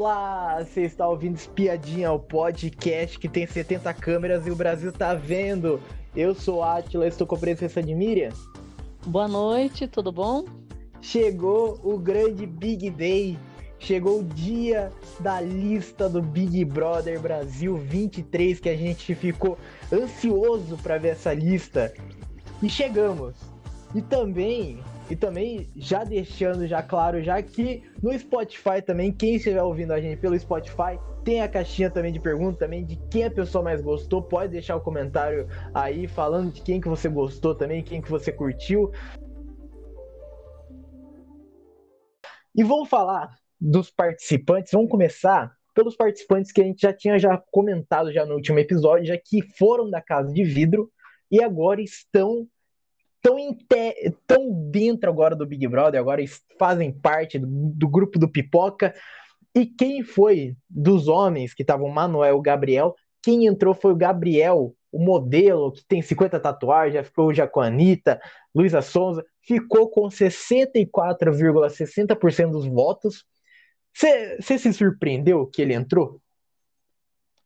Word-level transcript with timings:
Olá, 0.00 0.62
você 0.62 0.82
está 0.82 1.08
ouvindo 1.08 1.34
Espiadinha, 1.34 2.12
o 2.12 2.20
podcast 2.20 3.18
que 3.18 3.28
tem 3.28 3.48
70 3.48 3.92
câmeras 3.94 4.46
e 4.46 4.50
o 4.52 4.54
Brasil 4.54 4.92
tá 4.92 5.12
vendo. 5.12 5.80
Eu 6.14 6.36
sou 6.36 6.62
Atila, 6.62 7.04
estou 7.04 7.26
com 7.26 7.34
a 7.34 7.38
presença 7.38 7.82
de 7.82 7.92
Miriam. 7.96 8.30
Boa 9.04 9.26
noite, 9.26 9.88
tudo 9.88 10.12
bom? 10.12 10.44
Chegou 11.02 11.80
o 11.82 11.98
grande 11.98 12.46
Big 12.46 12.90
Day, 12.90 13.36
chegou 13.80 14.20
o 14.20 14.24
dia 14.24 14.92
da 15.18 15.40
lista 15.40 16.08
do 16.08 16.22
Big 16.22 16.64
Brother 16.64 17.20
Brasil 17.20 17.76
23 17.76 18.60
que 18.60 18.68
a 18.68 18.76
gente 18.76 19.16
ficou 19.16 19.58
ansioso 19.92 20.76
para 20.76 20.96
ver 20.96 21.08
essa 21.08 21.34
lista. 21.34 21.92
E 22.62 22.70
chegamos. 22.70 23.34
E 23.92 24.00
também 24.00 24.78
e 25.10 25.16
também, 25.16 25.66
já 25.74 26.04
deixando 26.04 26.66
já 26.66 26.82
claro, 26.82 27.22
já 27.22 27.40
que 27.42 27.82
no 28.02 28.16
Spotify 28.18 28.82
também, 28.84 29.10
quem 29.10 29.36
estiver 29.36 29.62
ouvindo 29.62 29.92
a 29.92 30.00
gente 30.00 30.20
pelo 30.20 30.38
Spotify, 30.38 30.98
tem 31.24 31.40
a 31.40 31.48
caixinha 31.48 31.90
também 31.90 32.12
de 32.12 32.20
pergunta 32.20 32.58
também 32.58 32.84
de 32.84 32.96
quem 33.10 33.24
a 33.24 33.30
pessoa 33.30 33.64
mais 33.64 33.80
gostou. 33.80 34.22
Pode 34.22 34.52
deixar 34.52 34.76
o 34.76 34.80
comentário 34.80 35.48
aí 35.74 36.06
falando 36.06 36.52
de 36.52 36.60
quem 36.60 36.80
que 36.80 36.88
você 36.88 37.08
gostou 37.08 37.54
também, 37.54 37.82
quem 37.82 38.02
que 38.02 38.10
você 38.10 38.30
curtiu. 38.30 38.92
E 42.54 42.62
vamos 42.62 42.88
falar 42.88 43.34
dos 43.60 43.90
participantes. 43.90 44.72
Vamos 44.72 44.90
começar 44.90 45.52
pelos 45.74 45.96
participantes 45.96 46.52
que 46.52 46.60
a 46.60 46.64
gente 46.64 46.82
já 46.82 46.92
tinha 46.92 47.18
já 47.18 47.42
comentado 47.50 48.12
já 48.12 48.26
no 48.26 48.34
último 48.34 48.58
episódio, 48.58 49.06
já 49.06 49.16
que 49.16 49.42
foram 49.56 49.88
da 49.88 50.02
casa 50.02 50.32
de 50.32 50.44
vidro 50.44 50.90
e 51.30 51.42
agora 51.42 51.80
estão 51.80 52.46
tão, 53.22 53.36
tão 54.26 54.70
dentro 54.70 55.10
agora 55.10 55.36
do 55.36 55.46
Big 55.46 55.66
Brother, 55.66 56.00
agora 56.00 56.22
fazem 56.58 56.92
parte 56.92 57.38
do, 57.38 57.46
do 57.46 57.88
grupo 57.88 58.18
do 58.18 58.28
Pipoca. 58.28 58.94
E 59.54 59.66
quem 59.66 60.02
foi 60.02 60.56
dos 60.68 61.08
homens 61.08 61.54
que 61.54 61.62
estavam 61.62 61.88
Manuel 61.88 62.38
e 62.38 62.42
Gabriel? 62.42 62.94
Quem 63.22 63.46
entrou 63.46 63.74
foi 63.74 63.92
o 63.92 63.96
Gabriel, 63.96 64.74
o 64.92 64.98
modelo 64.98 65.72
que 65.72 65.84
tem 65.86 66.00
50 66.00 66.40
tatuagens, 66.40 66.94
já 66.94 67.02
ficou 67.02 67.34
já 67.34 67.46
com 67.46 67.60
a 67.60 67.66
Anitta, 67.66 68.18
Luísa 68.54 68.80
Sonza, 68.80 69.22
ficou 69.42 69.90
com 69.90 70.08
64,60% 70.08 72.50
dos 72.50 72.66
votos. 72.66 73.26
Você 73.92 74.58
se 74.58 74.72
surpreendeu 74.72 75.46
que 75.46 75.60
ele 75.62 75.74
entrou? 75.74 76.20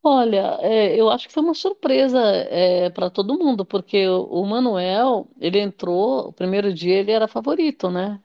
Olha, 0.05 0.59
é, 0.61 0.99
eu 1.01 1.09
acho 1.11 1.29
que 1.29 1.33
foi 1.35 1.43
uma 1.43 1.55
surpresa 1.55 2.19
é, 2.21 2.91
para 2.91 3.09
todo 3.09 3.39
mundo, 3.39 3.65
porque 3.65 4.07
o, 4.09 4.25
o 4.25 4.47
Manuel, 4.47 5.29
ele 5.41 5.61
entrou, 5.61 6.29
o 6.29 6.33
primeiro 6.33 6.75
dia 6.75 6.97
ele 6.99 7.13
era 7.13 7.29
favorito, 7.29 7.89
né? 7.91 8.21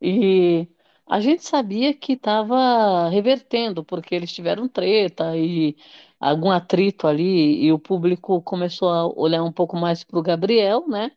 E 0.00 0.68
a 1.06 1.20
gente 1.20 1.44
sabia 1.44 1.94
que 1.94 2.14
estava 2.14 3.08
revertendo, 3.10 3.84
porque 3.84 4.14
eles 4.14 4.32
tiveram 4.32 4.68
treta 4.68 5.36
e 5.36 5.76
algum 6.20 6.50
atrito 6.50 7.06
ali, 7.08 7.64
e 7.64 7.72
o 7.72 7.78
público 7.80 8.42
começou 8.42 8.90
a 8.90 9.06
olhar 9.06 9.42
um 9.44 9.52
pouco 9.52 9.76
mais 9.76 10.04
para 10.04 10.18
o 10.18 10.22
Gabriel, 10.22 10.86
né? 10.88 11.12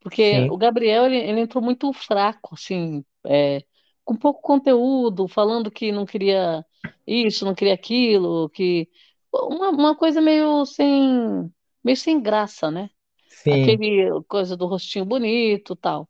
Porque 0.00 0.46
o 0.50 0.56
Sim, 0.56 0.56
Gabriel, 0.56 1.06
ele, 1.06 1.16
ele 1.18 1.40
entrou 1.40 1.62
muito 1.62 1.92
fraco, 1.92 2.54
assim, 2.54 3.04
é, 3.24 3.64
com 4.04 4.16
pouco 4.16 4.40
conteúdo, 4.42 5.28
falando 5.28 5.70
que 5.70 5.92
não 5.92 6.04
queria 6.06 6.64
isso, 7.06 7.44
não 7.44 7.54
queria 7.54 7.74
aquilo, 7.74 8.48
que 8.50 8.88
uma, 9.32 9.70
uma 9.70 9.96
coisa 9.96 10.20
meio 10.20 10.64
sem, 10.66 11.52
meio 11.84 11.96
sem 11.96 12.20
graça, 12.20 12.70
né? 12.70 12.90
sim, 13.28 13.78
Aquele 13.78 14.22
coisa 14.28 14.56
do 14.56 14.66
rostinho 14.66 15.04
bonito, 15.04 15.76
tal. 15.76 16.08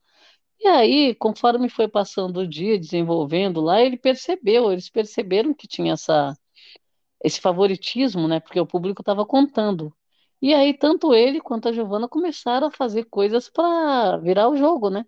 E 0.60 0.68
aí, 0.68 1.14
conforme 1.16 1.68
foi 1.70 1.88
passando 1.88 2.40
o 2.40 2.48
dia, 2.48 2.78
desenvolvendo 2.78 3.60
lá, 3.60 3.80
ele 3.82 3.96
percebeu, 3.98 4.72
eles 4.72 4.90
perceberam 4.90 5.54
que 5.54 5.68
tinha 5.68 5.94
essa, 5.94 6.36
esse 7.24 7.40
favoritismo, 7.40 8.28
né? 8.28 8.40
Porque 8.40 8.60
o 8.60 8.66
público 8.66 9.02
estava 9.02 9.24
contando. 9.26 9.94
E 10.40 10.54
aí, 10.54 10.74
tanto 10.74 11.14
ele 11.14 11.40
quanto 11.40 11.68
a 11.68 11.72
Giovana 11.72 12.08
começaram 12.08 12.66
a 12.68 12.70
fazer 12.70 13.04
coisas 13.04 13.48
para 13.48 14.18
virar 14.18 14.48
o 14.48 14.56
jogo, 14.56 14.90
né? 14.90 15.04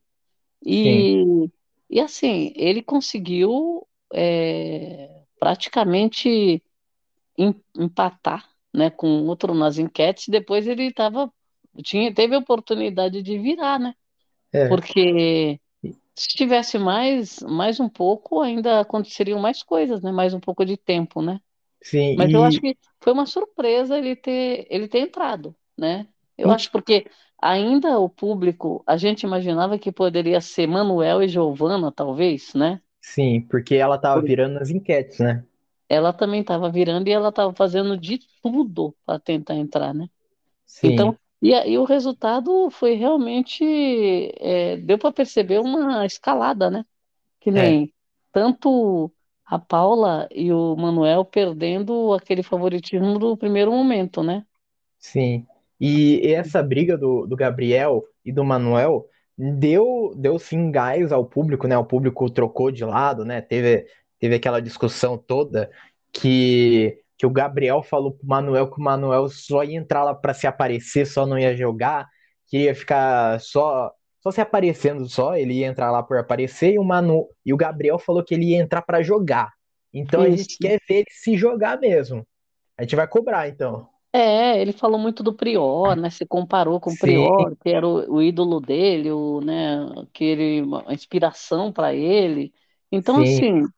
sim, 0.82 1.06
E, 1.06 1.50
e 1.90 2.00
assim, 2.00 2.52
ele 2.56 2.82
conseguiu 2.82 3.86
é, 4.14 5.24
praticamente 5.38 6.62
empatar, 7.76 8.48
né, 8.72 8.90
com 8.90 9.26
outro 9.26 9.54
nas 9.54 9.78
enquetes, 9.78 10.28
depois 10.28 10.66
ele 10.66 10.92
tava, 10.92 11.32
tinha, 11.84 12.12
teve 12.14 12.34
a 12.34 12.38
oportunidade 12.38 13.22
de 13.22 13.38
virar, 13.38 13.78
né? 13.78 13.94
é, 14.52 14.68
Porque 14.68 15.60
se 16.16 16.28
tivesse 16.28 16.78
mais, 16.78 17.40
mais 17.42 17.80
um 17.80 17.88
pouco, 17.88 18.40
ainda 18.42 18.80
aconteceriam 18.80 19.40
mais 19.40 19.62
coisas, 19.62 20.02
né? 20.02 20.12
Mais 20.12 20.34
um 20.34 20.40
pouco 20.40 20.64
de 20.66 20.76
tempo, 20.76 21.22
né? 21.22 21.40
sim, 21.82 22.16
Mas 22.16 22.32
eu 22.32 22.42
acho 22.44 22.60
e 22.60 22.62
que 22.62 22.78
foi 23.02 23.12
uma 23.12 23.26
surpresa 23.26 23.98
ele 23.98 24.16
ter, 24.16 24.66
ele 24.70 24.88
ter 24.88 25.00
entrado, 25.00 25.54
né? 25.76 26.08
Eu 26.38 26.50
acho 26.50 26.70
porque 26.70 27.06
ainda 27.40 27.98
o 28.00 28.08
público, 28.08 28.82
a 28.86 28.96
gente 28.96 29.22
imaginava 29.24 29.78
que 29.78 29.92
poderia 29.92 30.40
ser 30.40 30.66
Manuel 30.66 31.22
e 31.22 31.28
Giovana, 31.28 31.92
talvez, 31.92 32.54
né? 32.54 32.80
sim, 33.00 33.40
porque 33.48 33.74
ela 33.76 33.98
tava 33.98 34.20
virando 34.22 34.54
nas 34.54 34.70
enquetes, 34.70 35.18
né? 35.20 35.44
Ela 35.88 36.12
também 36.12 36.40
estava 36.40 36.70
virando 36.70 37.08
e 37.08 37.12
ela 37.12 37.28
estava 37.30 37.54
fazendo 37.54 37.96
de 37.98 38.18
tudo 38.42 38.96
para 39.04 39.18
tentar 39.20 39.54
entrar, 39.56 39.94
né? 39.94 40.08
Sim, 40.66 41.08
Então, 41.08 41.18
e 41.42 41.54
aí 41.54 41.78
o 41.78 41.84
resultado 41.84 42.70
foi 42.70 42.94
realmente, 42.94 43.64
é, 44.40 44.76
deu 44.78 44.98
para 44.98 45.12
perceber 45.12 45.60
uma 45.60 46.04
escalada, 46.06 46.70
né? 46.70 46.84
Que 47.40 47.50
é, 47.52 47.74
nem 47.74 47.92
tanto 48.32 49.12
a 49.46 49.58
Paula 49.58 50.28
e 50.32 50.52
o 50.52 50.76
Manuel 50.76 51.24
perdendo 51.24 52.14
aquele 52.14 52.42
favoritismo 52.42 53.18
do 53.18 53.36
primeiro 53.36 53.72
momento, 53.72 54.22
né? 54.22 54.46
sim. 54.98 55.46
E 55.80 56.20
essa 56.32 56.62
briga 56.62 56.96
do, 56.96 57.26
do 57.26 57.36
Gabriel 57.36 58.04
e 58.24 58.32
do 58.32 58.44
Manuel 58.44 59.08
deu, 59.36 60.12
deu 60.16 60.38
sim 60.38 60.70
gás 60.70 61.12
ao 61.12 61.24
público, 61.26 61.66
né? 61.66 61.76
O 61.76 61.84
público 61.84 62.30
trocou 62.30 62.70
de 62.70 62.84
lado, 62.84 63.24
né? 63.24 63.40
Teve, 63.40 63.86
teve 64.24 64.36
aquela 64.36 64.62
discussão 64.62 65.18
toda 65.18 65.70
que, 66.10 66.98
que 67.18 67.26
o 67.26 67.30
Gabriel 67.30 67.82
falou 67.82 68.12
pro 68.12 68.26
Manuel 68.26 68.70
que 68.70 68.80
o 68.80 68.82
Manuel 68.82 69.28
só 69.28 69.62
ia 69.62 69.76
entrar 69.76 70.02
lá 70.02 70.14
para 70.14 70.32
se 70.32 70.46
aparecer, 70.46 71.06
só 71.06 71.26
não 71.26 71.38
ia 71.38 71.54
jogar, 71.54 72.08
queria 72.48 72.74
ficar 72.74 73.38
só 73.38 73.92
só 74.22 74.30
se 74.30 74.40
aparecendo 74.40 75.06
só, 75.06 75.36
ele 75.36 75.52
ia 75.52 75.66
entrar 75.66 75.90
lá 75.90 76.02
por 76.02 76.16
aparecer 76.16 76.72
e 76.72 76.78
o 76.78 76.84
Manu 76.84 77.28
e 77.44 77.52
o 77.52 77.56
Gabriel 77.58 77.98
falou 77.98 78.24
que 78.24 78.32
ele 78.32 78.46
ia 78.46 78.62
entrar 78.62 78.80
para 78.80 79.02
jogar. 79.02 79.52
Então 79.92 80.22
a 80.22 80.30
gente 80.30 80.52
Isso. 80.52 80.58
quer 80.58 80.80
ver 80.88 81.00
ele 81.00 81.10
se 81.10 81.36
jogar 81.36 81.78
mesmo. 81.78 82.26
A 82.78 82.82
gente 82.82 82.96
vai 82.96 83.06
cobrar, 83.06 83.46
então. 83.46 83.86
É, 84.10 84.58
ele 84.58 84.72
falou 84.72 84.98
muito 84.98 85.22
do 85.22 85.34
Prior, 85.34 85.94
né? 85.96 86.08
Se 86.08 86.24
comparou 86.24 86.80
com 86.80 86.88
o 86.88 86.92
Sim, 86.94 87.00
Prior, 87.00 87.54
que 87.62 87.68
era 87.68 87.86
o, 87.86 88.14
o 88.14 88.22
ídolo 88.22 88.58
dele, 88.58 89.10
o, 89.10 89.42
né? 89.42 89.86
Que 90.14 90.24
ele, 90.24 90.62
uma 90.62 90.94
inspiração 90.94 91.70
para 91.70 91.94
ele. 91.94 92.54
Então, 92.90 93.16
sim, 93.16 93.60
assim, 93.60 93.68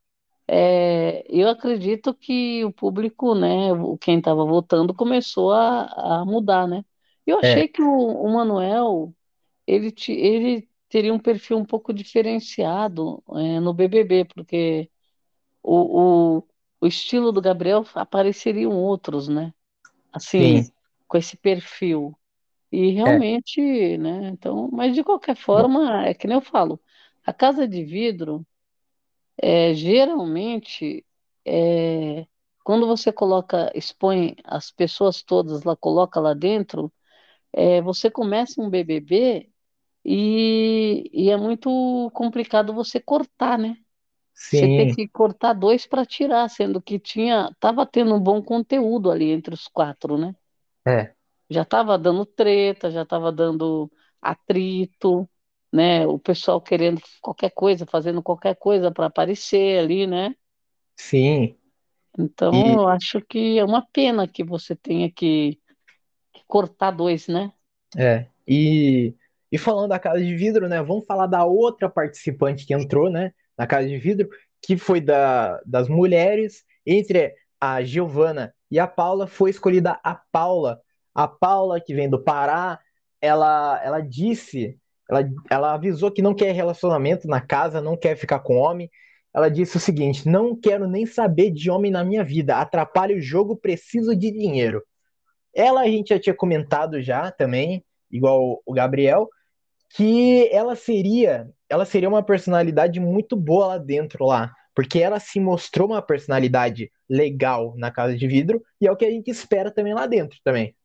É, 0.47 1.25
eu 1.29 1.49
acredito 1.49 2.13
que 2.13 2.63
o 2.65 2.71
público, 2.71 3.35
né, 3.35 3.69
quem 4.01 4.19
estava 4.19 4.45
votando, 4.45 4.93
começou 4.93 5.51
a, 5.51 6.21
a 6.21 6.25
mudar, 6.25 6.67
né? 6.67 6.85
Eu 7.25 7.39
achei 7.39 7.67
é, 7.67 7.69
que 7.69 7.81
o, 7.81 7.89
o 7.89 8.33
Manuel, 8.33 9.13
ele, 9.67 9.91
te- 9.91 10.13
ele 10.13 10.69
teria 10.89 11.13
um 11.13 11.19
perfil 11.19 11.57
um 11.57 11.65
pouco 11.65 11.93
diferenciado, 11.93 13.23
é, 13.35 13.59
no 13.61 13.73
BBB, 13.73 14.25
porque 14.25 14.91
o, 15.63 16.37
o, 16.39 16.47
o 16.81 16.87
estilo 16.87 17.31
do 17.31 17.41
Gabriel 17.41 17.85
apareceriam 17.95 18.71
outros, 18.73 19.27
né? 19.27 19.53
Assim, 20.13 20.63
sim, 20.63 20.71
com 21.07 21.17
esse 21.17 21.37
perfil. 21.37 22.17
E 22.71 22.91
é. 23.05 23.21
realmente, 23.21 23.61
né? 23.99 24.29
Então, 24.29 24.69
mas 24.71 24.95
de 24.95 25.03
qualquer 25.03 25.35
forma, 25.37 26.05
é 26.07 26.13
que 26.13 26.27
nem 26.27 26.37
eu 26.37 26.41
falo, 26.41 26.81
a 27.25 27.33
Casa 27.33 27.67
de 27.67 27.83
Vidro. 27.85 28.45
É, 29.41 29.73
geralmente, 29.75 31.05
é, 31.45 32.27
quando 32.63 32.87
você 32.87 33.11
coloca, 33.11 33.71
expõe 33.75 34.35
as 34.43 34.71
pessoas 34.71 35.21
todas 35.23 35.63
lá, 35.63 35.75
coloca 35.75 36.19
lá 36.19 36.33
dentro, 36.33 36.91
é, 37.53 37.81
você 37.81 38.11
começa 38.11 38.61
um 38.61 38.69
BBB 38.69 39.51
e, 40.05 41.09
e 41.13 41.29
é 41.31 41.37
muito 41.37 42.11
complicado 42.13 42.73
você 42.73 42.99
cortar, 43.01 43.57
né? 43.59 43.77
Você 44.51 44.67
tem 44.69 44.87
sim, 44.87 44.95
que 44.95 45.07
cortar 45.09 45.53
dois 45.53 45.87
para 45.87 46.05
tirar, 46.05 46.49
sendo 46.49 46.81
que 46.81 46.99
tinha, 46.99 47.51
tava 47.59 47.85
tendo 47.85 48.15
um 48.15 48.19
bom 48.21 48.41
conteúdo 48.43 49.11
ali 49.11 49.31
entre 49.31 49.53
os 49.55 49.67
quatro, 49.69 50.17
né? 50.17 50.35
é, 50.85 51.15
Já 51.49 51.63
tava 51.65 51.97
dando 51.97 52.25
treta, 52.25 52.91
já 52.91 53.05
tava 53.05 53.31
dando 53.31 53.91
atrito, 54.21 55.29
né? 55.73 56.05
O 56.07 56.19
pessoal 56.19 56.61
querendo 56.61 57.01
qualquer 57.21 57.51
coisa, 57.51 57.85
fazendo 57.85 58.21
qualquer 58.23 58.55
coisa 58.55 58.91
para 58.91 59.07
aparecer 59.07 59.79
ali, 59.79 60.07
né? 60.07 60.35
sim. 60.95 61.57
Então, 62.19 62.51
E, 62.51 62.83
eu 62.83 62.87
acho 62.87 63.21
que 63.21 63.57
é 63.59 63.63
uma 63.65 63.85
pena 63.91 64.27
que 64.27 64.43
você 64.43 64.75
tenha 64.75 65.11
que 65.11 65.59
que 66.33 66.43
cortar 66.47 66.91
dois, 66.91 67.27
né? 67.27 67.53
é, 67.97 68.27
e, 68.47 69.15
e 69.51 69.57
falando 69.57 69.89
da 69.89 69.99
Casa 69.99 70.19
de 70.23 70.35
Vidro, 70.35 70.67
né? 70.67 70.81
Vamos 70.83 71.05
falar 71.05 71.27
da 71.27 71.45
outra 71.45 71.89
participante 71.89 72.65
que 72.65 72.73
entrou, 72.73 73.09
né? 73.09 73.31
Na 73.57 73.65
Casa 73.67 73.87
de 73.87 73.97
Vidro, 73.97 74.29
que 74.61 74.77
foi 74.77 75.01
da, 75.01 75.59
das 75.65 75.87
mulheres. 75.89 76.63
entre 76.85 77.33
a 77.59 77.83
Giovana 77.83 78.53
e 78.69 78.79
a 78.79 78.87
Paula, 78.87 79.25
foi 79.27 79.49
escolhida 79.49 79.99
a 80.03 80.15
Paula. 80.31 80.79
A 81.13 81.27
Paula, 81.27 81.81
que 81.81 81.93
vem 81.95 82.09
do 82.09 82.23
Pará, 82.23 82.79
ela, 83.21 83.81
ela 83.83 83.99
disse, 84.01 84.77
ela, 85.09 85.29
ela 85.49 85.73
avisou 85.73 86.11
que 86.11 86.21
não 86.21 86.33
quer 86.33 86.51
relacionamento 86.53 87.27
na 87.27 87.41
casa, 87.41 87.81
não 87.81 87.97
quer 87.97 88.15
ficar 88.15 88.39
com 88.39 88.57
homem. 88.57 88.89
Ela 89.33 89.49
disse 89.49 89.77
o 89.77 89.79
seguinte: 89.79 90.27
não 90.27 90.55
quero 90.59 90.87
nem 90.87 91.05
saber 91.05 91.51
de 91.51 91.69
homem 91.69 91.91
na 91.91 92.03
minha 92.03 92.23
vida, 92.23 92.57
atrapalha 92.57 93.15
o 93.15 93.21
jogo, 93.21 93.55
preciso 93.55 94.15
de 94.15 94.31
dinheiro. 94.31 94.83
Ela 95.53 95.81
a 95.81 95.87
gente 95.87 96.09
já 96.09 96.19
tinha 96.19 96.35
comentado 96.35 97.01
já 97.01 97.31
também, 97.31 97.83
igual 98.11 98.61
o 98.65 98.73
Gabriel, 98.73 99.29
que 99.95 100.49
ela 100.51 100.75
seria, 100.75 101.49
ela 101.69 101.85
seria 101.85 102.09
uma 102.09 102.23
personalidade 102.23 102.99
muito 102.99 103.35
boa 103.35 103.67
lá 103.67 103.77
dentro 103.77 104.25
lá, 104.25 104.51
porque 104.75 104.99
ela 104.99 105.19
se 105.19 105.39
mostrou 105.39 105.87
uma 105.87 106.01
personalidade 106.01 106.91
legal 107.09 107.73
na 107.77 107.89
Casa 107.89 108.15
de 108.15 108.27
Vidro 108.27 108.61
e 108.79 108.87
é 108.87 108.91
o 108.91 108.95
que 108.95 109.05
a 109.05 109.09
gente 109.09 109.31
espera 109.31 109.71
também 109.71 109.93
lá 109.93 110.05
dentro 110.05 110.37
também. 110.43 110.75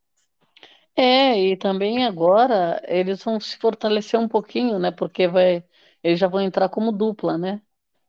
É, 0.94 1.38
e 1.52 1.56
também 1.56 2.04
agora 2.04 2.80
eles 2.86 3.22
vão 3.24 3.40
se 3.40 3.56
fortalecer 3.56 4.20
um 4.20 4.28
pouquinho, 4.28 4.78
né? 4.78 4.90
Porque 4.90 5.26
vai, 5.26 5.64
eles 6.02 6.18
já 6.20 6.28
vão 6.28 6.40
entrar 6.40 6.68
como 6.68 6.92
dupla, 6.92 7.38
né? 7.38 7.62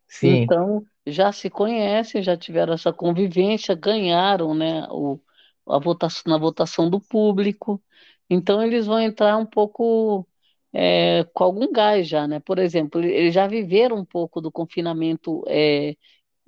Sim, 0.08 0.54
Então 0.54 0.86
já 1.08 1.32
se 1.32 1.50
conhecem, 1.50 2.24
já 2.24 2.38
tiveram 2.38 2.74
essa 2.74 2.94
convivência, 2.94 3.76
ganharam, 3.76 4.54
né? 4.56 4.88
O, 4.92 5.20
a 5.68 5.80
votação, 5.80 6.24
na 6.32 6.38
votação 6.40 6.90
do 6.90 7.02
público. 7.02 7.84
Então 8.30 8.64
eles 8.64 8.88
vão 8.88 9.00
entrar 9.02 9.38
um 9.38 9.46
pouco 9.46 10.28
é, 10.74 11.24
com 11.34 11.44
algum 11.46 11.72
gás 11.72 12.08
já, 12.08 12.28
né? 12.28 12.40
Por 12.42 12.60
exemplo, 12.60 13.02
eles 13.04 13.34
já 13.34 13.48
viveram 13.48 13.98
um 13.98 14.06
pouco 14.06 14.42
do 14.42 14.52
confinamento 14.52 15.44
é, 15.48 15.92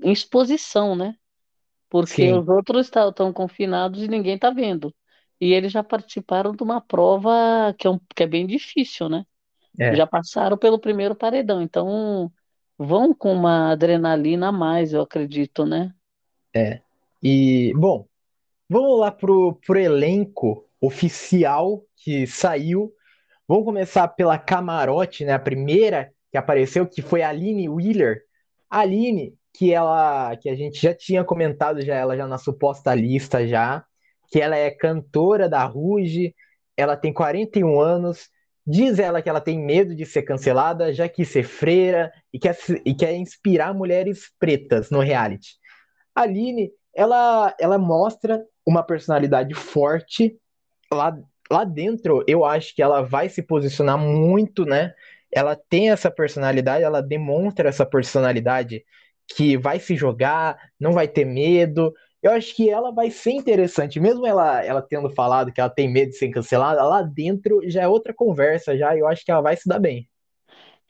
em 0.04 0.12
exposição, 0.14 0.96
né? 0.96 1.16
Porque 1.90 2.32
sim, 2.32 2.34
os 2.34 2.48
outros 2.48 2.88
estão 2.88 3.32
confinados 3.34 4.02
e 4.04 4.08
ninguém 4.08 4.36
está 4.36 4.50
vendo. 4.52 4.94
E 5.40 5.54
eles 5.54 5.72
já 5.72 5.84
participaram 5.84 6.54
de 6.56 6.64
uma 6.64 6.82
prova 6.82 7.74
que 7.78 7.88
é, 7.88 7.90
um, 7.90 8.00
que 8.16 8.24
é 8.24 8.28
bem 8.28 8.48
difícil, 8.48 9.10
né? 9.10 9.26
é, 9.80 9.96
Já 9.96 10.08
passaram 10.08 10.58
pelo 10.58 10.80
primeiro 10.80 11.16
paredão, 11.16 11.62
então 11.62 12.32
vão 12.78 13.14
com 13.16 13.34
uma 13.34 13.72
adrenalina 13.74 14.50
a 14.50 14.52
mais, 14.52 14.94
eu 14.94 15.02
acredito, 15.02 15.66
né? 15.66 15.94
é. 16.54 16.82
E, 17.22 17.74
bom, 17.76 18.08
vamos 18.70 19.00
lá 19.00 19.12
pro, 19.12 19.56
pro 19.66 19.80
elenco 19.80 20.68
oficial 20.82 21.84
que 21.98 22.28
saiu. 22.28 22.94
Vamos 23.48 23.66
começar 23.66 24.08
pela 24.10 24.38
camarote, 24.38 25.26
né? 25.26 25.34
A 25.34 25.40
primeira 25.40 26.14
que 26.32 26.38
apareceu, 26.38 26.88
que 26.88 27.02
foi 27.02 27.22
a 27.24 27.30
Aline 27.30 27.70
Wheeler. 27.70 28.24
A 28.70 28.80
Aline, 28.82 29.36
que 29.54 29.74
ela, 29.74 30.36
que 30.38 30.50
a 30.50 30.56
gente 30.56 30.82
já 30.82 30.94
tinha 30.94 31.24
comentado 31.24 31.82
já 31.82 31.96
ela 31.96 32.18
já 32.18 32.28
na 32.28 32.38
suposta 32.38 32.94
lista 32.96 33.48
já, 33.48 33.86
que 34.36 34.42
ela 34.42 34.58
é 34.58 34.70
cantora 34.70 35.48
da 35.48 35.64
Ruge, 35.64 36.36
ela 36.76 36.98
tem 36.98 37.14
41 37.14 37.80
anos, 37.80 38.30
diz 38.68 39.00
ela 39.00 39.22
que 39.22 39.30
ela 39.30 39.40
tem 39.40 39.58
medo 39.58 39.96
de 39.96 40.06
ser 40.06 40.24
cancelada, 40.24 40.94
já 40.94 41.08
quis 41.08 41.30
ser 41.30 41.44
freira 41.44 42.12
e 42.34 42.38
quer, 42.38 42.58
e 42.84 42.94
quer 42.94 43.14
inspirar 43.14 43.74
mulheres 43.74 44.30
pretas 44.38 44.92
no 44.92 45.00
reality. 45.00 45.52
A 46.14 46.24
Aline, 46.24 46.70
ela, 46.94 47.56
ela 47.58 47.78
mostra 47.78 48.46
uma 48.66 48.84
personalidade 48.84 49.54
forte 49.54 50.38
lá, 50.92 51.18
lá 51.50 51.64
dentro, 51.64 52.22
eu 52.28 52.44
acho 52.44 52.76
que 52.76 52.82
ela 52.82 53.04
vai 53.04 53.30
se 53.30 53.42
posicionar 53.42 53.98
muito, 53.98 54.66
né? 54.66 54.94
Ela 55.32 55.56
tem 55.56 55.92
essa 55.92 56.12
personalidade, 56.12 56.84
ela 56.84 57.02
demonstra 57.02 57.70
essa 57.70 57.86
personalidade 57.86 58.84
que 59.34 59.58
vai 59.58 59.80
se 59.80 59.96
jogar, 59.96 60.58
não 60.78 60.92
vai 60.92 61.08
ter 61.08 61.24
medo. 61.24 61.94
Eu 62.26 62.32
acho 62.34 62.56
que 62.56 62.70
ela 62.70 62.92
vai 62.92 63.12
ser 63.12 63.32
interessante, 63.34 64.00
mesmo 64.00 64.26
ela, 64.28 64.64
ela 64.66 64.82
tendo 64.82 65.10
falado 65.12 65.54
que 65.54 65.62
ela 65.62 65.70
tem 65.70 65.90
medo 65.92 66.10
de 66.12 66.18
ser 66.18 66.30
cancelada, 66.32 66.84
lá 66.84 67.02
dentro 67.04 67.62
já 67.70 67.84
é 67.84 67.88
outra 67.88 68.14
conversa, 68.14 68.78
já. 68.78 68.98
Eu 68.98 69.08
acho 69.08 69.24
que 69.26 69.32
ela 69.32 69.42
vai 69.42 69.56
se 69.58 69.68
dar 69.70 69.80
bem. 69.80 70.10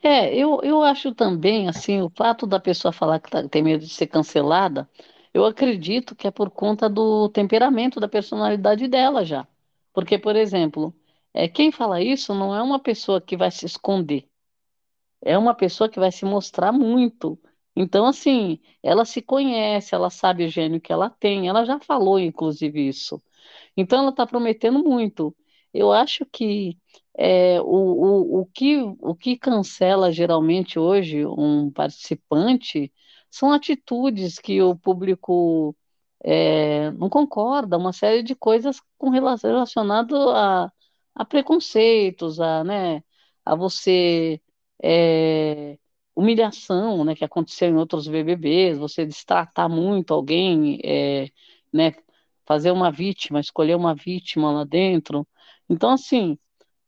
É, 0.02 0.34
eu, 0.36 0.60
eu 0.62 0.82
acho 0.82 1.14
também, 1.14 1.68
assim, 1.68 2.00
o 2.02 2.10
fato 2.10 2.46
da 2.46 2.60
pessoa 2.60 2.92
falar 2.92 3.18
que 3.20 3.30
tá- 3.30 3.48
tem 3.48 3.62
medo 3.62 3.84
de 3.84 3.88
ser 3.92 4.06
cancelada, 4.06 4.88
eu 5.34 5.44
acredito 5.44 6.14
que 6.14 6.26
é 6.26 6.30
por 6.30 6.50
conta 6.50 6.88
do 6.88 7.28
temperamento, 7.30 7.98
da 8.00 8.08
personalidade 8.08 8.86
dela 8.88 9.24
já. 9.24 9.46
Porque, 9.92 10.18
por 10.18 10.36
exemplo, 10.36 10.94
é, 11.34 11.48
quem 11.48 11.72
fala 11.72 12.00
isso 12.02 12.34
não 12.34 12.54
é 12.54 12.62
uma 12.62 12.78
pessoa 12.78 13.20
que 13.20 13.36
vai 13.36 13.50
se 13.50 13.66
esconder. 13.66 14.28
é 15.22 15.36
uma 15.38 15.54
pessoa 15.54 15.88
que 15.90 16.00
vai 16.00 16.10
se 16.12 16.24
mostrar 16.24 16.72
muito. 16.72 17.38
Então, 17.76 18.06
assim, 18.06 18.58
ela 18.82 19.04
se 19.04 19.20
conhece, 19.22 19.94
ela 19.94 20.10
sabe 20.10 20.44
o 20.44 20.48
gênio 20.48 20.80
que 20.80 20.92
ela 20.92 21.10
tem, 21.10 21.48
ela 21.48 21.64
já 21.64 21.78
falou, 21.80 22.18
inclusive, 22.18 22.88
isso. 22.88 23.22
Então, 23.76 24.00
ela 24.00 24.10
está 24.10 24.26
prometendo 24.26 24.82
muito. 24.84 25.36
Eu 25.74 25.92
acho 25.92 26.24
que 26.26 26.78
é, 27.18 27.60
o, 27.60 27.66
o, 27.66 28.40
o 28.42 28.46
que 28.46 28.76
o 28.78 29.14
que 29.14 29.36
cancela 29.38 30.12
geralmente 30.12 30.78
hoje 30.78 31.26
um 31.26 31.70
participante 31.70 32.92
são 33.30 33.52
atitudes 33.52 34.38
que 34.38 34.62
o 34.62 34.76
público 34.76 35.76
é, 36.24 36.90
não 36.92 37.08
concorda, 37.08 37.76
uma 37.78 37.92
série 37.92 38.22
de 38.22 38.34
coisas 38.34 38.80
com 38.98 39.10
relacionado 39.10 40.16
a, 40.30 40.72
a 41.14 41.24
preconceitos, 41.24 42.40
a, 42.40 42.64
né, 42.64 43.02
a 43.44 43.54
você 43.54 44.40
é, 44.82 45.78
humilhação, 46.16 47.04
né, 47.04 47.16
que 47.16 47.24
aconteceu 47.24 47.68
em 47.70 47.76
outros 47.76 48.08
BBBs, 48.08 48.78
você 48.78 49.06
destratar 49.06 49.68
muito 49.70 50.14
alguém, 50.14 50.80
é, 50.84 51.28
né, 51.72 51.94
fazer 52.46 52.72
uma 52.72 52.90
vítima, 52.92 53.40
escolher 53.40 53.76
uma 53.76 53.94
vítima 53.94 54.52
lá 54.52 54.64
dentro. 54.64 55.28
Então, 55.70 55.90
assim, 55.92 56.38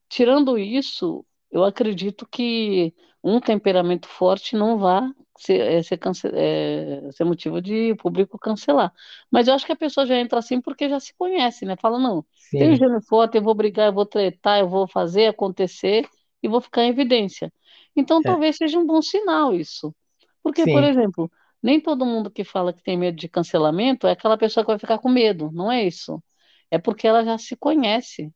tirando 0.08 0.58
isso, 0.58 1.24
eu 1.50 1.64
acredito 1.64 2.26
que 2.30 2.94
um 3.22 3.40
temperamento 3.40 4.08
forte 4.08 4.56
não 4.56 4.78
vá 4.78 5.12
ser, 5.38 5.60
é, 5.60 5.82
ser, 5.82 5.98
cance- 5.98 6.28
é, 6.34 7.10
ser 7.12 7.24
motivo 7.24 7.60
de 7.60 7.94
público 7.96 8.38
cancelar. 8.38 8.92
Mas 9.30 9.48
eu 9.48 9.54
acho 9.54 9.66
que 9.66 9.72
a 9.72 9.76
pessoa 9.76 10.06
já 10.06 10.16
entra 10.18 10.38
assim 10.38 10.60
porque 10.60 10.88
já 10.88 11.00
se 11.00 11.14
conhece, 11.16 11.64
né? 11.64 11.76
Fala, 11.76 11.98
não, 11.98 12.24
tem 12.56 12.74
Sim, 12.74 12.78
gênio 12.78 13.00
forte, 13.02 13.36
eu 13.38 13.42
vou 13.42 13.54
brigar, 13.54 13.88
eu 13.88 13.92
vou 13.92 14.06
tretar, 14.06 14.60
eu 14.60 14.68
vou 14.68 14.86
fazer 14.88 15.26
acontecer 15.28 16.08
e 16.42 16.48
vou 16.48 16.60
ficar 16.60 16.84
em 16.84 16.90
evidência. 16.90 17.52
Então, 17.96 18.22
é, 18.24 18.38
talvez 18.38 18.56
seja 18.56 18.78
um 18.78 18.86
bom 18.86 19.02
sinal 19.02 19.54
isso. 19.54 19.94
Porque, 20.42 20.66
por 20.66 20.82
sim, 20.82 20.84
exemplo, 20.84 21.30
nem 21.62 21.80
todo 21.80 22.06
mundo 22.06 22.30
que 22.30 22.44
fala 22.44 22.72
que 22.72 22.82
tem 22.82 22.96
medo 22.98 23.16
de 23.18 23.28
cancelamento 23.28 24.06
é 24.06 24.12
aquela 24.12 24.38
pessoa 24.38 24.64
que 24.64 24.70
vai 24.72 24.78
ficar 24.78 24.98
com 24.98 25.08
medo, 25.08 25.50
não 25.52 25.70
é 25.72 25.84
isso. 25.84 26.22
É 26.70 26.78
porque 26.78 27.06
ela 27.06 27.24
já 27.24 27.38
se 27.38 27.56
conhece. 27.56 28.32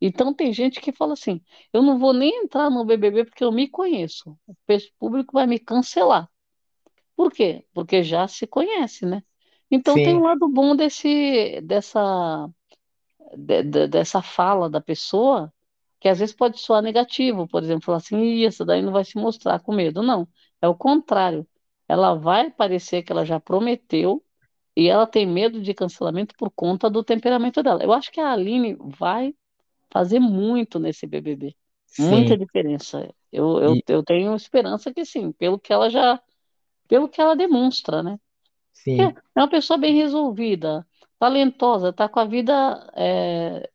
Então 0.00 0.34
tem 0.34 0.52
gente 0.52 0.80
que 0.80 0.92
fala 0.92 1.14
assim: 1.14 1.40
eu 1.72 1.82
não 1.82 1.98
vou 1.98 2.12
nem 2.12 2.44
entrar 2.44 2.70
no 2.70 2.84
BBB 2.84 3.24
porque 3.26 3.44
eu 3.44 3.52
me 3.52 3.68
conheço. 3.68 4.38
O 4.48 4.54
público 4.98 5.32
vai 5.34 5.46
me 5.46 5.58
cancelar. 5.58 6.28
Por 7.16 7.32
quê? 7.32 7.64
Porque 7.74 8.02
já 8.02 8.28
se 8.28 8.46
conhece, 8.46 9.06
né? 9.06 9.22
Então 9.70 10.00
tem 10.00 10.14
um 10.14 10.20
sim, 10.20 10.22
lado 10.22 10.48
bom 10.48 10.76
desse, 10.76 11.60
dessa, 11.62 12.48
de- 13.36 13.62
de- 13.64 13.88
dessa 13.88 14.22
fala 14.22 14.70
da 14.70 14.80
pessoa, 14.80 15.52
que 16.06 16.10
às 16.10 16.20
vezes 16.20 16.34
pode 16.36 16.60
soar 16.60 16.82
negativo, 16.82 17.48
por 17.48 17.62
exemplo, 17.64 17.84
falar 17.84 17.98
assim, 17.98 18.16
"Ih, 18.22 18.46
essa 18.46 18.64
daí 18.64 18.80
não 18.80 18.92
vai 18.92 19.04
se 19.04 19.18
mostrar 19.18 19.58
com 19.60 19.72
medo. 19.74 20.02
Não, 20.02 20.28
é 20.62 20.68
o 20.68 20.74
contrário. 20.74 21.44
Ela 21.88 22.14
vai 22.14 22.48
parecer 22.50 23.02
que 23.02 23.10
ela 23.12 23.24
já 23.24 23.40
prometeu 23.40 24.24
e 24.76 24.88
ela 24.88 25.06
tem 25.06 25.26
medo 25.26 25.60
de 25.60 25.74
cancelamento 25.74 26.34
por 26.38 26.50
conta 26.50 26.88
do 26.90 27.02
temperamento 27.04 27.62
dela. 27.62 27.82
Eu 27.82 27.92
acho 27.92 28.12
que 28.12 28.20
a 28.20 28.32
Aline 28.32 28.76
vai 28.80 29.34
fazer 29.90 30.20
muito 30.20 30.78
nesse 30.78 31.06
BBB. 31.06 31.56
Muita 31.98 32.36
sim, 32.36 32.38
diferença. 32.38 33.08
Eu, 33.32 33.60
eu, 33.62 33.76
e, 33.76 33.84
eu 33.88 34.02
tenho 34.04 34.34
esperança 34.36 34.92
que 34.94 35.04
sim, 35.04 35.32
pelo 35.32 35.58
que 35.58 35.72
ela 35.72 35.90
já, 35.90 36.20
pelo 36.88 37.08
que 37.08 37.20
ela 37.20 37.36
demonstra, 37.36 38.02
né? 38.02 38.18
Sim, 38.72 39.16
é 39.36 39.40
uma 39.40 39.48
pessoa 39.48 39.78
bem 39.78 39.94
resolvida, 39.94 40.86
talentosa, 41.18 41.92
tá 41.92 42.08
com 42.08 42.20
a 42.20 42.24
vida, 42.24 42.52
é, 42.94 43.68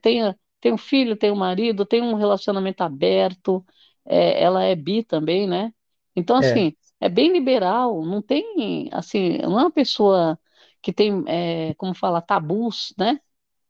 tem, 0.00 0.34
tem 0.62 0.72
um 0.74 0.78
filho, 0.78 1.16
tem 1.16 1.32
um 1.32 1.36
marido, 1.36 1.86
tem 1.86 2.02
um 2.02 2.14
relacionamento 2.16 2.82
aberto, 2.84 3.66
é, 4.06 4.42
ela 4.42 4.64
é 4.64 4.76
bi 4.76 5.04
também, 5.04 5.48
né? 5.48 5.74
Então, 6.16 6.36
é, 6.40 6.62
assim, 6.62 6.76
é 7.00 7.10
bem 7.10 7.32
liberal, 7.32 8.04
não 8.06 8.22
tem, 8.22 8.88
assim, 8.92 9.38
não 9.40 9.60
é 9.60 9.64
uma 9.64 9.72
pessoa 9.72 10.40
que 10.82 10.92
tem, 10.94 11.24
é, 11.28 11.74
como 11.76 11.94
fala, 11.94 12.22
tabus, 12.22 12.94
né? 12.98 13.20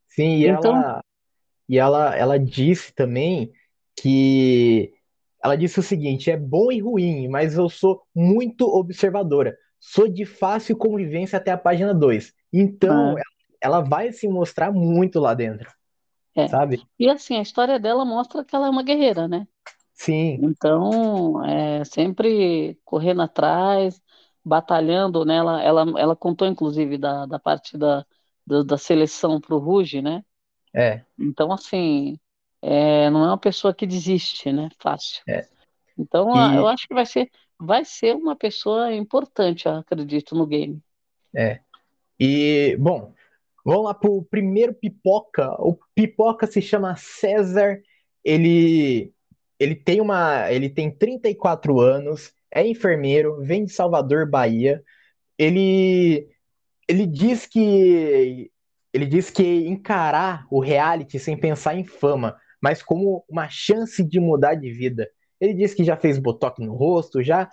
sim, 0.08 0.38
e 0.38 0.46
Então, 0.46 0.86
ela, 0.86 1.04
e 1.68 1.78
ela, 1.78 2.16
ela 2.16 2.38
disse 2.38 2.94
também 2.94 3.52
que 3.96 4.92
ela 5.44 5.56
disse 5.56 5.80
o 5.80 5.82
seguinte: 5.84 6.30
é 6.30 6.36
bom 6.38 6.72
e 6.72 6.80
ruim, 6.80 7.28
mas 7.28 7.56
eu 7.56 7.68
sou 7.68 8.02
muito 8.14 8.66
observadora. 8.66 9.56
Sou 9.80 10.08
de 10.08 10.24
fácil 10.26 10.76
convivência 10.76 11.38
até 11.38 11.52
a 11.52 11.58
página 11.58 11.94
2. 11.94 12.34
Então, 12.52 13.14
ah, 13.14 13.22
ela 13.62 13.80
vai 13.82 14.12
se 14.12 14.28
mostrar 14.28 14.72
muito 14.72 15.20
lá 15.20 15.34
dentro, 15.34 15.70
É. 16.36 16.46
sabe? 16.46 16.86
E 16.98 17.08
assim, 17.10 17.36
a 17.36 17.42
história 17.42 17.78
dela 17.80 18.04
mostra 18.04 18.44
que 18.44 18.54
ela 18.54 18.66
é 18.66 18.70
uma 18.70 18.82
guerreira, 18.82 19.28
né? 19.28 19.46
Sim, 19.94 20.42
Então, 20.42 21.44
é 21.44 21.84
sempre 21.84 22.76
correndo 22.84 23.22
atrás. 23.22 24.00
batalhando, 24.44 25.24
né? 25.24 25.36
Ela, 25.36 25.62
ela, 25.62 25.82
ela 26.00 26.16
contou, 26.16 26.48
inclusive, 26.48 26.98
da, 26.98 27.26
da 27.26 27.38
parte 27.38 27.78
da, 27.78 28.06
da, 28.46 28.62
da 28.64 28.78
seleção 28.78 29.40
para 29.40 29.54
o 29.54 29.58
Ruge, 29.58 30.02
né? 30.02 30.24
É, 30.74 31.04
Então, 31.18 31.52
assim, 31.52 32.18
é, 32.62 33.10
não 33.10 33.24
é 33.24 33.28
uma 33.28 33.38
pessoa 33.38 33.74
que 33.74 33.86
desiste, 33.86 34.52
né? 34.52 34.68
Fácil. 34.80 35.24
é. 35.26 35.48
Então, 35.98 36.34
a- 36.34 36.56
eu 36.56 36.66
E, 36.66 36.68
acho 36.68 36.88
que 36.88 36.94
vai 36.94 37.06
ser, 37.06 37.30
vai 37.58 37.84
ser 37.84 38.16
uma 38.16 38.36
pessoa 38.36 38.94
importante, 38.94 39.66
eu 39.68 39.76
acredito, 39.78 40.34
no 40.36 40.46
game. 40.46 40.82
é. 41.34 41.60
E, 42.20 42.76
bom, 42.78 43.14
vamos 43.64 43.84
lá 43.84 43.94
pro 43.94 44.22
primeiro 44.24 44.74
pipoca. 44.74 45.50
O 45.60 45.78
pipoca 45.94 46.46
se 46.46 46.60
chama 46.60 46.96
César. 46.96 47.80
Ele, 48.24 49.12
ele 49.58 49.74
tem 49.74 50.00
uma, 50.00 50.50
ele 50.52 50.68
tem 50.68 50.90
34 50.90 51.80
anos, 51.80 52.32
é 52.50 52.66
enfermeiro, 52.66 53.40
vem 53.42 53.64
de 53.64 53.72
Salvador, 53.72 54.28
Bahia. 54.28 54.82
Ele, 55.38 56.28
ele 56.88 57.06
diz 57.06 57.46
que 57.46 58.50
ele 58.92 59.06
diz 59.06 59.30
que 59.30 59.42
encarar 59.42 60.46
o 60.50 60.60
reality 60.60 61.18
sem 61.18 61.36
pensar 61.36 61.74
em 61.74 61.84
fama, 61.84 62.36
mas 62.60 62.82
como 62.82 63.24
uma 63.28 63.48
chance 63.48 64.04
de 64.04 64.20
mudar 64.20 64.54
de 64.54 64.70
vida. 64.70 65.08
Ele 65.40 65.54
diz 65.54 65.72
que 65.72 65.82
já 65.82 65.96
fez 65.96 66.18
botox 66.18 66.58
no 66.58 66.74
rosto, 66.74 67.22
já 67.22 67.50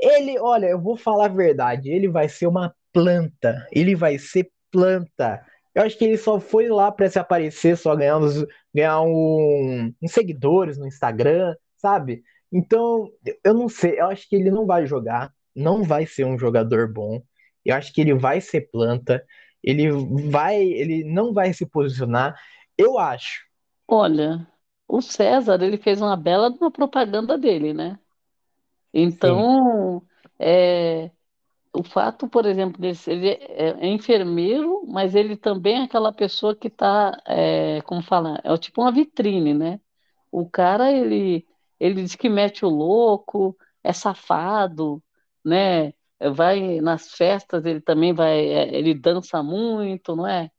ele, 0.00 0.38
olha, 0.38 0.66
eu 0.66 0.80
vou 0.80 0.96
falar 0.96 1.26
a 1.26 1.28
verdade, 1.28 1.90
ele 1.90 2.08
vai 2.08 2.28
ser 2.28 2.46
uma 2.46 2.74
planta, 2.92 3.66
ele 3.72 3.94
vai 3.94 4.18
ser 4.18 4.50
planta. 4.70 5.44
Eu 5.74 5.82
acho 5.82 5.96
que 5.98 6.04
ele 6.04 6.16
só 6.16 6.40
foi 6.40 6.68
lá 6.68 6.90
para 6.90 7.08
se 7.08 7.18
aparecer, 7.18 7.76
só 7.76 7.94
ganhar, 7.94 8.18
uns, 8.18 8.44
ganhar 8.74 9.00
um, 9.02 9.92
uns 10.02 10.12
seguidores 10.12 10.78
no 10.78 10.86
Instagram, 10.86 11.54
sabe? 11.76 12.22
Então, 12.52 13.10
eu 13.44 13.54
não 13.54 13.68
sei, 13.68 14.00
eu 14.00 14.06
acho 14.06 14.28
que 14.28 14.36
ele 14.36 14.50
não 14.50 14.66
vai 14.66 14.86
jogar, 14.86 15.32
não 15.54 15.82
vai 15.82 16.06
ser 16.06 16.24
um 16.24 16.38
jogador 16.38 16.92
bom. 16.92 17.22
Eu 17.64 17.76
acho 17.76 17.92
que 17.92 18.00
ele 18.00 18.14
vai 18.14 18.40
ser 18.40 18.70
planta, 18.70 19.24
ele 19.62 19.90
vai, 20.30 20.60
ele 20.62 21.04
não 21.04 21.32
vai 21.32 21.52
se 21.52 21.66
posicionar. 21.66 22.34
Eu 22.76 22.98
acho, 22.98 23.48
Olha, 23.88 24.46
o 24.86 25.00
César, 25.00 25.62
ele 25.62 25.78
fez 25.78 26.00
uma 26.00 26.16
bela 26.16 26.50
uma 26.60 26.70
propaganda 26.70 27.38
dele, 27.38 27.72
né? 27.72 27.98
Então, 28.92 30.02
é, 30.38 31.10
o 31.74 31.82
fato, 31.84 32.28
por 32.28 32.46
exemplo, 32.46 32.80
dele, 32.80 32.94
ser- 32.94 33.12
ele 33.12 33.28
é, 33.30 33.70
é 33.86 33.88
enfermeiro, 33.88 34.82
mas 34.86 35.14
ele 35.14 35.36
também 35.36 35.80
é 35.80 35.84
aquela 35.84 36.12
pessoa 36.12 36.54
que 36.56 36.68
está, 36.68 37.12
como 37.84 38.02
falar, 38.02 38.40
é 38.44 38.56
tipo 38.58 38.80
uma 38.82 38.92
vitrine, 38.92 39.54
né? 39.54 39.80
O 40.30 40.48
cara, 40.48 40.92
ele, 40.92 41.46
ele 41.80 42.02
diz 42.02 42.14
que 42.16 42.28
mete 42.28 42.64
o 42.64 42.68
louco, 42.68 43.56
é 43.82 43.92
safado, 43.92 45.02
né? 45.44 45.92
Vai 46.34 46.80
nas 46.80 47.12
festas, 47.12 47.64
ele 47.66 47.80
também 47.80 48.12
vai, 48.14 48.38
é, 48.48 48.74
ele 48.76 48.94
dança 48.94 49.42
muito, 49.42 50.16
não 50.16 50.26
é? 50.26 50.50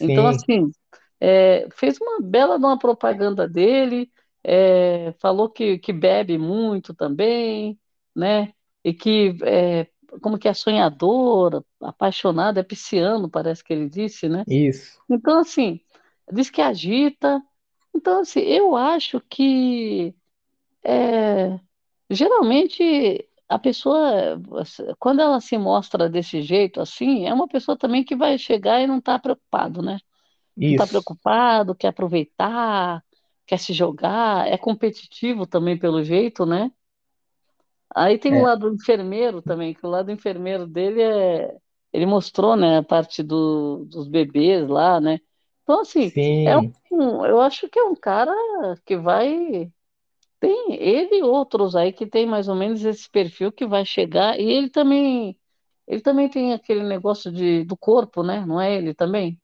Então, 0.00 0.26
sim, 0.26 0.26
assim, 0.26 0.72
é, 1.20 1.68
fez 1.74 1.98
uma 2.00 2.20
bela 2.22 2.56
uma 2.56 2.78
propaganda 2.78 3.48
dele, 3.48 4.10
é, 4.44 5.12
falou 5.20 5.48
que, 5.50 5.78
que 5.78 5.92
bebe 5.92 6.38
muito 6.38 6.94
também, 6.94 7.78
né? 8.14 8.52
E 8.84 8.92
que, 8.94 9.36
é, 9.44 9.88
como 10.20 10.38
que 10.38 10.48
é 10.48 10.54
sonhador, 10.54 11.64
apaixonado, 11.80 12.58
é 12.58 12.62
pisciano, 12.62 13.30
parece 13.30 13.64
que 13.64 13.72
ele 13.72 13.88
disse, 13.88 14.28
né? 14.28 14.44
isso, 14.46 15.00
Então, 15.08 15.40
assim, 15.40 15.80
diz 16.32 16.50
que 16.50 16.60
agita. 16.60 17.42
Então, 17.94 18.20
assim, 18.20 18.40
eu 18.40 18.76
acho 18.76 19.20
que 19.28 20.14
é, 20.84 21.58
geralmente 22.10 23.28
a 23.48 23.58
pessoa, 23.58 24.40
quando 24.98 25.20
ela 25.20 25.40
se 25.40 25.58
mostra 25.58 26.08
desse 26.08 26.42
jeito, 26.42 26.80
assim, 26.80 27.26
é 27.26 27.34
uma 27.34 27.46
pessoa 27.48 27.76
também 27.76 28.04
que 28.04 28.16
vai 28.16 28.38
chegar 28.38 28.80
e 28.80 28.86
não 28.86 28.98
está 28.98 29.18
preocupado, 29.18 29.82
né? 29.82 29.98
Não 30.56 30.72
está 30.72 30.84
isso, 30.84 30.88
preocupado, 30.88 31.74
quer 31.74 31.88
aproveitar, 31.88 33.04
quer 33.46 33.58
se 33.58 33.72
jogar, 33.72 34.48
é 34.48 34.56
competitivo 34.58 35.46
também 35.46 35.78
pelo 35.78 36.02
jeito, 36.04 36.46
né? 36.46 36.70
Aí 37.94 38.18
tem 38.18 38.34
o 38.34 38.38
é, 38.38 38.42
lado 38.42 38.72
enfermeiro 38.72 39.42
também, 39.42 39.74
que 39.74 39.86
o 39.86 39.90
lado 39.90 40.10
enfermeiro 40.10 40.66
dele 40.66 41.02
é. 41.02 41.56
Ele 41.92 42.06
mostrou, 42.06 42.56
né, 42.56 42.78
a 42.78 42.82
parte 42.82 43.22
do, 43.22 43.84
dos 43.84 44.08
bebês 44.08 44.66
lá, 44.68 45.00
né? 45.00 45.20
Então, 45.62 45.80
assim, 45.80 46.12
é 46.44 46.56
um, 46.58 47.26
eu 47.26 47.40
acho 47.40 47.68
que 47.68 47.78
é 47.78 47.84
um 47.84 47.94
cara 47.94 48.32
que 48.84 48.96
vai. 48.96 49.70
Tem 50.40 50.74
ele 50.74 51.18
e 51.20 51.22
outros 51.22 51.76
aí 51.76 51.92
que 51.92 52.06
tem 52.06 52.26
mais 52.26 52.48
ou 52.48 52.54
menos 52.56 52.84
esse 52.84 53.08
perfil 53.10 53.52
que 53.52 53.66
vai 53.66 53.84
chegar, 53.84 54.38
e 54.40 54.44
ele 54.50 54.70
também. 54.70 55.38
Ele 55.86 56.00
também 56.00 56.28
tem 56.28 56.52
aquele 56.54 56.82
negócio 56.84 57.32
de, 57.32 57.64
do 57.64 57.76
corpo, 57.76 58.22
né? 58.22 58.44
Não 58.46 58.60
é 58.60 58.74
ele 58.74 58.94
também? 58.94 59.40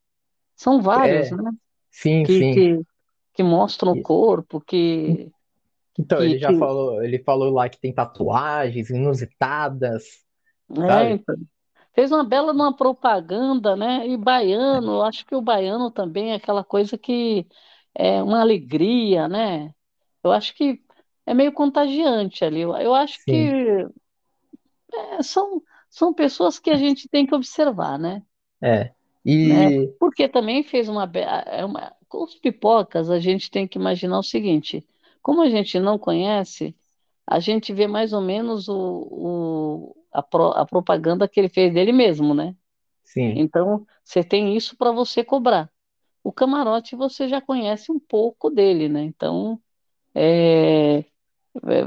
São 0.57 0.81
vários, 0.83 1.31
é, 1.31 1.37
né? 1.37 1.53
sim, 1.91 2.25
Que, 2.25 2.39
sim. 2.39 2.55
que, 2.55 2.87
que 3.35 3.43
mostram 3.43 3.93
o 3.93 4.03
corpo, 4.03 4.61
que, 4.61 5.31
Então, 5.99 6.19
que, 6.19 6.25
ele 6.25 6.39
já 6.39 6.49
que 6.49 6.59
falou, 6.59 7.03
ele 7.03 7.19
falou 7.19 7.53
lá 7.53 7.69
que 7.69 7.81
tem 7.81 7.93
tatuagens 7.93 8.91
inusitadas, 8.91 10.05
é, 10.71 11.13
então. 11.13 11.35
Fez 11.95 12.13
uma 12.13 12.23
bela 12.23 12.53
uma 12.53 12.77
propaganda, 12.77 13.75
né? 13.75 14.07
E 14.07 14.17
baiano, 14.17 14.93
eu 14.93 15.03
acho 15.03 15.27
que 15.27 15.35
o 15.35 15.43
baiano 15.43 15.91
também 15.91 16.33
é 16.33 16.35
aquela 16.35 16.63
coisa 16.63 16.97
que 16.97 17.47
é 17.95 18.23
uma 18.23 18.41
alegria, 18.41 19.27
né? 19.27 19.75
Eu 20.23 20.31
acho 20.31 20.55
que 20.55 20.81
é 21.27 21.35
meio 21.35 21.53
contagiante 21.53 22.45
ali. 22.45 22.61
Eu, 22.61 22.95
acho 22.95 23.19
Sim, 23.19 23.25
que 23.25 23.87
é, 24.95 25.23
são, 25.23 25.61
são 25.91 26.15
pessoas 26.15 26.59
que 26.59 26.71
a 26.71 26.77
gente 26.77 27.09
tem 27.09 27.27
que 27.27 27.35
observar, 27.35 27.99
né? 27.99 28.23
é. 28.61 28.93
Né? 29.25 29.75
E 29.75 29.89
Porque 29.99 30.29
também 30.29 30.63
fez 30.63 30.89
uma, 30.89 31.11
é 31.47 31.65
uma... 31.65 31.93
Com 32.09 32.25
os 32.25 32.35
pipocas, 32.37 33.11
a 33.11 33.19
gente 33.19 33.51
tem 33.51 33.69
que 33.69 33.79
imaginar 33.79 34.19
o 34.19 34.23
seguinte: 34.23 34.87
como 35.29 35.43
a 35.43 35.51
gente 35.51 35.79
não 35.81 35.99
conhece, 35.99 36.77
a 37.27 37.39
gente 37.41 37.73
vê 37.75 37.87
mais 37.87 38.13
ou 38.15 38.21
menos 38.23 38.69
o, 38.69 38.75
o- 39.11 39.97
a, 40.13 40.23
pro- 40.23 40.53
a 40.53 40.67
propaganda 40.67 41.29
que 41.29 41.41
ele 41.41 41.49
fez 41.51 41.73
dele 41.75 41.93
mesmo, 41.93 42.35
né? 42.35 42.57
sim, 43.05 43.43
Então, 43.43 43.87
você 44.05 44.25
tem 44.25 44.57
isso 44.57 44.77
para 44.77 44.93
você 44.93 45.25
cobrar. 45.25 45.71
O 46.25 46.33
camarote 46.33 46.97
você 46.97 47.29
já 47.29 47.41
conhece 47.43 47.93
um 47.93 48.01
pouco 48.01 48.51
dele, 48.51 48.89
né? 48.89 49.03
Então, 49.05 49.61
é, 50.15 51.01
é, 51.01 51.87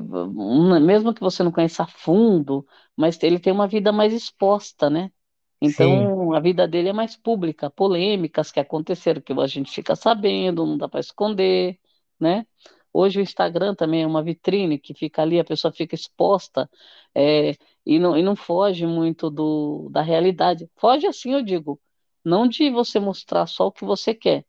mesmo 0.80 1.14
que 1.14 1.22
você 1.22 1.44
não 1.44 1.52
conheça 1.52 1.84
a 1.84 1.88
fundo, 1.88 2.66
mas 2.96 3.22
ele 3.24 3.40
tem 3.40 3.54
uma 3.54 3.68
vida 3.68 3.92
mais 3.92 4.14
exposta, 4.14 4.90
né? 4.90 5.12
sim, 5.64 6.12
Então, 6.12 6.34
a 6.34 6.40
vida 6.40 6.68
dele 6.68 6.90
é 6.90 6.94
mais 6.94 7.16
pública, 7.16 7.70
polêmicas 7.70 8.52
que 8.52 8.60
aconteceram, 8.60 9.22
que 9.22 9.34
a 9.34 9.48
gente 9.48 9.72
fica 9.72 9.96
sabendo, 9.96 10.66
não 10.66 10.78
dá 10.78 10.88
para 10.90 11.00
esconder, 11.00 11.80
né? 12.20 12.46
Hoje 12.94 13.20
o 13.20 13.22
Instagram 13.22 13.76
também 13.76 14.04
é 14.04 14.08
uma 14.08 14.24
vitrine 14.24 14.80
que 14.80 14.94
fica 14.94 15.22
ali, 15.22 15.40
a 15.40 15.44
pessoa 15.46 15.72
fica 15.72 15.96
exposta, 15.96 16.70
é, 17.16 17.52
e 17.86 18.00
não, 18.00 18.18
e 18.18 18.24
não 18.24 18.36
foge 18.36 18.86
muito 18.86 19.30
do, 19.30 19.90
da 19.92 20.02
realidade. 20.02 20.70
Foge 20.76 21.08
assim, 21.08 21.34
eu 21.34 21.42
digo, 21.44 21.80
não 22.24 22.48
de 22.48 22.70
você 22.70 23.00
mostrar 23.00 23.48
só 23.48 23.68
o 23.68 23.72
que 23.72 23.86
você 23.86 24.14
quer, 24.14 24.46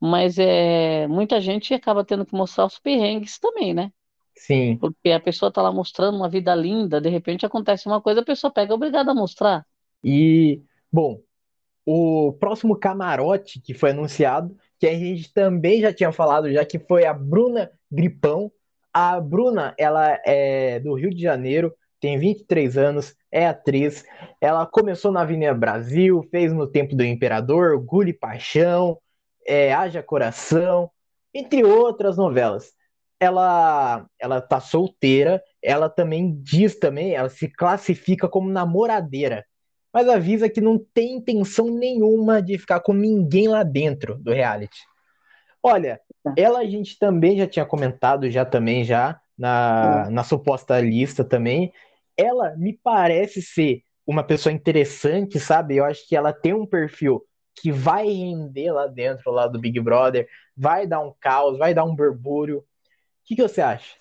mas 0.00 0.38
é, 0.38 1.06
muita 1.08 1.40
gente 1.40 1.74
acaba 1.74 2.04
tendo 2.04 2.26
que 2.26 2.34
mostrar 2.34 2.66
os 2.66 2.78
perrengues 2.78 3.38
também, 3.38 3.74
né? 3.74 3.92
sim. 4.34 4.78
Porque 4.80 5.10
a 5.10 5.20
pessoa 5.20 5.48
está 5.48 5.62
lá 5.62 5.72
mostrando 5.72 6.16
uma 6.16 6.28
vida 6.28 6.54
linda, 6.54 7.00
de 7.00 7.08
repente 7.08 7.46
acontece 7.46 7.86
uma 7.86 8.00
coisa, 8.00 8.20
a 8.20 8.24
pessoa 8.24 8.52
pega, 8.52 8.72
é 8.72 8.74
obrigada 8.74 9.10
a 9.12 9.14
mostrar. 9.14 9.66
E, 10.02 10.62
bom, 10.92 11.20
o 11.84 12.32
próximo 12.34 12.76
camarote 12.76 13.60
que 13.60 13.74
foi 13.74 13.90
anunciado, 13.90 14.56
que 14.78 14.86
a 14.86 14.94
gente 14.94 15.32
também 15.32 15.80
já 15.80 15.92
tinha 15.92 16.12
falado, 16.12 16.52
já 16.52 16.64
que 16.64 16.78
foi 16.78 17.06
a 17.06 17.14
Bruna 17.14 17.70
Gripão. 17.90 18.50
A 18.92 19.20
Bruna, 19.20 19.74
ela 19.78 20.18
é 20.24 20.80
do 20.80 20.94
Rio 20.94 21.10
de 21.10 21.20
Janeiro, 21.20 21.74
tem 22.00 22.18
23 22.18 22.78
anos, 22.78 23.14
é 23.30 23.46
atriz. 23.46 24.04
Ela 24.40 24.66
começou 24.66 25.12
na 25.12 25.20
Avenida 25.22 25.52
Brasil, 25.52 26.26
fez 26.30 26.52
no 26.52 26.66
Tempo 26.66 26.96
do 26.96 27.04
Imperador, 27.04 27.72
Orgulho 27.72 28.10
e 28.10 28.14
Paixão, 28.14 28.98
é, 29.46 29.72
Haja 29.72 30.02
Coração, 30.02 30.90
entre 31.34 31.62
outras 31.62 32.16
novelas. 32.16 32.72
Ela, 33.20 34.06
ela 34.18 34.40
tá 34.40 34.60
solteira, 34.60 35.42
ela 35.62 35.88
também 35.88 36.38
diz 36.42 36.78
também, 36.78 37.14
ela 37.14 37.28
se 37.28 37.48
classifica 37.48 38.28
como 38.28 38.50
namoradeira 38.50 39.44
mas 39.96 40.10
avisa 40.10 40.50
que 40.50 40.60
não 40.60 40.78
tem 40.78 41.14
intenção 41.14 41.70
nenhuma 41.70 42.42
de 42.42 42.58
ficar 42.58 42.80
com 42.80 42.92
ninguém 42.92 43.48
lá 43.48 43.62
dentro 43.62 44.18
do 44.18 44.30
reality. 44.30 44.78
Olha, 45.62 45.98
ela 46.36 46.60
a 46.60 46.66
gente 46.66 46.98
também 46.98 47.36
já 47.36 47.46
tinha 47.46 47.64
comentado 47.64 48.30
já 48.30 48.44
também 48.44 48.84
já 48.84 49.20
na, 49.36 50.08
na 50.10 50.24
suposta 50.24 50.80
lista 50.80 51.24
também. 51.24 51.72
Ela 52.16 52.56
me 52.56 52.72
parece 52.72 53.42
ser 53.42 53.82
uma 54.06 54.22
pessoa 54.22 54.52
interessante, 54.52 55.38
sabe? 55.38 55.76
Eu 55.76 55.84
acho 55.84 56.06
que 56.08 56.16
ela 56.16 56.32
tem 56.32 56.54
um 56.54 56.66
perfil 56.66 57.22
que 57.60 57.72
vai 57.72 58.06
render 58.06 58.70
lá 58.70 58.86
dentro 58.86 59.30
lá 59.30 59.46
do 59.46 59.58
Big 59.58 59.80
Brother, 59.80 60.28
vai 60.56 60.86
dar 60.86 61.00
um 61.00 61.12
caos, 61.18 61.58
vai 61.58 61.74
dar 61.74 61.84
um 61.84 61.94
burbúrio. 61.94 62.58
O 62.58 62.64
que, 63.24 63.34
que 63.34 63.42
você 63.42 63.60
acha? 63.60 63.96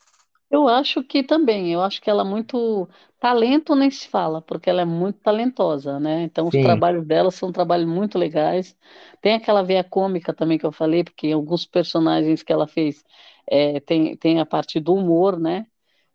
Eu 0.49 0.67
acho 0.67 1.03
que 1.03 1.23
também, 1.23 1.73
eu 1.73 1.81
acho 1.81 2.01
que 2.01 2.09
ela 2.09 2.21
é 2.21 2.25
muito. 2.25 2.87
Talento 3.19 3.75
nem 3.75 3.89
se 3.89 4.07
fala, 4.07 4.41
porque 4.41 4.69
ela 4.69 4.81
é 4.81 4.85
muito 4.85 5.19
talentosa, 5.19 5.99
né? 5.99 6.23
Então, 6.23 6.47
os 6.47 6.55
Sim, 6.55 6.57
trabalhos 6.57 7.05
dela 7.05 7.31
são 7.31 7.51
trabalhos 7.51 7.87
muito 7.87 8.17
legais. 8.17 8.77
Tem 9.21 9.33
aquela 9.33 9.63
veia 9.63 9.83
cômica 9.83 10.33
também 10.33 10.57
que 10.57 10.65
eu 10.65 10.71
falei, 10.71 11.03
porque 11.03 11.31
alguns 11.31 11.65
personagens 11.65 12.43
que 12.43 12.53
ela 12.53 12.67
fez 12.67 13.03
é, 13.49 13.79
tem, 13.79 14.15
tem 14.17 14.39
a 14.39 14.45
parte 14.45 14.79
do 14.79 14.93
humor, 14.93 15.39
né? 15.39 15.65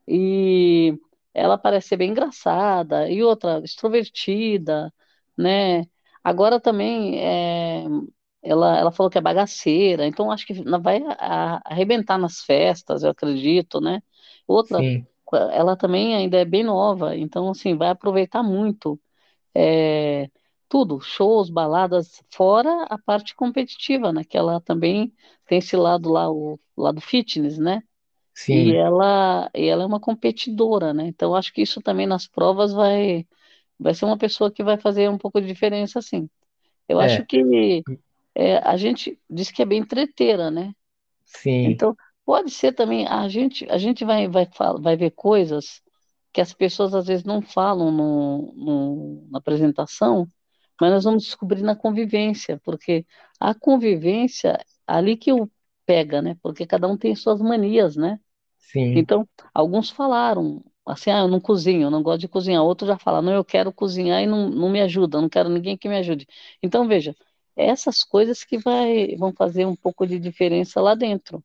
E 0.09 0.99
ela 1.35 1.59
parece 1.59 1.89
ser 1.91 1.97
bem 1.99 2.11
engraçada, 2.11 3.11
e 3.11 3.23
outra, 3.23 3.61
extrovertida, 3.65 4.93
né? 5.39 5.85
Agora 6.25 6.61
também 6.61 7.19
é, 7.21 7.85
ela, 8.43 8.77
ela 8.79 8.93
falou 8.93 9.11
que 9.11 9.19
é 9.19 9.21
bagaceira, 9.21 10.07
então 10.07 10.31
acho 10.31 10.47
que 10.47 10.55
vai 10.81 11.01
arrebentar 11.65 12.19
nas 12.19 12.41
festas, 12.43 13.03
eu 13.03 13.11
acredito, 13.11 13.81
né? 13.81 14.03
Outra, 14.51 14.87
sim, 14.87 15.07
ela 15.53 15.77
também 15.77 16.15
ainda 16.17 16.39
é 16.39 16.45
bem 16.45 16.65
nova, 16.65 17.17
então 17.17 17.51
assim, 17.51 17.77
vai 17.77 17.89
aproveitar 17.91 18.43
muito 18.43 19.01
é, 19.55 20.31
tudo, 20.69 21.01
shows, 21.01 21.51
baladas, 21.51 22.23
fora 22.31 22.85
a 22.91 22.99
parte 22.99 23.35
competitiva, 23.37 24.13
né? 24.13 24.25
Que 24.25 24.39
ela 24.39 24.61
também 24.61 25.15
tem 25.47 25.59
esse 25.59 25.77
lado 25.77 26.11
lá, 26.11 26.31
o 26.31 26.59
lado 26.77 27.01
fitness, 27.01 27.59
né? 27.59 27.83
E 28.49 28.75
sim. 28.75 28.77
ela, 28.77 29.51
e 29.55 29.67
ela 29.69 29.83
é 29.85 29.87
uma 29.87 30.01
competidora, 30.01 30.93
né? 30.95 31.07
Então 31.07 31.35
acho 31.35 31.53
que 31.53 31.63
isso 31.63 31.81
também 31.83 32.07
nas 32.07 32.27
provas 32.27 32.73
vai, 32.73 33.27
vai 33.79 33.95
ser 33.95 34.05
uma 34.07 34.19
pessoa 34.19 34.53
que 34.53 34.65
vai 34.65 34.79
fazer 34.79 35.11
um 35.11 35.19
pouco 35.19 35.41
de 35.41 35.47
diferença, 35.49 36.03
sim. 36.03 36.31
Eu 36.89 37.01
acho 37.01 37.25
É, 37.25 37.27
que 37.27 37.87
é, 38.35 38.59
a 38.59 38.77
gente 38.77 39.21
diz 39.31 39.51
que 39.51 39.63
é 39.63 39.67
bem 39.67 39.85
treteira, 39.87 40.51
né? 40.51 40.75
sim, 41.25 41.83
Então, 41.83 41.97
pode 42.31 42.51
ser 42.51 42.73
também, 42.75 43.07
a 43.09 43.29
gente, 43.29 43.67
a 43.71 43.77
gente 43.79 44.05
vai, 44.05 44.29
vai, 44.29 44.49
vai 44.81 44.97
ver 44.97 45.11
coisas 45.13 45.83
que 46.33 46.41
as 46.41 46.53
pessoas 46.55 46.95
às 46.95 47.07
vezes 47.07 47.25
não 47.25 47.43
falam 47.43 47.91
no, 47.91 48.53
no- 48.55 49.29
na 49.31 49.39
apresentação, 49.39 50.27
mas 50.81 50.91
nós 50.93 51.05
vamos 51.05 51.25
descobrir 51.25 51.63
na 51.63 51.77
convivência, 51.77 52.61
porque 52.65 53.05
a 53.41 53.55
convivência, 53.55 54.59
ali 54.87 55.17
que 55.17 55.33
o 55.33 55.51
pega, 55.87 56.23
né? 56.23 56.37
Porque 56.43 56.67
cada 56.67 56.87
um 56.89 56.97
tem 56.97 57.15
suas 57.17 57.41
manias, 57.41 57.97
né? 57.97 58.21
sim, 58.59 58.95
Então, 58.95 59.29
alguns 59.55 59.91
falaram 59.91 60.65
assim, 60.87 61.11
ah, 61.11 61.21
eu 61.21 61.29
não 61.29 61.41
cozinho, 61.41 61.83
eu 61.85 61.91
não 61.91 62.03
gosto 62.03 62.21
de 62.21 62.29
cozinhar. 62.29 62.63
Outro 62.65 62.87
já 62.87 62.99
fala, 62.99 63.23
não, 63.23 63.33
eu 63.33 63.45
quero 63.45 63.73
cozinhar 63.73 64.23
e 64.23 64.27
não, 64.27 64.49
não 64.51 64.69
me 64.71 64.81
ajuda, 64.83 65.19
eu 65.19 65.23
não 65.23 65.29
quero 65.29 65.49
ninguém 65.49 65.77
que 65.79 65.89
me 65.89 65.97
ajude. 65.99 66.27
Então, 66.63 66.89
veja, 66.89 67.15
essas 67.57 68.03
coisas 68.05 68.45
que 68.45 68.59
vai, 68.59 69.17
vão 69.17 69.33
fazer 69.33 69.67
um 69.67 69.77
pouco 69.77 70.07
de 70.07 70.19
diferença 70.19 70.81
lá 70.81 70.95
dentro. 70.95 71.45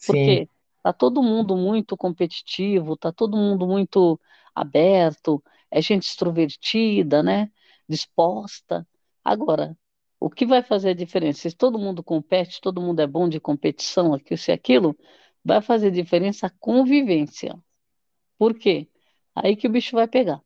Sim, 0.00 0.44
Porque 0.44 0.48
tá 0.82 0.92
todo 0.92 1.22
mundo 1.22 1.56
muito 1.56 1.96
competitivo, 1.96 2.96
tá 2.96 3.12
todo 3.12 3.36
mundo 3.36 3.66
muito 3.66 4.20
aberto, 4.54 5.42
é 5.70 5.80
gente 5.82 6.04
extrovertida, 6.08 7.22
né? 7.22 7.50
Disposta. 7.88 8.86
Agora, 9.24 9.76
o 10.18 10.30
que 10.30 10.46
vai 10.46 10.62
fazer 10.62 10.90
a 10.90 10.94
diferença? 10.94 11.48
Se 11.50 11.56
todo 11.56 11.78
mundo 11.78 12.02
compete, 12.02 12.60
todo 12.60 12.80
mundo 12.80 13.00
é 13.00 13.06
bom 13.06 13.28
de 13.28 13.40
competição, 13.40 14.14
aquilo, 14.14 14.38
se 14.38 14.52
aquilo, 14.52 14.96
vai 15.44 15.62
fazer 15.62 15.90
diferença 15.90 16.46
a 16.46 16.50
convivência. 16.50 17.58
Por 18.38 18.54
quê? 18.58 18.88
Aí 19.34 19.56
que 19.56 19.66
o 19.68 19.70
bicho 19.72 19.96
vai 19.96 20.08
pegar. 20.08 20.42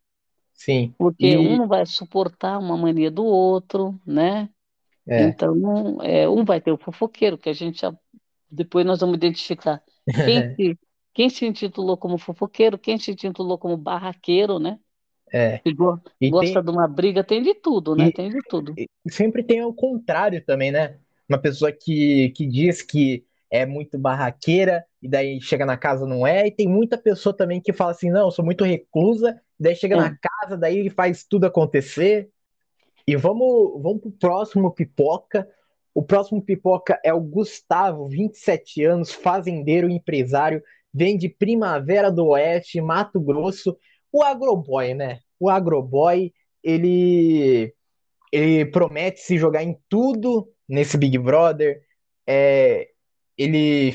sim. 0.52 0.94
Porque 0.98 1.36
um 1.38 1.56
E 1.56 1.58
não 1.58 1.68
vai 1.68 1.84
suportar 1.86 2.58
uma 2.58 2.76
mania 2.76 3.10
do 3.10 3.24
outro, 3.24 4.00
né? 4.06 4.48
é. 5.06 5.38
Então, 5.38 6.02
é, 6.02 6.28
um 6.28 6.44
vai 6.44 6.60
ter 6.60 6.72
o 6.72 6.78
fofoqueiro, 6.78 7.38
que 7.38 7.48
a 7.50 7.52
gente 7.54 7.80
já, 7.82 7.92
depois 8.50 8.84
nós 8.86 9.00
vamos 9.00 9.16
identificar 9.16 9.82
quem 10.22 10.42
se, 10.56 10.78
quem 11.12 11.30
se 11.30 11.46
intitulou 11.46 11.96
como 11.96 12.18
fofoqueiro, 12.18 12.78
quem 12.78 12.98
se 12.98 13.10
intitulou 13.12 13.58
como 13.58 13.76
barraqueiro, 13.76 14.58
né? 14.58 14.78
É. 15.32 15.64
Que 15.64 15.74
go- 15.74 16.02
E 16.20 16.32
gosta 16.32 16.62
tem 16.62 16.64
de 16.64 16.70
uma 16.70 16.88
briga, 16.88 17.24
tem 17.24 17.42
de 17.42 17.54
tudo, 17.54 17.94
né? 17.96 18.08
e, 18.08 18.12
Tem 18.12 18.30
de 18.30 18.42
tudo. 18.42 18.80
sempre 19.10 19.42
tem 19.42 19.62
o 19.64 19.72
contrário 19.74 20.44
também, 20.44 20.70
né? 20.72 20.98
Uma 21.28 21.38
pessoa 21.40 21.72
que, 21.72 22.30
que 22.30 22.46
diz 22.46 22.82
que 22.82 23.26
é 23.50 23.64
muito 23.66 23.98
barraqueira 23.98 24.84
e 25.02 25.08
daí 25.08 25.40
chega 25.40 25.64
na 25.66 25.76
casa 25.76 26.06
não 26.06 26.26
é, 26.26 26.46
e 26.46 26.50
tem 26.50 26.68
muita 26.68 26.98
pessoa 26.98 27.36
também 27.36 27.60
que 27.60 27.72
fala 27.72 27.92
assim, 27.92 28.10
não, 28.10 28.26
eu 28.26 28.30
sou 28.30 28.44
muito 28.44 28.64
reclusa, 28.64 29.40
daí 29.58 29.76
chega 29.76 29.96
na 29.96 30.10
É. 30.10 30.18
casa, 30.20 30.56
daí 30.56 30.90
faz 30.90 31.24
tudo 31.24 31.46
acontecer. 31.46 32.30
E 33.06 33.16
vamos, 33.16 33.82
vamos 33.82 34.00
pro 34.02 34.12
próximo 34.12 34.72
pipoca. 34.72 35.48
O 35.94 36.02
próximo 36.02 36.42
pipoca 36.42 37.00
é 37.04 37.14
o 37.14 37.20
Gustavo, 37.20 38.08
27 38.08 38.84
anos, 38.84 39.12
fazendeiro 39.12 39.88
empresário, 39.88 40.60
vem 40.92 41.16
de 41.16 41.28
Primavera 41.28 42.10
do 42.10 42.26
Oeste, 42.26 42.80
Mato 42.80 43.20
Grosso. 43.20 43.78
O 44.10 44.22
agroboy, 44.22 44.92
né? 44.92 45.20
O 45.38 45.48
agroboy, 45.48 46.32
ele, 46.62 47.72
ele 48.32 48.66
promete 48.66 49.20
se 49.20 49.38
jogar 49.38 49.62
em 49.62 49.78
tudo 49.88 50.52
nesse 50.68 50.98
Big 50.98 51.16
Brother. 51.16 51.80
É, 52.26 52.88
ele, 53.38 53.94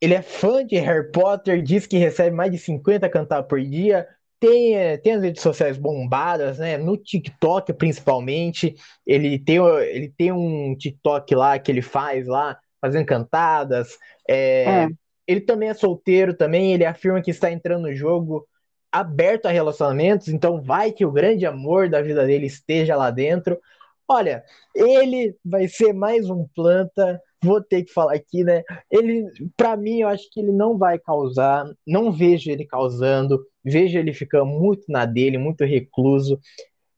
ele 0.00 0.14
é 0.14 0.22
fã 0.22 0.66
de 0.66 0.76
Harry 0.76 1.10
Potter, 1.12 1.62
diz 1.62 1.86
que 1.86 1.98
recebe 1.98 2.34
mais 2.34 2.50
de 2.50 2.58
50 2.58 3.08
cantadas 3.08 3.46
por 3.46 3.60
dia, 3.60 4.08
tem, 4.40 4.98
tem 4.98 5.12
as 5.14 5.22
redes 5.22 5.42
sociais 5.42 5.76
bombadas, 5.76 6.58
né? 6.58 6.76
No 6.76 6.96
TikTok, 6.96 7.72
principalmente. 7.72 8.74
Ele 9.06 9.38
tem, 9.38 9.56
ele 9.56 10.12
tem 10.16 10.32
um 10.32 10.76
TikTok 10.76 11.34
lá 11.34 11.58
que 11.58 11.70
ele 11.70 11.82
faz 11.82 12.26
lá, 12.26 12.58
fazendo 12.80 13.06
cantadas. 13.06 13.98
É. 14.28 14.64
É, 14.64 14.88
ele 15.26 15.40
também 15.40 15.68
é 15.68 15.74
solteiro 15.74 16.34
também, 16.34 16.72
ele 16.72 16.84
afirma 16.84 17.22
que 17.22 17.30
está 17.30 17.50
entrando 17.50 17.82
no 17.82 17.94
jogo 17.94 18.46
aberto 18.92 19.46
a 19.46 19.50
relacionamentos, 19.50 20.28
então 20.28 20.62
vai 20.62 20.92
que 20.92 21.04
o 21.04 21.10
grande 21.10 21.44
amor 21.44 21.88
da 21.88 22.00
vida 22.00 22.24
dele 22.26 22.46
esteja 22.46 22.94
lá 22.94 23.10
dentro. 23.10 23.58
Olha, 24.06 24.44
ele 24.74 25.34
vai 25.44 25.66
ser 25.66 25.92
mais 25.92 26.28
um 26.30 26.46
planta, 26.54 27.20
vou 27.42 27.60
ter 27.60 27.82
que 27.82 27.92
falar 27.92 28.14
aqui, 28.14 28.44
né? 28.44 28.62
Ele, 28.90 29.26
para 29.56 29.76
mim, 29.76 30.00
eu 30.00 30.08
acho 30.08 30.30
que 30.30 30.38
ele 30.38 30.52
não 30.52 30.78
vai 30.78 30.98
causar, 30.98 31.64
não 31.86 32.12
vejo 32.12 32.50
ele 32.50 32.64
causando, 32.66 33.44
vejo 33.64 33.98
ele 33.98 34.12
ficando 34.12 34.46
muito 34.46 34.84
na 34.88 35.06
dele, 35.06 35.38
muito 35.38 35.64
recluso. 35.64 36.38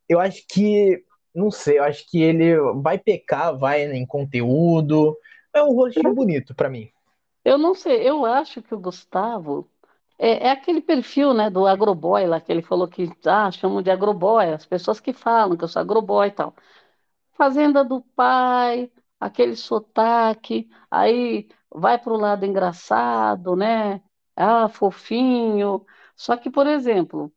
Eu 0.09 0.21
acho 0.21 0.45
que, 0.49 1.03
não 1.35 1.51
sei, 1.51 1.79
eu 1.79 1.85
acho 1.85 2.09
que 2.11 2.21
ele 2.21 2.57
vai 2.83 2.99
pecar, 2.99 3.57
vai 3.57 3.85
em 3.85 4.07
conteúdo. 4.07 5.17
É 5.55 5.63
um 5.63 5.73
rostinho 5.73 6.15
bonito 6.15 6.55
para 6.55 6.69
mim. 6.69 6.91
Eu 7.45 7.57
não 7.57 7.75
sei, 7.75 8.09
eu 8.09 8.27
acho 8.27 8.61
que 8.61 8.75
o 8.75 8.79
Gustavo 8.79 9.71
é, 10.19 10.49
é 10.49 10.51
aquele 10.51 10.81
perfil, 10.81 11.33
né, 11.35 11.51
do 11.51 11.67
agroboy 11.67 12.27
lá, 12.27 12.41
que 12.41 12.51
ele 12.51 12.63
falou 12.63 12.89
que, 12.89 13.11
ah, 13.25 13.51
chamam 13.51 13.83
de 13.83 13.91
agroboy, 13.91 14.47
as 14.53 14.67
pessoas 14.67 15.01
que 15.01 15.13
falam 15.13 15.57
que 15.57 15.65
eu 15.65 15.69
sou 15.69 15.81
agroboy 15.81 16.29
e 16.29 16.31
tal. 16.33 16.55
Fazenda 17.35 17.85
do 17.85 18.01
pai, 18.01 18.91
aquele 19.21 19.57
sotaque, 19.57 20.69
aí 20.91 21.49
vai 21.71 21.99
para 21.99 22.13
o 22.13 22.17
lado 22.17 22.45
engraçado, 22.47 23.57
né? 23.57 24.03
Ah, 24.35 24.69
fofinho. 24.69 25.85
Só 26.17 26.37
que, 26.37 26.51
por 26.51 26.67
exemplo, 26.67 27.33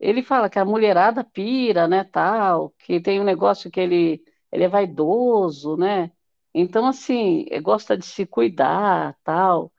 ele 0.00 0.22
fala 0.22 0.50
que 0.50 0.58
a 0.58 0.64
mulherada 0.64 1.24
pira, 1.24 1.88
né, 1.88 2.04
tal, 2.04 2.70
que 2.78 3.00
tem 3.00 3.20
um 3.20 3.24
negócio 3.24 3.70
que 3.70 3.80
ele, 3.80 4.24
ele 4.52 4.64
é 4.64 4.68
vaidoso, 4.68 5.76
né? 5.76 6.12
Então, 6.54 6.86
assim, 6.86 7.46
gosta 7.62 7.96
de 7.96 8.04
se 8.06 8.26
cuidar, 8.26 9.16
tal. 9.24 9.72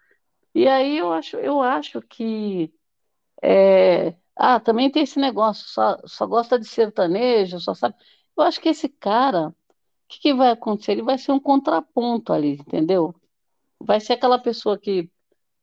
E 0.55 0.67
aí 0.67 0.97
eu 0.97 1.11
acho, 1.13 1.37
eu 1.37 1.61
acho 1.61 2.01
que 2.01 2.73
é, 3.43 4.15
ah, 4.35 4.59
também 4.59 4.91
tem 4.91 5.03
esse 5.03 5.19
negócio, 5.19 5.67
só, 5.67 5.97
só 6.05 6.25
gosta 6.27 6.59
de 6.59 6.67
sertanejo, 6.67 7.59
só 7.59 7.73
sabe. 7.73 7.95
Eu 8.37 8.43
acho 8.43 8.59
que 8.61 8.69
esse 8.69 8.89
cara 8.89 9.53
o 10.05 10.07
que 10.07 10.19
que 10.21 10.33
vai 10.33 10.51
acontecer? 10.51 10.93
Ele 10.93 11.03
vai 11.03 11.17
ser 11.17 11.31
um 11.31 11.39
contraponto 11.39 12.31
ali, 12.33 12.53
entendeu? 12.53 13.13
Vai 13.79 13.99
ser 13.99 14.13
aquela 14.13 14.39
pessoa 14.39 14.77
que, 14.79 15.09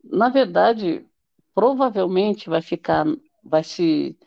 na 0.04 0.28
verdade, 0.30 1.06
provavelmente 1.54 2.48
vai 2.48 2.62
ficar, 2.62 3.06
vai 3.44 3.64
se 3.64 4.18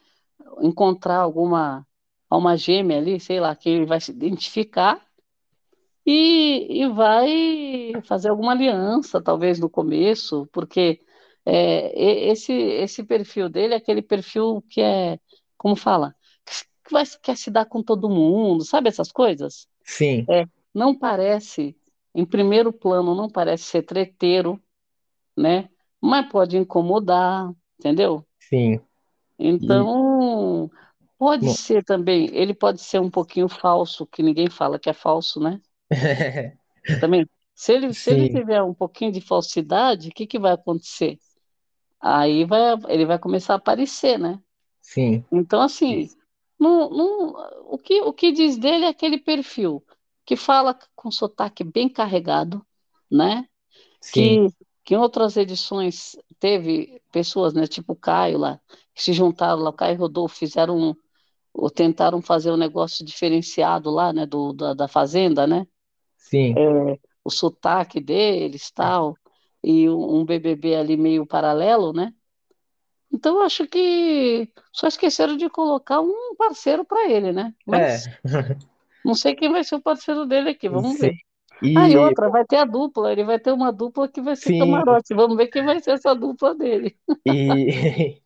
encontrar 0.62 1.18
alguma 1.20 1.88
alma 2.30 2.58
gêmea 2.58 2.98
ali, 3.00 3.20
sei 3.20 3.40
lá, 3.40 3.56
que 3.56 3.70
ele 3.70 3.86
vai 3.86 4.02
se 4.02 4.12
identificar 4.12 5.02
e, 6.06 6.82
e 6.84 6.88
vai 6.90 7.94
fazer 8.04 8.30
alguma 8.30 8.52
aliança, 8.52 9.22
talvez 9.22 9.60
no 9.60 9.70
começo, 9.70 10.48
porque 10.52 11.00
é, 11.46 12.30
esse, 12.32 12.54
esse 12.54 13.04
perfil 13.04 13.50
dele 13.50 13.74
é 13.74 13.78
aquele 13.78 14.02
perfil 14.02 14.62
que 14.70 14.82
é, 14.82 15.20
como 15.58 15.76
fala, 15.76 16.16
que 16.84 16.92
vai, 16.94 17.04
quer 17.22 17.38
se 17.38 17.50
dar 17.52 17.66
com 17.66 17.82
todo 17.84 18.10
mundo, 18.10 18.64
sabe 18.64 18.90
essas 18.90 19.12
coisas? 19.12 19.68
Sim, 19.84 20.28
É, 20.30 20.46
não 20.74 20.98
parece, 20.98 21.78
em 22.16 22.26
primeiro 22.26 22.74
plano, 22.74 23.16
não 23.16 23.30
parece 23.30 23.66
ser 23.66 23.84
treteiro, 23.84 24.62
né? 25.38 25.70
Mas 26.01 26.29
pode 26.31 26.58
incomodar, 26.58 27.51
entendeu? 27.79 28.25
sim. 28.39 28.79
E, 29.60 29.88
Então, 29.88 30.69
pode 31.17 31.47
bom, 31.47 31.58
ser 31.58 31.84
também, 31.84 32.27
ele 32.34 32.53
pode 32.53 32.81
ser 32.81 32.99
um 32.99 33.10
pouquinho 33.12 33.47
falso, 33.49 34.05
que 34.08 34.23
ninguém 34.23 34.49
fala 34.49 34.79
que 34.79 34.89
é 34.89 34.93
falso, 34.93 35.39
né? 35.39 35.62
Também, 36.99 37.27
se 37.53 37.73
ele, 37.73 37.93
se 37.93 38.12
ele 38.12 38.27
sim, 38.27 38.27
tiver 38.27 38.62
um 38.63 38.73
pouquinho 38.73 39.12
de 39.12 39.21
falsidade, 39.21 40.10
o 40.10 40.12
que 40.12 40.27
que 40.27 40.39
vai 40.39 40.53
acontecer? 40.53 41.19
aí 42.01 42.45
vai, 42.45 42.75
ele 42.89 43.05
vai 43.05 43.19
começar 43.19 43.53
a 43.55 43.58
aparecer, 43.58 44.19
né? 44.19 44.41
Sim. 44.81 45.25
Então, 45.31 45.62
assim, 45.62 46.10
não, 46.60 46.89
não, 46.91 47.73
o 47.73 47.77
que, 47.79 48.01
o 48.01 48.13
que 48.13 48.31
diz 48.31 48.58
dele 48.58 48.86
é 48.86 48.89
aquele 48.89 49.19
perfil 49.19 49.86
que 50.25 50.36
fala 50.38 50.77
com 50.95 51.12
sotaque 51.12 51.63
bem 51.63 51.89
carregado, 51.89 52.65
né? 53.12 53.47
Sim. 54.01 54.39
Que, 54.39 54.51
que 54.86 54.95
em 54.95 54.98
outras 54.98 55.38
edições 55.38 56.17
teve 56.39 57.02
pessoas, 57.12 57.54
né, 57.56 57.67
tipo 57.67 57.93
o 57.93 57.98
Caio 57.98 58.38
lá, 58.39 58.62
que 58.93 59.04
se 59.04 59.13
juntaram 59.13 59.62
lá, 59.62 59.71
o 59.71 59.74
Caio 59.74 59.95
e 59.95 59.98
o 59.98 60.02
Rodolfo 60.02 60.38
fizeram 60.38 60.78
um, 60.78 60.95
ou 61.54 61.69
tentaram 61.71 62.21
fazer 62.21 62.52
um 62.52 62.58
negócio 62.58 63.06
diferenciado 63.06 63.89
lá, 63.91 64.13
né, 64.13 64.26
do, 64.26 64.54
da, 64.54 64.74
da 64.74 64.88
Fazenda, 64.88 65.48
né? 65.48 65.67
Sim. 66.17 66.56
É, 66.58 67.00
o 67.24 67.30
sotaque 67.30 68.00
deles, 68.00 68.71
tal, 68.71 69.17
e 69.63 69.89
um 69.89 70.24
BBB 70.24 70.76
ali 70.76 70.98
meio 70.98 71.26
paralelo, 71.26 71.91
né? 71.91 72.13
Então, 73.12 73.38
eu 73.38 73.43
acho 73.43 73.67
que 73.67 74.52
só 74.74 74.88
esqueceram 74.88 75.38
de 75.38 75.50
colocar 75.50 76.02
um 76.02 76.36
parceiro 76.38 76.84
para 76.86 77.10
ele, 77.10 77.32
né? 77.32 77.54
É, 77.71 77.98
Mas 77.98 78.08
não 79.04 79.15
sei 79.15 79.36
quem 79.36 79.52
vai 79.52 79.63
ser 79.63 79.76
o 79.76 79.82
parceiro 79.82 80.26
dele 80.26 80.50
aqui, 80.50 80.69
vamos 80.69 81.00
sim. 81.00 81.00
ver. 81.00 81.25
Ah, 81.76 81.89
e 81.89 81.94
E 81.94 81.98
outra, 81.98 82.30
vai 82.30 82.46
ter 82.46 82.58
a 82.58 82.65
dupla, 82.65 83.12
ele 83.12 83.24
vai 83.24 83.39
ter 83.39 83.52
uma 83.52 83.72
dupla 83.72 84.08
que 84.08 84.22
vai 84.22 84.36
ser 84.36 84.54
sim, 84.54 84.60
camarote. 84.60 85.13
Vamos 85.13 85.38
ver 85.38 85.48
quem 85.48 85.65
vai 85.65 85.80
ser 85.80 85.91
essa 85.91 86.13
dupla 86.13 86.56
dele. 86.56 86.96
e 87.26 88.22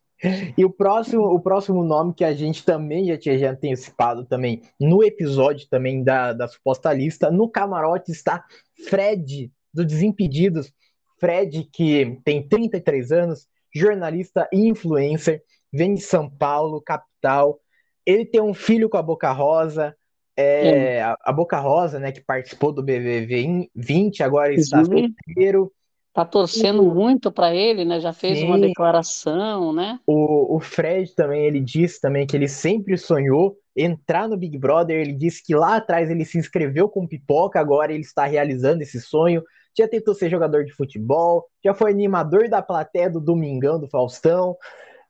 E 0.56 0.64
o 0.64 0.70
próximo, 0.70 1.22
o 1.22 1.40
próximo 1.40 1.82
nome 1.82 2.12
que 2.12 2.24
a 2.24 2.34
gente 2.34 2.64
também 2.64 3.06
já 3.06 3.16
tinha 3.16 3.38
já 3.38 3.50
antecipado 3.52 4.24
também 4.26 4.62
no 4.78 5.02
episódio 5.02 5.66
também 5.68 6.04
da, 6.04 6.32
da 6.32 6.46
suposta 6.46 6.92
lista, 6.92 7.30
no 7.30 7.48
camarote 7.48 8.12
está 8.12 8.44
Fred, 8.86 9.50
do 9.72 9.84
Desimpedidos. 9.84 10.72
Fred, 11.18 11.68
que 11.72 12.18
tem 12.24 12.46
33 12.46 13.12
anos, 13.12 13.46
jornalista 13.74 14.48
e 14.52 14.68
influencer, 14.68 15.42
vem 15.72 15.94
de 15.94 16.02
São 16.02 16.28
Paulo, 16.28 16.82
capital. 16.82 17.58
Ele 18.04 18.24
tem 18.24 18.40
um 18.40 18.54
filho 18.54 18.88
com 18.88 18.96
a 18.96 19.02
Boca 19.02 19.30
Rosa, 19.32 19.96
É, 20.40 20.96
é, 20.96 21.02
a, 21.02 21.16
a 21.22 21.32
Boca 21.32 21.58
Rosa, 21.58 21.98
né, 21.98 22.12
que 22.12 22.20
participou 22.20 22.72
do 22.72 22.82
BBB 22.82 23.68
20, 23.74 24.22
agora 24.22 24.54
está 24.54 24.82
solteiro. 24.84 25.72
tá 26.12 26.24
torcendo 26.24 26.82
O, 26.82 26.94
muito 26.94 27.30
para 27.30 27.54
ele, 27.54 27.84
né? 27.84 28.00
Já 28.00 28.12
fez 28.12 28.42
uma 28.42 28.56
sim, 28.56 28.60
declaração, 28.60 29.72
né? 29.72 30.00
O, 30.06 30.56
o 30.56 30.60
Fred 30.60 31.14
também, 31.14 31.44
ele 31.44 31.60
disse 31.60 32.00
também 32.00 32.26
que 32.26 32.36
ele 32.36 32.48
sempre 32.48 32.96
sonhou 32.96 33.56
entrar 33.76 34.28
no 34.28 34.36
Big 34.36 34.56
Brother. 34.58 34.98
Ele 35.00 35.12
disse 35.12 35.42
que 35.44 35.54
lá 35.54 35.76
atrás 35.76 36.10
ele 36.10 36.24
se 36.24 36.38
inscreveu 36.38 36.88
com 36.88 37.06
pipoca, 37.06 37.60
agora 37.60 37.92
ele 37.92 38.02
está 38.02 38.24
realizando 38.24 38.82
esse 38.82 39.00
sonho. 39.00 39.42
Já 39.76 39.86
tentou 39.86 40.14
ser 40.14 40.28
jogador 40.30 40.64
de 40.64 40.72
futebol, 40.72 41.46
já 41.64 41.72
foi 41.74 41.92
animador 41.92 42.48
da 42.48 42.60
plateia 42.60 43.08
do 43.08 43.20
Domingão 43.20 43.78
do 43.78 43.88
Faustão. 43.88 44.56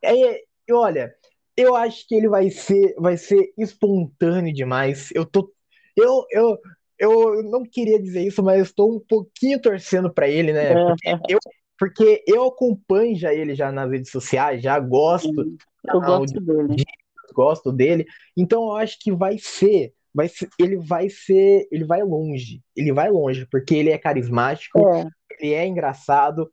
É, 0.03 0.13
e 0.67 0.73
olha, 0.73 1.13
eu 1.57 1.75
acho 1.75 2.07
que 2.07 2.15
ele 2.15 2.29
vai 2.29 2.49
ser, 2.49 2.93
vai 2.97 3.17
ser 3.17 3.53
espontâneo 3.57 4.53
demais. 4.53 5.09
Eu 5.13 5.25
tô, 5.25 5.51
eu, 5.95 6.25
eu, 6.31 6.57
eu 6.99 7.43
não 7.43 7.63
queria 7.63 8.01
dizer 8.01 8.21
isso, 8.25 8.43
mas 8.43 8.61
estou 8.61 8.95
um 8.95 8.99
pouquinho 8.99 9.59
torcendo 9.61 10.13
para 10.13 10.27
ele, 10.27 10.53
né? 10.53 10.75
Porque 10.75 11.09
É, 11.09 11.13
eu, 11.29 11.39
porque 11.77 12.23
eu 12.27 12.43
acompanho 12.45 13.15
já 13.15 13.33
ele 13.33 13.55
já 13.55 13.71
nas 13.71 13.89
redes 13.89 14.11
sociais, 14.11 14.61
já 14.61 14.79
gosto 14.79 15.33
eu 15.87 15.99
gosto 15.99 16.39
dele. 16.39 16.83
gosto 17.33 17.71
dele. 17.71 18.05
Então 18.37 18.63
eu 18.63 18.73
acho 18.73 18.99
que 18.99 19.11
vai 19.11 19.37
ser, 19.37 19.93
vai 20.13 20.27
ser, 20.27 20.49
ele 20.59 20.77
vai 20.77 21.09
ser, 21.09 21.67
ele 21.71 21.83
vai 21.85 22.03
longe. 22.03 22.61
Ele 22.75 22.93
vai 22.93 23.09
longe, 23.09 23.47
porque 23.49 23.75
ele 23.75 23.89
é 23.89 23.97
carismático, 23.97 24.79
É, 24.79 25.07
ele 25.39 25.53
é 25.53 25.65
engraçado, 25.65 26.49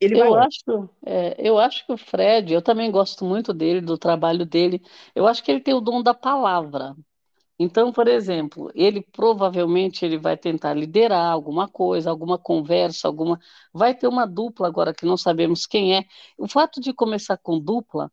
ele 0.00 0.16
vai 0.16 0.28
eu 0.28 0.32
longe. 0.32 0.48
acho, 0.48 0.88
é, 1.06 1.36
eu 1.38 1.58
acho 1.58 1.84
que 1.86 1.92
o 1.92 1.98
Fred, 1.98 2.52
eu 2.52 2.62
também 2.62 2.90
gosto 2.90 3.24
muito 3.24 3.52
dele, 3.54 3.80
do 3.80 3.98
trabalho 3.98 4.46
dele. 4.46 4.82
Eu 5.14 5.26
acho 5.26 5.42
que 5.42 5.50
ele 5.50 5.60
tem 5.60 5.74
o 5.74 5.80
dom 5.80 6.02
da 6.02 6.14
palavra. 6.14 6.96
Então, 7.58 7.92
por 7.92 8.08
exemplo, 8.08 8.70
ele 8.74 9.02
provavelmente 9.12 10.04
ele 10.04 10.18
vai 10.18 10.36
tentar 10.36 10.74
liderar 10.74 11.32
alguma 11.32 11.68
coisa, 11.68 12.10
alguma 12.10 12.38
conversa, 12.38 13.08
alguma. 13.08 13.38
Vai 13.72 13.94
ter 13.94 14.08
uma 14.08 14.26
dupla 14.26 14.68
agora 14.68 14.94
que 14.94 15.06
não 15.06 15.16
sabemos 15.16 15.66
quem 15.66 15.96
é. 15.96 16.04
O 16.38 16.48
fato 16.48 16.80
de 16.80 16.92
começar 16.94 17.38
com 17.38 17.58
dupla 17.60 18.10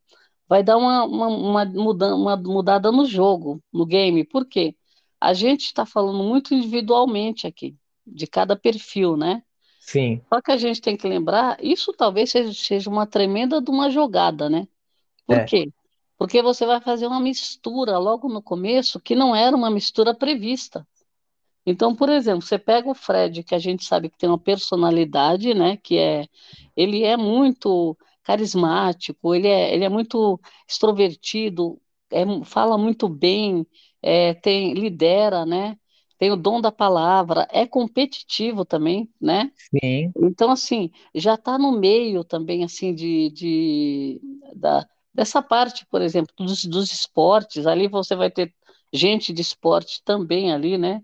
vai 0.47 0.63
dar 0.63 0.77
uma, 0.77 1.05
uma, 1.05 1.27
uma, 1.27 1.65
muda- 1.65 2.15
uma 2.15 2.37
mudada 2.37 2.91
no 2.91 3.05
jogo, 3.05 3.61
no 3.73 3.85
game. 3.85 4.23
Por 4.25 4.45
quê? 4.47 4.75
A 5.19 5.33
gente 5.33 5.65
está 5.65 5.85
falando 5.85 6.23
muito 6.23 6.53
individualmente 6.53 7.47
aqui, 7.47 7.75
de 8.05 8.27
cada 8.27 8.55
perfil, 8.55 9.17
né? 9.17 9.43
Sim, 9.85 10.21
Só 10.33 10.41
que 10.41 10.51
a 10.51 10.57
gente 10.57 10.81
tem 10.81 10.97
que 10.97 11.07
lembrar, 11.07 11.57
isso 11.63 11.93
talvez 11.93 12.31
seja, 12.31 12.53
seja 12.53 12.89
uma 12.89 13.05
tremenda 13.05 13.61
de 13.61 13.69
uma 13.69 13.89
jogada, 13.89 14.49
né? 14.49 14.67
Por 15.25 15.37
é, 15.37 15.45
quê? 15.45 15.71
Porque 16.17 16.41
você 16.41 16.65
vai 16.65 16.81
fazer 16.81 17.07
uma 17.07 17.19
mistura 17.19 17.97
logo 17.97 18.27
no 18.29 18.41
começo 18.41 18.99
que 18.99 19.15
não 19.15 19.35
era 19.35 19.55
uma 19.55 19.69
mistura 19.69 20.13
prevista. 20.15 20.87
Então, 21.65 21.95
por 21.95 22.09
exemplo, 22.09 22.41
você 22.43 22.59
pega 22.59 22.89
o 22.89 22.95
Fred, 22.95 23.43
que 23.43 23.55
a 23.55 23.59
gente 23.59 23.85
sabe 23.85 24.09
que 24.09 24.17
tem 24.17 24.29
uma 24.29 24.39
personalidade, 24.39 25.53
né? 25.53 25.77
Que 25.77 25.97
é, 25.97 26.27
ele 26.75 27.03
é 27.03 27.17
muito 27.17 27.97
carismático, 28.23 29.35
ele 29.35 29.47
é, 29.47 29.73
ele 29.73 29.83
é 29.85 29.89
muito 29.89 30.39
extrovertido, 30.67 31.79
é, 32.11 32.23
fala 32.45 32.77
muito 32.77 33.07
bem, 33.09 33.65
é, 34.01 34.33
tem, 34.33 34.73
lidera, 34.73 35.45
né? 35.45 35.77
Tem 36.17 36.31
o 36.31 36.35
dom 36.37 36.61
da 36.61 36.71
palavra, 36.71 37.47
é 37.51 37.67
competitivo 37.67 38.65
também, 38.65 39.09
né? 39.21 39.51
sim, 39.53 40.13
Então, 40.17 40.51
assim, 40.51 40.91
já 41.13 41.35
está 41.35 41.57
no 41.57 41.71
meio 41.79 42.23
também, 42.23 42.63
assim, 42.63 42.93
de, 42.95 43.29
de- 43.31 44.21
da, 44.55 44.87
dessa 45.13 45.41
parte, 45.41 45.85
por 45.87 46.01
exemplo, 46.01 46.33
dos, 46.37 46.63
dos 46.65 46.91
esportes. 46.93 47.67
Ali 47.67 47.87
você 47.89 48.15
vai 48.15 48.31
ter 48.31 48.53
gente 48.93 49.33
de 49.33 49.41
esporte 49.41 50.01
também 50.05 50.53
ali, 50.53 50.77
né? 50.77 51.03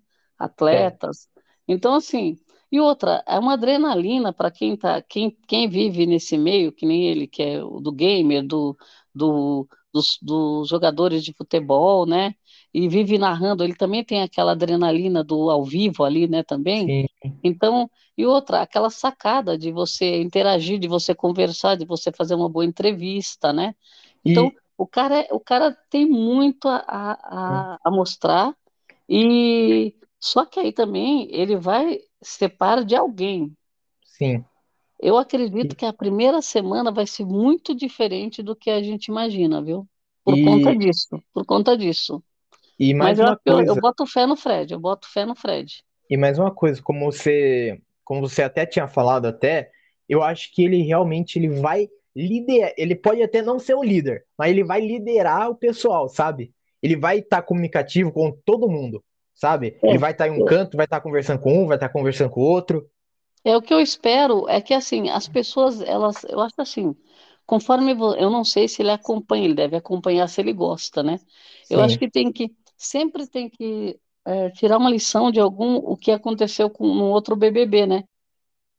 é, 0.69 0.97
Atletas. 0.97 1.28
Então, 1.67 1.95
assim, 1.95 2.38
e 2.71 2.80
outra, 2.80 3.24
é 3.28 3.38
uma 3.38 3.54
adrenalina 3.54 4.32
para 4.34 4.50
quem 4.52 4.76
tá, 4.78 5.02
quem, 5.02 5.32
quem 5.47 5.67
vive 5.69 6.06
nesse 6.06 6.38
meio, 6.38 6.71
que 6.71 6.86
nem 6.86 7.08
ele, 7.08 7.28
que 7.28 7.43
é 7.43 7.63
o 7.63 7.80
do 7.82 7.91
gamer, 7.91 8.45
do, 8.47 8.78
do, 9.13 9.67
dos, 9.93 10.17
dos 10.21 10.69
jogadores 10.69 11.24
de 11.24 11.34
futebol, 11.34 12.06
né? 12.06 12.34
E 12.73 12.88
vive 12.89 13.17
narrando, 13.17 13.63
ele 13.63 13.75
também 13.75 14.03
tem 14.03 14.21
aquela 14.23 14.53
adrenalina 14.53 15.23
do 15.23 15.49
ao 15.49 15.63
vivo 15.65 16.03
ali, 16.03 16.27
né, 16.27 16.43
também. 16.43 16.93
sim. 17.21 17.41
Então, 17.43 17.89
e 18.17 18.25
outra, 18.25 18.62
aquela 18.62 18.89
sacada 18.89 19.57
de 19.57 19.71
você 19.71 20.21
interagir, 20.21 20.79
de 20.79 20.88
você 20.88 21.13
conversar, 21.15 21.75
de 21.75 21.86
você 21.86 22.12
fazer 22.12 22.36
uma 22.36 22.49
boa 22.49 22.65
entrevista, 22.65 23.51
né? 23.53 23.75
Então, 24.23 24.45
E 24.45 24.55
o 24.77 24.88
cara, 24.88 25.19
é- 25.21 25.29
o 25.34 25.39
cara 25.39 25.75
tem 25.89 26.05
muito 26.10 26.67
a, 26.67 26.77
a, 26.88 27.73
a 27.75 27.79
a 27.84 27.91
mostrar, 27.91 28.55
e 29.10 29.95
só 30.19 30.45
que 30.45 30.60
aí 30.60 30.71
também 30.73 31.27
ele 31.31 31.55
vai 31.57 31.99
ser 32.23 32.49
par 32.49 32.84
de 32.86 32.95
alguém. 32.95 33.55
sim. 34.03 34.45
Eu 34.99 35.17
acredito 35.17 35.75
que 35.75 35.86
a 35.86 35.91
primeira 35.93 36.41
semana 36.41 36.91
vai 36.93 37.05
ser 37.07 37.25
muito 37.25 37.75
diferente 37.75 38.41
do 38.43 38.55
que 38.55 38.69
a 38.69 38.81
gente 38.81 39.07
imagina, 39.07 39.62
viu? 39.62 39.88
Por 40.23 40.38
conta 40.39 40.73
e, 40.73 40.77
disso, 40.77 41.21
por 41.34 41.45
conta 41.45 41.75
disso. 41.77 42.23
E 42.89 42.93
Mas 42.97 43.17
mais 43.17 43.19
eu, 43.19 43.25
uma 43.25 43.37
que 43.37 43.49
eu, 43.49 43.61
eu 43.67 43.75
coisa, 43.75 43.77
boto 43.77 44.05
fé 44.05 44.25
no 44.25 44.35
Fred, 44.37 44.73
eu 44.73 44.79
boto 44.79 45.05
fé 45.09 45.25
no 45.25 45.35
Fred. 45.35 45.83
e 46.09 46.17
mais 46.17 46.37
uma 46.37 46.53
coisa, 46.53 46.81
como 46.81 47.05
você, 47.11 47.81
como 48.03 48.21
você 48.21 48.43
até 48.43 48.65
tinha 48.65 48.87
falado 48.87 49.25
até, 49.27 49.71
eu 50.09 50.21
acho 50.21 50.53
que 50.53 50.63
ele 50.63 50.81
realmente 50.83 51.39
ele 51.39 51.49
vai 51.49 51.87
liderar, 52.15 52.73
ele 52.77 52.95
pode 52.95 53.21
até 53.23 53.41
não 53.41 53.57
ser 53.59 53.75
o 53.75 53.83
líder, 53.83 54.25
mas 54.37 54.51
ele 54.51 54.63
vai 54.63 54.81
liderar 54.81 55.49
o 55.49 55.55
pessoal, 55.55 56.09
sabe? 56.09 56.53
Ele 56.83 56.97
vai 56.97 57.19
estar 57.19 57.41
comunicativo 57.43 58.11
com 58.11 58.31
todo 58.45 58.69
mundo, 58.69 59.03
sabe? 59.33 59.79
Ele 59.87 59.97
vai 59.97 60.11
estar 60.11 60.27
em 60.27 60.31
um 60.31 60.43
canto, 60.43 60.75
vai 60.75 60.85
estar 60.85 60.99
conversando 61.01 61.39
com 61.39 61.63
um, 61.63 61.67
vai 61.67 61.77
estar 61.77 61.89
conversando 61.89 62.29
com 62.31 62.41
o 62.41 62.43
outro. 62.43 62.89
É 63.43 63.55
o 63.57 63.61
que 63.61 63.73
eu 63.73 63.79
espero 63.79 64.47
é 64.49 64.61
que 64.61 64.73
assim 64.73 65.09
as 65.09 65.27
pessoas 65.27 65.81
elas 65.81 66.23
eu 66.25 66.39
acho 66.39 66.61
assim 66.61 66.95
conforme 67.45 67.91
eu 67.93 68.29
não 68.29 68.43
sei 68.45 68.67
se 68.67 68.81
ele 68.81 68.91
acompanha 68.91 69.45
ele 69.45 69.55
deve 69.55 69.75
acompanhar 69.75 70.27
se 70.27 70.41
ele 70.41 70.53
gosta 70.53 71.01
né 71.03 71.19
eu 71.69 71.81
acho 71.81 71.97
Sim. 71.97 71.99
que 71.99 72.09
tem 72.09 72.31
que 72.31 72.49
sempre 72.81 73.27
tem 73.27 73.49
que 73.49 73.99
é, 74.25 74.49
tirar 74.51 74.77
uma 74.77 74.89
lição 74.89 75.31
de 75.31 75.39
algum 75.39 75.75
o 75.75 75.95
que 75.95 76.11
aconteceu 76.11 76.69
com 76.69 76.85
um 76.85 77.03
outro 77.03 77.35
BBB 77.35 77.85
né 77.85 78.03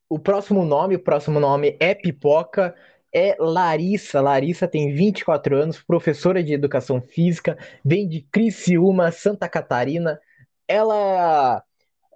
O 0.09 0.19
próximo 0.19 0.65
nome, 0.65 0.97
o 0.97 1.03
próximo 1.03 1.41
nome 1.41 1.77
é 1.81 1.95
Pipoca, 1.95 2.75
é 3.13 3.37
Larissa. 3.39 4.21
Larissa 4.21 4.67
tem 4.67 4.93
24 4.93 5.57
anos, 5.57 5.83
professora 5.83 6.43
de 6.43 6.53
educação 6.53 7.01
física, 7.01 7.57
vem 7.85 8.09
de 8.09 8.23
Criciúma, 8.23 9.13
Santa 9.13 9.49
Catarina. 9.49 10.19
Ela, 10.67 11.63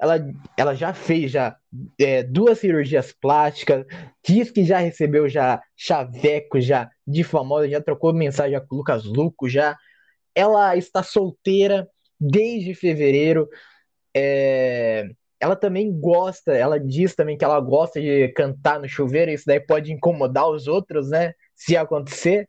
ela, 0.00 0.14
ela 0.56 0.74
já 0.74 0.94
fez 0.94 1.30
já 1.30 1.56
é, 2.00 2.22
duas 2.22 2.58
cirurgias 2.58 3.12
plásticas, 3.12 3.84
diz 4.26 4.50
que 4.50 4.64
já 4.64 4.78
recebeu 4.78 5.28
já 5.28 5.60
chaveco 5.76 6.60
já 6.60 6.90
de 7.06 7.22
famosa, 7.22 7.68
já 7.68 7.80
trocou 7.80 8.12
mensagem 8.12 8.58
com 8.66 8.74
o 8.74 8.78
Lucas 8.78 9.04
Luco 9.04 9.48
já. 9.48 9.76
Ela 10.36 10.76
está 10.76 11.02
solteira 11.02 11.88
desde 12.20 12.74
fevereiro. 12.74 13.48
É, 14.14 15.08
ela 15.40 15.56
também 15.56 15.92
gosta, 15.98 16.52
ela 16.52 16.78
diz 16.78 17.14
também 17.14 17.36
que 17.36 17.44
ela 17.44 17.60
gosta 17.60 18.00
de 18.00 18.28
cantar 18.28 18.80
no 18.80 18.88
chuveiro, 18.88 19.30
isso 19.30 19.44
daí 19.46 19.60
pode 19.60 19.92
incomodar 19.92 20.48
os 20.48 20.66
outros, 20.66 21.10
né? 21.10 21.34
Se 21.54 21.76
acontecer. 21.76 22.48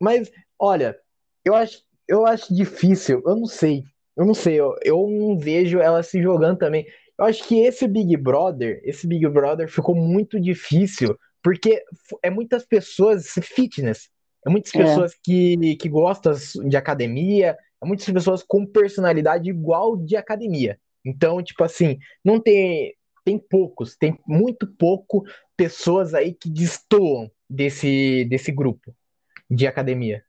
Mas, 0.00 0.30
olha, 0.58 0.98
eu 1.44 1.54
acho, 1.54 1.82
eu 2.08 2.26
acho 2.26 2.54
difícil, 2.54 3.22
eu 3.24 3.36
não 3.36 3.46
sei. 3.46 3.84
Eu 4.16 4.26
não 4.26 4.34
sei, 4.34 4.60
eu, 4.60 4.74
eu 4.84 5.08
não 5.08 5.38
vejo 5.38 5.78
ela 5.78 6.02
se 6.02 6.20
jogando 6.20 6.58
também. 6.58 6.86
Eu 7.18 7.24
acho 7.24 7.46
que 7.46 7.60
esse 7.60 7.86
Big 7.88 8.16
Brother, 8.16 8.80
esse 8.84 9.06
Big 9.06 9.26
Brother 9.28 9.68
ficou 9.68 9.94
muito 9.94 10.40
difícil, 10.40 11.16
porque 11.42 11.82
é 12.22 12.28
muitas 12.28 12.64
pessoas 12.66 13.26
fitness, 13.42 14.10
é 14.46 14.50
muitas 14.50 14.72
É, 14.74 14.74
pessoas 14.74 15.14
que, 15.22 15.76
que 15.76 15.88
gostam 15.88 16.32
de 16.68 16.76
academia, 16.76 17.56
é 17.82 17.86
muitas 17.86 18.06
pessoas 18.06 18.42
com 18.42 18.66
personalidade 18.66 19.48
igual 19.50 19.96
de 19.96 20.16
academia. 20.16 20.78
Então, 21.04 21.42
tipo 21.42 21.62
assim, 21.64 21.98
não 22.24 22.40
tem 22.40 22.94
tem 23.24 23.38
poucos, 23.38 23.96
tem 23.96 24.18
muito 24.26 24.66
pouco 24.66 25.22
pessoas 25.56 26.12
aí 26.12 26.34
que 26.34 26.50
destoam 26.50 27.30
desse 27.48 28.24
desse 28.24 28.50
grupo 28.50 28.92
de 29.50 29.66
academia. 29.66 30.24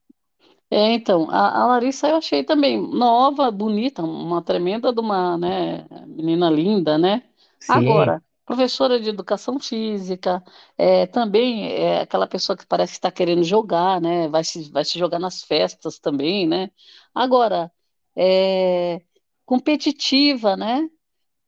é, 0.69 0.93
então, 0.93 1.29
a, 1.29 1.61
a 1.63 1.67
Larissa 1.67 2.07
eu 2.09 2.15
achei 2.17 2.43
também 2.43 2.81
nova, 2.81 3.51
bonita, 3.51 4.01
uma 4.03 4.41
tremenda 4.41 4.91
de 4.91 4.99
uma, 4.99 5.37
né, 5.37 5.85
menina 6.07 6.49
linda, 6.49 6.97
né? 6.97 7.23
Sim, 7.59 8.15
Agora, 8.15 8.21
professora 8.45 8.99
de 8.99 9.09
educação 9.09 9.59
física, 9.59 10.43
é, 10.77 11.07
também 11.07 11.71
é 11.73 12.01
aquela 12.01 12.27
pessoa 12.27 12.57
que 12.57 12.65
parece 12.67 12.93
que 12.93 12.97
está 12.99 13.11
querendo 13.11 13.43
jogar, 13.43 14.01
né? 14.01 14.27
Vai 14.29 14.43
se, 14.43 14.69
vai 14.71 14.83
se 14.85 14.99
jogar 14.99 15.19
nas 15.19 15.43
festas 15.43 15.99
também, 15.99 16.47
né? 16.47 16.69
Agora, 17.13 17.71
é, 18.15 19.01
competitiva, 19.45 20.57
né? 20.57 20.89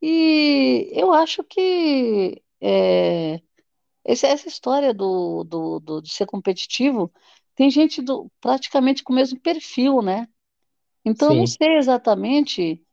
E 0.01 0.89
eu 0.93 1.13
acho 1.13 1.43
que 1.43 2.43
é, 2.61 3.41
esse- 4.05 4.25
essa 4.27 4.47
história 4.49 4.93
do, 4.93 5.43
do, 5.45 5.79
do- 5.79 6.01
de 6.01 6.11
ser 6.13 6.25
competitivo, 6.27 7.11
tem 7.55 7.69
gente 7.71 8.01
do, 8.01 8.31
praticamente 8.41 9.03
com 9.03 9.13
o 9.13 9.15
mesmo 9.15 9.39
perfil, 9.39 10.01
né? 10.01 10.27
Então 11.05 11.29
eu 11.29 11.35
não 11.35 11.45
sim. 11.45 11.47
sei 11.47 11.77
exatamente, 11.77 12.83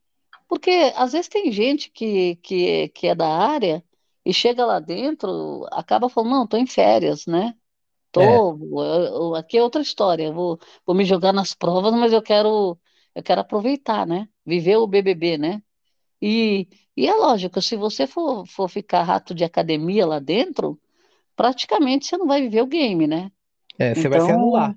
porque 0.49 0.71
às 0.97 1.13
vezes 1.13 1.29
tem 1.29 1.53
gente 1.53 1.91
que, 1.91 2.37
que, 2.37 2.89
que 2.91 3.09
é 3.09 3.15
da 3.15 3.29
área 3.29 3.85
e 4.25 4.33
chega 4.35 4.65
lá 4.67 4.79
dentro, 4.81 5.67
acaba 5.73 6.09
falando, 6.09 6.31
não, 6.33 6.47
tô 6.47 6.57
em 6.57 6.67
férias, 6.67 7.27
né? 7.27 7.55
É, 8.19 8.43
Tô, 8.43 8.59
eu- 8.81 9.05
eu- 9.31 9.35
aqui 9.37 9.59
é 9.59 9.63
outra 9.63 9.83
história, 9.83 10.25
eu 10.25 10.35
vou, 10.35 10.59
vou 10.87 10.95
me 10.97 11.05
jogar 11.05 11.33
nas 11.33 11.55
provas, 11.55 11.93
mas 11.95 12.13
eu 12.13 12.23
quero, 12.23 12.79
eu 13.15 13.23
quero 13.23 13.41
aproveitar, 13.43 14.07
né? 14.07 14.29
Viver 14.47 14.77
o 14.79 14.87
BBB, 14.87 15.39
né? 15.39 15.63
E, 16.23 16.69
e 16.97 17.09
é 17.09 17.15
lógico, 17.15 17.61
se 17.63 17.77
você 17.77 18.07
for, 18.07 18.47
for 18.47 18.69
ficar 18.69 19.03
rato 19.05 19.35
de 19.35 19.45
academia 19.45 20.07
lá 20.07 20.19
dentro, 20.21 20.81
praticamente 21.37 22.07
você 22.07 22.17
não 22.19 22.27
vai 22.29 22.43
viver 22.43 22.63
o 22.63 22.67
game, 22.69 23.07
né? 23.09 23.31
é, 23.79 23.95
você 23.95 24.09
vai 24.09 24.21
se 24.21 24.31
Então, 24.31 24.33
anular. 24.33 24.77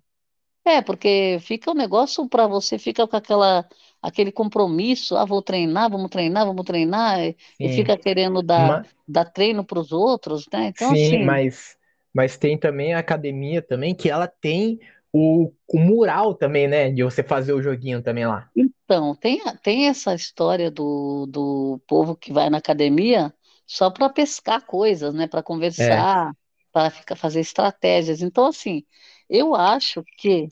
é, 0.65 0.81
porque 0.81 1.37
fica 1.41 1.71
o 1.71 1.73
negócio 1.73 2.27
para 2.29 2.47
você, 2.47 2.77
fica 2.79 3.07
com 3.07 3.15
aquela, 3.15 3.67
aquele 4.07 4.31
compromisso, 4.31 5.15
ah, 5.17 5.25
vou 5.25 5.41
treinar, 5.41 5.89
vamos 5.89 6.09
treinar, 6.09 6.45
vamos 6.45 6.65
treinar, 6.65 7.19
e, 7.21 7.37
e 7.63 7.69
Sim. 7.69 7.69
fica 7.69 7.97
querendo 7.97 8.41
dar, 8.43 8.71
Ma- 8.71 8.89
dar 9.07 9.25
treino 9.25 9.65
para 9.65 9.79
os 9.79 9.91
outros, 9.91 10.47
né? 10.53 10.67
Então, 10.67 10.91
sim, 10.91 11.17
assim, 11.19 11.19
mas 11.19 11.77
mas 12.13 12.37
tem 12.37 12.57
também 12.57 12.93
a 12.93 12.99
academia 12.99 13.61
também 13.61 13.93
que 13.93 14.09
ela 14.09 14.25
tem 14.27 14.79
o, 15.11 15.51
o 15.67 15.77
mural 15.79 16.33
também, 16.33 16.65
né, 16.67 16.89
de 16.91 17.03
você 17.03 17.21
fazer 17.23 17.51
o 17.53 17.61
joguinho 17.61 18.01
também 18.01 18.25
lá. 18.25 18.49
então, 18.55 19.15
tem, 19.15 19.41
tem 19.63 19.87
essa 19.87 20.13
história 20.15 20.71
do, 20.71 21.25
do 21.27 21.79
povo 21.87 22.15
que 22.15 22.31
vai 22.31 22.49
na 22.49 22.57
academia 22.59 23.33
só 23.67 23.89
para 23.91 24.09
pescar 24.09 24.65
coisas, 24.65 25.13
né? 25.13 25.27
Para 25.27 25.43
É, 25.77 26.07
conversar, 26.07 26.31
para 26.71 26.89
ficar 26.91 27.15
fazer 27.15 27.41
estratégias. 27.41 28.21
Então, 28.21 28.45
assim, 28.47 28.85
eu 29.29 29.55
acho 29.55 30.03
que 30.17 30.47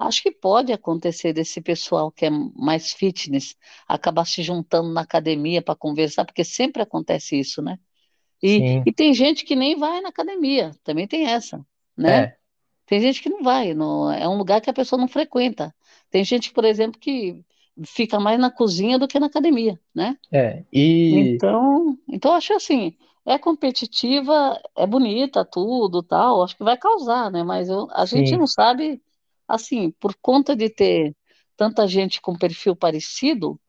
Acho 0.00 0.22
que 0.22 0.30
pode 0.30 0.72
acontecer 0.72 1.32
desse 1.32 1.60
pessoal 1.60 2.10
que 2.12 2.26
é 2.26 2.30
mais 2.30 2.92
fitness 2.92 3.56
acabar 3.88 4.24
se 4.26 4.42
juntando 4.42 4.90
na 4.92 5.00
academia 5.02 5.62
para 5.62 5.74
conversar, 5.76 6.24
porque 6.24 6.44
sempre 6.44 6.82
acontece 6.82 7.38
isso, 7.38 7.60
né? 7.62 7.78
E, 8.42 8.66
sim. 8.66 8.86
e 8.86 8.92
tem 8.92 9.14
gente 9.14 9.44
que 9.44 9.56
nem 9.56 9.76
vai 9.78 10.00
na 10.00 10.10
academia, 10.10 10.72
também 10.84 11.06
tem 11.08 11.26
essa, 11.26 11.64
né? 11.96 12.24
É, 12.24 12.38
Tem 12.86 13.00
gente 13.00 13.22
que 13.22 13.28
não 13.30 13.42
vai, 13.42 13.74
não, 13.74 14.10
é 14.12 14.28
um 14.28 14.38
lugar 14.38 14.60
que 14.60 14.70
a 14.70 14.74
pessoa 14.74 15.00
não 15.00 15.08
frequenta. 15.08 15.74
Tem 16.10 16.24
gente, 16.24 16.52
por 16.52 16.64
exemplo, 16.64 17.00
que 17.00 17.44
fica 17.86 18.20
mais 18.20 18.40
na 18.40 18.50
cozinha 18.50 18.98
do 18.98 19.08
que 19.08 19.20
na 19.20 19.26
academia, 19.26 19.80
né? 19.94 20.18
é. 20.30 20.64
E 20.72 21.42
Então, 21.42 21.98
então 22.08 22.32
acho 22.34 22.52
assim, 22.54 22.96
é 23.24 23.38
competitiva, 23.38 24.60
é 24.76 24.86
bonita, 24.86 25.44
tudo, 25.44 26.02
tal, 26.02 26.42
acho 26.42 26.56
que 26.56 26.64
vai 26.64 26.76
causar, 26.76 27.30
né? 27.30 27.42
Mas 27.42 27.68
eu- 27.68 27.88
a 27.92 28.04
gente 28.04 28.36
sim, 28.36 28.38
não 28.38 28.46
sabe, 28.46 29.02
assim, 29.48 29.90
por 29.92 30.14
conta 30.22 30.56
de 30.56 30.70
ter 30.70 31.16
tanta 31.56 31.86
gente 31.88 32.20
com 32.20 32.36
perfil 32.38 32.76
parecido, 32.76 33.60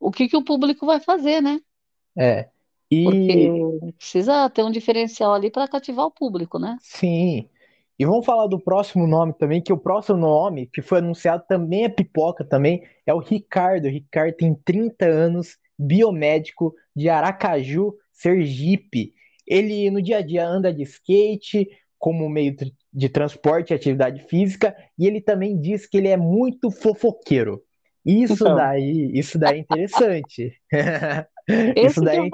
o 0.00 0.12
que 0.12 0.28
que 0.28 0.36
o 0.36 0.44
público 0.44 0.86
vai 0.86 1.00
fazer, 1.00 1.42
né? 1.42 1.60
é. 2.16 2.50
Porque 3.02 3.52
E 3.70 3.92
precisa 3.98 4.50
ter 4.50 4.64
um 4.64 4.70
diferencial 4.70 5.32
ali 5.34 5.50
para 5.50 5.68
cativar 5.68 6.06
o 6.06 6.10
público, 6.10 6.58
né? 6.58 6.78
sim. 6.78 7.48
E 7.98 8.04
vamos 8.04 8.26
falar 8.26 8.46
do 8.48 8.58
próximo 8.58 9.06
nome 9.06 9.32
também, 9.34 9.62
que 9.62 9.72
o 9.72 9.78
próximo 9.78 10.18
nome 10.18 10.66
que 10.66 10.82
foi 10.82 10.98
anunciado 10.98 11.44
também 11.46 11.84
é 11.84 11.88
pipoca 11.88 12.44
também, 12.44 12.82
é 13.06 13.14
o 13.14 13.18
Ricardo. 13.20 13.86
O 13.86 13.90
Ricardo 13.90 14.34
tem 14.36 14.54
30 14.54 15.06
anos, 15.06 15.56
biomédico 15.78 16.74
de 16.96 17.08
Aracaju, 17.08 17.94
Sergipe. 18.12 19.14
Ele 19.46 19.90
no 19.90 20.02
dia 20.02 20.18
a 20.18 20.22
dia 20.22 20.46
anda 20.46 20.72
de 20.72 20.82
skate 20.82 21.68
como 21.98 22.28
meio 22.28 22.56
de 22.92 23.08
transporte 23.08 23.70
e 23.72 23.74
atividade 23.74 24.22
física, 24.28 24.74
e 24.98 25.06
ele 25.06 25.20
também 25.20 25.60
diz 25.60 25.86
que 25.86 25.96
ele 25.96 26.08
é 26.08 26.16
muito 26.16 26.70
fofoqueiro. 26.70 27.62
Isso 28.04 28.48
Então, 28.48 28.50
daí, 28.50 29.10
isso 29.14 29.38
daí 29.38 29.56
é 29.56 29.60
interessante. 29.60 30.52
Isso 31.80 32.02
daí 32.02 32.18
é 32.18 32.26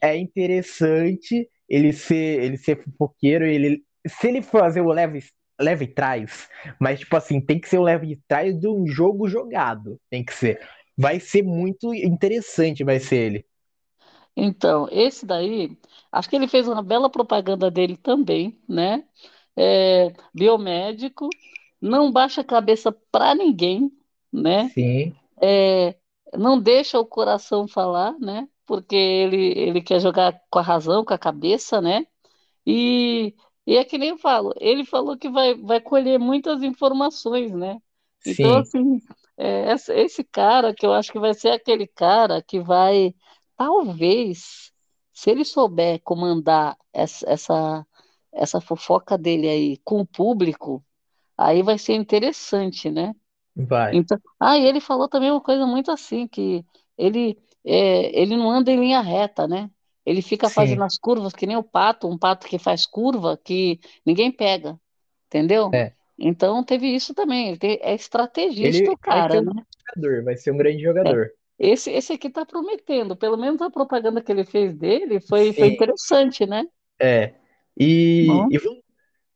é 0.00 0.16
interessante 0.16 1.48
ele 1.68 1.92
ser, 1.92 2.42
ele 2.42 2.56
ser 2.56 2.82
fofoqueiro, 2.84 3.46
ele, 3.46 3.82
se 4.06 4.28
ele 4.28 4.42
fazer 4.42 4.80
o 4.80 4.88
leve, 4.92 5.22
leve 5.60 5.86
trás, 5.86 6.48
mas 6.80 7.00
tipo 7.00 7.16
assim, 7.16 7.40
tem 7.40 7.60
que 7.60 7.68
ser 7.68 7.78
o 7.78 7.82
leve 7.82 8.20
trás 8.28 8.58
de 8.58 8.68
um 8.68 8.86
jogo 8.86 9.28
jogado, 9.28 9.98
tem 10.10 10.24
que 10.24 10.34
ser. 10.34 10.60
Vai 10.96 11.20
ser 11.20 11.42
muito 11.42 11.94
interessante, 11.94 12.84
vai 12.84 13.00
ser 13.00 13.16
ele. 13.16 13.46
Então, 14.36 14.88
esse 14.90 15.26
daí, 15.26 15.76
acho 16.10 16.28
que 16.30 16.36
ele 16.36 16.48
fez 16.48 16.66
uma 16.68 16.82
bela 16.82 17.10
propaganda 17.10 17.70
dele 17.70 17.96
também, 17.96 18.58
né? 18.68 19.04
É, 19.56 20.12
biomédico, 20.34 21.28
não 21.80 22.10
baixa 22.12 22.40
a 22.42 22.44
cabeça 22.44 22.92
para 23.10 23.34
ninguém, 23.34 23.90
né? 24.32 24.74
Sim, 24.74 25.14
É, 25.42 25.96
não 26.34 26.60
deixa 26.60 26.98
o 27.00 27.06
coração 27.06 27.66
falar, 27.68 28.18
né? 28.20 28.48
Porque 28.66 28.94
ele, 28.96 29.36
ele 29.58 29.82
quer 29.82 30.00
jogar 30.00 30.40
com 30.50 30.58
a 30.58 30.62
razão, 30.62 31.04
com 31.04 31.14
a 31.14 31.18
cabeça, 31.18 31.80
né? 31.80 32.06
E, 32.66 33.34
e 33.66 33.76
é 33.76 33.84
que 33.84 33.98
nem 33.98 34.10
eu 34.10 34.18
falo, 34.18 34.54
ele 34.60 34.84
falou 34.84 35.16
que 35.18 35.28
vai, 35.30 35.54
vai 35.56 35.80
colher 35.80 36.18
muitas 36.18 36.62
informações, 36.62 37.52
né? 37.52 37.78
Então, 38.24 38.54
sim, 38.54 38.58
assim, 38.58 39.02
é, 39.36 39.72
esse, 39.72 39.92
esse 39.94 40.24
cara 40.24 40.74
que 40.74 40.86
eu 40.86 40.92
acho 40.92 41.10
que 41.12 41.18
vai 41.18 41.34
ser 41.34 41.50
aquele 41.50 41.86
cara 41.86 42.42
que 42.42 42.60
vai, 42.60 43.14
talvez, 43.56 44.72
se 45.12 45.30
ele 45.30 45.44
souber 45.44 46.00
comandar 46.04 46.76
essa, 46.92 47.28
essa, 47.30 47.86
essa 48.32 48.60
fofoca 48.60 49.18
dele 49.18 49.48
aí 49.48 49.78
com 49.84 50.00
o 50.00 50.06
público, 50.06 50.84
aí 51.38 51.62
vai 51.62 51.78
ser 51.78 51.94
interessante, 51.94 52.90
né? 52.90 53.14
vai. 53.56 54.02
Então, 54.02 54.18
ah, 54.40 54.56
e 54.58 54.64
ele 54.66 54.80
falou 54.80 55.08
também 55.08 55.30
uma 55.30 55.40
coisa 55.40 55.66
muito 55.66 55.90
assim, 55.90 56.26
que 56.28 56.64
ele, 56.96 57.38
é, 57.64 58.18
ele 58.20 58.36
não 58.36 58.50
anda 58.50 58.70
em 58.72 58.80
linha 58.80 59.00
reta, 59.00 59.46
né? 59.46 59.70
Ele 60.04 60.22
fica 60.22 60.50
fazendo 60.50 60.82
Sim, 60.82 60.84
as 60.84 60.98
curvas 60.98 61.32
que 61.34 61.46
nem 61.46 61.56
o 61.56 61.62
pato, 61.62 62.08
um 62.08 62.18
pato 62.18 62.46
que 62.48 62.58
faz 62.58 62.86
curva 62.86 63.36
que 63.36 63.78
ninguém 64.04 64.32
pega, 64.32 64.80
entendeu? 65.26 65.74
é. 65.74 65.94
Então 66.18 66.64
teve 66.64 66.88
isso 66.94 67.14
também. 67.14 67.50
Ele 67.50 67.78
é 67.82 67.94
estrategista 67.94 68.90
Ele 68.90 68.92
o 68.92 68.98
vai 69.06 69.22
cara, 69.22 69.42
um 69.42 69.42
né? 69.42 69.52
jogador, 69.94 70.24
vai 70.24 70.36
ser 70.38 70.52
um 70.52 70.56
grande 70.56 70.82
É. 71.04 71.20
jogador. 71.22 71.32
Esse, 71.58 71.90
esse 71.92 72.12
aqui 72.14 72.28
tá 72.30 72.44
prometendo. 72.44 73.16
Pelo 73.16 73.36
menos 73.36 73.60
a 73.62 73.70
propaganda 73.70 74.22
que 74.22 74.32
ele 74.32 74.44
fez 74.44 74.74
dele 74.76 75.20
foi, 75.20 75.52
foi 75.52 75.68
interessante, 75.68 76.44
né? 76.46 76.64
é. 76.98 77.34
E, 77.78 78.26
Bom, 78.26 78.48
e 78.50 78.58
vamos, 78.58 78.80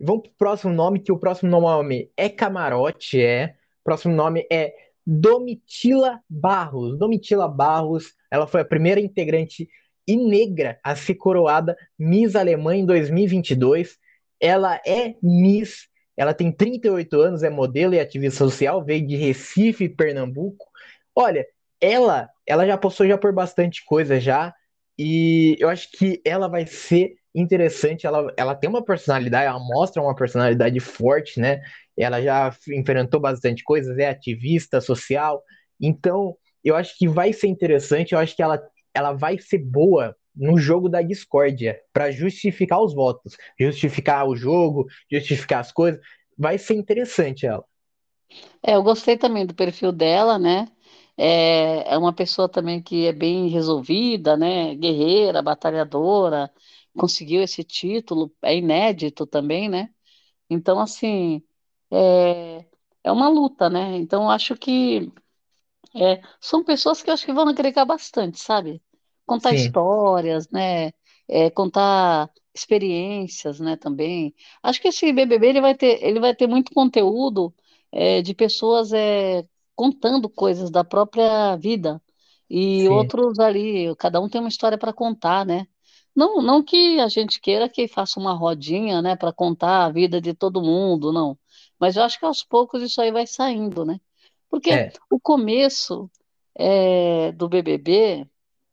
vamos 0.00 0.22
pro 0.28 0.36
próximo 0.36 0.72
nome, 0.72 1.00
que 1.00 1.12
o 1.12 1.18
próximo 1.18 1.50
nome 1.50 2.10
é 2.16 2.28
Camarote, 2.28 3.20
é. 3.20 3.56
O 3.80 3.84
próximo 3.84 4.14
nome 4.14 4.46
é 4.50 4.74
Domitila 5.06 6.20
Barros. 6.28 6.98
Domitila 6.98 7.48
Barros, 7.48 8.14
ela 8.30 8.46
foi 8.46 8.62
a 8.62 8.64
primeira 8.64 9.00
integrante 9.00 9.68
e 10.06 10.16
negra 10.16 10.78
a 10.82 10.94
ser 10.94 11.14
coroada 11.14 11.76
Miss 11.98 12.34
Alemanha 12.34 12.82
em 12.82 12.86
2022. 12.86 13.98
Ela 14.40 14.80
é 14.86 15.14
Miss, 15.22 15.88
ela 16.16 16.34
tem 16.34 16.52
38 16.52 17.20
anos, 17.20 17.42
é 17.42 17.50
modelo 17.50 17.94
e 17.94 18.00
ativista 18.00 18.38
social, 18.38 18.84
veio 18.84 19.06
de 19.06 19.16
Recife, 19.16 19.88
Pernambuco. 19.88 20.66
Olha, 21.14 21.46
ela, 21.80 22.28
ela 22.46 22.66
já 22.66 22.76
passou 22.76 23.06
já 23.06 23.16
por 23.16 23.32
bastante 23.32 23.84
coisa 23.84 24.20
já. 24.20 24.54
E 24.98 25.56
eu 25.58 25.68
acho 25.68 25.90
que 25.92 26.22
ela 26.24 26.48
vai 26.48 26.66
ser 26.66 27.16
interessante. 27.36 28.06
Ela, 28.06 28.32
ela 28.36 28.54
tem 28.54 28.68
uma 28.68 28.84
personalidade, 28.84 29.46
ela 29.46 29.60
mostra 29.60 30.02
uma 30.02 30.14
personalidade 30.14 30.80
forte, 30.80 31.38
né? 31.38 31.60
Ela 31.96 32.20
já 32.22 32.54
enfrentou 32.70 33.20
bastante 33.20 33.62
coisas, 33.62 33.98
é 33.98 34.08
ativista 34.08 34.80
social. 34.80 35.42
Então, 35.80 36.36
eu 36.64 36.74
acho 36.74 36.96
que 36.98 37.06
vai 37.06 37.32
ser 37.32 37.48
interessante. 37.48 38.12
Eu 38.12 38.18
acho 38.18 38.34
que 38.34 38.42
ela, 38.42 38.60
ela 38.94 39.12
vai 39.12 39.38
ser 39.38 39.58
boa 39.58 40.16
no 40.34 40.58
jogo 40.58 40.88
da 40.88 41.02
discórdia 41.02 41.80
para 41.92 42.10
justificar 42.10 42.82
os 42.82 42.94
votos, 42.94 43.36
justificar 43.58 44.26
o 44.26 44.36
jogo, 44.36 44.86
justificar 45.10 45.60
as 45.60 45.72
coisas. 45.72 46.00
Vai 46.36 46.58
ser 46.58 46.74
interessante 46.74 47.46
ela. 47.46 47.64
É, 48.62 48.74
eu 48.74 48.82
gostei 48.82 49.16
também 49.16 49.46
do 49.46 49.54
perfil 49.54 49.92
dela, 49.92 50.38
né? 50.38 50.68
É, 51.16 51.94
é 51.94 51.98
uma 51.98 52.12
pessoa 52.12 52.48
também 52.48 52.82
que 52.82 53.06
é 53.06 53.12
bem 53.12 53.48
resolvida, 53.48 54.36
né? 54.36 54.74
Guerreira, 54.74 55.40
batalhadora, 55.40 56.50
conseguiu 56.96 57.42
esse 57.42 57.64
título, 57.64 58.34
é 58.42 58.56
inédito 58.56 59.26
também, 59.26 59.68
né? 59.68 59.90
Então, 60.50 60.80
assim, 60.80 61.42
é, 61.90 62.66
é 63.04 63.12
uma 63.12 63.28
luta, 63.28 63.70
né? 63.70 63.96
Então, 63.98 64.30
acho 64.30 64.56
que 64.56 65.12
é, 65.94 66.20
são 66.40 66.64
pessoas 66.64 67.02
que 67.02 67.10
eu 67.10 67.14
acho 67.14 67.24
que 67.26 67.32
vão 67.32 67.48
agregar 67.48 67.84
bastante, 67.84 68.38
sabe? 68.40 68.82
Contar 69.26 69.52
Sim, 69.52 69.54
histórias, 69.54 70.48
né? 70.50 70.92
É, 71.28 71.50
contar 71.50 72.30
experiências, 72.54 73.60
né? 73.60 73.76
Também. 73.76 74.34
Acho 74.62 74.80
que 74.80 74.88
esse 74.88 75.12
BBB 75.12 75.48
ele 75.48 75.60
vai 75.60 75.74
ter, 75.74 76.02
ele 76.04 76.20
vai 76.20 76.34
ter 76.34 76.46
muito 76.46 76.72
conteúdo 76.72 77.54
é, 77.92 78.22
de 78.22 78.34
pessoas 78.34 78.92
é, 78.92 79.46
contando 79.74 80.28
coisas 80.28 80.70
da 80.70 80.84
própria 80.84 81.56
vida 81.56 82.02
e 82.48 82.88
sim, 82.88 82.88
outros 82.88 83.38
ali, 83.40 83.94
cada 83.96 84.20
um 84.20 84.28
tem 84.28 84.40
uma 84.40 84.48
história 84.48 84.78
para 84.78 84.92
contar, 84.92 85.44
né? 85.44 85.66
Não, 86.16 86.40
não 86.40 86.62
que 86.62 86.98
a 86.98 87.08
gente 87.08 87.40
queira 87.40 87.68
que 87.68 87.86
faça 87.86 88.18
uma 88.18 88.32
rodinha, 88.32 89.02
né, 89.02 89.14
para 89.14 89.32
contar 89.32 89.84
a 89.84 89.90
vida 89.90 90.18
de 90.20 90.32
todo 90.32 90.62
mundo, 90.62 91.12
não. 91.12 91.38
Mas 91.78 91.96
eu 91.96 92.02
acho 92.02 92.18
que 92.18 92.24
aos 92.24 92.42
poucos 92.42 92.82
isso 92.82 93.00
aí 93.02 93.12
vai 93.12 93.26
saindo, 93.26 93.84
né? 93.84 94.00
Porque 94.48 94.70
é, 94.70 94.92
o 95.10 95.20
começo 95.20 96.10
é, 96.54 97.32
do 97.32 97.48
BBB 97.48 98.26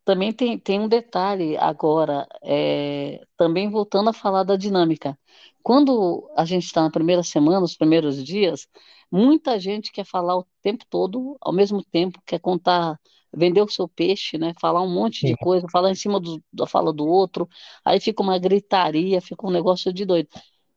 também 0.06 0.32
tem, 0.32 0.58
tem 0.58 0.80
um 0.80 0.88
detalhe 0.88 1.58
agora, 1.58 2.28
é, 2.42 3.22
também 3.38 3.70
voltando 3.70 4.10
a 4.10 4.14
falar 4.14 4.44
da 4.44 4.56
dinâmica. 4.56 5.18
Quando 5.62 6.30
a 6.36 6.46
gente 6.46 6.66
está 6.66 6.82
na 6.82 6.92
primeira 6.92 7.24
semana, 7.24 7.66
os 7.66 7.76
primeiros 7.76 8.24
dias, 8.24 8.68
muita 9.14 9.60
gente 9.60 9.92
quer 9.94 10.06
falar 10.06 10.38
o 10.38 10.48
tempo 10.64 10.86
todo, 10.90 11.38
ao 11.42 11.54
mesmo 11.54 11.84
tempo, 11.86 12.22
quer 12.26 12.40
contar, 12.40 13.00
vender 13.34 13.62
o 13.62 13.70
seu 13.70 13.88
peixe, 13.88 14.38
né? 14.40 14.54
Falar 14.62 14.82
um 14.84 14.90
monte 14.94 15.26
de 15.26 15.34
sim, 15.34 15.36
coisa, 15.36 15.68
falar 15.72 15.92
em 15.92 15.96
cima 15.96 16.20
do- 16.20 16.44
da 16.54 16.68
fala 16.68 16.94
do 16.94 17.08
outro, 17.08 17.50
aí 17.86 18.00
fica 18.02 18.24
uma 18.24 18.40
gritaria, 18.40 19.22
fica 19.22 19.48
um 19.48 19.52
negócio 19.52 19.94
de 19.94 20.06
doido. 20.06 20.30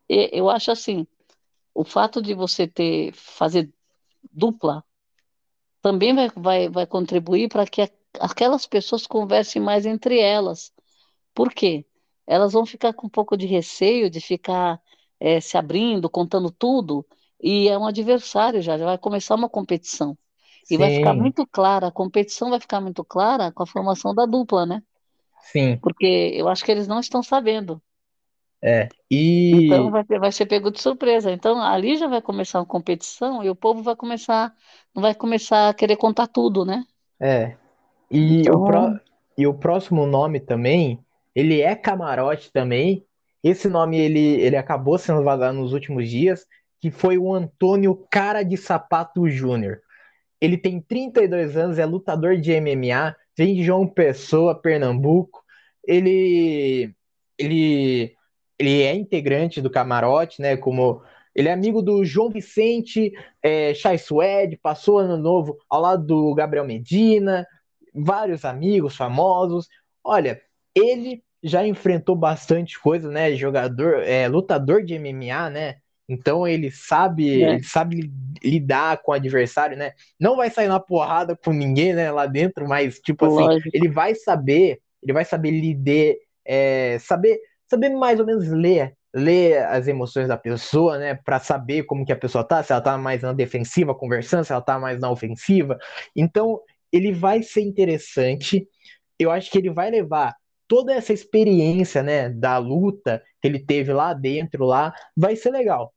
E- 0.09 0.31
eu 0.33 0.51
acho 0.51 0.71
assim, 0.73 1.07
o 1.75 1.85
fato 1.85 2.23
de 2.23 2.35
você 2.35 2.67
ter, 2.69 3.13
fazer 3.15 3.73
dupla 4.33 4.85
também 5.83 6.15
vai, 6.15 6.29
vai, 6.37 6.69
vai 6.69 6.87
contribuir 6.87 7.49
para 7.49 7.67
que 7.67 7.83
aquelas 8.21 8.67
pessoas 8.67 9.07
conversem 9.07 9.61
mais 9.63 9.87
entre 9.87 10.19
elas. 10.21 10.73
Por 11.35 11.53
quê? 11.53 11.87
Elas 12.27 12.53
vão 12.55 12.67
ficar 12.67 12.93
com 12.95 13.07
um 13.09 13.11
pouco 13.11 13.37
de 13.37 13.47
receio 13.47 14.11
de 14.11 14.21
ficar 14.21 14.81
eh, 15.21 15.41
se 15.41 15.59
abrindo, 15.59 16.11
contando 16.11 16.51
tudo, 16.51 17.07
e 17.43 17.69
é 17.69 17.79
um 17.79 17.87
adversário 17.87 18.63
já, 18.63 18.79
já 18.79 18.85
vai 18.87 18.99
começar 18.99 19.35
uma 19.35 19.49
competição. 19.49 20.17
E 20.71 20.77
vai 20.79 20.91
ficar 20.91 21.15
sim, 21.15 21.15
muito 21.15 21.47
clara, 21.47 21.89
a 21.89 21.93
competição 21.93 22.51
vai 22.51 22.61
ficar 22.61 22.81
muito 22.81 23.05
clara 23.05 23.53
com 23.53 23.63
a 23.63 23.67
formação 23.67 24.15
da 24.15 24.27
dupla, 24.27 24.67
né? 24.67 24.83
sim, 25.39 25.83
Porque 25.83 26.07
eu 26.35 26.49
acho 26.49 26.65
que 26.65 26.71
eles 26.73 26.89
não 26.89 27.01
estão 27.01 27.23
sabendo. 27.23 27.83
é. 28.63 28.93
Então 29.51 29.91
E 29.91 29.93
vai, 29.93 30.05
ter- 30.05 30.19
vai 30.19 30.33
ser 30.33 30.47
pego 30.47 30.71
de 30.71 30.81
surpresa. 30.81 31.31
Então 31.33 31.61
ali 31.63 31.97
já 31.97 32.07
vai 32.09 32.21
começar 32.23 32.59
uma 32.61 32.67
competição 32.67 33.43
e 33.45 33.51
o 33.51 33.57
povo 33.57 33.83
vai 33.83 33.97
começar, 33.97 34.55
não 34.95 35.03
vai 35.03 35.15
começar 35.15 35.69
a 35.69 35.75
querer 35.75 35.97
contar 35.97 36.27
tudo, 36.29 36.65
né? 36.65 36.85
é, 37.21 37.57
e 38.11 38.51
o, 38.51 38.61
pró 38.61 38.89
Então, 38.89 39.01
e 39.39 39.47
o 39.47 39.55
próximo 39.55 40.07
nome 40.07 40.41
também, 40.41 41.05
ele 41.35 41.61
é 41.63 41.75
camarote 41.77 42.53
também. 42.53 43.07
Esse 43.43 43.69
nome 43.69 43.99
ele, 43.99 44.21
ele 44.43 44.57
acabou 44.57 44.99
sendo 44.99 45.23
vazado 45.25 45.59
nos 45.59 45.73
últimos 45.73 46.09
dias, 46.11 46.47
que 46.81 46.91
foi 46.91 47.19
o 47.19 47.33
Antônio 47.33 48.07
Cara 48.11 48.43
de 48.43 48.57
Sapato 48.57 49.29
Júnior. 49.29 49.81
Ele 50.41 50.59
tem 50.59 50.81
32 50.81 51.57
anos, 51.57 51.79
é 51.79 51.87
lutador 51.87 52.37
de 52.37 52.53
MMA, 52.61 53.17
vem 53.37 53.55
de 53.55 53.63
João 53.63 53.87
Pessoa, 53.87 54.61
Pernambuco. 54.61 55.43
Ele, 55.87 56.95
ele, 57.39 58.15
ele 58.59 58.83
é 58.83 58.95
integrante 58.95 59.61
do 59.61 59.71
camarote, 59.71 60.43
né? 60.43 60.57
Como 60.57 61.03
ele 61.35 61.49
é 61.49 61.53
amigo 61.53 61.83
do 61.83 62.05
João 62.05 62.31
Vicente, 62.31 63.13
é, 63.43 63.75
Chai 63.75 63.99
Suede, 63.99 64.57
passou 64.57 64.99
ano 64.99 65.19
novo 65.19 65.59
ao 65.69 65.83
lado 65.83 66.07
do 66.07 66.35
Gabriel 66.35 66.65
Medina, 66.65 67.47
vários 67.95 68.45
amigos 68.45 68.97
famosos. 68.97 69.69
Olha, 70.03 70.41
ele 70.75 71.23
já 71.43 71.67
enfrentou 71.67 72.17
bastante 72.17 72.81
coisa, 72.81 73.11
né? 73.11 73.35
Jogador, 73.35 74.03
é, 74.03 74.27
lutador 74.29 74.83
de 74.83 74.99
MMA, 74.99 75.51
né? 75.51 75.77
Então 76.09 76.47
ele 76.47 76.71
sabe, 76.71 77.43
é, 77.43 77.55
ele 77.55 77.63
sabe 77.65 78.13
lidar 78.43 79.03
com 79.03 79.11
o 79.11 79.15
adversário, 79.15 79.77
né? 79.77 79.93
Não 80.21 80.37
vai 80.37 80.51
sair 80.51 80.69
na 80.69 80.79
porrada 80.79 81.37
com 81.37 81.53
ninguém, 81.53 81.93
né, 81.93 82.11
lá 82.13 82.27
dentro, 82.27 82.69
mas 82.69 83.01
tipo 83.01 83.27
assim, 83.27 83.35
lógico. 83.35 83.71
ele 83.73 83.89
vai 83.89 84.15
saber, 84.15 84.81
ele 85.03 85.13
vai 85.13 85.25
saber 85.25 85.51
lidar, 85.51 86.15
é, 86.45 86.99
saber, 87.01 87.39
saber 87.69 87.91
mais 87.91 88.21
ou 88.21 88.27
menos 88.27 88.49
ler, 88.49 88.95
ler 89.13 89.65
as 89.65 89.89
emoções 89.89 90.29
da 90.29 90.37
pessoa, 90.37 90.99
né, 90.99 91.15
para 91.15 91.41
saber 91.41 91.83
como 91.85 92.05
que 92.05 92.13
a 92.13 92.17
pessoa 92.17 92.45
tá, 92.45 92.63
se 92.63 92.73
ela 92.73 92.81
tá 92.81 92.97
mais 92.97 93.23
na 93.23 93.33
defensiva 93.33 93.95
conversando, 93.95 94.45
se 94.45 94.53
ela 94.53 94.63
tá 94.63 94.79
mais 94.79 95.01
na 95.01 95.11
ofensiva. 95.11 95.77
Então, 96.15 96.61
ele 96.93 97.13
vai 97.13 97.43
ser 97.43 97.63
interessante. 97.63 98.69
Eu 99.19 99.31
acho 99.31 99.51
que 99.51 99.59
ele 99.59 99.71
vai 99.71 99.91
levar 99.91 100.35
toda 100.69 100.93
essa 100.93 101.13
experiência, 101.13 102.03
né, 102.03 102.29
da 102.29 102.59
luta 102.59 103.23
que 103.41 103.49
ele 103.49 103.59
teve 103.59 103.93
lá 103.93 104.13
dentro 104.13 104.65
lá, 104.65 104.95
vai 105.17 105.35
ser 105.35 105.51
legal. 105.51 105.93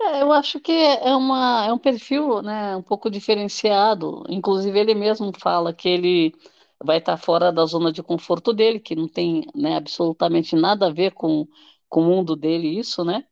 É, 0.00 0.22
eu 0.22 0.32
acho 0.32 0.60
que 0.60 0.70
é 0.72 1.14
uma, 1.16 1.64
é 1.66 1.72
um 1.72 1.78
perfil, 1.78 2.40
né, 2.42 2.76
um 2.76 2.82
pouco 2.82 3.10
diferenciado. 3.10 4.22
Inclusive, 4.28 4.78
ele 4.78 4.94
mesmo 4.94 5.32
fala 5.38 5.72
que 5.74 5.88
ele 5.88 6.34
vai 6.82 6.98
estar 6.98 7.16
fora 7.16 7.52
da 7.52 7.64
zona 7.66 7.92
de 7.92 8.02
conforto 8.02 8.52
dele, 8.52 8.78
que 8.78 8.94
não 8.94 9.08
tem, 9.08 9.44
né, 9.54 9.76
absolutamente 9.76 10.54
nada 10.54 10.86
a 10.86 10.92
ver 10.92 11.12
com, 11.12 11.46
com 11.88 12.02
o 12.02 12.04
mundo 12.04 12.36
dele, 12.36 12.78
isso, 12.78 13.04
né? 13.04 13.24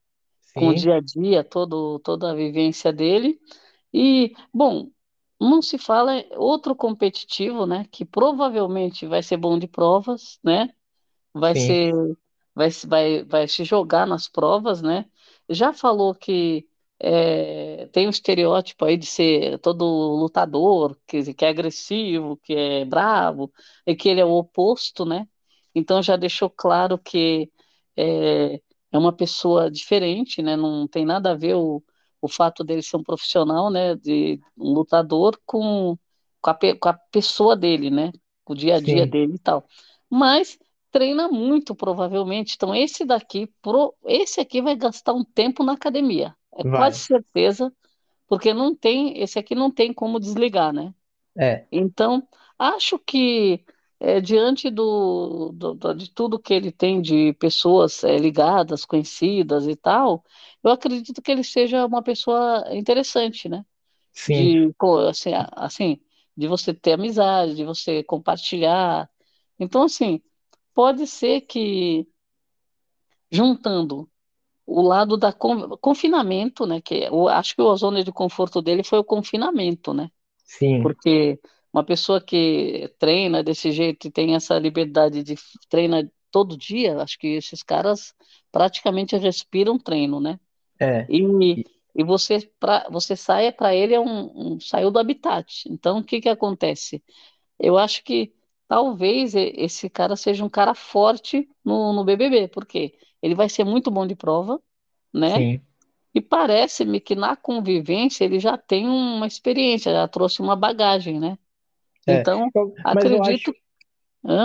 Com 0.55 0.69
o 0.69 0.75
dia 0.75 0.97
a 0.97 1.01
dia, 1.01 1.45
todo, 1.45 2.01
toda 2.01 2.33
a 2.33 2.35
vivência 2.35 2.93
dele. 2.93 3.41
E, 3.95 4.35
bom, 4.55 4.91
não 5.41 5.63
se 5.63 5.79
fala 5.79 6.25
outro 6.37 6.75
competitivo, 6.77 7.67
né, 7.67 7.87
que 7.93 8.05
provavelmente 8.05 9.07
vai 9.07 9.23
ser 9.23 9.37
bom 9.39 9.59
de 9.59 9.69
provas, 9.69 10.39
né? 10.45 10.71
vai 11.35 11.55
sim, 11.55 11.77
ser, 11.77 11.93
vai, 12.55 12.71
se- 12.71 12.87
vai, 12.87 13.25
vai 13.25 13.49
se 13.49 13.65
jogar 13.65 14.07
nas 14.07 14.29
provas, 14.29 14.83
né? 14.83 15.07
Já 15.49 15.73
falou 15.73 16.15
que 16.15 16.67
é, 16.99 17.87
tem 17.93 18.07
um 18.07 18.11
estereótipo 18.11 18.85
aí 18.85 18.97
de 18.97 19.07
ser 19.07 19.59
todo 19.61 19.85
lutador, 19.85 20.97
que, 21.07 21.35
que 21.35 21.45
é 21.45 21.49
agressivo, 21.49 22.37
que 22.39 22.55
é 22.55 22.85
bravo, 22.85 23.53
e 23.87 23.95
que 23.95 24.09
ele 24.09 24.21
é 24.21 24.25
o 24.25 24.31
oposto, 24.33 25.05
né? 25.05 25.29
Então 25.75 26.03
já 26.03 26.17
deixou 26.17 26.49
claro 26.51 26.99
que 26.99 27.51
é, 27.97 28.61
é 28.93 28.99
uma 28.99 29.13
pessoa 29.13 29.71
diferente, 29.71 30.43
né? 30.43 30.57
Não 30.57 30.89
tem 30.89 31.05
nada 31.05 31.33
a 31.33 31.35
ver 31.35 31.55
o, 31.55 31.83
o 32.21 32.29
fato 32.29 32.65
dele 32.65 32.83
ser 32.83 32.97
um 32.97 33.03
profissional, 33.03 33.71
né? 33.71 33.95
De 33.97 34.41
um 34.57 34.73
lutador 34.73 35.39
com, 35.45 35.99
com 36.41 36.51
a, 36.51 36.55
com 36.55 36.89
a 36.89 36.95
pessoa 36.95 37.57
dele, 37.57 37.91
né? 37.91 38.13
Com 38.45 38.53
o 38.55 38.57
dia 38.57 38.77
a 38.77 38.81
dia 38.81 39.07
sim, 39.07 39.07
dele 39.07 39.35
e 39.35 39.39
tal. 39.39 39.67
Mas 40.11 40.59
treina 40.99 41.29
muito, 41.29 41.75
provavelmente. 41.75 42.55
Então, 42.57 42.75
esse 42.75 43.05
daqui, 43.05 43.47
pro- 43.63 43.95
esse 44.05 44.41
aqui 44.41 44.63
vai 44.63 44.77
gastar 44.77 45.13
um 45.15 45.25
tempo 45.25 45.63
na 45.65 45.73
academia. 45.75 46.35
É 46.55 46.65
quase 46.65 46.99
vai. 46.99 47.01
certeza, 47.01 47.73
porque 48.29 48.55
não 48.55 48.75
tem, 48.77 49.21
esse 49.23 49.39
aqui 49.39 49.55
não 49.55 49.71
tem 49.73 49.93
como 49.95 50.21
desligar, 50.21 50.73
né? 50.73 50.95
É, 51.39 51.69
Então, 51.71 52.27
acho 52.59 52.99
que 52.99 53.65
é, 54.01 54.21
diante 54.21 54.71
do, 54.71 55.53
do- 55.55 55.75
do- 55.75 55.95
de 55.95 56.11
tudo 56.13 56.39
que 56.39 56.55
ele 56.55 56.71
tem 56.73 57.01
de 57.03 57.33
pessoas 57.35 58.05
é, 58.05 58.17
ligadas, 58.19 58.85
conhecidas 58.85 59.67
e 59.67 59.75
tal, 59.77 60.25
eu 60.63 60.71
acredito 60.71 61.21
que 61.23 61.31
ele 61.33 61.45
seja 61.45 61.87
uma 61.87 62.03
pessoa 62.03 62.65
interessante, 62.75 63.49
né? 63.49 63.65
sim, 64.13 64.59
De, 64.59 64.75
assim, 65.09 65.31
assim, 65.53 66.01
de 66.37 66.47
você 66.49 66.75
ter 66.75 66.93
amizade, 66.95 67.55
de 67.55 67.65
você 67.65 68.03
compartilhar. 68.05 69.09
Então, 69.59 69.83
assim, 69.85 70.21
pode 70.77 71.07
ser 71.09 71.43
que 71.43 72.07
juntando 73.31 74.09
o 74.67 74.83
lado 74.83 75.17
da 75.19 75.33
con- 75.33 75.77
confinamento, 75.79 76.67
né? 76.67 76.81
Que 76.83 77.05
eu 77.07 77.29
acho 77.29 77.55
que 77.57 77.63
a 77.63 77.75
zona 77.77 78.05
de 78.05 78.13
conforto 78.13 78.63
dele 78.63 78.85
foi 78.85 79.01
o 79.01 79.05
confinamento, 79.05 79.95
né? 79.95 80.11
sim, 80.45 80.97
Porque 81.03 81.41
uma 81.73 81.85
pessoa 81.85 82.21
que 82.23 82.89
treina 82.99 83.43
desse 83.45 83.73
jeito 83.73 84.09
e 84.09 84.11
tem 84.13 84.35
essa 84.37 84.59
liberdade 84.59 85.23
de 85.25 85.37
treina 85.71 86.11
todo 86.31 86.57
dia, 86.59 87.03
acho 87.03 87.19
que 87.19 87.29
esses 87.29 87.63
caras 87.63 88.15
praticamente 88.53 89.17
respiram 89.19 89.79
treino, 89.79 90.21
né? 90.21 90.41
É. 90.81 91.13
E, 91.55 91.63
E- 91.95 92.05
você, 92.05 92.51
pra, 92.61 92.89
você 92.91 93.17
sai 93.17 93.53
para 93.53 93.75
ele 93.75 93.95
é 93.95 94.01
um, 94.01 94.55
um- 94.57 94.61
saiu 94.61 94.91
do 94.91 94.99
habitat. 94.99 95.65
Então, 95.69 95.99
o 95.99 96.05
que 96.05 96.21
que 96.21 96.29
acontece? 96.29 97.03
Eu 97.59 97.79
acho 97.79 98.05
que 98.05 98.35
talvez 98.69 99.35
esse 99.35 99.89
cara 99.91 100.17
seja 100.17 100.45
um 100.45 100.49
cara 100.49 100.75
forte 100.75 101.49
no, 101.65 101.93
no 101.93 102.05
BBB, 102.05 102.49
porque 102.49 102.99
ele 103.23 103.35
vai 103.35 103.49
ser 103.49 103.65
muito 103.65 103.91
bom 103.91 104.07
de 104.07 104.17
prova, 104.17 104.63
né? 105.13 105.47
Sim. 105.47 105.61
E 106.15 106.21
parece-me 106.21 107.01
que 107.01 107.15
na 107.17 107.37
convivência 107.37 108.25
ele 108.25 108.41
já 108.41 108.59
tem 108.59 108.89
uma 108.89 109.27
experiência, 109.27 109.93
já 109.93 110.09
trouxe 110.09 110.43
uma 110.43 110.57
bagagem, 110.57 111.21
né? 111.21 111.39
É. 112.07 112.23
Então, 112.23 112.53
Eu- 112.55 112.81
mas 112.93 113.11
eu 113.11 113.23
acho, 113.23 113.41
acredito. 113.41 113.57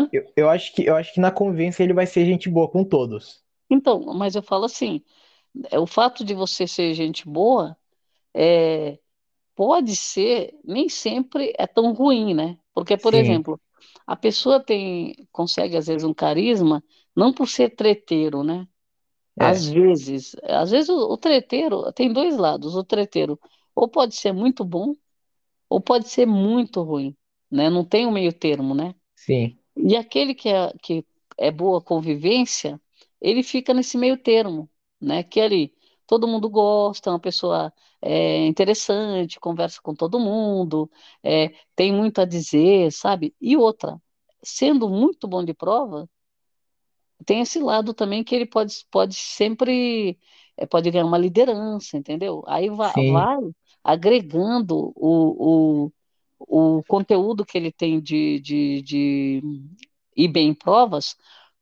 Eu, 0.10 0.32
eu 0.38 0.50
acho 0.50 0.74
que 0.74 0.86
eu 0.86 0.96
acho 0.96 1.14
que 1.14 1.20
na 1.20 1.32
convivência 1.32 1.84
ele 1.84 1.94
vai 1.94 2.06
ser 2.08 2.26
gente 2.26 2.50
boa 2.50 2.70
com 2.72 2.82
todos. 2.84 3.44
Então, 3.70 4.02
mas 4.14 4.36
eu 4.36 4.44
falo 4.44 4.66
assim, 4.66 5.04
é, 5.72 5.80
o 5.80 5.88
fato 5.88 6.26
de 6.26 6.34
você 6.36 6.68
ser 6.68 6.94
gente 6.94 7.28
boa 7.30 7.78
é, 8.36 9.00
pode 9.56 9.96
ser, 9.98 10.58
nem 10.64 10.90
sempre 10.90 11.54
é 11.58 11.68
tão 11.68 11.94
ruim, 11.94 12.34
né? 12.36 12.60
Porque, 12.74 12.98
por 12.98 13.14
Sim. 13.14 13.16
exemplo, 13.16 13.62
a 14.08 14.16
pessoa 14.16 14.60
tem, 14.64 15.16
consegue 15.32 15.78
às 15.78 15.88
vezes 15.88 16.04
um 16.04 16.14
carisma, 16.14 16.84
não 17.16 17.34
por 17.34 17.48
ser 17.48 17.72
treteiro, 17.76 18.44
né? 18.44 18.68
Às 19.38 19.68
É. 19.68 19.70
vezes, 19.70 20.36
às 20.44 20.72
vezes 20.72 20.90
o, 20.90 21.14
o 21.14 21.18
treteiro 21.18 21.92
tem 21.94 22.12
dois 22.14 22.38
lados. 22.38 22.76
O 22.76 22.84
treteiro 22.84 23.40
ou 23.76 23.88
pode 23.90 24.16
ser 24.16 24.34
muito 24.34 24.64
bom 24.66 24.96
ou 25.70 25.82
pode 25.82 26.10
ser 26.10 26.26
muito 26.28 26.82
ruim, 26.84 27.16
né? 27.52 27.70
Não 27.70 27.86
tem 27.86 28.06
um 28.08 28.12
meio 28.12 28.34
termo, 28.34 28.76
né? 28.76 28.96
Sim. 29.16 29.58
E 29.76 29.96
aquele 29.96 30.34
que 30.36 30.50
é, 30.50 30.74
que 30.82 31.06
é 31.38 31.52
boa 31.52 31.82
convivência, 31.82 32.80
ele 33.20 33.44
fica 33.44 33.74
nesse 33.74 33.98
meio 33.98 34.18
termo, 34.18 34.70
né? 35.00 35.24
Que 35.24 35.40
ali 35.42 35.74
todo 36.12 36.28
mundo 36.28 36.50
gosta, 36.50 37.10
é 37.10 37.14
uma 37.14 37.20
pessoa 37.20 37.74
é, 38.02 38.46
interessante, 38.48 39.40
conversa 39.40 39.82
com 39.82 39.96
todo 39.96 40.20
mundo, 40.20 40.92
é, 41.24 41.50
tem 41.76 41.94
muito 41.94 42.20
a 42.22 42.26
dizer, 42.26 42.92
sabe? 42.92 43.34
E 43.42 43.56
outra, 43.58 44.02
sendo 44.44 44.90
muito 44.90 45.26
bom 45.28 45.44
de 45.46 45.54
prova, 45.54 46.10
tem 47.26 47.42
esse 47.42 47.60
lado 47.60 47.94
também 47.94 48.24
que 48.24 48.36
ele 48.36 48.46
pode, 48.46 48.86
pode 48.92 49.16
sempre, 49.16 50.20
é, 50.58 50.66
pode 50.66 50.90
ganhar 50.92 51.06
uma 51.06 51.18
liderança, 51.18 51.98
entendeu? 51.98 52.44
Aí 52.48 52.70
va- 52.70 52.94
Sim. 52.94 53.06
vai 53.06 53.38
agregando 53.84 54.92
o, 54.96 55.88
o, 56.40 56.80
o 56.80 56.84
conteúdo 56.86 57.46
que 57.46 57.58
ele 57.58 57.72
tem 57.72 58.02
de, 58.02 58.40
de, 58.42 58.82
de 58.84 59.42
ir 60.16 60.28
bem 60.30 60.50
em 60.50 60.54
provas 60.56 61.16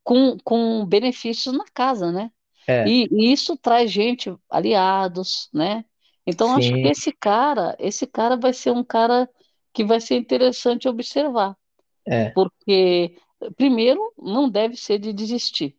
com, 0.04 0.38
com 0.44 0.86
benefícios 0.86 1.56
na 1.58 1.66
casa, 1.74 2.12
né? 2.12 2.32
É. 2.70 2.86
E, 2.90 3.08
e 3.12 3.32
isso 3.34 3.58
traz 3.58 3.92
gente, 3.92 4.34
aliados, 4.50 5.50
né? 5.54 5.86
Então 6.26 6.56
acho 6.56 6.78
que 6.80 6.88
esse 6.88 7.12
cara, 7.12 7.76
esse 7.80 8.06
cara 8.08 8.38
vai 8.38 8.54
ser 8.54 8.72
um 8.72 8.84
cara 8.84 9.30
que 9.74 9.84
vai 9.84 10.00
ser 10.00 10.16
interessante 10.18 10.88
observar, 10.88 11.58
É. 12.06 12.30
porque 12.34 13.18
primeiro 13.58 14.14
não 14.18 14.50
deve 14.50 14.76
ser 14.78 15.00
de 15.00 15.14
desistir, 15.14 15.78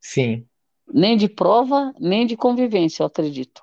Sim. 0.00 0.48
nem 0.92 1.16
de 1.16 1.28
prova, 1.28 1.92
nem 1.98 2.26
de 2.26 2.36
convivência, 2.36 3.02
eu 3.02 3.06
acredito, 3.06 3.62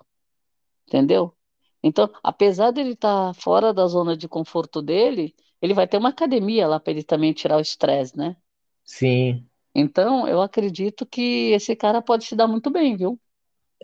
entendeu? 0.88 1.36
Então, 1.84 2.10
apesar 2.24 2.72
dele 2.72 2.92
estar 2.94 3.34
fora 3.36 3.74
da 3.74 3.88
zona 3.88 4.18
de 4.18 4.28
conforto 4.30 4.82
dele, 4.82 5.36
ele 5.62 5.74
vai 5.76 5.88
ter 5.88 5.98
uma 5.98 6.10
academia 6.10 6.68
lá 6.68 6.80
para 6.80 6.94
ele 6.94 7.04
também 7.04 7.34
tirar 7.34 7.58
o 7.58 7.62
estresse, 7.62 8.18
né? 8.18 8.38
Sim. 8.84 9.50
Então, 9.80 10.28
eu 10.28 10.42
acredito 10.42 11.06
que 11.06 11.52
esse 11.52 11.76
cara 11.76 12.02
pode 12.02 12.26
se 12.26 12.36
dar 12.36 12.48
muito 12.48 12.72
bem, 12.72 12.98
viu? 12.98 13.20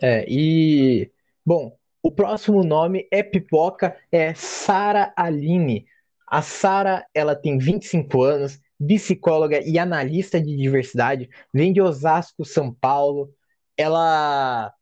É. 0.02 0.24
E 0.28 1.08
bom, 1.46 1.78
o 2.02 2.10
próximo 2.10 2.64
nome 2.64 3.06
é 3.12 3.22
Pipoca, 3.22 3.96
é 4.10 4.34
Sara 4.34 5.12
Aline. 5.16 5.86
A 6.26 6.42
Sara, 6.42 7.06
ela 7.14 7.36
tem 7.36 7.58
25 7.58 8.24
anos, 8.24 8.58
psicóloga 8.84 9.60
e 9.64 9.78
analista 9.78 10.40
de 10.40 10.56
diversidade, 10.56 11.30
vem 11.52 11.72
de 11.72 11.80
Osasco, 11.80 12.44
São 12.44 12.74
Paulo. 12.74 13.32
Ela 13.76 14.74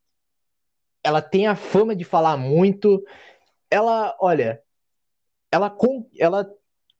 ela 1.04 1.20
tem 1.20 1.46
a 1.46 1.54
fama 1.54 1.94
de 1.94 2.04
falar 2.04 2.38
muito. 2.38 3.04
Ela, 3.70 4.16
olha, 4.18 4.62
ela, 5.50 5.76
ela, 6.18 6.50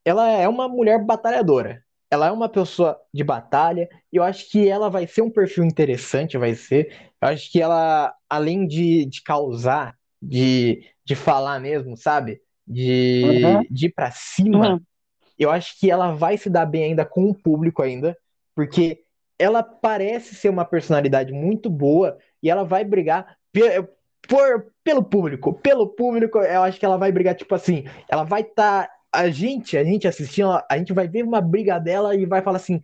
ela 0.04 0.28
é 0.28 0.46
uma 0.46 0.68
mulher 0.68 1.02
batalhadora. 1.02 1.82
Ela 2.12 2.28
é 2.28 2.32
uma 2.32 2.48
pessoa 2.48 3.00
de 3.14 3.24
batalha. 3.24 3.88
E 4.12 4.16
eu 4.18 4.22
acho 4.24 4.50
que 4.50 4.68
ela 4.68 4.90
vai 4.90 5.06
ser 5.08 5.22
um 5.22 5.30
perfil 5.30 5.64
interessante, 5.64 6.38
vai 6.38 6.54
ser. 6.54 7.10
Eu 7.22 7.28
acho 7.28 7.50
que 7.50 7.60
ela, 7.62 8.14
além 8.30 8.66
de, 8.68 9.06
de 9.06 9.22
causar, 9.22 9.96
de, 10.22 10.86
de 11.04 11.16
falar 11.16 11.60
mesmo, 11.60 11.96
sabe? 11.96 12.40
Uhum. 13.22 13.64
De, 13.64 13.68
de 13.70 13.86
ir 13.86 13.92
pra 13.94 14.10
cima, 14.12 14.74
Uhum. 14.74 14.86
eu 15.38 15.50
acho 15.50 15.78
que 15.78 15.90
ela 15.90 16.12
vai 16.12 16.36
se 16.38 16.50
dar 16.50 16.66
bem 16.66 16.84
ainda 16.84 17.04
com 17.04 17.24
o 17.30 17.34
público 17.34 17.82
ainda, 17.82 18.16
porque 18.54 19.04
ela 19.38 19.62
parece 19.62 20.34
ser 20.34 20.48
uma 20.50 20.64
personalidade 20.64 21.32
muito 21.32 21.68
boa 21.70 22.18
e 22.42 22.50
ela 22.50 22.64
vai 22.64 22.84
brigar 22.84 23.36
pe- 23.52 23.82
por, 24.28 24.72
pelo 24.84 25.02
público. 25.02 25.54
Pelo 25.54 25.88
público, 25.88 26.38
eu 26.38 26.62
acho 26.62 26.78
que 26.78 26.84
ela 26.86 26.96
vai 26.96 27.10
brigar, 27.10 27.34
tipo 27.34 27.54
assim, 27.54 27.84
ela 28.08 28.24
vai 28.24 28.42
estar. 28.42 28.88
A 29.12 29.30
gente, 29.30 29.76
a 29.76 29.84
gente 29.84 30.08
assistindo, 30.08 30.50
a 30.70 30.78
gente 30.78 30.92
vai 30.92 31.08
ver 31.08 31.22
uma 31.24 31.40
briga 31.40 31.78
dela 31.78 32.14
e 32.16 32.26
vai 32.26 32.42
falar 32.42 32.58
assim, 32.58 32.80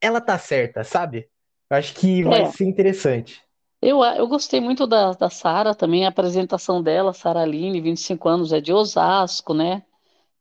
ela 0.00 0.20
tá 0.20 0.38
certa, 0.38 0.84
sabe? 0.84 1.28
Eu 1.70 1.76
acho 1.78 1.94
que 1.96 2.24
vai 2.24 2.44
É, 2.44 2.46
ser 2.46 2.64
interessante. 2.66 3.42
eu, 3.80 4.02
eu 4.04 4.26
gostei 4.28 4.60
muito 4.60 4.86
da, 4.86 5.12
da 5.12 5.30
Sara 5.30 5.74
também, 5.74 6.04
a 6.06 6.08
apresentação 6.08 6.82
dela, 6.82 7.12
Sara 7.12 7.42
Aline, 7.42 7.80
25 7.80 8.28
anos, 8.28 8.52
é 8.52 8.60
de 8.60 8.72
Osasco, 8.72 9.54
né? 9.54 9.84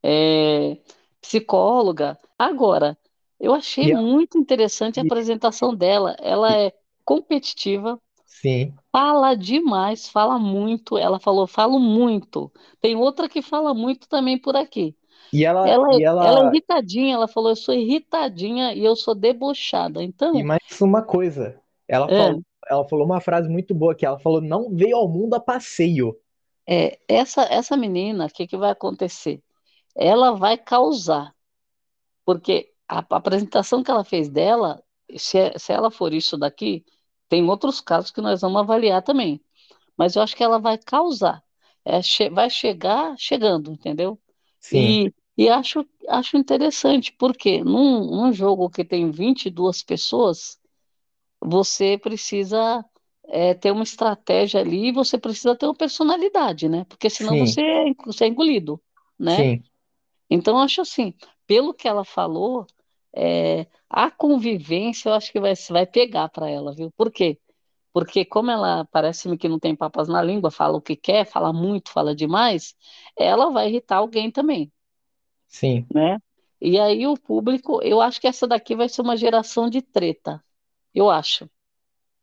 É 0.04 0.78
psicóloga. 1.22 2.20
Agora, 2.40 2.98
eu 3.40 3.54
achei 3.54 3.94
a- 3.94 3.96
muito 3.96 4.38
interessante 4.38 5.00
a 5.00 5.04
e- 5.04 5.04
apresentação 5.04 5.76
dela. 5.76 6.16
Ela 6.22 6.54
e- 6.54 6.58
é 6.58 6.74
competitiva, 7.06 8.02
sim. 8.26 8.80
fala 8.92 9.36
demais, 9.36 10.08
fala 10.10 10.40
muito. 10.40 10.98
Ela 10.98 11.20
falou, 11.20 11.48
falo 11.48 11.80
muito. 11.80 12.52
Tem 12.82 12.96
outra 12.96 13.30
que 13.30 13.42
fala 13.42 13.74
muito 13.74 14.08
também 14.08 14.38
por 14.40 14.56
aqui. 14.56 14.96
E 15.36 15.44
ela, 15.46 15.64
Ela, 15.64 15.88
e 15.90 16.04
ela 16.04 16.32
é 16.32 16.32
ela, 16.32 16.46
irritadinha, 16.46 17.16
ela 17.16 17.28
falou, 17.28 17.50
eu 17.52 17.56
sou 17.56 17.74
irritadinha 17.74 18.74
e 18.74 18.84
eu 18.86 18.96
sou 18.96 19.16
debochada. 19.16 20.04
e 20.32 20.44
Então, 20.44 20.44
mais 20.44 20.60
uma 20.82 21.02
coisa, 21.04 21.60
ela 21.88 22.08
é, 22.08 22.16
falou, 22.16 22.44
ela 22.70 22.88
falou 22.88 23.06
uma 23.06 23.22
frase 23.22 23.50
muito 23.50 23.74
boa 23.74 23.96
que 23.96 24.06
ela 24.06 24.20
falou, 24.20 24.42
não 24.42 24.70
veio 24.76 24.96
ao 24.98 25.08
mundo 25.10 25.34
a 25.36 25.40
passeio. 25.40 26.16
é, 26.68 27.00
essa, 27.08 27.44
essa 27.44 27.78
menina, 27.78 28.26
o 28.28 28.30
que 28.30 28.48
que 28.48 28.58
vai 28.58 28.72
acontecer? 28.72 29.44
Ela 29.96 30.34
vai 30.34 30.58
causar, 30.58 31.36
porque 32.26 32.74
a, 32.88 33.00
a 33.00 33.18
apresentação 33.18 33.84
que 33.84 33.92
ela 33.92 34.04
fez 34.06 34.30
dela, 34.30 34.84
se, 35.18 35.38
é- 35.40 35.60
se 35.60 35.74
ela 35.74 35.92
for 35.92 36.14
isso 36.14 36.38
daqui, 36.38 36.86
tem 37.30 37.44
outros 37.50 37.82
casos 37.82 38.12
que 38.12 38.22
nós 38.22 38.42
vamos 38.42 38.62
avaliar 38.62 39.04
também. 39.04 39.42
Mas 39.98 40.16
eu 40.16 40.22
acho 40.24 40.36
que 40.36 40.44
ela 40.44 40.60
vai 40.60 40.78
causar, 40.78 41.44
É, 41.86 42.02
che- 42.04 42.30
vai 42.30 42.50
chegar 42.50 43.16
chegando, 43.18 43.72
entendeu? 43.74 44.20
Sim, 44.60 45.00
E, 45.04 45.14
e 45.38 45.50
acho, 45.50 45.86
acho 46.10 46.38
interessante, 46.38 47.12
porque 47.14 47.64
num, 47.64 48.06
num 48.06 48.34
jogo 48.34 48.70
que 48.70 48.86
tem 48.86 49.12
22 49.12 49.84
pessoas, 49.84 50.60
você 51.42 51.98
precisa 51.98 52.86
é, 53.26 53.54
ter 53.54 53.72
uma 53.72 53.84
estratégia 53.84 54.62
ali 54.62 54.90
e 54.90 54.92
você 54.94 55.18
precisa 55.18 55.56
ter 55.58 55.66
uma 55.68 55.76
personalidade, 55.76 56.70
né? 56.70 56.86
Porque 56.86 57.10
senão 57.10 57.38
sim, 57.38 57.38
você 57.38 57.62
é, 57.62 57.94
você 58.06 58.26
é 58.26 58.28
engolido, 58.28 58.82
né? 59.20 59.50
sim, 59.50 59.64
Então, 60.30 60.58
acho 60.60 60.82
assim, 60.82 61.14
pelo 61.48 61.74
que 61.74 61.88
ela 61.88 62.04
falou, 62.04 62.66
é, 63.16 63.68
a 63.90 64.10
convivência 64.12 65.10
eu 65.10 65.14
acho 65.14 65.32
que 65.32 65.40
vai, 65.40 65.54
vai 65.70 65.86
pegar 65.86 66.30
para 66.30 66.50
ela, 66.50 66.74
viu? 66.74 66.92
Por 66.98 67.12
quê? 67.12 67.40
Porque 67.94 68.26
como 68.26 68.52
ela 68.52 68.86
parece-me 68.86 69.38
que 69.38 69.50
não 69.50 69.60
tem 69.60 69.76
papas 69.76 70.08
na 70.10 70.22
língua, 70.24 70.52
fala 70.52 70.78
o 70.78 70.82
que 70.82 70.96
quer, 70.96 71.26
fala 71.26 71.54
muito, 71.54 71.92
fala 71.92 72.16
demais, 72.16 72.76
ela 73.18 73.50
vai 73.52 73.70
irritar 73.70 73.98
alguém 73.98 74.32
também, 74.32 74.72
sim. 75.48 75.88
né? 75.94 76.18
E 76.62 76.80
aí 76.80 77.06
o 77.08 77.18
público, 77.18 77.82
eu 77.84 78.02
acho 78.02 78.20
que 78.22 78.28
essa 78.28 78.48
daqui 78.48 78.76
vai 78.76 78.90
ser 78.90 79.02
uma 79.02 79.18
geração 79.18 79.70
de 79.70 79.82
treta, 79.82 80.44
eu 80.94 81.10
acho. 81.10 81.50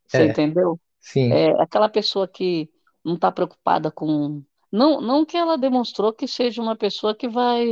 Você 0.07 0.25
É, 0.25 0.27
entendeu? 0.27 0.81
sim, 1.01 1.41
É 1.41 1.51
aquela 1.63 1.89
pessoa 1.89 2.29
que 2.29 2.71
não 3.05 3.15
está 3.17 3.33
preocupada 3.33 3.91
com. 3.93 4.43
Não, 4.73 5.01
não 5.01 5.25
que 5.27 5.37
ela 5.37 5.59
demonstrou 5.59 6.13
que 6.15 6.29
seja 6.29 6.63
uma 6.63 6.77
pessoa 6.77 7.15
que 7.17 7.29
vai 7.29 7.67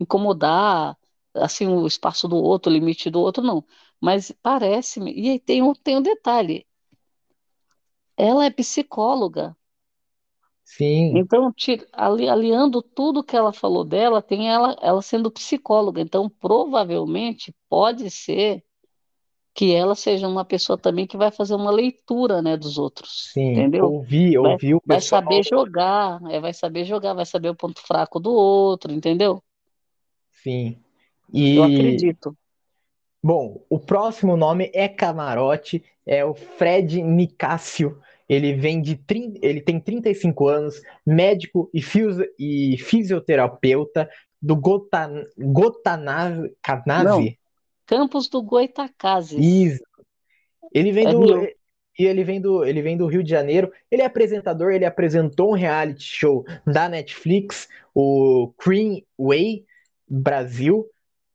incomodar 0.00 0.96
assim 1.34 1.68
o 1.68 1.86
espaço 1.86 2.28
do 2.28 2.36
outro, 2.36 2.70
o 2.70 2.74
limite 2.74 3.10
do 3.10 3.20
outro, 3.20 3.42
não. 3.44 3.64
Mas 4.00 4.32
parece-me. 4.42 5.12
E 5.14 5.30
aí 5.30 5.40
tem 5.40 5.62
um, 5.62 5.74
tem 5.74 5.96
um 5.96 6.02
detalhe: 6.02 6.66
ela 8.18 8.44
é 8.44 8.50
psicóloga. 8.50 9.56
Sim, 10.74 11.26
Então, 11.32 11.54
ali- 11.92 12.28
aliando 12.28 12.82
tudo 12.82 13.24
que 13.24 13.36
ela 13.36 13.52
falou 13.52 13.84
dela, 13.84 14.22
tem 14.22 14.50
ela, 14.50 14.76
ela 14.82 15.00
sendo 15.02 15.30
psicóloga. 15.30 16.00
Então, 16.00 16.28
provavelmente, 16.28 17.54
pode 17.68 18.10
ser 18.10 18.64
que 19.54 19.74
ela 19.74 19.94
seja 19.94 20.28
uma 20.28 20.44
pessoa 20.44 20.78
também 20.78 21.06
que 21.06 21.16
vai 21.16 21.30
fazer 21.32 21.54
uma 21.54 21.70
leitura, 21.70 22.42
né, 22.42 22.56
dos 22.56 22.78
outros, 22.78 23.32
sim. 23.32 23.52
entendeu? 23.52 23.88
Ouvi, 23.88 24.38
Vai, 24.42 24.56
ouvi 24.56 24.74
o 24.74 24.80
vai 24.86 25.00
pessoal. 25.00 25.02
saber 25.02 25.42
jogar, 25.44 26.20
é, 26.30 26.40
vai 26.40 26.54
saber 26.54 26.84
jogar, 26.84 27.14
vai 27.14 27.26
saber 27.26 27.50
o 27.50 27.56
ponto 27.56 27.80
fraco 27.82 28.20
do 28.20 28.32
outro, 28.32 28.92
entendeu? 28.92 29.42
Sim. 30.42 30.82
Eu 31.52 31.62
E, 31.62 31.62
acredito. 31.62 32.34
bom, 33.22 33.64
o 33.68 33.78
próximo 33.78 34.36
nome 34.36 34.70
é 34.74 34.88
Camarote, 34.88 35.84
é 36.06 36.24
o 36.24 36.34
Fred 36.34 37.02
Nicásio. 37.02 38.00
Ele 38.28 38.54
vem 38.54 38.80
de, 38.82 38.98
ele 39.42 39.60
tem 39.60 39.80
35 39.80 40.48
anos, 40.48 40.82
médico 41.06 41.70
e, 41.72 41.80
fisi- 41.80 42.28
e 42.38 42.76
fisioterapeuta 42.78 44.08
do 44.40 44.54
Gotan, 44.54 45.24
Canase? 46.62 47.38
Campos 47.86 48.28
do 48.28 48.42
Goytacazes, 48.42 49.44
Isso. 49.44 49.82
Ele 50.72 50.92
vem 50.92 51.08
é 51.08 51.10
do, 51.10 51.42
e 51.98 52.04
ele 52.04 52.22
vem 52.22 52.40
do, 52.40 52.64
ele 52.64 52.82
vem 52.82 52.96
do 52.96 53.06
Rio 53.06 53.22
de 53.22 53.30
Janeiro. 53.30 53.72
Ele 53.90 54.02
é 54.02 54.06
apresentador, 54.06 54.72
ele 54.72 54.84
apresentou 54.84 55.50
um 55.50 55.54
reality 55.54 56.04
show 56.04 56.44
da 56.66 56.88
Netflix, 56.88 57.68
o 57.94 58.52
Cream 58.58 59.02
Way 59.18 59.64
Brasil. 60.08 60.86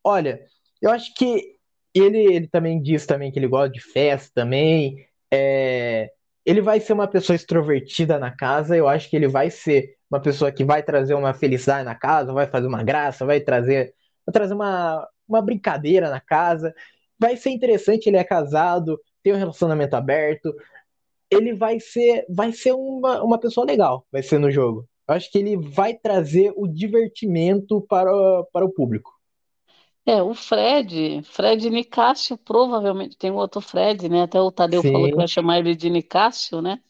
Olha, 0.03 0.45
eu 0.81 0.89
acho 0.91 1.13
que 1.15 1.57
ele, 1.93 2.19
ele 2.19 2.47
também 2.47 2.81
diz 2.81 3.05
também 3.05 3.31
que 3.31 3.39
ele 3.39 3.47
gosta 3.47 3.71
de 3.71 3.81
festa 3.81 4.31
também. 4.33 5.05
É, 5.31 6.11
ele 6.45 6.61
vai 6.61 6.79
ser 6.79 6.93
uma 6.93 7.07
pessoa 7.07 7.35
extrovertida 7.35 8.19
na 8.19 8.31
casa. 8.31 8.75
Eu 8.75 8.87
acho 8.87 9.09
que 9.09 9.15
ele 9.15 9.27
vai 9.27 9.49
ser 9.49 9.95
uma 10.09 10.21
pessoa 10.21 10.51
que 10.51 10.63
vai 10.63 10.83
trazer 10.83 11.13
uma 11.13 11.33
felicidade 11.33 11.85
na 11.85 11.95
casa, 11.95 12.33
vai 12.33 12.47
fazer 12.47 12.67
uma 12.67 12.83
graça, 12.83 13.25
vai 13.25 13.39
trazer, 13.39 13.93
vai 14.25 14.33
trazer 14.33 14.53
uma, 14.53 15.07
uma 15.27 15.41
brincadeira 15.41 16.09
na 16.09 16.19
casa. 16.19 16.73
Vai 17.19 17.37
ser 17.37 17.51
interessante. 17.51 18.07
Ele 18.07 18.17
é 18.17 18.23
casado, 18.23 18.99
tem 19.23 19.33
um 19.33 19.37
relacionamento 19.37 19.95
aberto. 19.95 20.53
Ele 21.31 21.53
vai 21.53 21.79
ser, 21.79 22.25
vai 22.29 22.51
ser 22.51 22.73
uma, 22.73 23.23
uma 23.23 23.39
pessoa 23.39 23.65
legal, 23.65 24.05
vai 24.11 24.21
ser 24.21 24.37
no 24.37 24.51
jogo. 24.51 24.87
Eu 25.07 25.15
acho 25.15 25.31
que 25.31 25.37
ele 25.37 25.57
vai 25.57 25.93
trazer 25.93 26.53
o 26.55 26.67
divertimento 26.67 27.81
para, 27.81 28.11
para 28.51 28.65
o 28.65 28.69
público. 28.69 29.12
É, 30.05 30.21
o 30.21 30.33
Fred, 30.33 31.21
Fred 31.23 31.69
Nicásio, 31.69 32.37
provavelmente 32.37 33.17
tem 33.17 33.31
um 33.31 33.35
outro 33.35 33.61
Fred, 33.61 34.09
né? 34.09 34.23
Até 34.23 34.39
o 34.41 34.51
Tadeu 34.51 34.83
falou 34.83 35.09
que 35.09 35.15
Sim, 35.15 35.17
vai 35.17 35.27
chamar 35.27 35.59
ele 35.59 35.75
de 35.75 35.89
Nicásio, 35.89 36.61
né? 36.61 36.81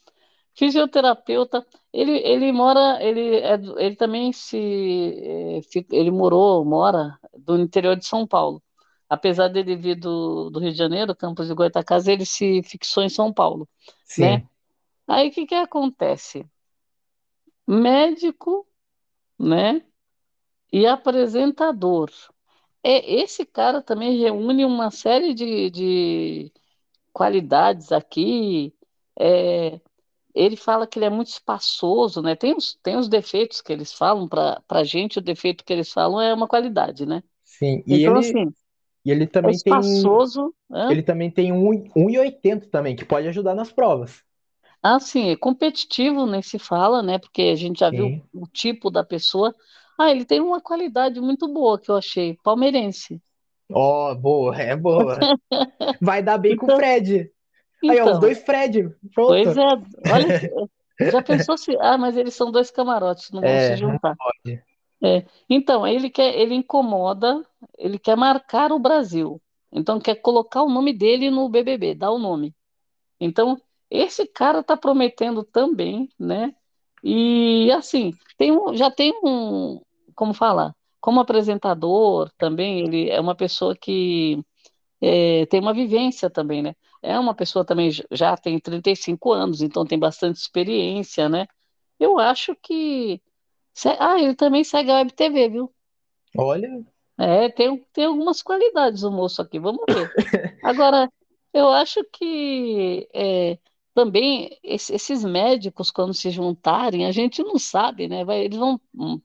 Fisioterapeuta, 0.55 1.65
ele, 1.93 2.13
ele 2.19 2.51
mora, 2.51 3.03
ele, 3.03 3.37
é, 3.37 3.55
ele 3.79 3.95
também 3.95 4.33
se, 4.33 5.61
fi- 5.71 5.87
ele 5.91 6.11
morou, 6.11 6.65
mora 6.65 7.17
do 7.37 7.57
interior 7.59 7.95
de 7.97 8.05
São 8.07 8.27
Paulo. 8.27 8.63
Apesar 9.09 9.49
dele 9.49 9.75
vir 9.77 9.95
do, 9.95 10.49
do 10.51 10.59
Rio 10.59 10.71
de 10.71 10.77
Janeiro, 10.77 11.15
Campos 11.15 11.47
de 11.47 11.53
Goytacazes, 11.55 12.07
ele 12.07 12.25
se 12.25 12.63
fixou 12.63 13.03
em 13.03 13.09
São 13.09 13.33
Paulo, 13.33 13.67
né? 14.17 14.43
sim, 14.43 14.47
Aí 15.07 15.29
o 15.29 15.31
que 15.31 15.45
que 15.47 15.55
acontece? 15.55 16.45
Médico, 17.67 18.65
né? 19.39 19.85
E 20.73 20.87
apresentador. 20.87 22.11
É, 22.83 23.13
esse 23.21 23.45
cara 23.45 23.81
também 23.81 24.17
reúne 24.19 24.65
uma 24.65 24.91
série 24.91 25.33
de, 25.33 25.69
de 25.69 26.51
qualidades 27.13 27.91
aqui. 27.91 28.75
É, 29.19 29.81
ele 30.35 30.57
fala 30.57 30.87
que 30.87 30.99
ele 30.99 31.05
é 31.07 31.11
muito 31.11 31.29
espaçoso, 31.29 32.21
né? 32.21 32.35
Tem 32.35 32.55
os, 32.55 32.75
tem 32.83 32.97
os 32.97 33.09
defeitos 33.09 33.61
que 33.61 33.73
eles 33.73 33.93
falam, 33.93 34.27
para 34.29 34.61
para 34.67 34.83
gente, 34.83 35.19
o 35.19 35.21
defeito 35.21 35.63
que 35.65 35.73
eles 35.73 35.91
falam 35.93 36.21
é 36.21 36.33
uma 36.33 36.47
qualidade, 36.47 37.05
né? 37.05 37.23
sim. 37.43 37.83
E 37.87 38.01
Então, 38.01 38.15
ele, 38.15 38.19
assim, 38.19 38.53
e 39.05 39.11
ele 39.11 39.27
é 39.43 39.49
também 39.49 39.59
tem, 39.59 40.21
espaçoso, 40.29 40.55
hã? 40.71 40.89
ele 40.89 41.03
também 41.03 41.31
tem 41.31 41.51
um, 41.53 41.69
1,80 41.97 42.67
também, 42.69 42.95
que 42.95 43.05
pode 43.05 43.27
ajudar 43.29 43.55
nas 43.55 43.71
provas. 43.73 44.23
Assim, 44.81 45.29
é 45.29 45.35
competitivo, 45.37 46.25
nem 46.25 46.41
se 46.41 46.59
fala, 46.59 47.01
né? 47.01 47.17
Porque 47.19 47.41
a 47.43 47.55
gente 47.55 47.79
já 47.79 47.89
viu 47.89 48.13
Sim. 48.13 48.27
o 48.33 48.45
tipo 48.47 48.89
da 48.91 49.03
pessoa. 49.03 49.53
Ah, 49.97 50.11
ele 50.11 50.23
tem 50.25 50.39
uma 50.39 50.61
qualidade 50.61 51.19
muito 51.19 51.47
boa 51.51 51.79
que 51.79 51.89
eu 51.89 51.95
achei, 51.97 52.37
palmeirense. 52.43 53.21
Ó, 53.71 54.15
boa, 54.15 54.55
é 54.61 54.75
boa. 54.75 55.27
Vai 56.01 56.23
dar 56.23 56.37
bem 56.37 56.55
com 56.57 56.67
o 56.67 56.69
Então, 56.69 56.75
Fred. 56.75 57.31
Aí, 57.87 58.01
ó, 58.01 58.11
os 58.11 58.17
então, 58.17 58.19
dois 58.19 58.43
Fred. 58.43 58.89
pois 59.15 59.55
Pronto. 59.55 59.57
é, 59.57 59.63
olha. 60.03 60.37
Já 61.05 61.21
pensou 61.21 61.57
se. 61.57 61.77
Ah, 61.79 61.97
mas 61.97 62.17
eles 62.17 62.35
são 62.35 62.51
dois 62.51 62.71
camarotes, 62.71 63.31
não 63.31 63.45
vão 63.45 63.59
se 63.59 63.73
É, 63.73 63.77
não 63.77 63.97
juntar. 63.97 64.17
É. 65.03 65.25
Então, 65.49 65.85
ele 65.85 66.09
quer, 66.09 66.35
ele 66.39 66.55
incomoda, 66.55 67.43
ele 67.77 67.99
quer 67.99 68.15
marcar 68.15 68.71
o 68.71 68.79
Brasil. 68.79 69.41
Então, 69.71 69.99
quer 69.99 70.15
colocar 70.15 70.63
o 70.63 70.69
nome 70.69 70.93
dele 70.93 71.29
no 71.29 71.49
BBB, 71.49 71.95
dá 71.95 72.11
o 72.11 72.19
nome. 72.19 72.55
Então, 73.19 73.61
esse 73.89 74.27
cara 74.27 74.59
está 74.61 74.77
prometendo 74.77 75.43
também, 75.43 76.09
né? 76.19 76.55
E 77.03 77.71
assim, 77.71 78.13
tem 78.37 78.51
um, 78.51 78.75
já 78.75 78.89
tem 78.89 79.13
um, 79.23 79.81
como 80.15 80.33
falar, 80.33 80.73
como 81.01 81.19
apresentador 81.19 82.31
também, 82.37 82.79
ele 82.79 83.09
é 83.09 83.19
uma 83.19 83.35
pessoa 83.35 83.75
que 83.75 84.41
é, 85.01 85.45
tem 85.47 85.59
uma 85.59 85.73
vivência 85.73 86.29
também, 86.29 86.61
né? 86.61 86.73
É 87.01 87.19
uma 87.19 87.35
pessoa 87.35 87.65
também, 87.65 87.91
já 88.11 88.37
tem 88.37 88.57
35 88.59 89.33
anos, 89.33 89.61
então 89.61 89.85
tem 89.85 89.99
bastante 89.99 90.37
experiência, 90.37 91.27
né? 91.27 91.45
Eu 91.99 92.17
acho 92.17 92.55
que. 92.55 93.21
Ah, 93.99 94.19
ele 94.19 94.35
também 94.35 94.63
segue 94.63 94.91
a 94.91 94.95
Web 94.95 95.11
TV, 95.13 95.49
viu? 95.49 95.73
Olha, 96.37 96.69
É, 97.17 97.49
tem, 97.49 97.85
tem 97.91 98.05
algumas 98.05 98.41
qualidades 98.41 99.03
o 99.03 99.11
moço 99.11 99.41
aqui, 99.41 99.59
vamos 99.59 99.83
ver. 99.87 100.09
Agora, 100.63 101.09
eu 101.53 101.69
acho 101.69 102.03
que 102.11 103.07
é, 103.13 103.57
também 103.93 104.57
esse- 104.63 104.93
esses 104.93 105.23
médicos, 105.23 105.91
quando 105.91 106.13
se 106.13 106.29
juntarem, 106.31 107.05
a 107.05 107.11
gente 107.11 107.43
não 107.43 107.57
sabe, 107.59 108.07
né? 108.07 108.25
Vai- 108.25 108.41
eles 108.45 108.57
vão 108.57 108.79
hum, 108.95 109.21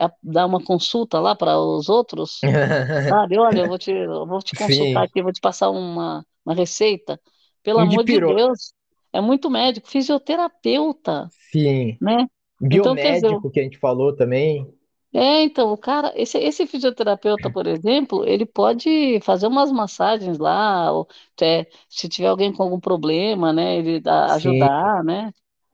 é, 0.00 0.08
dar 0.22 0.46
uma 0.46 0.62
consulta 0.64 1.20
lá 1.20 1.34
para 1.36 1.58
os 1.60 1.88
outros, 1.88 2.42
sabe? 3.08 3.38
Olha, 3.38 3.60
eu 3.62 3.68
vou 3.68 3.78
te, 3.78 3.90
eu 3.92 4.26
vou 4.26 4.40
te 4.42 4.54
consultar 4.54 5.04
sim. 5.04 5.06
aqui, 5.06 5.22
vou 5.22 5.32
te 5.32 5.40
passar 5.40 5.70
uma, 5.70 6.26
uma 6.44 6.54
receita. 6.54 7.20
Pelo 7.62 7.80
de 7.88 7.98
amor 7.98 8.04
de. 8.04 8.18
Deus, 8.20 8.72
é 9.12 9.20
muito 9.20 9.50
médico, 9.50 9.88
fisioterapeuta, 9.88 11.32
Sim. 11.52 12.00
né? 12.00 12.26
Então, 12.70 12.98
quer 12.98 13.12
dizer, 13.12 13.38
Biomédico 13.38 13.50
que 13.50 13.60
a 13.60 13.62
gente 13.62 13.78
falou 13.78 14.16
também. 14.16 14.73
É, 15.16 15.42
então, 15.44 15.72
o 15.72 15.78
cara, 15.78 16.12
esse, 16.16 16.36
esse 16.38 16.66
fisioterapeuta, 16.66 17.48
por 17.48 17.66
exemplo, 17.68 18.26
ele 18.26 18.44
pode 18.44 19.20
fazer 19.20 19.46
umas 19.46 19.70
massagens 19.70 20.38
lá, 20.38 20.90
ou, 20.90 21.06
é, 21.40 21.66
se 21.88 22.08
tiver 22.08 22.26
alguém 22.28 22.52
com 22.52 22.64
algum 22.64 22.80
problema, 22.80 23.52
né, 23.52 23.76
ele 23.78 24.00
dá- 24.00 24.34
ajudar, 24.34 25.04
né? 25.04 25.32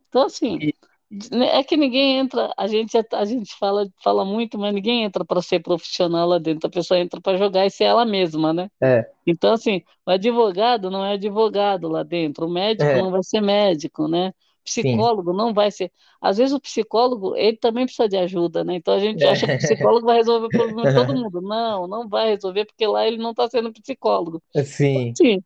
Então, 0.08 0.24
assim, 0.24 0.64
né, 1.32 1.58
é 1.58 1.64
que 1.64 1.76
ninguém 1.76 2.18
entra, 2.18 2.52
a 2.58 2.66
gente, 2.68 2.96
a 3.12 3.24
gente 3.26 3.54
fala, 3.58 3.88
fala 4.02 4.24
muito, 4.24 4.58
mas 4.58 4.74
ninguém 4.74 5.04
entra 5.04 5.24
para 5.24 5.42
ser 5.42 5.60
profissional 5.60 6.28
lá 6.28 6.38
dentro, 6.38 6.66
a 6.68 6.70
pessoa 6.70 7.00
entra 7.00 7.20
para 7.20 7.38
jogar 7.38 7.66
e 7.66 7.70
ser 7.70 7.84
ela 7.84 8.04
mesma, 8.06 8.52
né? 8.52 8.70
É, 8.82 9.10
Então, 9.26 9.52
assim, 9.52 9.82
o 10.06 10.10
advogado 10.10 10.90
não 10.90 11.04
é 11.04 11.12
advogado 11.14 11.88
lá 11.88 12.02
dentro, 12.02 12.46
o 12.46 12.50
médico 12.50 12.98
é, 12.98 13.02
não 13.02 13.10
vai 13.10 13.22
ser 13.22 13.40
médico, 13.40 14.08
né? 14.08 14.32
Sim. 14.82 15.10
Psicólogo 15.12 15.32
não 15.32 15.52
vai 15.54 15.70
ser. 15.70 15.92
Às 16.20 16.38
vezes 16.38 16.54
o 16.54 16.60
psicólogo, 16.60 17.36
ele 17.36 17.56
também 17.56 17.84
precisa 17.86 18.08
de 18.08 18.16
ajuda, 18.16 18.64
né? 18.64 18.74
Então 18.76 18.94
a 18.94 18.98
gente 19.00 19.26
acha 19.26 19.48
que 19.48 19.54
o 19.56 19.58
É. 19.58 19.58
psicólogo 19.58 20.06
vai 20.06 20.16
resolver 20.18 20.46
o 20.48 20.52
problema 20.52 20.86
de 20.86 20.92
todo 20.92 21.14
mundo. 21.14 21.40
Não, 21.42 21.86
não 21.88 22.08
vai 22.08 22.30
resolver, 22.30 22.66
porque 22.66 22.86
lá 22.86 23.06
ele 23.06 23.18
não 23.18 23.30
está 23.32 23.48
sendo 23.50 23.72
psicólogo. 23.72 24.42
Sim, 24.64 25.18
Sim, 25.20 25.42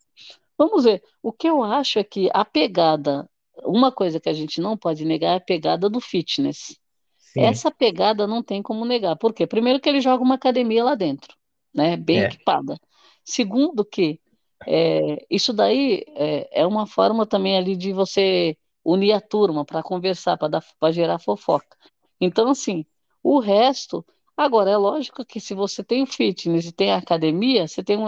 vamos 0.59 0.85
ver. 0.85 1.03
O 1.23 1.33
que 1.33 1.49
eu 1.49 1.63
acho 1.63 1.99
é 1.99 2.05
que 2.05 2.31
a 2.35 2.45
pegada, 2.45 3.29
uma 3.65 3.93
coisa 3.93 4.21
que 4.21 4.29
a 4.29 4.33
gente 4.33 4.61
não 4.61 4.77
pode 4.77 5.05
negar 5.05 5.35
é 5.35 5.37
a 5.37 5.41
pegada 5.41 5.89
do 5.91 6.01
fitness. 6.01 6.79
sim. 7.19 7.61
Essa 7.61 7.71
pegada 7.71 8.27
não 8.27 8.43
tem 8.43 8.63
como 8.63 8.85
negar. 8.85 9.17
Por 9.17 9.33
quê? 9.35 9.47
Primeiro 9.47 9.81
que 9.81 9.89
ele 9.89 10.01
joga 10.01 10.23
uma 10.23 10.37
academia 10.37 10.85
lá 10.85 10.95
dentro, 10.95 11.37
né? 11.75 11.97
Bem 11.97 12.23
É, 12.23 12.25
equipada. 12.25 12.79
Segundo 13.25 13.85
que 13.85 14.21
é, 14.67 15.25
isso 15.31 15.53
daí 15.53 16.05
é, 16.09 16.63
é 16.63 16.67
uma 16.67 16.87
forma 16.87 17.27
também 17.27 17.57
ali 17.57 17.77
de 17.77 17.93
você 17.93 18.57
unir 18.85 19.13
a 19.13 19.21
turma 19.21 19.65
para 19.65 19.83
conversar, 19.83 20.37
para 20.39 20.93
gerar 20.93 21.19
fofoca. 21.19 21.77
Então, 22.21 22.51
assim, 22.51 22.85
o 23.23 23.41
resto, 23.41 24.05
agora 24.37 24.71
é 24.71 24.77
lógico 24.77 25.25
que 25.25 25.41
se 25.41 25.55
você 25.55 25.83
tem 25.85 26.03
o 26.03 26.07
fitness 26.07 26.67
e 26.67 26.73
tem 26.73 26.93
a 26.93 26.99
academia, 26.99 27.67
você 27.69 27.83
tem 27.83 27.97
um, 27.99 28.07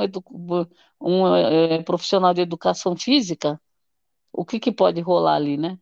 um, 1.01 1.37
é, 1.37 1.83
profissional 1.83 2.35
de 2.35 2.41
educação 2.43 2.97
física, 2.97 3.61
o 4.33 4.45
que 4.45 4.61
que 4.61 4.73
pode 4.73 5.01
rolar 5.01 5.37
ali, 5.37 5.57
né? 5.57 5.79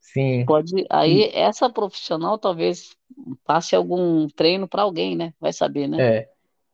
sim. 0.00 0.46
Pode, 0.46 0.84
aí 0.90 1.24
E, 1.24 1.32
essa 1.34 1.70
profissional 1.70 2.38
talvez 2.38 2.96
passe 3.44 3.76
algum 3.76 4.26
treino 4.28 4.68
para 4.68 4.82
alguém, 4.82 5.16
né? 5.16 5.32
Vai 5.40 5.52
saber, 5.52 5.86
né? 5.88 6.04
é, 6.04 6.28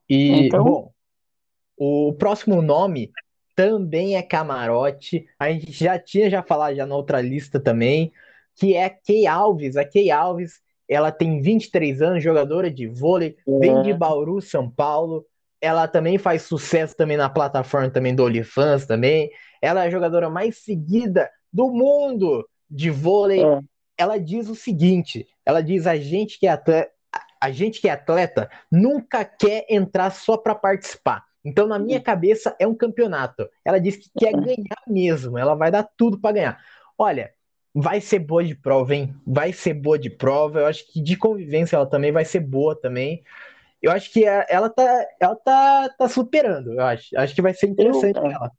e, 0.08 0.30
Então, 0.46 0.64
bom, 0.64 0.92
o 1.78 2.14
próximo 2.14 2.62
nome 2.62 3.12
também 3.58 4.14
é 4.16 4.22
Camarote. 4.22 5.26
A 5.36 5.50
gente 5.50 5.72
já 5.72 5.98
tinha 5.98 6.30
já 6.30 6.44
falado 6.44 6.76
já 6.76 6.86
na 6.86 6.94
outra 6.94 7.20
lista 7.20 7.58
também. 7.58 8.12
que 8.54 8.74
é 8.74 8.84
a 8.84 8.90
Kay 8.90 9.24
Alves. 9.26 9.76
A 9.76 9.84
Kay 9.84 10.10
Alves, 10.12 10.60
ela 10.88 11.10
tem 11.12 11.40
23 11.40 12.02
anos, 12.02 12.22
jogadora 12.24 12.68
de 12.70 12.86
vôlei, 12.88 13.36
É. 13.46 13.58
vem 13.58 13.82
de 13.82 13.92
Bauru, 13.92 14.40
São 14.40 14.68
Paulo. 14.68 15.24
Ela 15.60 15.86
também 15.86 16.18
faz 16.18 16.42
sucesso 16.42 16.96
também 16.96 17.16
na 17.16 17.28
plataforma 17.28 17.88
também 17.90 18.14
do 18.14 18.24
OnlyFans 18.24 18.84
também. 18.86 19.30
Ela 19.62 19.84
é 19.84 19.86
a 19.86 19.90
jogadora 19.90 20.28
mais 20.28 20.58
seguida 20.58 21.30
do 21.52 21.68
mundo 21.70 22.48
de 22.68 22.90
vôlei. 22.90 23.44
É. 23.44 23.60
Ela 23.96 24.18
diz 24.18 24.48
o 24.48 24.54
seguinte, 24.56 25.26
ela 25.46 25.60
diz 25.60 25.86
a 25.86 25.96
gente 25.96 26.38
que 26.38 26.46
é 26.46 26.50
atleta, 26.50 26.90
a 27.40 27.50
gente 27.52 27.80
que 27.80 27.88
é 27.88 27.92
atleta 27.92 28.48
nunca 28.70 29.24
quer 29.24 29.66
entrar 29.68 30.10
só 30.10 30.36
para 30.36 30.54
participar. 30.54 31.24
Então, 31.44 31.66
na 31.66 31.78
minha 31.78 32.00
cabeça, 32.00 32.54
é 32.58 32.66
um 32.66 32.74
campeonato. 32.74 33.48
Ela 33.64 33.78
diz 33.80 33.96
que 33.96 34.10
quer 34.16 34.34
ganhar 34.34 34.82
mesmo. 34.86 35.38
Ela 35.38 35.54
vai 35.54 35.70
dar 35.70 35.84
tudo 35.96 36.18
para 36.20 36.32
ganhar. 36.34 36.64
Olha, 36.96 37.32
vai 37.74 38.00
ser 38.00 38.18
boa 38.20 38.44
de 38.44 38.54
prova, 38.54 38.94
hein? 38.94 39.14
Vai 39.26 39.52
ser 39.52 39.74
boa 39.74 39.98
de 39.98 40.10
prova. 40.10 40.60
Eu 40.60 40.66
acho 40.66 40.86
que 40.92 41.00
de 41.02 41.16
convivência 41.16 41.76
ela 41.76 41.86
também 41.88 42.12
vai 42.12 42.24
ser 42.24 42.40
boa 42.40 42.78
também. 42.80 43.22
Eu 43.82 43.92
acho 43.92 44.12
que 44.12 44.26
a- 44.26 44.46
ela 44.50 44.70
tá, 44.70 45.06
ela 45.20 45.36
tá, 45.36 45.88
tá 45.98 46.08
superando, 46.08 46.72
eu 46.74 46.82
acho. 46.82 47.16
Acho 47.18 47.34
que 47.34 47.42
vai 47.42 47.54
ser 47.54 47.68
interessante 47.68 48.20
Eu- 48.20 48.20
pra 48.20 48.32
ela. 48.32 48.52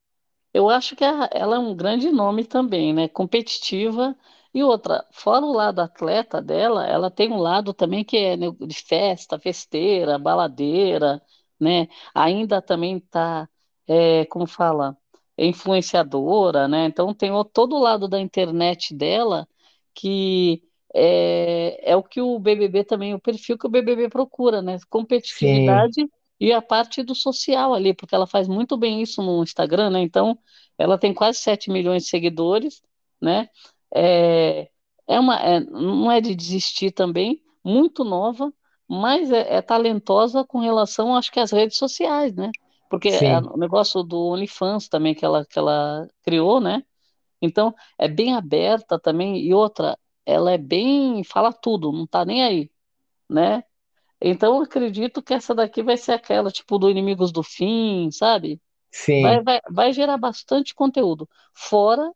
Eu 0.53 0.69
acho 0.69 0.95
que 0.95 1.03
ela 1.03 1.27
é 1.55 1.59
um 1.59 1.75
grande 1.75 2.11
nome 2.11 2.45
também, 2.45 2.93
né? 2.93 3.07
Competitiva. 3.07 4.17
E 4.53 4.63
outra, 4.63 5.05
fora 5.11 5.45
o 5.45 5.53
lado 5.53 5.79
atleta 5.81 6.41
dela, 6.41 6.87
ela 6.87 7.11
tem 7.11 7.31
um 7.31 7.37
lado 7.37 7.73
também 7.73 8.03
que 8.03 8.17
é 8.17 8.35
né, 8.37 8.47
de 8.51 8.75
festa, 8.83 9.39
festeira, 9.39 10.17
baladeira, 10.19 11.21
né? 11.59 11.87
Ainda 12.13 12.61
também 12.61 12.99
tá, 12.99 13.49
é, 13.87 14.25
como 14.25 14.47
fala, 14.47 14.97
influenciadora, 15.37 16.67
né? 16.67 16.85
Então 16.85 17.13
tem 17.13 17.31
o- 17.31 17.43
todo 17.45 17.75
o 17.75 17.79
lado 17.79 18.07
da 18.07 18.19
internet 18.19 18.93
dela 18.95 19.47
que 19.93 20.63
é, 20.93 21.91
é 21.91 21.95
o 21.95 22.03
que 22.03 22.21
o 22.21 22.39
BBB 22.39 22.83
também, 22.83 23.13
o 23.13 23.19
perfil 23.19 23.57
que 23.57 23.67
o 23.67 23.69
BBB 23.69 24.09
procura, 24.09 24.61
né? 24.61 24.77
Competitividade 24.89 26.09
e 26.39 26.51
a 26.53 26.61
parte 26.61 27.03
do 27.03 27.13
social 27.15 27.73
ali, 27.73 27.93
porque 27.93 28.15
ela 28.15 28.25
faz 28.27 28.47
muito 28.47 28.77
bem 28.77 29.01
isso 29.01 29.21
no 29.21 29.43
Instagram, 29.43 29.89
né? 29.91 30.01
Então, 30.01 30.37
ela 30.77 30.97
tem 30.97 31.13
quase 31.13 31.39
7 31.39 31.69
milhões 31.69 32.03
de 32.03 32.09
seguidores, 32.09 32.81
né? 33.21 33.49
É, 33.93 34.69
é 35.07 35.19
uma, 35.19 35.35
é- 35.39 35.59
não 35.61 36.11
é 36.11 36.21
de 36.21 36.35
desistir 36.35 36.91
também, 36.91 37.41
muito 37.63 38.03
nova, 38.03 38.53
mas 38.89 39.31
é, 39.31 39.57
é 39.57 39.61
talentosa 39.61 40.43
com 40.45 40.59
relação, 40.59 41.15
acho 41.15 41.31
que, 41.31 41.39
às 41.39 41.51
redes 41.51 41.77
sociais, 41.77 42.35
né? 42.35 42.51
Porque 42.89 43.09
é 43.09 43.39
o 43.39 43.57
negócio 43.57 44.03
do 44.03 44.19
OnlyFans 44.29 44.89
também 44.89 45.15
que 45.15 45.25
ela, 45.25 45.45
que 45.45 45.59
ela 45.59 46.07
criou, 46.23 46.59
né? 46.61 46.83
Então, 47.41 47.73
é 47.97 48.07
bem 48.07 48.35
aberta 48.35 48.99
também, 48.99 49.37
e 49.39 49.53
outra, 49.53 49.97
ela 50.25 50.51
é 50.51 50.57
bem, 50.57 51.23
fala 51.23 51.53
tudo, 51.53 51.91
não 51.91 52.07
tá 52.07 52.25
nem 52.25 52.43
aí, 52.43 52.71
né? 53.29 53.63
Então, 54.21 54.57
eu 54.57 54.63
acredito 54.63 55.21
que 55.23 55.33
essa 55.33 55.55
daqui 55.55 55.83
vai 55.83 55.97
ser 55.97 56.13
aquela, 56.13 56.51
tipo, 56.51 56.77
do 56.79 56.89
Inimigos 56.89 57.31
do 57.31 57.43
Fim, 57.43 58.11
sabe? 58.11 58.61
Sim, 58.91 59.23
Vai, 59.23 59.43
vai, 59.43 59.61
vai 59.69 59.93
gerar 59.93 60.17
bastante 60.17 60.75
conteúdo, 60.75 61.29
fora 61.53 62.11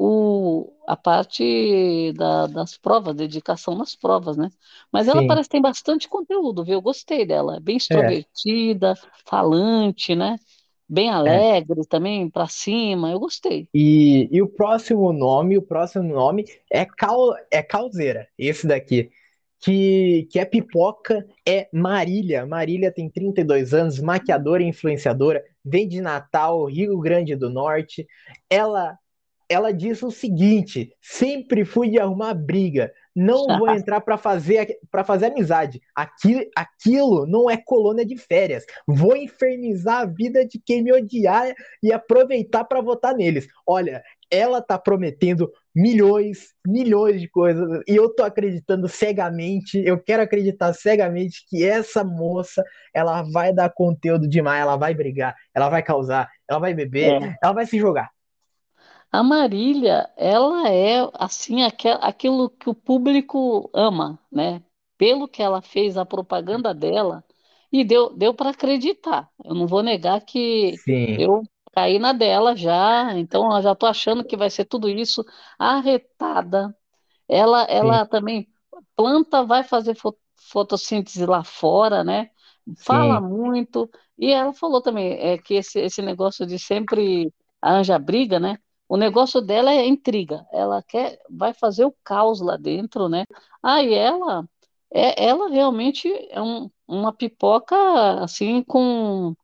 o, 0.00 0.72
a 0.86 0.96
parte 0.96 2.12
da- 2.14 2.46
das 2.46 2.76
provas, 2.78 3.14
dedicação 3.16 3.74
nas 3.76 3.94
provas, 3.96 4.36
né? 4.36 4.50
Mas 4.92 5.08
ela 5.08 5.22
sim. 5.22 5.24
parece 5.24 5.48
que 5.48 5.52
tem 5.52 5.62
bastante 5.62 6.08
conteúdo, 6.08 6.64
viu? 6.64 6.74
Eu 6.74 6.82
gostei 6.82 7.26
dela, 7.26 7.56
é 7.56 7.60
bem 7.60 7.76
extrovertida, 7.76 8.94
falante, 9.26 10.14
né? 10.14 10.38
Bem 10.88 11.10
alegre 11.10 11.86
também, 11.88 12.30
pra 12.30 12.48
cima, 12.48 13.10
eu 13.10 13.20
gostei. 13.20 13.68
E, 13.74 14.28
e 14.32 14.42
o 14.42 14.48
próximo 14.48 15.12
nome, 15.12 15.56
o 15.58 15.62
próximo 15.62 16.04
nome 16.04 16.44
é 16.72 16.84
Cal, 16.86 17.34
é 17.50 17.62
Calzeira, 17.62 18.28
esse 18.38 18.66
daqui. 18.66 19.10
Que, 19.60 20.28
que 20.30 20.38
é 20.38 20.44
pipoca, 20.44 21.26
é 21.46 21.68
Marília. 21.72 22.46
Marília 22.46 22.92
tem 22.92 23.10
32 23.10 23.74
anos, 23.74 23.98
maquiadora 24.00 24.62
e 24.62 24.66
influenciadora, 24.66 25.42
vem 25.64 25.88
de 25.88 26.00
Natal, 26.00 26.64
Rio 26.66 26.98
Grande 27.00 27.34
do 27.34 27.50
Norte. 27.50 28.06
Ela 28.48 28.96
ela 29.48 29.72
diz 29.72 30.02
o 30.02 30.10
seguinte: 30.10 30.92
sempre 31.00 31.64
fui 31.64 31.88
de 31.88 31.98
arrumar 31.98 32.34
briga, 32.34 32.92
não 33.14 33.58
vou 33.58 33.70
entrar 33.74 34.00
para 34.00 34.18
fazer 34.18 34.78
para 34.90 35.02
fazer 35.02 35.26
amizade. 35.26 35.80
Aquilo, 35.94 36.44
aquilo 36.54 37.26
não 37.26 37.48
é 37.48 37.56
colônia 37.56 38.04
de 38.04 38.16
férias. 38.16 38.64
Vou 38.86 39.16
infernizar 39.16 40.02
a 40.02 40.06
vida 40.06 40.46
de 40.46 40.60
quem 40.60 40.82
me 40.82 40.92
odiar 40.92 41.54
e 41.82 41.92
aproveitar 41.92 42.64
para 42.64 42.80
votar 42.80 43.14
neles. 43.14 43.48
Olha, 43.66 44.02
ela 44.30 44.60
tá 44.60 44.78
prometendo 44.78 45.50
milhões, 45.74 46.48
milhões 46.66 47.20
de 47.20 47.28
coisas 47.28 47.82
e 47.88 47.96
eu 47.96 48.14
tô 48.14 48.22
acreditando 48.22 48.88
cegamente. 48.88 49.78
Eu 49.84 49.98
quero 49.98 50.22
acreditar 50.22 50.72
cegamente 50.74 51.46
que 51.48 51.64
essa 51.64 52.04
moça 52.04 52.62
ela 52.92 53.22
vai 53.22 53.52
dar 53.52 53.70
conteúdo 53.70 54.28
demais, 54.28 54.60
ela 54.60 54.76
vai 54.76 54.94
brigar, 54.94 55.34
ela 55.54 55.68
vai 55.68 55.82
causar, 55.82 56.28
ela 56.48 56.58
vai 56.58 56.74
beber, 56.74 57.22
É. 57.22 57.36
ela 57.42 57.52
vai 57.52 57.64
se 57.64 57.78
jogar. 57.78 58.10
A 59.10 59.22
Marília, 59.22 60.10
ela 60.16 60.68
é 60.68 60.98
assim 61.14 61.62
aquilo 61.62 62.50
que 62.50 62.68
o 62.68 62.74
público 62.74 63.70
ama, 63.74 64.18
né? 64.30 64.62
Pelo 64.98 65.26
que 65.28 65.42
ela 65.42 65.62
fez 65.62 65.96
a 65.96 66.04
propaganda 66.04 66.74
dela 66.74 67.24
e 67.72 67.84
deu 67.84 68.14
deu 68.16 68.34
para 68.34 68.50
acreditar. 68.50 69.30
Eu 69.44 69.54
não 69.54 69.66
vou 69.66 69.82
negar 69.82 70.20
que 70.24 70.82
Sim, 70.84 71.18
eu 71.18 71.42
caí 71.72 71.98
na 71.98 72.12
dela 72.12 72.54
já, 72.56 73.14
então 73.18 73.54
eu 73.56 73.62
já 73.62 73.74
tô 73.74 73.86
achando 73.86 74.24
que 74.24 74.36
vai 74.36 74.50
ser 74.50 74.64
tudo 74.66 74.88
isso 74.88 75.24
arretada. 75.58 76.76
Ela 77.28 77.62
sim, 77.80 78.00
ela 78.04 78.06
também 78.06 78.48
planta, 78.96 79.44
vai 79.44 79.62
fazer 79.64 79.94
fo- 79.94 80.16
fotossíntese 80.36 81.24
lá 81.26 81.44
fora, 81.44 82.04
né? 82.04 82.30
Fala 82.76 83.20
sim, 83.20 83.22
muito. 83.22 83.90
E 84.18 84.30
ela 84.32 84.52
falou 84.52 84.80
também 84.82 85.12
é, 85.18 85.38
que 85.38 85.54
esse, 85.54 85.80
esse 85.80 86.02
negócio 86.02 86.46
de 86.46 86.58
sempre 86.58 87.32
anja 87.62 87.98
briga, 87.98 88.38
né? 88.40 88.58
O 88.88 88.96
negócio 88.96 89.40
dela 89.40 89.72
é 89.72 89.86
intriga. 89.86 90.46
Ela 90.52 90.82
quer, 90.82 91.20
vai 91.30 91.52
fazer 91.54 91.84
o 91.84 91.94
caos 92.04 92.40
lá 92.40 92.56
dentro, 92.56 93.08
né? 93.08 93.24
Ah, 93.62 93.82
e 93.82 93.92
ela, 93.94 94.48
é, 94.92 95.24
ela 95.26 95.48
realmente 95.50 96.08
é 96.30 96.40
um- 96.42 96.70
uma 96.86 97.12
pipoca 97.12 97.76
assim 98.24 98.62
com 98.62 99.34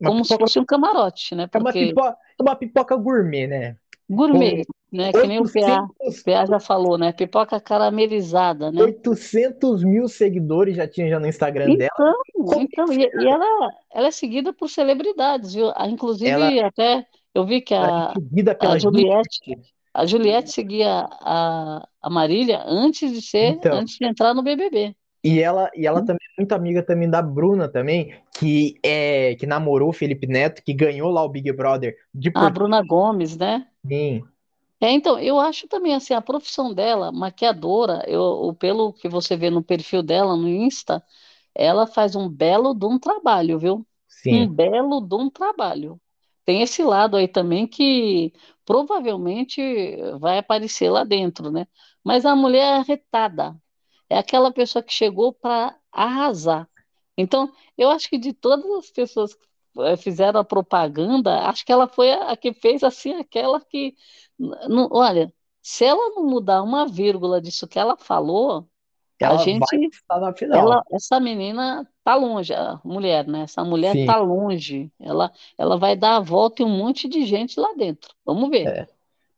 uma 0.00 0.12
como 0.12 0.24
se 0.24 0.36
pipoca, 0.36 0.44
fosse 0.44 0.58
um 0.60 0.64
camarote, 0.66 1.34
né? 1.34 1.46
é 1.52 1.58
uma 1.58 1.72
Porque 1.72 1.76
pipoca, 1.76 2.16
é 2.38 2.42
uma 2.42 2.56
pipoca 2.56 2.96
gourmet, 2.96 3.46
né? 3.46 3.76
gourmet, 4.08 4.62
Com 4.62 4.66
né? 4.92 5.12
Que 5.14 5.26
nem 5.26 5.38
o 5.40 5.46
PA, 5.46 5.86
800, 6.00 6.24
PA 6.24 6.46
já 6.46 6.58
falou, 6.60 6.96
né? 6.98 7.12
Pipoca 7.12 7.60
caramelizada, 7.60 8.70
né? 8.72 8.88
800 8.88 9.84
mil 9.84 10.08
seguidores 10.08 10.76
já 10.76 10.86
tinha 10.88 11.08
já 11.08 11.20
no 11.20 11.26
Instagram 11.26 11.72
dela. 11.76 11.90
Então, 11.92 12.14
então, 12.56 12.92
e, 12.92 13.10
e 13.14 13.26
ela, 13.28 13.44
ela 13.92 14.08
é 14.08 14.10
seguida 14.10 14.52
por 14.52 14.68
celebridades, 14.68 15.54
viu? 15.54 15.70
Ah, 15.74 15.88
Ela, 16.22 16.52
Inclusive, 16.52 16.60
até 16.60 17.06
eu 17.34 17.44
vi 17.46 17.60
que 17.62 17.74
a, 17.74 18.18
a 18.58 18.76
Juliette, 18.78 19.40
a 19.94 20.06
Juliette 20.06 20.50
seguia 20.50 21.08
a, 21.20 21.88
a 22.02 22.10
Marília 22.10 22.62
antes 22.66 23.12
de 23.12 23.22
ser, 23.22 23.60
Então, 23.60 23.70
antes 23.70 23.96
de 23.98 24.06
entrar 24.06 24.34
no 24.34 24.42
BBB. 24.42 24.96
e 25.22 25.40
ela, 25.40 25.70
e 25.74 25.86
ela 25.86 26.02
também 26.02 26.20
é 26.36 26.40
muito 26.40 26.52
amiga 26.52 26.82
também 26.82 27.08
da 27.08 27.22
Bruna 27.22 27.68
também, 27.68 28.14
que 28.38 28.78
é 28.82 29.34
que 29.36 29.46
namorou 29.46 29.88
o 29.90 29.92
Felipe 29.92 30.26
Neto, 30.26 30.62
que 30.62 30.74
ganhou 30.74 31.10
lá 31.10 31.22
o 31.24 31.28
Big 31.28 31.50
Brother 31.52 31.96
de 32.14 32.30
A 32.32 32.48
Bruna 32.48 32.80
Gomes, 32.82 33.36
né? 33.36 33.68
Portugal. 33.82 34.28
É, 34.80 34.90
então, 34.92 35.18
eu 35.18 35.38
acho 35.40 35.66
também 35.68 35.94
assim, 35.94 36.12
a 36.14 36.20
profissão 36.20 36.74
dela, 36.74 37.10
maquiadora, 37.10 38.04
eu, 38.06 38.54
pelo 38.58 38.92
que 38.92 39.08
você 39.08 39.36
vê 39.36 39.48
no 39.50 39.62
perfil 39.64 40.02
dela 40.02 40.36
no 40.36 40.48
Insta, 40.48 41.02
ela 41.54 41.86
faz 41.86 42.14
um 42.16 42.28
belo 42.28 42.74
de 42.74 42.84
um 42.86 42.98
trabalho, 42.98 43.58
viu? 43.58 43.86
Um 44.30 44.46
Sim, 44.46 44.54
belo 44.54 45.00
de 45.00 45.14
um 45.14 45.30
trabalho. 45.30 46.00
Tem 46.44 46.62
esse 46.62 46.82
lado 46.82 47.16
aí 47.16 47.28
também 47.28 47.66
que 47.66 48.32
provavelmente 48.64 49.60
vai 50.18 50.38
aparecer 50.38 50.90
lá 50.90 51.04
dentro, 51.04 51.50
né? 51.50 51.66
Mas 52.04 52.26
a 52.26 52.36
mulher 52.36 52.64
é 52.64 52.76
arretada, 52.80 53.56
é 54.08 54.18
aquela 54.18 54.52
pessoa 54.52 54.82
que 54.82 54.92
chegou 54.92 55.32
para 55.32 55.78
arrasar. 55.92 56.68
Então, 57.16 57.52
eu 57.78 57.90
acho 57.90 58.08
que 58.08 58.18
de 58.18 58.32
todas 58.32 58.70
as 58.72 58.90
pessoas 58.90 59.34
que 59.34 59.46
eh, 59.78 59.96
fizeram 59.96 60.40
a 60.40 60.44
propaganda, 60.44 61.48
acho 61.48 61.64
que 61.64 61.72
ela 61.72 61.88
foi 61.88 62.12
a 62.12 62.36
que 62.36 62.52
fez 62.52 62.82
assim 62.82 63.14
aquela 63.14 63.60
que, 63.60 63.94
olha, 64.90 65.32
se 65.62 65.84
ela 65.84 66.10
não 66.10 66.26
mudar 66.26 66.62
uma 66.62 66.86
vírgula 66.86 67.40
disso 67.40 67.66
que 67.68 67.78
ela 67.78 67.96
falou, 67.96 68.68
ela 69.20 69.36
vai 69.36 69.44
gente 69.44 69.88
estar 69.92 70.20
na 70.20 70.34
final. 70.34 70.58
ela, 70.58 70.82
essa 70.92 71.20
menina 71.20 71.88
tá 72.02 72.14
longe, 72.16 72.52
a 72.52 72.80
mulher, 72.84 73.26
né? 73.26 73.42
Essa 73.42 73.64
mulher 73.64 73.92
Sim, 73.92 74.06
tá 74.06 74.16
longe. 74.16 74.92
Ela, 75.00 75.32
ela 75.56 75.78
vai 75.78 75.96
dar 75.96 76.16
a 76.16 76.20
volta 76.20 76.62
em 76.62 76.66
um 76.66 76.76
monte 76.76 77.08
de 77.08 77.24
gente 77.24 77.58
lá 77.58 77.72
dentro. 77.74 78.14
Vamos 78.24 78.50
ver, 78.50 78.66
é. 78.68 78.86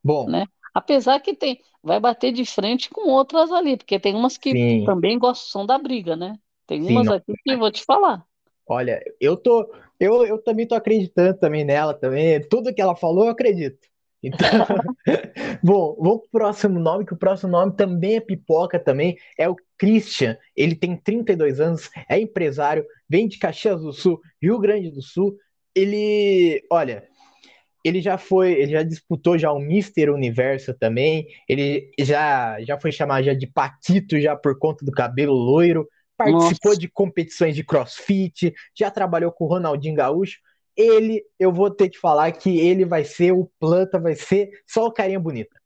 Bom, 0.03 0.29
né? 0.29 0.47
Apesar 0.75 1.21
que 1.21 1.35
tem, 1.35 1.61
vai 1.83 1.99
bater 2.01 2.33
de 2.33 2.45
frente 2.45 2.91
com 2.91 3.11
outras 3.11 3.51
ali, 3.51 3.77
porque 3.77 3.99
tem 3.99 4.15
umas 4.15 4.37
que 4.37 4.53
sim, 4.53 4.85
também 4.85 5.19
gostam 5.19 5.65
da 5.65 5.79
briga, 5.79 6.17
né? 6.17 6.39
Tem 6.67 6.83
sim, 6.83 6.93
umas 6.93 7.07
não. 7.07 7.15
aqui 7.15 7.33
que 7.33 7.51
eu 7.51 7.59
vou 7.59 7.71
te 7.71 7.83
falar. 7.85 8.27
Olha, 8.67 9.01
eu 9.21 9.37
tô, 9.37 9.73
eu, 9.99 10.25
eu 10.27 10.43
também 10.43 10.67
tô 10.67 10.75
acreditando 10.75 11.39
também 11.39 11.65
nela 11.65 11.95
também. 11.95 12.41
Tudo 12.49 12.75
que 12.75 12.81
ela 12.81 12.97
falou, 12.97 13.25
eu 13.25 13.31
acredito. 13.31 13.79
Então, 14.27 14.67
bom, 15.63 15.97
vou 16.01 16.19
pro 16.21 16.31
próximo 16.31 16.81
nome, 16.81 17.07
que 17.07 17.15
o 17.15 17.19
próximo 17.19 17.53
nome 17.53 17.77
também 17.77 18.17
é 18.17 18.21
pipoca 18.21 18.79
também, 18.79 19.17
é 19.39 19.49
o 19.49 19.57
Christian. 19.79 20.37
Ele 20.57 20.75
tem 20.75 20.97
32 20.97 21.61
anos, 21.61 21.91
é 22.09 22.19
empresário, 22.19 22.85
vem 23.09 23.29
de 23.29 23.39
Caxias 23.39 23.81
do 23.81 23.93
Sul, 23.93 24.21
Rio 24.43 24.59
Grande 24.59 24.91
do 24.91 25.01
Sul. 25.01 25.37
Ele, 25.75 26.65
olha, 26.71 27.05
ele 27.85 28.01
já 28.01 28.19
foi, 28.19 28.53
ele 28.53 28.73
já 28.73 28.83
disputou 28.83 29.39
já 29.39 29.53
o 29.53 29.61
Mister 29.61 30.13
Universo 30.13 30.75
também. 30.75 31.29
Ele 31.49 31.93
já 32.01 32.61
já 32.63 32.81
foi 32.81 32.91
chamado 32.91 33.25
já 33.25 33.35
de 33.35 33.47
Paquito 33.47 34.21
já 34.21 34.35
por 34.35 34.59
conta 34.59 34.85
do 34.85 34.91
cabelo 34.91 35.35
loiro. 35.35 35.87
Participou 36.17 36.71
Nossa. 36.71 36.81
de 36.81 36.89
competições 36.89 37.55
de 37.55 37.63
CrossFit, 37.63 38.55
já 38.75 38.91
trabalhou 38.91 39.31
com 39.31 39.45
o 39.45 39.49
Ronaldinho 39.49 39.95
Gaúcho 39.95 40.39
ele, 40.77 41.25
eu 41.39 41.53
vou 41.53 41.71
ter 41.71 41.89
que 41.89 41.99
falar 41.99 42.31
que 42.33 42.61
ele 42.61 42.85
vai 42.85 43.05
ser 43.05 43.33
o 43.33 43.51
planta, 43.59 43.99
vai 43.99 44.15
ser 44.15 44.51
só 44.67 44.87
o 44.87 44.93
carinha 44.93 45.19
bonita. 45.19 45.57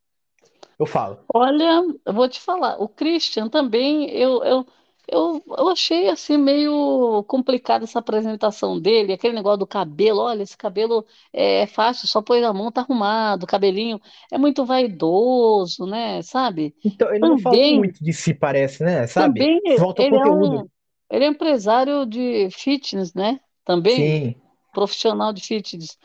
Eu 0.79 0.85
falo. 0.85 1.19
Olha, 1.31 1.83
eu 2.05 2.13
vou 2.13 2.27
te 2.27 2.39
falar, 2.39 2.81
o 2.81 2.87
Christian 2.87 3.47
também, 3.49 4.09
eu, 4.09 4.43
eu, 4.43 4.65
eu, 5.07 5.43
eu 5.57 5.69
achei 5.69 6.09
assim 6.09 6.37
meio 6.37 7.23
complicada 7.27 7.83
essa 7.83 7.99
apresentação 7.99 8.79
dele, 8.79 9.13
aquele 9.13 9.35
negócio 9.35 9.59
do 9.59 9.67
cabelo, 9.67 10.21
olha, 10.21 10.41
esse 10.41 10.57
cabelo 10.57 11.05
é, 11.31 11.67
fácil, 11.67 12.07
só 12.07 12.19
põe 12.19 12.41
na 12.41 12.51
mão, 12.51 12.71
tá 12.71 12.81
arrumado, 12.81 13.43
o 13.43 13.47
cabelinho 13.47 14.01
é 14.31 14.39
muito 14.39 14.65
vaidoso, 14.65 15.85
né, 15.85 16.21
sabe? 16.23 16.73
Então, 16.83 17.09
ele 17.09 17.19
também, 17.19 17.35
não 17.35 17.39
fala 17.39 17.57
muito 17.57 18.03
de 18.03 18.13
si, 18.13 18.33
parece, 18.33 18.83
né, 18.83 19.05
sabe? 19.05 19.39
Também, 19.39 19.77
Falta 19.77 20.01
ele 20.01 20.17
conteúdo. 20.17 20.55
É 20.55 20.59
um, 20.61 20.67
ele 21.11 21.25
é 21.25 21.27
empresário 21.27 22.07
de 22.07 22.49
fitness, 22.51 23.13
né, 23.13 23.39
também. 23.63 23.95
Sim 23.95 24.41
profissional 24.71 25.33
de 25.33 25.41
fitness. 25.41 25.97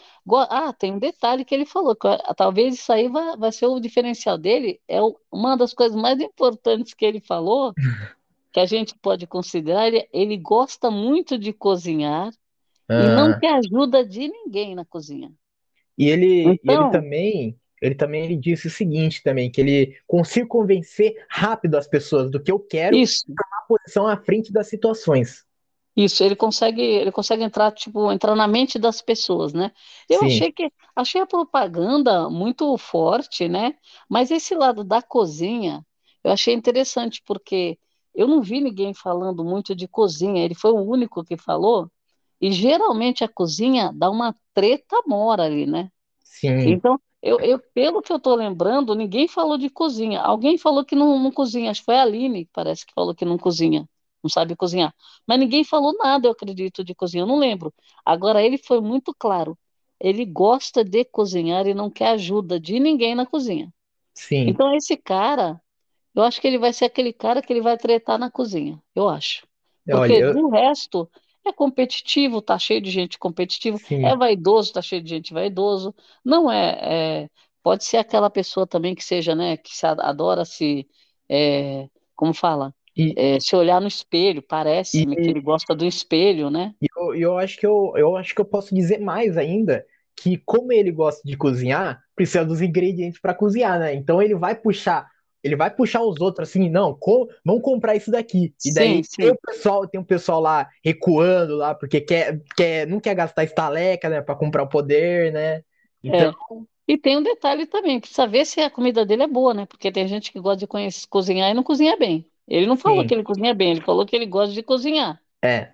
Ah, 0.51 0.73
tem 0.73 0.93
um 0.93 0.99
detalhe 0.99 1.45
que 1.45 1.55
ele 1.55 1.65
falou, 1.65 1.95
que 1.95 2.09
talvez 2.37 2.75
isso 2.75 2.93
aí 2.93 3.09
vai, 3.09 3.37
vai 3.37 3.53
ser 3.53 3.67
o 3.67 3.81
diferencial 3.81 4.37
dele. 4.37 4.81
É 4.89 4.99
uma 5.31 5.57
das 5.57 5.73
coisas 5.73 5.97
mais 5.97 6.21
importantes 6.21 6.93
que 6.93 7.05
ele 7.05 7.21
falou, 7.21 7.73
que 8.53 8.61
a 8.61 8.67
gente 8.67 8.95
pode 9.01 9.27
considerar, 9.27 9.87
ele, 9.87 10.09
ele 10.13 10.37
gosta 10.37 10.91
muito 10.91 11.39
de 11.39 11.53
cozinhar 11.53 12.31
ah. 12.89 13.03
e 13.03 13.09
não 13.09 13.39
quer 13.39 13.55
ajuda 13.55 14.05
de 14.05 14.29
ninguém 14.29 14.75
na 14.75 14.85
cozinha. 14.85 15.33
E 15.97 16.09
ele, 16.09 16.43
então, 16.43 16.83
ele 16.83 16.91
também, 16.91 17.61
ele 17.81 17.95
também 17.95 18.25
ele 18.25 18.37
disse 18.37 18.67
o 18.67 18.71
seguinte 18.71 19.23
também, 19.23 19.51
que 19.51 19.61
ele 19.61 19.97
consiga 20.07 20.47
convencer 20.47 21.25
rápido 21.29 21.77
as 21.77 21.87
pessoas 21.87 22.31
do 22.31 22.43
que 22.43 22.53
eu 22.53 22.59
quero 22.59 22.97
isso. 22.97 23.25
tomar 23.27 23.67
posição 23.67 24.07
à 24.07 24.17
frente 24.17 24.53
das 24.53 24.69
situações. 24.69 25.46
Isso, 25.97 26.23
ele 26.23 26.37
consegue, 26.37 26.83
ele 26.83 27.11
consegue 27.11 27.43
entrar, 27.43 27.73
tipo, 27.73 28.13
entrar 28.13 28.37
na 28.37 28.47
mente 28.47 28.79
das 28.79 29.01
pessoas, 29.01 29.55
né? 29.55 29.73
Eu 30.09 30.21
Sim. 30.21 30.27
achei 30.27 30.53
que 30.53 30.71
achei 30.95 31.21
a 31.23 31.27
propaganda 31.27 32.29
muito 32.29 32.77
forte, 32.77 33.49
né? 33.49 33.75
Mas 34.09 34.31
esse 34.31 34.55
lado 34.55 34.85
da 34.85 35.01
cozinha, 35.01 35.85
eu 36.23 36.31
achei 36.33 36.53
interessante 36.55 37.23
porque 37.25 37.79
eu 38.15 38.29
não 38.29 38.43
vi 38.43 38.61
ninguém 38.61 38.93
falando 38.93 39.43
muito 39.45 39.75
de 39.75 39.89
cozinha, 39.89 40.45
ele 40.45 40.55
foi 40.55 40.71
o 40.73 40.81
único 40.83 41.25
que 41.25 41.37
falou, 41.37 41.91
e 42.41 42.53
geralmente 42.53 43.25
a 43.25 43.29
cozinha 43.29 43.91
dá 43.95 44.11
uma 44.11 44.37
treta 44.55 45.03
mora 45.07 45.45
ali, 45.45 45.67
né? 45.67 45.91
Sim. 46.23 46.73
Então, 46.73 47.01
eu, 47.23 47.41
eu, 47.41 47.59
pelo 47.75 48.03
que 48.03 48.13
eu 48.13 48.19
tô 48.21 48.35
lembrando, 48.35 48.95
ninguém 48.95 49.29
falou 49.29 49.59
de 49.59 49.71
cozinha. 49.71 50.21
Alguém 50.21 50.59
falou 50.59 50.85
que 50.85 50.95
não, 50.97 51.19
não 51.19 51.33
cozinha, 51.33 51.71
acho 51.71 51.81
que 51.81 51.87
foi 51.87 51.97
a 51.99 52.03
Aline, 52.03 52.49
parece 52.53 52.87
que 52.87 52.93
falou 52.95 53.15
que 53.15 53.25
não 53.25 53.39
cozinha 53.39 53.89
não 54.27 54.31
sabe 54.31 54.57
cozinhar. 54.57 54.95
Mas 55.27 55.39
ninguém 55.39 55.65
falou 55.65 55.97
nada, 55.97 56.27
eu 56.27 56.33
acredito, 56.33 56.85
de 56.85 56.95
cozinhar, 56.95 57.25
eu 57.25 57.29
não 57.29 57.39
lembro. 57.39 57.73
Agora, 58.05 58.43
ele 58.43 58.59
foi 58.59 58.81
muito 58.81 59.15
claro. 59.17 59.57
Ele 59.99 60.25
gosta 60.25 60.85
de 60.85 61.05
cozinhar 61.05 61.67
e 61.67 61.75
não 61.75 61.91
quer 61.91 62.09
ajuda 62.09 62.61
de 62.61 62.79
ninguém 62.79 63.15
na 63.15 63.25
cozinha. 63.25 63.73
Sim. 64.15 64.49
Então, 64.49 64.75
esse 64.75 64.97
cara, 64.97 65.61
eu 66.15 66.23
acho 66.23 66.41
que 66.41 66.47
ele 66.47 66.59
vai 66.59 66.73
ser 66.73 66.87
aquele 66.87 67.13
cara 67.13 67.41
que 67.41 67.53
ele 67.53 67.63
vai 67.63 67.77
tretar 67.77 68.19
na 68.19 68.31
cozinha, 68.31 68.81
eu 68.95 69.09
acho. 69.09 69.47
Porque 69.85 70.15
Olha, 70.15 70.15
eu... 70.15 70.49
resto 70.49 71.09
é 71.45 71.53
competitivo, 71.53 72.43
tá 72.43 72.59
cheio 72.59 72.81
de 72.81 72.91
gente 72.91 73.19
competitiva, 73.19 73.79
é 73.91 74.17
vaidoso, 74.17 74.73
tá 74.73 74.83
cheio 74.83 75.01
de 75.03 75.11
gente 75.11 75.33
vaidoso. 75.33 75.95
Não 76.25 76.51
é, 76.51 76.79
é, 77.25 77.31
pode 77.63 77.85
ser 77.85 77.99
aquela 77.99 78.29
pessoa 78.29 78.67
também 78.67 78.95
que 78.95 79.05
seja, 79.05 79.35
né, 79.35 79.57
que 79.57 79.77
se 79.77 79.87
adora 79.87 80.45
se, 80.45 80.89
é, 81.29 81.89
como 82.15 82.35
fala, 82.35 82.75
e, 82.97 83.13
é, 83.17 83.39
se 83.39 83.55
olhar 83.55 83.81
no 83.81 83.87
espelho, 83.87 84.41
parece-me 84.41 85.15
que 85.15 85.29
ele 85.29 85.41
gosta 85.41 85.75
do 85.75 85.85
espelho, 85.85 86.49
né? 86.49 86.75
E 86.81 86.87
eu, 86.97 87.15
eu, 87.15 87.39
acho 87.39 87.59
que 87.59 87.67
eu, 87.67 87.93
eu 87.95 88.17
acho 88.17 88.35
que 88.35 88.41
eu 88.41 88.45
posso 88.45 88.75
dizer 88.75 88.99
mais 88.99 89.37
ainda, 89.37 89.85
que 90.17 90.39
como 90.39 90.73
ele 90.73 90.91
gosta 90.91 91.21
de 91.23 91.37
cozinhar, 91.37 92.01
precisa 92.15 92.45
dos 92.45 92.63
ingredientes 92.63 93.21
para 93.21 93.35
cozinhar, 93.35 93.79
né? 93.79 93.95
Então 93.95 94.23
ele 94.23 94.35
vai 94.35 94.55
puxar, 94.55 95.07
ele 95.45 95.55
vai 95.55 95.71
puxar 95.71 96.03
os 96.03 96.19
outros 96.23 96.49
assim, 96.49 96.71
não, 96.71 96.97
com, 96.99 97.29
vamos 97.45 97.63
comprar 97.63 97.95
isso 97.95 98.11
daqui. 98.11 98.55
E 98.65 98.73
daí 98.73 99.05
sim, 99.05 99.17
tem 99.19 99.31
o 99.31 99.39
pessoal, 99.47 99.87
tem 99.87 100.01
um 100.01 100.05
pessoal 100.05 100.41
lá 100.41 100.67
recuando 100.83 101.55
lá, 101.55 101.75
porque 101.75 102.01
quer, 102.01 102.41
quer, 102.57 102.87
não 102.87 102.99
quer 102.99 103.15
gastar 103.15 103.45
estaleca, 103.45 104.09
né, 104.09 104.23
para 104.23 104.35
comprar 104.35 104.63
o 104.63 104.69
poder, 104.69 105.33
né? 105.33 105.63
Então, 106.03 106.31
é. 106.31 106.65
E 106.89 106.97
tem 106.97 107.19
um 107.19 107.23
detalhe 107.23 107.67
também, 107.67 108.01
precisa 108.01 108.27
ver 108.27 108.47
se 108.47 108.61
a 108.61 108.71
comida 108.71 109.05
dele 109.05 109.25
é 109.25 109.29
boa, 109.29 109.53
né? 109.53 109.67
Porque 109.67 109.93
tem 109.93 110.07
gente 110.07 110.33
que 110.33 110.41
gosta 110.41 110.59
de 110.59 111.07
cozinhar 111.11 111.51
e 111.51 111.55
não 111.55 111.63
cozinha 111.63 111.97
bem. 111.97 112.25
Ele 112.47 112.67
não 112.67 112.77
falou 112.77 113.03
Sim. 113.03 113.09
que 113.09 113.15
ele 113.15 113.23
cozinha 113.23 113.55
bem, 113.55 113.73
ele 113.73 113.81
falou 113.81 114.07
que 114.07 114.15
ele 114.15 114.27
gosta 114.27 114.55
de 114.55 114.63
cozinhar. 114.63 115.21
É. 115.43 115.71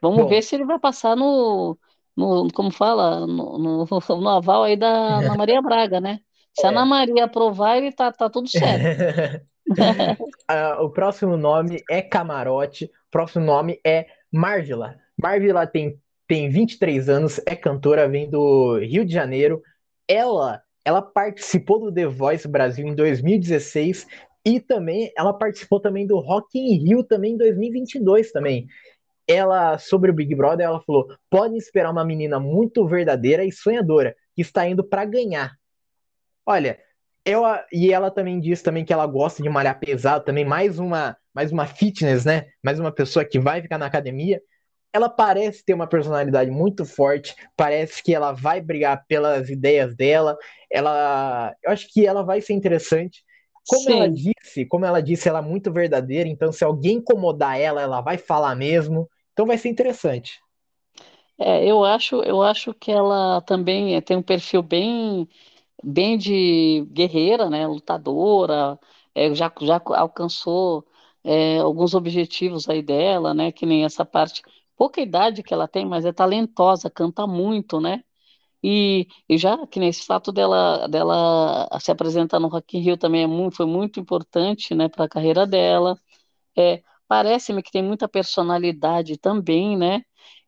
Vamos 0.00 0.22
Bom. 0.22 0.28
ver 0.28 0.42
se 0.42 0.54
ele 0.54 0.64
vai 0.64 0.78
passar 0.78 1.16
no, 1.16 1.76
no 2.16 2.48
como 2.52 2.70
fala, 2.70 3.26
no, 3.26 3.58
no, 3.58 3.86
no 4.20 4.28
aval 4.28 4.64
aí 4.64 4.76
da 4.76 5.18
Ana 5.18 5.36
Maria 5.36 5.60
Braga, 5.60 6.00
né? 6.00 6.20
Se 6.58 6.66
a 6.66 6.70
é. 6.70 6.72
Ana 6.72 6.86
Maria 6.86 7.24
aprovar, 7.24 7.76
ele 7.76 7.92
tá, 7.92 8.12
tá 8.12 8.30
tudo 8.30 8.48
certo. 8.48 9.42
uh, 9.68 10.82
o 10.84 10.90
próximo 10.90 11.36
nome 11.36 11.82
é 11.90 12.00
Camarote, 12.00 12.84
o 12.84 13.10
próximo 13.10 13.44
nome 13.44 13.80
é 13.84 14.06
Marvila. 14.32 14.96
Marvila 15.20 15.66
tem, 15.66 16.00
tem 16.26 16.48
23 16.48 17.08
anos, 17.08 17.40
é 17.46 17.56
cantora, 17.56 18.08
vem 18.08 18.30
do 18.30 18.78
Rio 18.78 19.04
de 19.04 19.12
Janeiro. 19.12 19.62
Ela 20.08 20.62
ela 20.86 21.02
participou 21.02 21.80
do 21.80 21.92
The 21.92 22.06
Voice 22.06 22.46
Brasil 22.46 22.86
em 22.86 22.94
2016, 22.94 24.06
e 24.46 24.60
também 24.60 25.12
ela 25.18 25.34
participou 25.34 25.80
também 25.80 26.06
do 26.06 26.20
Rock 26.20 26.56
in 26.56 26.78
Rio 26.78 27.02
também 27.02 27.34
em 27.34 27.36
2022 27.36 28.30
também. 28.30 28.68
Ela 29.28 29.78
sobre 29.78 30.10
o 30.10 30.14
Big 30.14 30.34
Brother, 30.36 30.66
ela 30.66 30.80
falou: 30.82 31.08
"Pode 31.30 31.56
esperar 31.56 31.90
uma 31.90 32.04
menina 32.04 32.40
muito 32.40 32.86
verdadeira 32.86 33.44
e 33.44 33.52
sonhadora, 33.52 34.16
que 34.36 34.42
está 34.42 34.68
indo 34.68 34.84
para 34.84 35.04
ganhar". 35.04 35.52
Olha, 36.46 36.78
e 37.72 37.92
ela 37.92 38.10
também 38.10 38.38
diz 38.40 38.62
também 38.62 38.84
que 38.84 38.92
ela 38.92 39.06
gosta 39.06 39.42
de 39.42 39.48
malhar 39.48 39.78
pesado, 39.80 40.24
também 40.24 40.44
mais 40.44 40.78
uma, 40.78 41.16
mais 41.34 41.50
uma 41.50 41.66
fitness, 41.66 42.24
né? 42.24 42.46
Mais 42.62 42.78
uma 42.78 42.92
pessoa 42.92 43.24
que 43.24 43.40
vai 43.40 43.60
ficar 43.60 43.78
na 43.78 43.86
academia. 43.86 44.40
Ela 44.92 45.08
parece 45.08 45.64
ter 45.64 45.74
uma 45.74 45.88
personalidade 45.88 46.50
muito 46.50 46.84
forte, 46.84 47.34
parece 47.56 48.02
que 48.02 48.14
ela 48.14 48.32
vai 48.32 48.60
brigar 48.60 49.04
pelas 49.08 49.50
ideias 49.50 49.94
dela. 49.96 50.36
Ela, 50.72 51.54
eu 51.64 51.72
acho 51.72 51.88
que 51.92 52.06
ela 52.06 52.22
vai 52.22 52.40
ser 52.40 52.52
interessante. 52.54 53.22
Como 53.66 53.88
Sim. 53.88 53.90
ela 53.90 54.08
disse, 54.08 54.66
como 54.66 54.84
ela 54.86 55.02
disse, 55.02 55.28
ela 55.28 55.40
é 55.40 55.42
muito 55.42 55.72
verdadeira, 55.72 56.28
então 56.28 56.52
se 56.52 56.64
alguém 56.64 56.98
incomodar 56.98 57.58
ela, 57.60 57.82
ela 57.82 58.00
vai 58.00 58.18
falar 58.18 58.54
mesmo. 58.56 59.08
Então 59.32 59.46
vai 59.46 59.58
ser 59.58 59.68
interessante. 59.68 60.40
É, 61.38 61.66
eu 61.70 61.84
acho, 61.84 62.16
eu 62.22 62.42
acho 62.42 62.72
que 62.74 62.90
ela 62.90 63.40
também 63.42 64.00
tem 64.02 64.16
um 64.16 64.22
perfil 64.22 64.62
bem, 64.62 65.28
bem 65.84 66.18
de 66.18 66.82
guerreira, 66.92 67.50
né, 67.50 67.66
lutadora, 67.66 68.78
é, 69.14 69.34
já, 69.34 69.52
já 69.62 69.82
alcançou 69.96 70.86
é, 71.24 71.58
alguns 71.60 71.94
objetivos 71.94 72.68
aí 72.68 72.82
dela, 72.82 73.34
né, 73.34 73.52
que 73.52 73.66
nem 73.66 73.84
essa 73.84 74.04
parte, 74.04 74.42
pouca 74.76 75.00
idade 75.00 75.42
que 75.42 75.54
ela 75.54 75.68
tem, 75.68 75.86
mas 75.86 76.04
é 76.06 76.12
talentosa, 76.12 76.90
canta 76.90 77.26
muito, 77.26 77.80
né, 77.80 78.04
e, 78.62 79.06
e 79.28 79.38
já 79.38 79.66
que 79.66 79.78
nesse 79.80 80.04
fato 80.06 80.32
dela, 80.32 80.86
dela 80.88 81.68
se 81.80 81.90
apresentar 81.90 82.40
no 82.40 82.48
Rock 82.48 82.76
in 82.78 82.80
Rio 82.80 82.96
também 82.96 83.22
é 83.24 83.26
muito, 83.26 83.56
foi 83.56 83.66
muito 83.66 84.00
importante 84.00 84.74
né, 84.74 84.88
para 84.88 85.04
a 85.04 85.08
carreira 85.08 85.46
dela. 85.46 85.98
É, 86.58 86.82
Parece-me 87.08 87.62
que 87.62 87.70
tem 87.72 87.82
muita 87.84 88.08
personalidade 88.08 89.18
também, 89.18 89.76
né? 89.78 90.02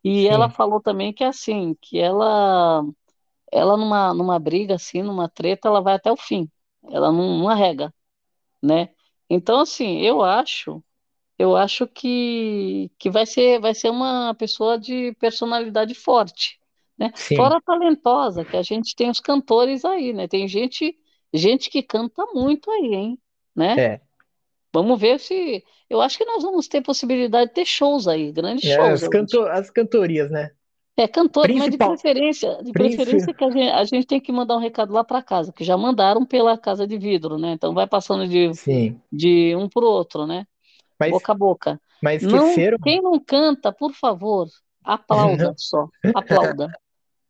E 0.04 0.26
Sim. 0.28 0.28
ela 0.28 0.48
falou 0.50 0.80
também 0.82 1.12
que 1.12 1.24
assim, 1.24 1.76
que 1.80 1.98
ela 1.98 2.82
ela 3.52 3.76
numa, 3.76 4.14
numa 4.14 4.38
briga 4.38 4.74
assim, 4.76 5.02
numa 5.02 5.28
treta, 5.28 5.68
ela 5.68 5.80
vai 5.82 5.94
até 5.94 6.10
o 6.12 6.16
fim. 6.16 6.50
Ela 6.90 7.12
não, 7.12 7.38
não 7.40 7.48
arrega, 7.48 7.92
né? 8.62 8.90
Então 9.30 9.60
assim, 9.60 10.00
eu 10.00 10.22
acho 10.22 10.82
eu 11.38 11.56
acho 11.56 11.86
que, 11.88 12.90
que 12.98 13.10
vai 13.10 13.26
ser 13.26 13.60
vai 13.60 13.74
ser 13.74 13.90
uma 13.90 14.34
pessoa 14.36 14.78
de 14.78 15.14
personalidade 15.20 15.94
forte, 15.94 16.57
né? 16.98 17.12
Fora 17.36 17.60
talentosa, 17.60 18.44
que 18.44 18.56
a 18.56 18.62
gente 18.62 18.94
tem 18.96 19.08
os 19.10 19.20
cantores 19.20 19.84
aí, 19.84 20.12
né? 20.12 20.26
Tem 20.26 20.48
gente, 20.48 20.96
gente 21.32 21.70
que 21.70 21.82
canta 21.82 22.24
muito 22.34 22.70
aí, 22.70 22.94
hein? 22.94 23.18
Né? 23.54 23.78
É. 23.78 24.00
Vamos 24.72 25.00
ver 25.00 25.18
se. 25.18 25.64
Eu 25.88 26.00
acho 26.00 26.18
que 26.18 26.24
nós 26.24 26.42
vamos 26.42 26.68
ter 26.68 26.82
possibilidade 26.82 27.48
de 27.48 27.54
ter 27.54 27.64
shows 27.64 28.06
aí, 28.06 28.30
grandes 28.32 28.68
é, 28.68 28.74
shows. 28.76 29.02
As, 29.02 29.08
canto... 29.08 29.42
as 29.42 29.70
cantorias, 29.70 30.30
né? 30.30 30.50
É, 30.96 31.06
cantor, 31.06 31.44
mas 31.46 31.54
de 31.54 31.60
Principal- 31.62 31.88
preferência, 31.90 32.58
de 32.62 32.72
Príncipe- 32.72 32.96
preferência 33.04 33.32
que 33.34 33.44
a 33.44 33.50
gente, 33.50 33.70
a 33.70 33.84
gente 33.84 34.06
tem 34.06 34.20
que 34.20 34.32
mandar 34.32 34.56
um 34.56 34.60
recado 34.60 34.92
lá 34.92 35.04
para 35.04 35.22
casa, 35.22 35.52
que 35.52 35.62
já 35.62 35.76
mandaram 35.76 36.26
pela 36.26 36.58
casa 36.58 36.88
de 36.88 36.98
vidro, 36.98 37.38
né? 37.38 37.52
Então 37.52 37.72
vai 37.72 37.86
passando 37.86 38.26
de, 38.26 38.52
Sim. 38.54 39.00
de 39.10 39.54
um 39.54 39.68
para 39.68 39.84
o 39.84 39.88
outro, 39.88 40.26
né? 40.26 40.44
Mas, 40.98 41.12
Boca 41.12 41.30
a 41.32 41.34
boca. 41.36 41.80
mas 42.02 42.22
Não, 42.24 42.48
esqueceram. 42.48 42.78
quem 42.82 43.00
não 43.00 43.16
canta, 43.20 43.72
por 43.72 43.92
favor, 43.92 44.48
aplauda 44.82 45.44
Não. 45.44 45.54
só, 45.56 45.88
aplauda, 46.12 46.68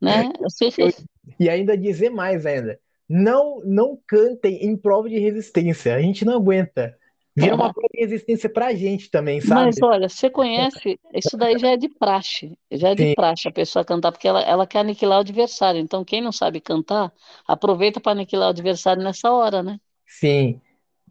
né? 0.00 0.32
Sei 0.48 0.70
que- 0.72 1.08
E 1.38 1.48
ainda 1.48 1.76
dizer 1.76 2.10
mais 2.10 2.46
ainda. 2.46 2.78
Não, 3.08 3.60
não 3.64 3.98
cantem 4.06 4.64
em 4.64 4.76
prova 4.76 5.08
de 5.08 5.18
resistência. 5.18 5.94
A 5.94 6.00
gente 6.02 6.24
não 6.24 6.34
aguenta. 6.34 6.96
Vira 7.34 7.54
uma 7.54 7.72
prova 7.72 7.88
de 7.92 8.00
resistência 8.00 8.48
pra 8.50 8.74
gente 8.74 9.10
também, 9.10 9.40
sabe? 9.40 9.72
Mas 9.72 9.80
olha, 9.82 10.08
você 10.08 10.28
conhece, 10.30 10.98
isso 11.14 11.36
daí 11.36 11.58
já 11.58 11.70
é 11.70 11.76
de 11.76 11.88
praxe, 11.88 12.56
já 12.72 12.90
é 12.90 12.94
de 12.94 13.06
Sim. 13.06 13.14
praxe 13.14 13.48
a 13.48 13.52
pessoa 13.52 13.84
cantar, 13.84 14.10
porque 14.12 14.26
ela, 14.28 14.40
ela 14.42 14.66
quer 14.66 14.80
aniquilar 14.80 15.18
o 15.18 15.20
adversário. 15.20 15.80
Então, 15.80 16.04
quem 16.04 16.20
não 16.20 16.32
sabe 16.32 16.60
cantar, 16.60 17.12
aproveita 17.46 18.00
para 18.00 18.12
aniquilar 18.12 18.48
o 18.48 18.50
adversário 18.50 19.02
nessa 19.02 19.32
hora, 19.32 19.62
né? 19.62 19.78
Sim. 20.06 20.60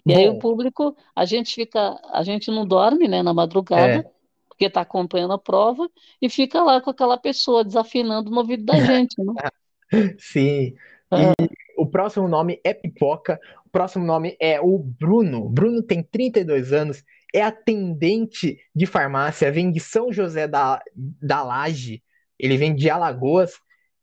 E 0.07 0.15
aí 0.15 0.29
o 0.29 0.35
Bom, 0.35 0.37
público, 0.37 0.95
a 1.15 1.25
gente 1.25 1.53
fica, 1.53 1.99
a 2.11 2.23
gente 2.23 2.49
não 2.49 2.65
dorme, 2.65 3.07
né, 3.07 3.21
na 3.21 3.33
madrugada, 3.33 4.05
É. 4.05 4.11
porque 4.57 4.65
está 4.65 4.81
acompanhando 4.81 5.33
a 5.33 5.37
prova, 5.37 5.87
e 6.19 6.27
fica 6.27 6.63
lá 6.63 6.81
com 6.81 6.89
aquela 6.89 7.15
pessoa 7.15 7.63
desafinando 7.63 8.31
no 8.31 8.39
ouvido 8.39 8.65
da 8.65 8.75
gente, 8.79 9.15
né? 9.23 9.33
sim. 10.19 10.73
Ah. 11.11 11.33
O 11.77 11.85
próximo 11.85 12.27
nome 12.27 12.59
é 12.63 12.73
Pipoca. 12.73 13.39
O 13.63 13.69
próximo 13.69 14.03
nome 14.03 14.35
é 14.41 14.59
o 14.59 14.79
Bruno. 14.79 15.47
Bruno 15.47 15.83
tem 15.83 16.01
32 16.01 16.73
anos, 16.73 17.03
é 17.33 17.43
atendente 17.43 18.57
de 18.75 18.87
farmácia, 18.87 19.51
vem 19.51 19.71
de 19.71 19.79
São 19.79 20.11
José 20.11 20.47
da, 20.47 20.81
da 20.95 21.43
Laje, 21.43 22.01
ele 22.39 22.57
vem 22.57 22.73
de 22.73 22.89
Alagoas. 22.89 23.53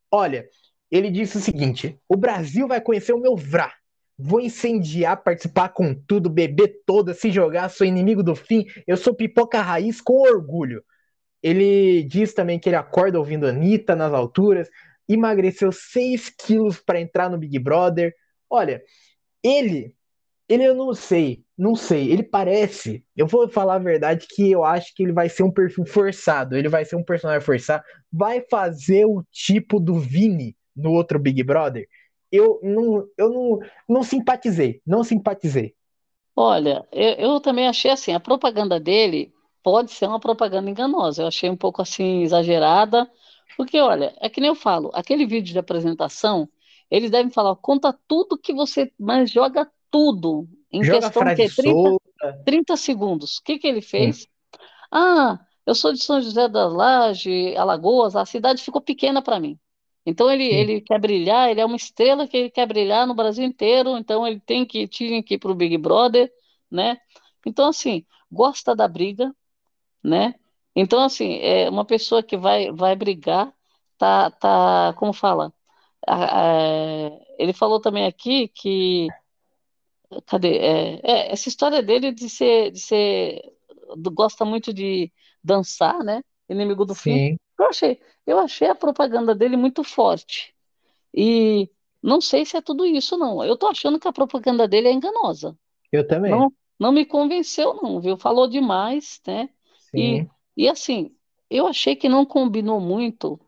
Olha, 0.08 0.48
ele 0.88 1.10
disse 1.10 1.36
o 1.36 1.40
seguinte: 1.40 1.98
o 2.08 2.16
Brasil 2.16 2.68
vai 2.68 2.80
conhecer 2.80 3.12
o 3.12 3.20
meu 3.20 3.36
Vrá. 3.36 3.72
Vou 4.16 4.40
incendiar, 4.40 5.22
participar 5.22 5.70
com 5.70 5.94
tudo, 5.94 6.30
beber 6.30 6.82
toda, 6.86 7.12
se 7.12 7.30
jogar, 7.32 7.68
sou 7.68 7.86
inimigo 7.86 8.22
do 8.22 8.34
fim. 8.34 8.64
Eu 8.86 8.96
sou 8.96 9.14
pipoca 9.14 9.60
raiz 9.60 10.00
com 10.00 10.22
orgulho. 10.22 10.84
Ele 11.42 12.04
diz 12.04 12.32
também 12.32 12.58
que 12.58 12.68
ele 12.68 12.76
acorda 12.76 13.18
ouvindo 13.18 13.46
Anitta 13.46 13.94
nas 13.94 14.12
alturas, 14.12 14.68
emagreceu 15.08 15.70
6 15.72 16.30
quilos 16.30 16.80
para 16.80 17.00
entrar 17.00 17.28
no 17.28 17.36
Big 17.38 17.58
Brother. 17.58 18.14
Olha, 18.48 18.82
ele, 19.42 19.94
ele 20.48 20.64
eu 20.64 20.74
não 20.74 20.94
sei, 20.94 21.44
não 21.56 21.76
sei, 21.76 22.10
ele 22.10 22.22
parece, 22.22 23.04
eu 23.16 23.26
vou 23.26 23.48
falar 23.48 23.74
a 23.74 23.78
verdade 23.78 24.26
que 24.28 24.50
eu 24.50 24.64
acho 24.64 24.94
que 24.94 25.02
ele 25.02 25.12
vai 25.12 25.28
ser 25.28 25.42
um 25.42 25.50
perfil 25.50 25.84
forçado, 25.84 26.56
ele 26.56 26.68
vai 26.68 26.84
ser 26.84 26.96
um 26.96 27.04
personagem 27.04 27.44
forçado, 27.44 27.84
vai 28.10 28.42
fazer 28.50 29.04
o 29.04 29.22
tipo 29.30 29.78
do 29.78 29.98
Vini 29.98 30.56
no 30.74 30.92
outro 30.92 31.18
Big 31.18 31.42
Brother. 31.42 31.86
Eu 32.34 32.58
não, 32.62 33.08
eu 33.16 33.30
não, 33.30 33.58
não 33.88 34.02
simpatizei, 34.02 34.82
não 34.86 35.04
simpatizei. 35.04 35.74
Olha, 36.36 36.86
eu, 36.90 37.12
eu 37.14 37.40
também 37.40 37.68
achei 37.68 37.90
assim, 37.90 38.12
a 38.12 38.18
propaganda 38.18 38.80
dele 38.80 39.32
pode 39.62 39.92
ser 39.92 40.06
uma 40.06 40.18
propaganda 40.18 40.68
enganosa. 40.68 41.22
Eu 41.22 41.28
achei 41.28 41.48
um 41.48 41.56
pouco 41.56 41.80
assim 41.80 42.22
exagerada, 42.22 43.08
porque 43.56 43.78
olha, 43.78 44.14
é 44.20 44.28
que 44.28 44.40
nem 44.40 44.48
eu 44.48 44.54
falo, 44.54 44.90
aquele 44.94 45.26
vídeo 45.26 45.52
de 45.52 45.58
apresentação, 45.58 46.48
eles 46.90 47.10
devem 47.10 47.30
falar, 47.30 47.54
conta 47.56 47.96
tudo 48.08 48.36
que 48.36 48.52
você, 48.52 48.92
mas 48.98 49.30
joga 49.30 49.70
tudo 49.90 50.48
em 50.72 50.82
Joga 50.82 51.02
questão 51.02 51.22
de 51.22 51.34
frase 51.36 51.54
30, 51.54 51.72
solta. 51.72 52.42
30 52.44 52.76
segundos. 52.76 53.38
O 53.38 53.44
que 53.44 53.58
que 53.58 53.66
ele 53.68 53.80
fez? 53.80 54.26
Ah, 54.90 55.38
eu 55.66 55.74
sou 55.74 55.92
de 55.92 56.02
São 56.02 56.20
José 56.20 56.48
das 56.48 56.72
Lajes, 56.72 57.56
Alagoas, 57.56 58.16
a 58.16 58.24
cidade 58.26 58.62
ficou 58.62 58.80
pequena 58.80 59.22
para 59.22 59.40
mim. 59.40 59.58
Então 60.06 60.30
ele, 60.30 60.44
Sim. 60.44 60.56
ele 60.56 60.80
quer 60.80 61.00
brilhar, 61.00 61.50
ele 61.50 61.60
é 61.60 61.64
uma 61.64 61.76
estrela 61.76 62.28
que 62.28 62.36
ele 62.36 62.50
quer 62.50 62.66
brilhar 62.66 63.06
no 63.06 63.14
Brasil 63.14 63.44
inteiro, 63.44 63.96
então 63.96 64.26
ele 64.26 64.40
tem 64.40 64.66
que 64.66 64.86
tinha 64.86 65.22
que 65.22 65.34
ir 65.34 65.38
para 65.38 65.50
o 65.50 65.54
Big 65.54 65.78
Brother, 65.78 66.30
né? 66.70 66.98
Então 67.46 67.68
assim, 67.68 68.04
gosta 68.30 68.74
da 68.76 68.86
briga, 68.88 69.34
né? 70.02 70.34
Então 70.76 71.02
assim, 71.02 71.38
é 71.38 71.68
uma 71.70 71.84
pessoa 71.84 72.22
que 72.22 72.36
vai 72.36 72.70
vai 72.72 72.96
brigar, 72.96 73.52
tá 73.98 74.30
tá, 74.30 74.94
como 74.98 75.12
fala? 75.12 75.52
Ele 77.38 77.52
falou 77.52 77.80
também 77.80 78.06
aqui 78.06 78.48
que 78.48 79.08
Cadê? 80.26 80.58
É, 80.58 81.00
é, 81.02 81.32
essa 81.32 81.48
história 81.48 81.82
dele 81.82 82.12
de 82.12 82.28
ser, 82.28 82.70
de 82.70 82.80
ser, 82.80 83.42
gosta 84.12 84.44
muito 84.44 84.72
de 84.72 85.12
dançar, 85.42 85.98
né? 86.04 86.22
Inimigo 86.48 86.84
do 86.84 86.94
fim. 86.94 87.36
Eu 87.58 87.66
achei, 87.66 88.00
eu 88.26 88.38
achei 88.38 88.68
a 88.68 88.74
propaganda 88.74 89.34
dele 89.34 89.56
muito 89.56 89.84
forte. 89.84 90.54
E 91.14 91.70
não 92.02 92.20
sei 92.20 92.44
se 92.46 92.56
é 92.56 92.62
tudo 92.62 92.86
isso, 92.86 93.16
não. 93.18 93.44
Eu 93.44 93.56
tô 93.56 93.68
achando 93.68 94.00
que 94.00 94.08
a 94.08 94.12
propaganda 94.12 94.68
dele 94.68 94.88
é 94.88 94.92
enganosa. 94.92 95.58
eu 95.92 96.06
também. 96.06 96.32
Não, 96.32 96.52
não 96.78 96.92
me 96.92 97.04
convenceu, 97.06 97.74
não, 97.82 98.00
viu? 98.00 98.16
Falou 98.18 98.48
demais, 98.48 99.20
né? 99.26 99.50
E, 99.96 100.24
Sim, 100.24 100.30
e 100.56 100.68
assim, 100.68 101.16
eu 101.50 101.66
achei 101.66 101.96
que 101.96 102.08
não 102.08 102.26
combinou 102.26 102.80
muito 102.80 103.40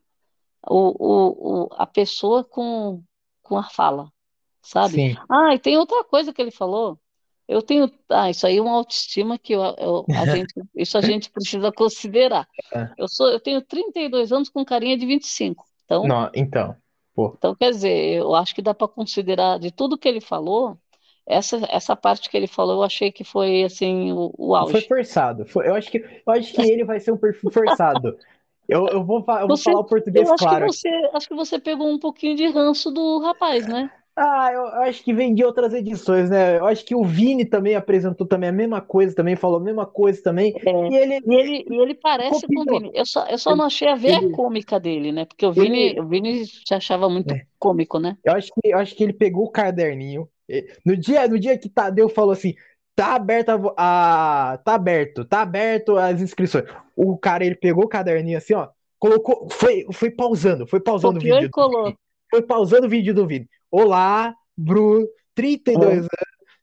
o, 0.69 1.65
o, 1.65 1.65
o, 1.67 1.69
a 1.75 1.87
pessoa 1.87 2.45
com, 2.45 3.03
com 3.43 3.57
a 3.59 3.65
fala, 3.71 4.13
sabe? 4.63 5.05
sim. 5.05 5.17
Ah, 5.31 5.55
e 5.55 5.59
tem 5.59 5.79
outra 5.79 6.05
coisa 6.05 6.33
que 6.33 6.43
ele 6.43 6.51
falou. 6.51 7.01
Eu 7.49 7.63
tenho. 7.63 7.91
Ah, 8.11 8.31
isso 8.31 8.47
aí 8.47 8.57
é 8.59 8.63
uma 8.63 8.73
autoestima 8.77 9.39
que 9.39 9.53
eu, 9.55 9.63
eu- 9.79 10.11
a 10.15 10.27
gente, 10.27 10.55
isso 10.75 10.99
a 10.99 11.03
gente 11.03 11.31
precisa 11.31 11.73
considerar. 11.73 12.49
É. 12.75 12.97
Eu 12.97 13.09
sou, 13.09 13.29
eu 13.31 13.41
tenho 13.41 13.63
32 13.63 14.33
anos 14.33 14.49
com 14.49 14.65
carinha 14.65 14.97
de 14.99 15.07
25. 15.07 15.67
Então, 15.85 16.13
Não, 16.13 16.31
então, 16.35 16.75
pô, 17.15 17.39
então 17.39 17.55
quer 17.55 17.71
dizer, 17.71 18.15
eu 18.19 18.35
acho 18.35 18.55
que 18.55 18.63
dá 18.63 18.75
para 18.75 18.89
considerar 18.89 19.59
de 19.59 19.71
tudo 19.73 19.99
que 19.99 20.09
ele 20.09 20.21
falou, 20.21 20.79
essa, 21.27 21.57
essa 21.71 21.95
parte 21.97 22.29
que 22.31 22.37
ele 22.37 22.47
falou, 22.47 22.77
eu 22.77 22.83
achei 22.83 23.13
que 23.13 23.25
foi 23.25 23.65
assim 23.65 24.13
o, 24.13 24.33
o 24.39 24.55
foi 24.71 24.81
auge. 24.81 24.89
forçado. 24.89 25.47
Foi- 25.47 25.67
eu 25.69 25.75
acho 25.75 25.91
que, 25.91 25.99
eu 25.99 26.33
acho 26.33 26.53
que 26.55 26.63
ele 26.63 26.85
vai 26.85 27.01
ser 27.01 27.13
um 27.13 27.17
perfil 27.19 27.51
forçado. 27.51 28.19
Eu, 28.69 28.89
eu 28.89 29.05
vou, 29.05 29.25
eu 29.41 29.49
vou 29.49 29.59
Você, 29.59 29.59
falar 29.59 29.81
o 29.81 29.85
português 29.85 30.31
eu 30.31 30.33
acho 30.33 30.47
que 30.49 30.55
claro. 30.55 30.57
você, 30.57 30.89
acho 31.15 31.29
que 31.29 31.35
você 31.35 31.59
pegou 31.59 31.89
um 31.89 31.99
pouquinho 31.99 32.37
de 32.37 32.47
ranço 32.49 32.91
do 32.91 33.19
rapaz, 33.21 33.67
né? 33.67 33.91
Ah, 34.19 34.49
eu, 34.51 34.61
eu 34.63 34.83
acho 34.85 35.05
que 35.05 35.13
vem 35.13 35.35
de 35.35 35.45
outras 35.45 35.75
edições, 35.75 36.31
né? 36.31 36.57
Eu 36.59 36.67
acho 36.67 36.83
que 36.87 36.95
o 36.95 37.05
Vini 37.05 37.45
também 37.45 37.75
apresentou 37.75 38.27
também 38.27 38.49
a 38.49 38.53
mesma 38.53 38.81
coisa, 38.81 39.15
também 39.15 39.37
falou 39.37 39.59
a 39.59 39.63
mesma 39.63 39.85
coisa 39.85 40.23
também. 40.23 40.55
É. 40.57 40.89
E 40.89 40.97
ele, 40.97 41.21
E 41.27 41.35
ele, 41.35 41.67
e 41.69 41.77
ele 41.83 41.95
parece 41.95 42.47
com 42.47 42.61
o. 42.61 42.65
Vini. 42.65 42.91
Eu 42.95 43.05
só, 43.05 43.27
eu 43.27 43.37
só 43.37 43.55
não 43.55 43.67
achei 43.67 43.89
a 43.89 43.95
veia 43.95 44.17
Ele- 44.17 44.31
cômica 44.31 44.81
dele, 44.81 45.13
né? 45.13 45.27
Porque 45.27 45.45
o 45.45 45.53
Vini, 45.53 45.91
Ele- 45.91 46.01
o 46.01 46.07
Vini 46.09 46.47
se 46.47 46.73
achava 46.73 47.11
muito 47.11 47.31
É. 47.35 47.43
cômico, 47.59 47.99
né? 47.99 48.17
eu 48.25 48.33
acho 48.33 48.51
que, 48.55 48.69
eu 48.71 48.79
acho 48.79 48.95
que 48.97 49.05
ele 49.05 49.13
pegou 49.13 49.45
o 49.45 49.51
caderninho. 49.51 50.27
No 50.85 50.97
dia, 50.97 51.29
no 51.29 51.39
dia 51.39 51.59
que 51.59 51.69
Tadeu 51.69 52.09
falou 52.09 52.31
assim, 52.31 52.55
tá 52.95 53.17
aberto 53.17 53.75
a, 53.77 54.59
tá 54.65 54.75
aberto, 54.75 55.25
tá 55.27 55.43
aberto 55.43 55.97
as 55.99 56.23
inscrições. 56.23 56.65
O 56.97 57.19
cara 57.19 57.45
ele 57.45 57.57
pegou 57.57 57.85
o 57.85 57.89
caderninho 57.89 58.39
assim, 58.39 58.55
ó, 58.55 58.69
colocou, 58.99 59.47
foi, 59.51 59.85
foi 59.93 60.11
pausando, 60.11 60.67
foi 60.67 60.81
pausando 60.81 61.19
o 61.19 61.21
Copiou 61.21 61.37
vídeo 61.37 61.49
e 61.49 61.51
colou. 61.51 61.95
Foi 62.31 62.41
pausando 62.43 62.87
o 62.87 62.91
vídeo 62.91 63.13
do 63.15 63.27
Vini. 63.27 63.47
Olá, 63.79 64.35
Bruno, 64.57 65.07
32 65.35 65.93
É. 65.93 65.97
anos, 65.99 66.09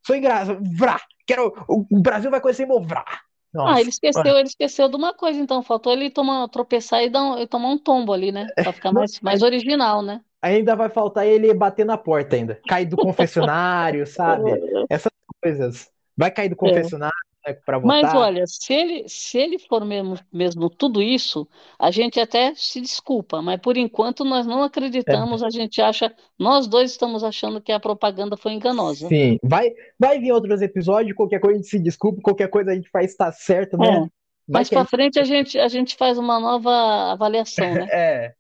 sou 0.04 0.16
engraçado, 0.16 0.60
vrá, 0.76 1.00
quero, 1.28 1.54
o 1.68 2.02
Brasil 2.02 2.32
vai 2.32 2.42
conhecer 2.42 2.66
meu 2.66 2.82
vrá. 2.82 3.06
Ah, 3.08 3.20
Nossa, 3.54 3.82
ele 3.82 3.90
esqueceu, 3.90 4.36
ele 4.36 4.48
esqueceu 4.48 4.90
de 4.90 4.96
uma 4.96 5.14
coisa, 5.14 5.40
então 5.40 5.62
faltou 5.62 5.94
ele 5.94 6.10
tomar, 6.10 6.48
tropeçar 6.50 7.04
e, 7.04 7.12
dar 7.12 7.22
um- 7.24 7.46
tomar 7.46 7.70
um 7.70 7.78
tombo 7.78 8.14
ali, 8.14 8.32
né? 8.32 8.48
Pra 8.56 8.74
ficar 8.74 8.92
mais, 8.92 9.20
mais 9.22 9.44
original, 9.44 10.02
né? 10.02 10.22
ainda 10.42 10.76
vai 10.76 10.90
faltar 10.90 11.28
ele 11.28 11.54
bater 11.54 11.86
na 11.86 11.98
porta 12.00 12.36
ainda, 12.36 12.60
cair 12.68 12.88
do 12.88 12.98
confessionário, 12.98 14.08
sabe? 14.08 14.60
Essas 14.90 15.12
coisas. 15.40 15.92
Vai 16.18 16.32
cair 16.32 16.50
do 16.50 16.56
confessionário, 16.56 17.14
É. 17.46 17.58
Mas 17.84 18.08
votar. 18.08 18.16
olha, 18.16 18.46
se 18.48 18.74
ele, 18.74 19.10
se 19.10 19.38
ele 19.38 19.60
for 19.60 19.84
mesmo, 19.84 20.18
mesmo 20.32 20.70
tudo 20.70 21.02
isso, 21.02 21.48
a 21.78 21.92
gente 21.92 22.20
até 22.20 22.54
se 22.56 22.80
desculpa, 22.80 23.42
mas 23.42 23.60
por 23.60 23.76
enquanto 23.76 24.24
nós 24.24 24.46
não 24.46 24.64
acreditamos, 24.64 25.44
a 25.44 25.50
gente 25.50 25.82
acha, 25.82 26.14
nós 26.40 26.68
dois 26.68 26.92
estamos 26.92 27.24
achando 27.24 27.60
que 27.60 27.72
a 27.72 27.80
propaganda 27.80 28.38
foi 28.38 28.54
enganosa. 28.54 29.08
Sim, 29.08 29.38
vai, 29.44 29.72
vai 30.00 30.20
vir 30.20 30.32
outros 30.32 30.62
episódios, 30.62 31.16
qualquer 31.16 31.40
coisa 31.40 31.56
a 31.56 31.62
gente 31.62 31.70
se 31.70 31.80
desculpa, 31.80 32.22
qualquer 32.22 32.48
coisa 32.48 32.72
a 32.72 32.76
gente 32.76 32.90
faz 32.90 33.12
estar 33.12 33.32
certo, 33.34 33.78
né? 33.78 34.08
É. 34.10 34.24
A 34.58 34.66
para 34.66 34.86
frente 34.86 35.20
a 35.20 35.24
gente, 35.24 35.58
a 35.58 35.68
gente 35.68 35.96
faz 35.96 36.18
uma 36.18 36.40
nova 36.40 37.12
avaliação, 37.12 37.74
né? 37.74 37.88
É. 37.92 38.34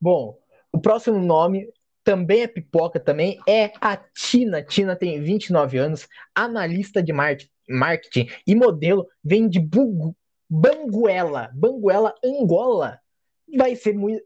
Bom, 0.00 0.36
o 0.72 0.80
próximo 0.80 1.18
nome 1.18 1.68
também 2.02 2.42
é 2.42 2.46
pipoca, 2.46 2.98
também 2.98 3.38
é 3.46 3.72
a 3.80 3.96
Tina. 3.96 4.62
Tina 4.62 4.96
tem 4.96 5.20
29 5.20 5.78
anos, 5.78 6.08
analista 6.34 7.02
de 7.02 7.12
mar- 7.12 7.36
marketing 7.70 8.28
e 8.46 8.54
modelo, 8.54 9.06
vem 9.22 9.48
de 9.48 9.60
Bugu- 9.60 10.16
Banguela, 10.48 11.50
Banguela, 11.54 12.14
Angola. 12.24 12.98
Vai 13.56 13.74
ser 13.76 13.94
muito. 13.94 14.22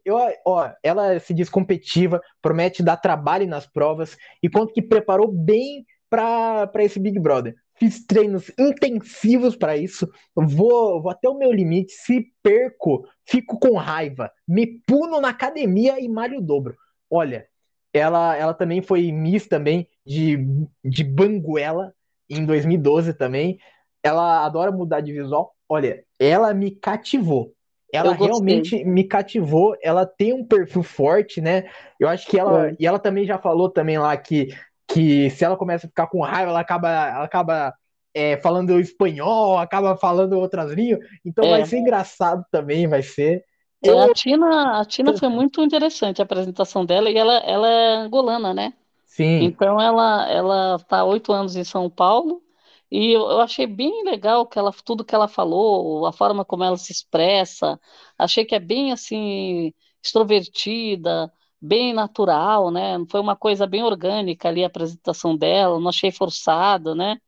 Ó, 0.46 0.70
ela 0.82 1.18
se 1.18 1.32
diz 1.32 1.48
competitiva, 1.48 2.20
promete 2.42 2.82
dar 2.82 2.96
trabalho 2.96 3.46
nas 3.46 3.66
provas 3.66 4.16
e 4.42 4.48
conta 4.48 4.72
que 4.72 4.82
preparou 4.82 5.30
bem 5.30 5.84
para 6.08 6.70
esse 6.84 6.98
Big 7.00 7.18
Brother. 7.18 7.54
fiz 7.76 8.04
treinos 8.06 8.50
intensivos 8.58 9.56
para 9.56 9.76
isso, 9.76 10.08
vou, 10.34 11.02
vou 11.02 11.10
até 11.10 11.28
o 11.28 11.36
meu 11.36 11.52
limite. 11.52 11.92
Se 11.92 12.26
perco, 12.42 13.06
fico 13.26 13.58
com 13.58 13.76
raiva, 13.76 14.30
me 14.46 14.66
puno 14.86 15.20
na 15.20 15.30
academia 15.30 16.00
e 16.00 16.08
malho 16.08 16.38
o 16.38 16.42
dobro. 16.42 16.76
Olha, 17.10 17.46
ela, 17.92 18.36
ela 18.36 18.54
também 18.54 18.82
foi 18.82 19.10
Miss 19.12 19.46
também 19.46 19.88
de, 20.06 20.38
de 20.84 21.04
Banguela 21.04 21.92
em 22.28 22.44
2012 22.44 23.14
também. 23.14 23.58
Ela 24.02 24.44
adora 24.44 24.70
mudar 24.70 25.00
de 25.00 25.12
visual. 25.12 25.54
Olha, 25.68 26.04
ela 26.18 26.52
me 26.52 26.70
cativou. 26.70 27.52
Ela 27.92 28.12
realmente 28.12 28.84
me 28.84 29.04
cativou. 29.04 29.76
Ela 29.82 30.04
tem 30.04 30.32
um 30.32 30.44
perfil 30.44 30.82
forte, 30.82 31.40
né? 31.40 31.64
Eu 31.98 32.08
acho 32.08 32.26
que 32.26 32.38
ela. 32.38 32.70
É. 32.70 32.76
E 32.78 32.86
ela 32.86 32.98
também 32.98 33.24
já 33.24 33.38
falou 33.38 33.70
também 33.70 33.98
lá 33.98 34.16
que, 34.16 34.48
que 34.88 35.30
se 35.30 35.44
ela 35.44 35.56
começa 35.56 35.86
a 35.86 35.88
ficar 35.88 36.08
com 36.08 36.20
raiva, 36.20 36.50
ela 36.50 36.60
acaba, 36.60 36.88
ela 36.88 37.24
acaba 37.24 37.72
é, 38.12 38.36
falando 38.38 38.80
espanhol, 38.80 39.58
acaba 39.58 39.96
falando 39.96 40.38
outras 40.38 40.72
línguas. 40.72 41.06
Então 41.24 41.44
é. 41.44 41.50
vai 41.50 41.66
ser 41.66 41.78
engraçado 41.78 42.44
também, 42.50 42.88
vai 42.88 43.02
ser. 43.02 43.44
É, 43.84 43.90
Eu... 43.90 44.00
A 44.00 44.12
Tina, 44.12 44.80
a 44.80 44.84
Tina 44.84 45.16
foi 45.16 45.28
muito 45.28 45.62
interessante 45.62 46.20
a 46.20 46.24
apresentação 46.24 46.84
dela 46.84 47.10
e 47.10 47.16
ela, 47.16 47.38
ela 47.38 47.68
é 47.68 47.96
angolana, 47.96 48.52
né? 48.52 48.72
Sim. 49.14 49.44
Então 49.44 49.80
ela 49.80 50.28
ela 50.28 50.76
está 50.76 51.04
oito 51.04 51.32
anos 51.32 51.54
em 51.54 51.62
São 51.62 51.88
Paulo 51.88 52.42
e 52.90 53.12
eu, 53.12 53.22
eu, 53.30 53.40
achei 53.40 53.66
bem 53.66 54.04
legal 54.04 54.46
que 54.46 54.58
ela, 54.58 54.72
tudo 54.84 55.04
que 55.04 55.14
ela 55.14 55.28
falou, 55.28 56.06
a 56.06 56.12
forma 56.12 56.44
como 56.44 56.64
ela 56.64 56.76
se 56.76 56.92
expressa. 56.92 57.80
Achei 58.18 58.44
que 58.44 58.54
é 58.54 58.60
bem 58.60 58.92
assim 58.92 59.72
extrovertida, 60.02 61.32
bem 61.60 61.92
natural, 61.94 62.70
né? 62.70 62.96
Foi 63.10 63.20
uma 63.20 63.36
coisa 63.36 63.66
bem 63.66 63.82
orgânica 63.84 64.48
ali 64.48 64.64
a 64.64 64.66
apresentação 64.68 65.36
dela. 65.36 65.78
Não 65.80 65.88
achei 65.88 66.10
forçada, 66.12 66.94
né? 66.94 67.18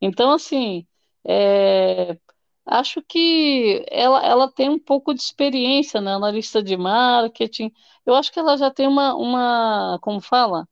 Então 0.00 0.32
assim, 0.32 0.86
é, 1.26 2.18
acho 2.66 3.02
que 3.02 3.84
ela, 3.90 4.24
ela 4.26 4.52
tem 4.52 4.68
um 4.70 4.78
pouco 4.78 5.14
de 5.14 5.22
experiência, 5.22 6.00
né? 6.00 6.14
Analista 6.14 6.62
de 6.62 6.76
marketing. 6.76 7.72
Eu 8.06 8.14
acho 8.14 8.32
que 8.32 8.38
ela 8.38 8.56
já 8.56 8.70
tem 8.70 8.86
uma, 8.88 9.14
uma 9.16 9.98
como 10.02 10.20
fala? 10.20 10.66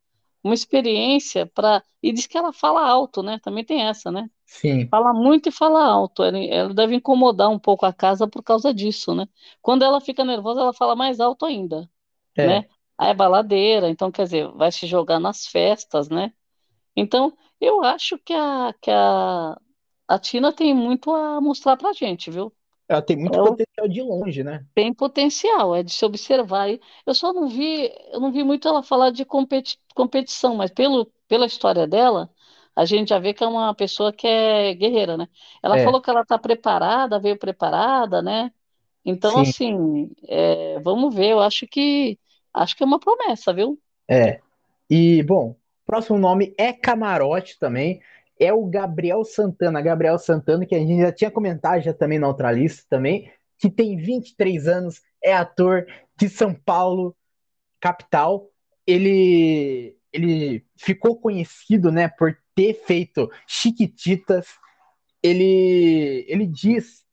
Uma 0.45 0.55
experiência 0.55 1.47
para. 1.47 1.82
E 2.03 2.12
diz 2.12 2.26
que 2.26 2.36
ela 2.36 2.53
fala 2.53 2.86
alto, 2.86 3.22
né? 3.22 3.40
Também 3.42 3.64
tem 3.64 3.82
essa, 3.82 4.12
né? 4.12 4.30
Sim. 4.45 4.86
Fala 4.88 5.12
muito 5.14 5.49
e 5.49 5.53
fala 5.53 5.82
alto. 5.84 6.22
Ela, 6.22 6.38
ela 6.38 6.74
deve 6.74 6.95
incomodar 6.95 7.51
um 7.51 7.59
pouco 7.59 7.86
a 7.86 7.92
casa 7.92 8.28
por 8.28 8.42
causa 8.42 8.72
disso, 8.72 9.14
né? 9.14 9.26
Quando 9.62 9.84
ela 9.84 10.01
fica 10.01 10.24
nervosa, 10.24 10.61
ela 10.61 10.74
fala 10.74 10.95
mais 10.95 11.18
alto 11.18 11.47
ainda, 11.47 11.90
é. 12.36 12.47
né? 12.47 12.66
Aí 12.99 13.11
é 13.11 13.14
baladeira, 13.14 13.88
então 13.88 14.11
quer 14.12 14.24
dizer, 14.24 14.49
vai 14.53 14.70
se 14.70 14.86
jogar 14.86 15.18
nas 15.18 15.47
festas, 15.47 16.09
né? 16.09 16.32
Então, 16.95 17.36
eu 17.61 17.82
acho 17.82 18.18
que 18.18 18.32
a, 18.32 18.72
que 18.80 18.90
a, 18.90 19.59
a 20.07 20.18
Tina 20.18 20.53
tem 20.53 20.74
muito 20.74 21.12
a 21.12 21.40
mostrar 21.40 21.76
pra 21.76 21.92
gente, 21.92 22.30
viu? 22.30 22.53
Ela 22.89 23.03
tem 23.03 23.16
muito 23.16 23.39
Eu- 23.39 23.43
potencial 23.43 23.89
de 23.89 24.03
longe, 24.03 24.43
né? 24.45 24.66
Tem 24.74 24.93
potencial, 24.93 25.74
é 25.76 25.82
de 25.85 25.93
se 25.93 26.05
observar. 26.05 26.68
Eu 27.07 27.14
só 27.14 27.32
não 27.32 27.49
vi, 27.49 27.93
eu 28.12 28.18
não 28.20 28.32
vi 28.32 28.43
muito 28.43 28.66
ela 28.66 28.82
falar 28.82 29.11
de 29.11 29.24
competi- 29.24 29.78
competição, 29.95 30.57
mas 30.57 30.70
pelo, 30.72 31.07
pela 31.28 31.47
história 31.47 31.87
dela, 31.87 32.28
a 32.74 32.85
gente 32.85 33.11
já 33.11 33.18
vê 33.20 33.32
que 33.32 33.45
é 33.45 33.47
uma 33.47 33.72
pessoa 33.74 34.12
que 34.12 34.26
é 34.26 34.74
guerreira, 34.74 35.16
né? 35.16 35.28
Ela 35.62 35.76
É, 35.76 35.78
falou 35.78 36.03
que 36.03 36.11
ela 36.11 36.22
está 36.22 36.37
preparada, 36.39 37.20
veio 37.20 37.39
preparada, 37.39 38.20
né? 38.20 38.53
Então, 39.05 39.39
sim, 39.39 39.53
assim, 39.53 40.11
é, 40.28 40.80
vamos 40.80 41.14
ver. 41.14 41.30
Eu 41.32 41.41
acho 41.41 41.66
que 41.68 42.18
acho 42.55 42.76
que 42.76 42.82
é 42.82 42.87
uma 42.87 43.01
promessa, 43.01 43.53
viu? 43.55 43.80
é. 44.09 44.41
E, 44.91 45.22
bom, 45.22 45.57
próximo 45.87 46.18
nome 46.18 46.55
é 46.59 46.72
Camarote 46.72 47.59
também. 47.59 48.01
É 48.39 48.53
o 48.53 48.66
Gabriel 48.66 49.24
Santana. 49.24 49.80
Gabriel 49.80 50.18
Santana, 50.18 50.66
que 50.66 50.74
a 50.74 50.78
gente 50.78 51.01
já 51.01 51.12
tinha 51.12 51.30
comentado 51.30 51.82
já 51.82 51.93
também 51.93 52.18
na 52.18 52.28
outra 52.28 52.51
lista 52.51 52.85
também, 52.89 53.30
que 53.59 53.70
tem 53.70 53.97
23 53.97 54.66
anos, 54.66 55.01
é 55.22 55.32
ator 55.32 55.87
de 56.16 56.28
São 56.28 56.53
Paulo, 56.55 57.16
capital. 57.80 58.49
Ele, 58.87 59.97
ele 60.12 60.64
ficou 60.76 61.18
conhecido, 61.18 61.91
né, 61.91 62.09
por 62.09 62.37
ter 62.55 62.74
feito 62.74 63.30
Chiquititas. 63.47 64.47
Ele, 65.22 66.24
ele 66.28 66.47
diz, 66.47 67.05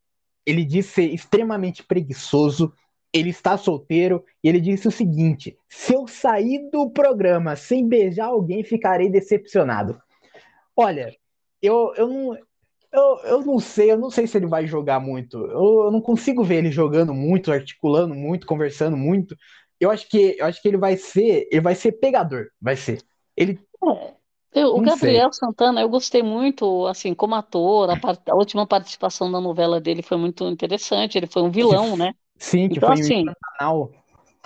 ele 0.44 0.64
diz 0.64 0.86
ser 0.86 1.06
extremamente 1.06 1.82
preguiçoso. 1.82 2.72
Ele 3.12 3.30
está 3.30 3.58
solteiro 3.58 4.24
e 4.42 4.48
ele 4.48 4.60
disse 4.60 4.88
o 4.88 4.92
seguinte: 4.92 5.56
se 5.68 5.94
eu 5.94 6.06
sair 6.06 6.70
do 6.70 6.90
programa 6.90 7.56
sem 7.56 7.86
beijar 7.86 8.26
alguém, 8.26 8.64
ficarei 8.64 9.10
decepcionado. 9.10 10.00
Olha, 10.76 11.14
eu, 11.60 11.94
eu 11.96 12.08
não. 12.08 12.36
Eu, 12.92 13.18
eu 13.24 13.42
não 13.46 13.58
sei, 13.60 13.90
eu 13.92 13.98
não 13.98 14.10
sei 14.10 14.26
se 14.26 14.36
ele 14.38 14.46
vai 14.46 14.66
jogar 14.66 15.00
muito. 15.00 15.38
Eu, 15.38 15.84
eu 15.86 15.90
não 15.92 16.00
consigo 16.00 16.44
ver 16.44 16.56
ele 16.58 16.70
jogando 16.70 17.14
muito, 17.14 17.52
articulando 17.52 18.14
muito, 18.14 18.46
conversando 18.46 18.96
muito. 18.96 19.36
Eu 19.80 19.90
acho 19.90 20.08
que 20.08 20.36
eu 20.38 20.46
acho 20.46 20.62
que 20.62 20.68
ele 20.68 20.76
vai 20.78 20.96
ser, 20.96 21.48
ele 21.50 21.60
vai 21.62 21.74
ser 21.74 21.92
pegador, 21.92 22.48
vai 22.60 22.76
ser. 22.76 23.04
Ele, 23.36 23.60
É. 23.84 24.16
Eu- 24.54 24.80
o. 24.80 24.82
Gabriel 24.82 25.32
Santana, 25.32 25.80
eu 25.80 25.88
gostei 25.88 26.22
muito, 26.22 26.86
assim, 26.86 27.14
como 27.14 27.34
ator, 27.34 27.88
a, 27.90 27.96
par- 27.96 28.20
a 28.28 28.34
última 28.34 28.66
participação 28.66 29.30
da 29.32 29.40
novela 29.40 29.80
dele 29.80 30.02
foi 30.02 30.16
muito 30.18 30.46
interessante, 30.48 31.16
ele 31.16 31.26
foi 31.26 31.42
um 31.42 31.50
vilão, 31.50 31.96
né? 31.96 32.12
sim, 32.38 32.68
que 32.68 32.80
Então, 32.80 32.90
foi 32.90 32.94
assim, 32.94 33.34
Pantanal. 33.58 33.92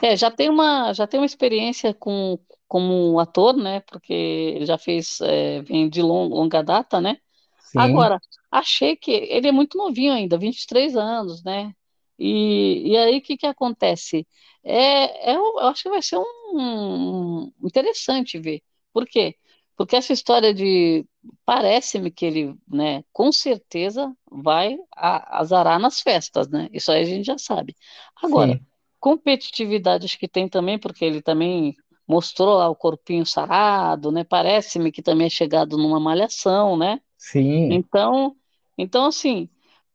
É, 0.01 0.17
já 0.17 0.31
tem 0.31 0.49
uma, 0.51 0.93
já 0.93 1.07
tem 1.07 1.19
uma 1.21 1.27
experiência 1.27 1.95
com, 1.95 2.39
como 2.69 3.19
ator, 3.21 3.57
né? 3.57 3.81
Porque 3.81 4.13
ele 4.13 4.67
já 4.67 4.79
fez, 4.79 5.21
é, 5.21 5.63
vem 5.63 5.89
de 5.89 6.03
lon- 6.03 6.29
longa 6.29 6.63
data, 6.63 7.01
né? 7.01 7.19
Sim, 7.59 7.75
Agora, 7.75 8.21
achei 8.51 8.97
que 8.97 9.11
ele 9.13 9.49
é 9.49 9.53
muito 9.53 9.77
novinho 9.79 10.13
ainda, 10.13 10.39
23 10.39 10.97
anos, 10.97 11.43
né? 11.45 11.75
E, 12.19 12.91
e 12.93 12.97
aí, 12.97 13.19
o 13.19 13.23
que 13.23 13.37
que 13.37 13.47
acontece? 13.47 14.27
É, 14.65 15.33
é, 15.33 15.37
eu 15.37 15.59
acho 15.61 15.83
que 15.85 15.91
vai 15.91 16.03
ser 16.03 16.17
um, 16.19 16.25
um- 16.55 17.53
interessante 17.63 18.39
ver. 18.39 18.63
Por 18.93 19.07
quê? 19.07 19.37
Porque 19.77 19.95
essa 19.97 20.13
história 20.13 20.55
de, 20.55 21.07
parece-me 21.45 22.11
que 22.11 22.25
ele, 22.25 22.55
né, 22.67 23.05
com 23.13 23.31
certeza 23.31 24.11
vai 24.31 24.77
azarar 24.97 25.79
nas 25.79 26.01
festas, 26.01 26.49
né? 26.49 26.69
Isso 26.73 26.91
aí 26.91 27.03
a 27.03 27.05
gente 27.05 27.27
já 27.27 27.37
sabe. 27.39 27.77
Agora, 28.23 28.57
sim, 28.57 28.67
competitividade 28.99 30.07
acho 30.07 30.19
que 30.19 30.27
tem 30.29 30.49
também, 30.49 30.79
porque 30.79 31.05
ele 31.05 31.21
também 31.23 31.75
mostrou 32.09 32.57
lá 32.59 32.69
o 32.69 32.77
corpinho 32.77 33.27
sarado, 33.27 34.11
né? 34.13 34.25
Parece-me 34.25 34.93
que 34.93 35.03
também 35.03 35.27
é 35.27 35.31
chegado 35.31 35.77
numa 35.79 36.01
malhação, 36.01 36.77
né? 36.77 37.01
sim, 37.19 37.85
Então, 37.89 38.37
então 38.79 39.07
assim, 39.07 39.49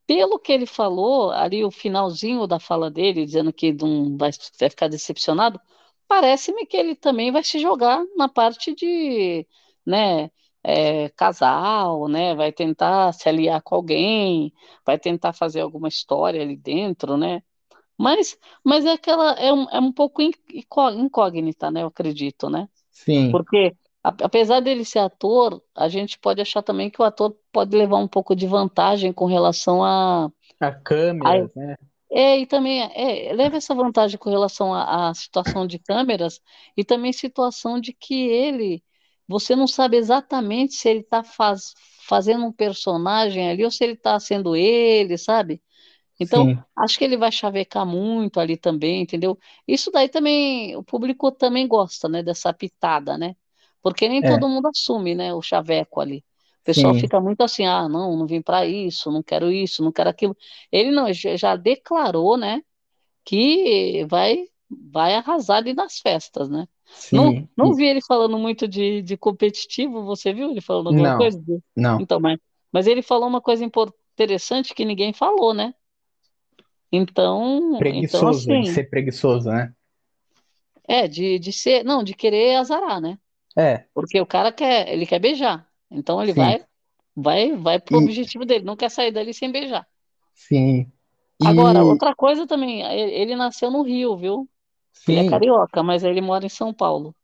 pelo 0.08 0.40
que 0.40 0.52
ele 0.52 0.66
falou, 0.66 1.32
ali 1.32 1.64
o 1.64 1.72
finalzinho 1.72 2.48
da 2.48 2.60
fala 2.60 2.92
dele, 2.92 3.26
dizendo 3.26 3.54
que 3.54 3.74
não 3.74 4.18
vai, 4.18 4.32
vai 4.60 4.70
ficar 4.70 4.88
decepcionado, 4.90 5.60
parece-me 6.08 6.66
que 6.66 6.78
ele 6.78 6.96
também 6.96 7.32
vai 7.32 7.44
se 7.44 7.60
jogar 7.60 8.04
na 8.18 8.28
parte 8.30 8.76
de, 8.76 9.48
né, 9.86 10.30
é, 10.64 11.10
casal, 11.12 12.08
né? 12.08 12.36
Vai 12.36 12.52
tentar 12.52 13.14
se 13.14 13.28
aliar 13.30 13.62
com 13.64 13.76
alguém, 13.76 14.54
vai 14.86 15.00
tentar 15.00 15.34
fazer 15.34 15.62
alguma 15.62 15.88
história 15.88 16.42
ali 16.42 16.56
dentro, 16.58 17.18
né? 17.18 17.42
Mas, 18.02 18.38
mas 18.64 18.86
é 18.86 18.92
aquela, 18.94 19.34
é 19.34 19.54
um, 19.54 19.70
é 19.70 19.80
um 19.80 19.92
pouco 19.94 20.22
in- 20.22 20.32
incó- 20.54 20.92
incógnita, 20.92 21.72
né? 21.72 21.84
Eu 21.84 21.88
acredito, 21.88 22.50
né? 22.50 22.68
sim. 22.92 23.38
Porque, 23.38 23.76
a- 24.04 24.10
apesar 24.24 24.62
dele 24.62 24.86
ser 24.86 25.00
ator, 25.00 25.64
a 25.76 25.90
gente 25.90 26.20
pode 26.20 26.42
achar 26.42 26.64
também 26.64 26.90
que 26.90 27.02
o 27.02 27.06
ator 27.06 27.38
pode 27.52 27.76
levar 27.78 27.98
um 27.98 28.08
pouco 28.10 28.36
de 28.36 28.48
vantagem 28.48 29.14
com 29.14 29.26
relação 29.26 29.84
a, 29.84 30.32
A 30.62 30.72
a 30.72 30.72
câmera, 30.84 31.52
né? 31.56 31.76
é, 32.12 32.40
e 32.40 32.46
também 32.48 32.82
é, 32.94 33.34
leva 33.34 33.58
essa 33.58 33.74
vantagem 33.76 34.18
com 34.20 34.30
relação 34.30 34.74
à, 34.74 35.10
à 35.10 35.14
situação 35.14 35.66
de 35.68 35.80
câmeras 35.80 36.42
e 36.76 36.84
também 36.84 37.14
situação 37.14 37.80
de 37.80 37.94
que 37.94 38.14
ele, 38.28 38.84
você 39.28 39.56
não 39.56 39.68
sabe 39.68 39.98
exatamente 39.98 40.74
se 40.76 40.90
ele 40.90 41.00
está 41.02 41.24
faz, 41.24 41.74
fazendo 42.08 42.46
um 42.46 42.52
personagem 42.52 43.50
ali 43.50 43.64
ou 43.64 43.72
se 43.72 43.84
ele 43.84 43.94
está 43.94 44.20
sendo 44.20 44.56
ele, 44.56 45.18
sabe? 45.18 45.62
Então, 46.22 46.48
Sim, 46.48 46.64
acho 46.78 47.00
que 47.00 47.06
ele 47.06 47.18
vai 47.18 47.32
chavecar 47.34 47.86
muito 47.86 48.40
ali 48.40 48.58
também, 48.58 49.04
entendeu? 49.04 49.38
Isso 49.68 49.92
daí 49.92 50.10
também, 50.10 50.76
o 50.78 50.84
público 50.84 51.32
também 51.32 51.68
gosta, 51.68 52.10
né, 52.10 52.24
dessa 52.24 52.54
pitada, 52.54 53.18
né? 53.18 53.36
Porque 53.82 54.08
nem 54.10 54.24
é, 54.24 54.24
todo 54.24 54.50
mundo 54.50 54.68
assume, 54.68 55.16
né, 55.16 55.34
o 55.34 55.42
chaveco 55.42 56.00
ali. 56.02 56.20
O 56.62 56.64
pessoal 56.66 56.94
sim, 56.94 56.96
fica 56.96 57.20
muito 57.22 57.42
assim, 57.44 57.66
ah, 57.66 57.90
não, 57.90 58.16
não 58.18 58.28
vim 58.28 58.42
para 58.42 58.66
isso, 58.68 59.12
não 59.12 59.24
quero 59.24 59.52
isso, 59.52 59.84
não 59.84 59.92
quero 59.92 60.10
aquilo. 60.12 60.38
Ele 60.72 60.92
não, 60.92 61.12
já 61.14 61.56
declarou, 61.56 62.38
né, 62.38 62.62
que 63.26 64.06
vai 64.10 64.46
vai 64.94 65.16
arrasar 65.16 65.58
ali 65.58 65.74
nas 65.74 66.00
festas, 66.00 66.50
né? 66.50 66.68
Não, 67.12 67.34
sim. 67.34 67.50
não 67.58 67.74
E- 67.74 67.76
vi 67.76 67.86
ele 67.88 68.02
falando 68.02 68.38
muito 68.40 68.68
de, 68.68 69.02
de 69.02 69.18
competitivo, 69.18 70.04
você 70.06 70.34
viu 70.34 70.50
ele 70.52 70.62
falando 70.62 70.88
alguma 70.88 71.12
não, 71.12 71.14
coisa? 71.14 71.42
não. 71.76 72.00
Então, 72.00 72.20
mas, 72.22 72.38
mas 72.72 72.88
ele 72.88 73.02
falou 73.02 73.28
uma 73.28 73.42
coisa 73.42 73.66
interessante 73.66 74.74
que 74.74 74.86
ninguém 74.86 75.14
falou, 75.14 75.54
né? 75.54 75.74
Então, 76.92 77.84
então 77.92 78.28
Preguiçoso, 78.28 78.56
de 78.58 78.64
assim, 78.64 78.72
ser 78.72 78.90
preguiçoso, 78.90 79.50
né? 79.50 79.74
é 80.88 81.08
de, 81.08 81.40
de 81.40 81.52
ser, 81.54 81.84
não, 81.84 82.04
de 82.04 82.14
querer 82.14 82.56
azarar, 82.58 83.00
né? 83.02 83.18
É, 83.58 83.88
Porque 83.94 84.22
o 84.22 84.28
cara 84.28 84.52
quer, 84.54 84.90
ele 84.90 85.06
quer 85.08 85.20
beijar. 85.20 85.68
Então 85.92 86.22
ele 86.24 86.34
sim, 86.34 86.34
vai. 86.34 86.66
Vai, 87.16 87.56
vai 87.58 87.80
pro 87.82 87.98
E, 87.98 88.00
objetivo 88.00 88.46
dele, 88.46 88.66
não 88.66 88.76
quer 88.78 88.90
sair 88.92 89.12
dali 89.12 89.34
sem 89.34 89.52
beijar. 89.52 89.88
sim. 90.34 90.92
Agora, 91.44 91.84
E, 91.84 91.84
outra 91.84 92.16
coisa 92.16 92.48
também, 92.48 92.82
ele, 92.82 93.36
nasceu 93.36 93.70
no 93.70 93.84
Rio, 93.84 94.18
viu? 94.18 94.50
Ele 95.08 95.20
é 95.20 95.24
sim. 95.24 95.26
carioca, 95.26 95.84
mas 95.84 96.04
ele 96.04 96.22
mora 96.22 96.46
em 96.46 96.50
São 96.50 96.74
Paulo. 96.74 97.16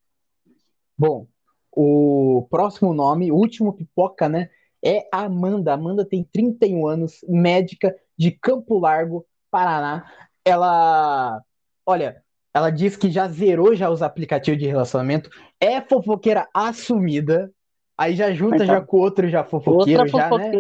Bom, 0.98 1.28
o 1.72 2.48
próximo 2.50 2.94
nome, 2.94 3.32
o 3.32 3.36
último 3.36 3.74
pipoca, 3.74 4.28
né? 4.28 4.50
É 4.84 5.08
a 5.14 5.26
Amanda. 5.26 5.74
Amanda 5.74 6.06
tem 6.06 6.24
31 6.24 6.88
anos, 6.88 7.20
médica 7.28 7.96
de 8.18 8.32
Campo 8.32 8.80
Largo, 8.80 9.26
Paraná. 9.52 10.06
Ela, 10.46 11.42
olha, 11.86 12.22
ela 12.54 12.70
diz 12.70 12.96
que 12.96 13.10
já 13.10 13.28
zerou 13.28 13.76
já 13.76 13.90
os 13.90 14.02
aplicativos 14.02 14.60
de 14.60 14.68
relacionamento, 14.68 15.30
é 15.60 15.82
fofoqueira 15.82 16.48
assumida. 16.54 17.52
Aí 17.98 18.16
já 18.16 18.32
junta 18.32 18.60
tá, 18.60 18.66
já 18.66 18.82
com 18.82 18.98
outro 18.98 19.28
já 19.28 19.40
outra 19.40 19.50
fofoqueiro 19.50 20.08
já, 20.08 20.30
né? 20.30 20.52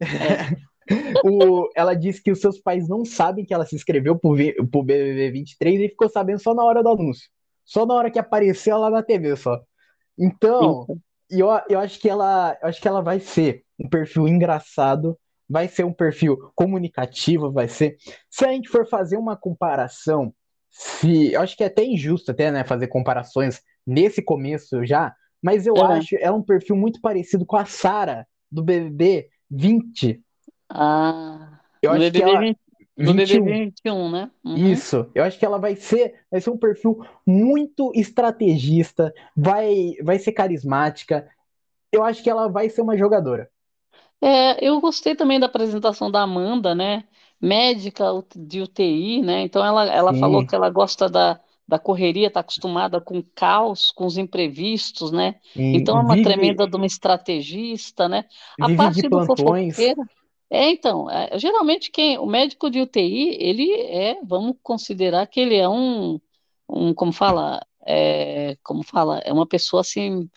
é, 0.00 0.70
O, 1.24 1.68
ela 1.76 1.94
disse 1.94 2.22
que 2.22 2.30
os 2.30 2.40
seus 2.40 2.58
pais 2.58 2.88
não 2.88 3.04
sabem 3.04 3.44
que 3.44 3.54
ela 3.54 3.64
se 3.64 3.76
inscreveu 3.76 4.18
pro, 4.18 4.34
pro 4.70 4.82
BBB 4.82 5.30
23 5.30 5.80
e 5.80 5.88
ficou 5.88 6.08
sabendo 6.08 6.40
só 6.40 6.54
na 6.54 6.64
hora 6.64 6.82
do 6.82 6.88
anúncio. 6.88 7.28
Só 7.64 7.86
na 7.86 7.94
hora 7.94 8.10
que 8.10 8.18
apareceu 8.18 8.76
lá 8.78 8.90
na 8.90 9.02
TV, 9.02 9.36
só. 9.36 9.60
Então, 10.18 10.84
então, 10.84 10.98
eu, 11.30 11.48
eu 11.68 11.78
acho 11.78 12.00
que 12.00 12.08
ela, 12.08 12.58
eu 12.60 12.68
acho 12.68 12.80
que 12.80 12.88
ela 12.88 13.00
vai 13.00 13.20
ser 13.20 13.62
um 13.78 13.88
perfil 13.88 14.26
engraçado, 14.26 15.16
vai 15.50 15.66
ser 15.66 15.84
um 15.84 15.92
perfil 15.92 16.36
comunicativo, 16.54 17.50
vai 17.50 17.66
ser. 17.66 17.96
Se 18.30 18.44
a 18.44 18.52
gente 18.52 18.68
for 18.68 18.86
fazer 18.86 19.16
uma 19.16 19.36
comparação, 19.36 20.32
se, 20.70 21.32
eu 21.32 21.40
acho 21.40 21.56
que 21.56 21.64
é 21.64 21.66
até 21.66 21.84
injusto 21.84 22.30
até, 22.30 22.52
né, 22.52 22.62
fazer 22.62 22.86
comparações 22.86 23.60
nesse 23.84 24.22
começo 24.22 24.86
já, 24.86 25.12
mas 25.42 25.66
eu 25.66 25.74
é, 25.76 25.82
acho 25.98 26.16
ela 26.20 26.36
um 26.36 26.42
perfil 26.42 26.76
muito 26.76 27.00
parecido 27.00 27.44
com 27.44 27.56
a 27.56 27.64
Sara 27.64 28.28
do 28.50 28.62
BBB 28.62 29.28
20. 29.50 30.22
ah, 30.70 31.58
Eu 31.82 31.90
acho 31.90 32.00
que 32.00 32.10
BBB, 32.12 32.30
ela 32.30 32.40
20 32.40 32.58
do 32.96 33.14
BBB 33.14 33.40
21. 33.40 33.44
21, 33.44 34.10
né? 34.10 34.30
Uhum. 34.44 34.56
Isso, 34.56 35.10
eu 35.14 35.24
acho 35.24 35.38
que 35.38 35.44
ela 35.44 35.58
vai 35.58 35.74
ser, 35.74 36.14
vai 36.30 36.40
ser 36.40 36.50
um 36.50 36.58
perfil 36.58 37.04
muito 37.26 37.90
estrategista, 37.94 39.12
vai, 39.36 39.94
vai 40.02 40.18
ser 40.20 40.32
carismática. 40.32 41.28
Eu 41.90 42.04
acho 42.04 42.22
que 42.22 42.30
ela 42.30 42.46
vai 42.46 42.68
ser 42.68 42.82
uma 42.82 42.96
jogadora. 42.96 43.50
É, 44.20 44.66
eu 44.66 44.80
gostei 44.80 45.14
também 45.14 45.40
da 45.40 45.46
apresentação 45.46 46.10
da 46.10 46.22
Amanda, 46.22 46.74
né? 46.74 47.04
Médica 47.40 48.04
de 48.36 48.60
UTI, 48.60 49.22
né? 49.22 49.42
Então 49.42 49.64
ela, 49.64 49.86
ela 49.86 50.12
falou 50.14 50.42
Sim, 50.42 50.46
que 50.46 50.54
ela 50.54 50.68
gosta 50.68 51.08
da, 51.08 51.40
da 51.66 51.78
correria, 51.78 52.26
está 52.26 52.40
acostumada 52.40 53.00
com 53.00 53.18
o 53.18 53.24
caos, 53.34 53.90
com 53.90 54.04
os 54.04 54.18
imprevistos, 54.18 55.10
né? 55.10 55.36
Então 55.56 55.96
é 55.96 56.02
uma 56.02 56.16
vive, 56.16 56.28
tremenda 56.28 56.66
de 56.66 56.76
uma 56.76 56.84
estrategista, 56.84 58.08
né? 58.08 58.26
A 58.60 58.68
parte 58.74 59.08
do 59.08 59.24
fofoqueiro, 59.24 60.02
é 60.50 60.70
então, 60.70 61.08
é, 61.08 61.38
geralmente 61.38 61.92
quem, 61.92 62.18
o 62.18 62.26
médico 62.26 62.68
de 62.68 62.80
UTI, 62.80 63.36
ele 63.40 63.72
é, 63.72 64.18
vamos 64.24 64.56
considerar 64.62 65.26
que 65.28 65.38
ele 65.38 65.54
é 65.54 65.68
um, 65.68 66.20
um, 66.68 66.92
como 66.92 67.12
fala, 67.12 67.64
é, 67.86 68.56
como 68.62 68.82
fala, 68.82 69.18
é 69.20 69.32
uma 69.32 69.46
pessoa 69.46 69.80
assim 69.80 70.28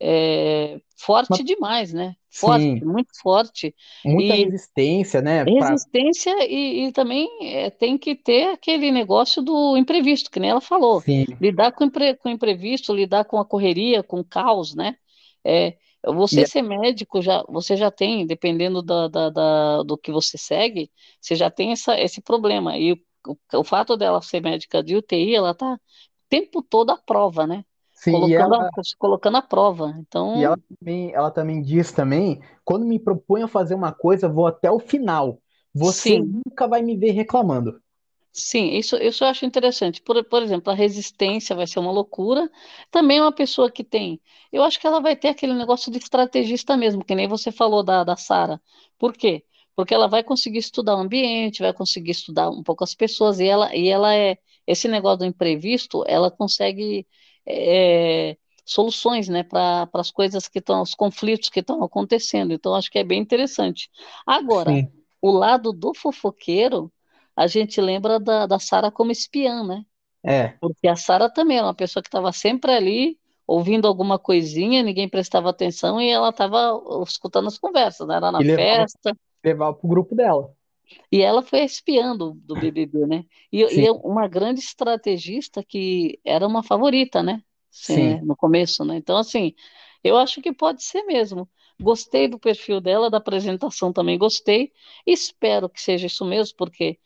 é, 0.00 0.80
forte 0.96 1.42
demais, 1.44 1.92
né? 1.92 2.16
Forte, 2.30 2.68
sim, 2.70 2.84
muito 2.84 3.10
forte. 3.22 3.74
muita 4.04 4.34
E 4.34 4.34
resistência, 4.34 5.20
né? 5.22 5.46
Pra, 5.46 5.80
resistência 5.86 6.30
e, 6.48 6.86
e 6.88 6.92
também 6.92 7.28
é, 7.42 7.70
tem 7.70 7.96
que 7.98 8.14
ter 8.14 8.50
aquele 8.52 8.90
negócio 8.90 9.42
do 9.42 9.76
imprevisto, 9.76 10.30
que 10.30 10.40
nem 10.40 10.50
ela 10.50 10.60
falou. 10.60 11.04
sim, 11.04 11.24
Lidar 11.40 11.72
com, 11.72 11.84
impre, 11.84 12.16
com 12.16 12.28
o 12.28 12.32
imprevisto, 12.32 12.92
lidar 12.94 13.24
com 13.24 13.38
a 13.38 13.44
correria, 13.44 14.02
com 14.02 14.20
o 14.20 14.24
caos, 14.24 14.74
né? 14.74 14.96
É, 15.44 15.76
você 16.04 16.44
e, 16.44 16.46
ser 16.46 16.62
médico, 16.62 17.22
já, 17.22 17.42
você 17.48 17.76
já 17.76 17.90
tem, 17.90 18.26
dependendo 18.26 18.82
da, 18.82 19.08
da, 19.08 19.30
da- 19.30 19.82
do 19.82 19.96
que 19.98 20.12
você 20.12 20.36
segue, 20.38 20.90
você 21.20 21.34
já 21.36 21.50
tem 21.50 21.72
essa, 21.72 21.98
esse 21.98 22.20
problema. 22.20 22.76
E 22.78 22.92
o, 22.92 22.96
o, 23.26 23.58
o 23.60 23.64
fato 23.64 23.96
dela 23.96 24.20
ser 24.22 24.40
médica 24.42 24.82
de 24.82 24.96
UTI, 24.96 25.34
ela 25.34 25.52
está 25.52 25.74
o 25.74 25.80
tempo 26.28 26.62
todo 26.62 26.90
à 26.90 26.96
prova, 26.98 27.46
né? 27.46 27.64
Sim, 28.02 28.10
Colocando 28.10 28.54
a, 28.56 28.64
ela, 28.64 28.70
se 28.84 28.96
colocando 28.96 29.36
à 29.38 29.42
prova. 29.42 29.94
e 30.34 30.44
ela 30.44 30.56
Então, 30.56 30.62
também, 30.78 31.12
ela 31.14 31.30
também 31.30 31.62
diz 31.62 31.92
também, 31.92 32.40
quando 32.64 32.84
me 32.86 32.98
proponho 32.98 33.44
a 33.46 33.48
fazer 33.48 33.74
uma 33.74 33.92
coisa, 33.92 34.28
vou 34.28 34.46
até 34.46 34.70
o 34.70 34.78
final. 34.80 35.40
Você 35.74 36.16
sim, 36.16 36.36
nunca 36.46 36.66
vai 36.68 36.82
me 36.82 36.96
ver 36.96 37.12
reclamando. 37.12 37.80
sim, 38.32 38.70
isso, 38.76 38.96
isso 38.96 39.24
eu 39.24 39.28
acho 39.28 39.44
interessante. 39.44 40.00
Por, 40.02 40.22
por 40.24 40.42
exemplo, 40.42 40.72
a 40.72 40.76
resistência 40.76 41.56
vai 41.56 41.66
ser 41.66 41.78
uma 41.80 41.90
loucura. 41.92 42.50
Também 42.90 43.20
uma 43.20 43.32
pessoa 43.32 43.70
que 43.70 43.82
tem. 43.84 44.20
Eu 44.52 44.62
acho 44.62 44.78
que 44.80 44.86
ela 44.86 45.00
vai 45.00 45.16
ter 45.16 45.28
aquele 45.28 45.54
negócio 45.54 45.90
de 45.90 45.98
estrategista 45.98 46.76
mesmo, 46.76 47.04
que 47.04 47.14
nem 47.14 47.26
você 47.28 47.50
falou 47.52 47.82
da, 47.82 48.04
da 48.04 48.16
Sara. 48.16 48.60
Por 48.98 49.12
quê? 49.14 49.44
Porque 49.74 49.94
ela 49.94 50.08
vai 50.08 50.22
conseguir 50.24 50.58
estudar 50.58 50.96
o 50.96 50.98
ambiente, 51.00 51.62
vai 51.62 51.72
conseguir 51.72 52.10
estudar 52.12 52.50
um 52.50 52.62
pouco 52.62 52.84
as 52.84 52.94
pessoas, 52.94 53.38
e 53.40 53.46
ela, 53.46 53.74
e 53.74 53.88
ela 53.88 54.14
é. 54.14 54.38
Esse 54.66 54.86
negócio 54.88 55.20
do 55.20 55.24
imprevisto, 55.24 56.04
ela 56.06 56.30
consegue. 56.30 57.06
É, 57.48 58.36
soluções, 58.64 59.28
né, 59.28 59.42
para 59.44 59.88
as 59.94 60.10
coisas 60.10 60.48
que 60.48 60.58
estão, 60.60 60.82
os 60.82 60.94
conflitos 60.94 61.48
que 61.48 61.60
estão 61.60 61.82
acontecendo. 61.82 62.52
Então, 62.52 62.74
acho 62.74 62.90
que 62.90 62.98
é 62.98 63.04
bem 63.04 63.20
interessante. 63.20 63.90
Agora, 64.26 64.78
Sim, 64.78 64.92
o 65.22 65.30
lado 65.30 65.72
do 65.72 65.94
fofoqueiro, 65.94 66.92
a 67.36 67.46
gente 67.46 67.80
lembra 67.80 68.20
da, 68.20 68.46
da 68.46 68.58
Sara 68.58 68.90
como 68.90 69.12
espiã, 69.12 69.64
né? 69.64 69.84
é. 70.22 70.60
Porque 70.60 70.88
a 70.88 70.96
Sara 70.96 71.32
também 71.32 71.58
era 71.58 71.66
uma 71.66 71.74
pessoa 71.74 72.02
que 72.02 72.08
estava 72.08 72.32
sempre 72.32 72.72
ali, 72.72 73.18
ouvindo 73.46 73.86
alguma 73.88 74.18
coisinha, 74.18 74.82
ninguém 74.82 75.08
prestava 75.08 75.50
atenção 75.50 76.00
e 76.00 76.10
ela 76.10 76.30
estava 76.30 76.80
escutando 77.06 77.48
as 77.48 77.58
conversas, 77.58 78.06
né? 78.08 78.16
Era 78.16 78.32
na 78.32 78.42
E 78.42 78.44
levava, 78.44 78.90
festa, 78.96 79.14
levava 79.44 79.74
pro 79.76 79.88
grupo 79.88 80.14
dela. 80.14 80.54
E 81.10 81.20
ela 81.20 81.42
foi 81.42 81.60
a 81.60 81.64
espiã 81.64 82.16
do, 82.16 82.34
BBB, 82.56 83.06
né? 83.06 83.24
E, 83.52 83.62
e 83.62 83.86
é 83.86 83.92
uma 83.92 84.26
grande 84.28 84.60
estrategista 84.60 85.62
que 85.64 86.20
era 86.24 86.46
uma 86.46 86.62
favorita, 86.62 87.22
né? 87.22 87.42
Assim, 87.70 88.18
sim, 88.18 88.20
no 88.22 88.36
começo, 88.36 88.84
né? 88.84 88.96
Então, 88.96 89.16
assim, 89.16 89.54
eu 90.02 90.16
acho 90.16 90.40
que 90.40 90.52
pode 90.52 90.82
ser 90.82 91.02
mesmo. 91.04 91.48
Gostei 91.80 92.28
do 92.28 92.38
perfil 92.38 92.80
dela, 92.80 93.10
da 93.10 93.18
apresentação 93.18 93.92
também 93.92 94.18
gostei. 94.18 94.72
Espero 95.06 95.68
que 95.68 95.80
seja 95.80 96.06
isso 96.06 96.24
mesmo, 96.24 96.56
porque 96.56 96.98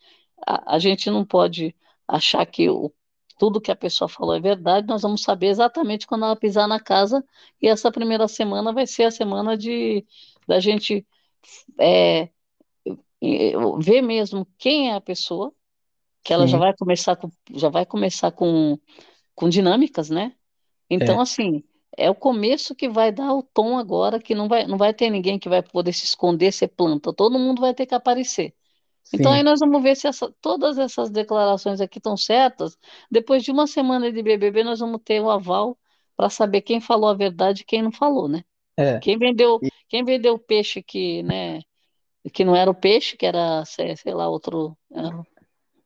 a, 0.46 0.76
a 0.76 0.78
gente 0.78 1.10
não 1.10 1.24
pode 1.24 1.74
achar 2.06 2.44
que 2.46 2.68
o, 2.70 2.92
tudo 3.38 3.60
que 3.60 3.70
a 3.70 3.76
pessoa 3.76 4.08
falou 4.08 4.34
é 4.34 4.40
verdade. 4.40 4.86
Nós 4.86 5.02
vamos 5.02 5.22
saber 5.22 5.48
exatamente 5.48 6.06
quando 6.06 6.24
ela 6.24 6.36
pisar 6.36 6.68
na 6.68 6.80
casa, 6.80 7.24
e 7.60 7.68
essa 7.68 7.90
primeira 7.92 8.28
semana 8.28 8.72
vai 8.72 8.86
ser 8.86 9.04
a 9.04 9.10
semana 9.10 9.56
de 9.56 10.06
da 10.46 10.58
gente 10.60 11.06
é, 11.78 12.30
ver 13.80 14.02
mesmo 14.02 14.46
quem 14.58 14.90
é 14.90 14.94
a 14.94 15.00
pessoa, 15.00 15.54
que 16.24 16.32
ela 16.32 16.46
já 16.46 16.56
sim, 16.56 16.60
vai 16.60 16.74
começar 16.76 17.16
com, 17.16 17.30
já 17.54 17.68
vai 17.68 17.86
começar 17.86 18.32
com, 18.32 18.78
com 19.34 19.48
dinâmicas, 19.50 20.10
né? 20.10 20.34
Então, 20.90 21.20
é, 21.20 21.20
assim, 21.20 21.64
é 21.96 22.10
o 22.10 22.14
começo 22.14 22.74
que 22.74 22.88
vai 22.88 23.12
dar 23.12 23.34
o 23.34 23.42
tom 23.42 23.78
agora, 23.78 24.20
que 24.20 24.34
não 24.34 24.48
vai, 24.48 24.66
não 24.66 24.78
vai 24.78 24.94
ter 24.94 25.10
ninguém 25.10 25.38
que 25.38 25.48
vai 25.48 25.62
poder 25.62 25.92
se 25.92 26.04
esconder, 26.06 26.52
ser 26.52 26.68
planta, 26.68 27.12
todo 27.14 27.38
mundo 27.38 27.60
vai 27.62 27.74
ter 27.74 27.86
que 27.86 27.94
aparecer. 27.96 28.54
Então, 29.12 29.32
aí 29.32 29.42
sim. 29.42 29.44
nós 29.44 29.60
vamos 29.60 29.82
ver 29.82 29.96
se 29.96 30.06
essa- 30.08 30.32
todas 30.40 30.78
essas 30.78 31.10
declarações 31.10 31.80
aqui 31.80 31.98
estão 31.98 32.16
certas. 32.16 32.76
Depois 33.10 33.42
de 33.44 33.50
uma 33.52 33.66
semana 33.66 34.10
de 34.12 34.22
BBB, 34.22 34.64
nós 34.64 34.80
vamos 34.80 35.00
ter 35.04 35.20
o 35.20 35.30
aval 35.30 35.78
para 36.16 36.30
saber 36.30 36.62
quem 36.62 36.80
falou 36.80 37.10
a 37.10 37.14
verdade 37.14 37.62
e 37.62 37.64
quem 37.64 37.82
não 37.82 37.92
falou, 37.92 38.28
né? 38.28 38.44
É. 38.78 39.02
Quem 39.02 39.18
vendeu, 39.18 39.64
quem 39.88 40.04
vendeu 40.04 40.34
o 40.34 40.38
peixe 40.38 40.82
que, 40.82 41.22
né? 41.22 41.60
Que 42.32 42.44
não 42.44 42.54
era 42.56 42.70
o 42.70 42.74
peixe, 42.74 43.16
que 43.16 43.26
era, 43.26 43.64
sei, 43.64 43.96
sei 43.96 44.14
lá, 44.14 44.28
outro. 44.28 44.76
é, 44.92 45.00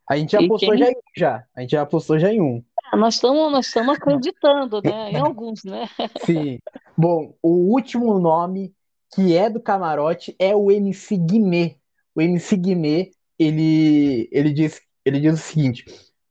a 0.08 0.16
gente 0.16 0.32
já 0.32 0.42
E 0.42 0.48
postou 0.48 0.76
já 0.76 0.86
quem? 0.86 0.92
em 0.92 0.96
um 0.96 1.00
já. 1.16 1.44
A 1.54 1.60
gente 1.60 1.70
já 1.70 1.86
postou 1.86 2.18
já 2.18 2.32
em 2.32 2.40
um. 2.40 2.62
Ah, 2.84 2.96
nós 2.96 3.14
estamos 3.14 3.50
nós 3.52 3.76
acreditando, 3.76 4.80
né? 4.82 5.10
Em 5.12 5.16
alguns, 5.18 5.64
né? 5.64 5.88
Sim. 6.14 6.58
Bom, 6.96 7.34
o 7.42 7.72
último 7.72 8.18
nome 8.18 8.74
que 9.14 9.36
é 9.36 9.48
do 9.50 9.60
camarote 9.60 10.34
é 10.38 10.54
o 10.54 10.70
MC 10.70 11.16
Guimê. 11.16 11.76
O 12.14 12.20
MC 12.20 12.56
Guimê, 12.56 13.10
ele, 13.38 14.28
ele 14.32 14.52
diz, 14.52 14.80
ele 15.04 15.20
diz 15.20 15.34
o 15.34 15.36
seguinte, 15.36 15.84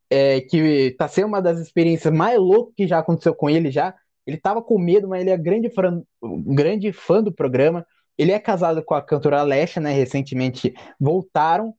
é 0.10 0.41
que 0.41 0.91
tá 0.98 1.07
sendo 1.07 1.27
uma 1.27 1.41
das 1.41 1.60
experiências 1.60 2.14
mais 2.14 2.40
loucas 2.40 2.73
que 2.76 2.88
já 2.88 2.99
aconteceu 2.99 3.36
com 3.36 3.49
ele 3.49 3.72
já. 3.72 3.95
Ele 4.26 4.38
tava 4.38 4.61
com 4.61 4.80
medo, 4.80 5.07
mas 5.07 5.22
ele 5.22 5.30
é 5.30 5.38
grande 5.38 5.69
fã, 5.69 6.02
grande 6.45 6.91
fã 6.91 7.22
do 7.23 7.32
programa. 7.34 7.86
Ele 8.17 8.31
é 8.31 8.39
casado 8.39 8.83
com 8.83 8.93
a 8.93 9.01
cantora 9.01 9.39
Alexa, 9.39 9.79
né? 9.79 9.91
Recentemente 9.91 10.73
voltaram. 10.99 11.73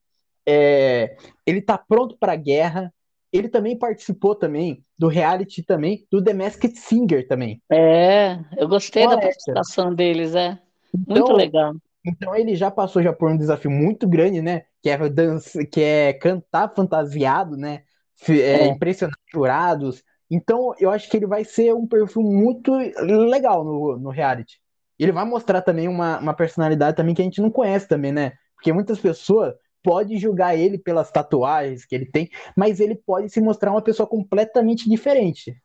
É, 0.47 1.17
ele 1.45 1.61
tá 1.61 1.77
pronto 1.79 2.17
para 2.19 2.33
a 2.33 2.37
guerra. 2.37 2.93
Ele 3.33 3.49
também 3.49 3.77
participou 3.79 4.35
também 4.35 4.85
do 4.99 5.09
reality 5.09 5.63
também 5.63 6.07
do 6.11 6.23
The 6.23 6.33
Masked 6.33 6.77
Singer 6.79 7.27
também. 7.27 7.61
É, 7.71 8.39
eu 8.57 8.69
gostei 8.69 9.05
da 9.05 9.13
Alexa. 9.13 9.29
participação 9.29 9.95
deles, 9.95 10.35
é. 10.35 10.59
Muito 10.95 11.21
Então, 11.21 11.37
legal. 11.37 11.75
então 12.07 12.35
ele 12.35 12.55
já 12.55 12.71
passou 12.71 13.03
já 13.03 13.13
por 13.13 13.31
um 13.31 13.37
desafio 13.37 13.71
muito 13.71 14.09
grande, 14.09 14.41
né? 14.41 14.63
Que 14.83 14.89
é 14.91 15.09
dança, 15.09 15.65
que 15.67 15.81
é 15.83 16.13
cantar 16.13 16.73
fantasiado, 16.75 17.57
né? 17.57 17.83
É, 18.29 18.33
É. 18.33 18.67
impressionar 18.69 19.17
jurados. 19.33 20.03
Então, 20.31 20.73
eu 20.79 20.91
acho 20.91 21.09
que 21.11 21.17
ele 21.17 21.27
vai 21.27 21.45
ser 21.45 21.75
um 21.75 21.87
perfil 21.87 22.23
muito 22.23 22.73
legal 22.73 23.65
no, 23.65 23.99
no 23.99 24.11
reality. 24.11 24.59
Ele 25.05 25.13
vai 25.13 25.25
mostrar 25.25 25.63
também 25.63 25.89
uma, 25.89 26.19
uma 26.19 26.35
personalidade 26.35 26.97
também 26.97 27.15
que 27.15 27.23
a 27.23 27.25
gente 27.25 27.41
não 27.41 27.51
conhece 27.51 27.89
também, 27.89 28.13
né? 28.13 28.33
Porque 28.55 28.73
muitas 28.73 28.99
pessoas 28.99 29.55
podem 29.83 30.19
julgar 30.19 30.57
ele 30.59 30.79
pelas 30.79 31.11
tatuagens 31.11 31.85
que 31.85 31.95
ele 31.95 32.07
tem, 32.07 32.29
mas 32.57 32.81
ele 32.81 32.95
pode 32.97 33.31
se 33.31 33.41
mostrar 33.41 33.71
uma 33.71 33.83
pessoa 33.83 34.07
completamente 34.09 34.89
diferente. 34.89 35.57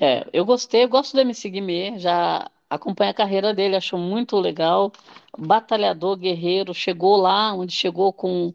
É, 0.00 0.26
eu 0.32 0.44
gostei, 0.44 0.84
eu 0.84 0.88
gosto 0.88 1.14
do 1.14 1.20
MC 1.20 1.48
Guimê, 1.50 1.98
já 1.98 2.50
acompanho 2.68 3.10
a 3.10 3.14
carreira 3.14 3.54
dele, 3.54 3.76
acho 3.76 3.96
muito 3.98 4.36
legal. 4.38 4.92
Batalhador, 5.38 6.16
guerreiro, 6.16 6.74
chegou 6.74 7.16
lá 7.16 7.52
onde 7.54 7.72
chegou 7.72 8.12
com, 8.12 8.52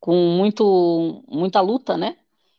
com 0.00 0.14
muito, 0.36 1.24
muita 1.28 1.60
luta, 1.60 1.96
né? 1.96 2.16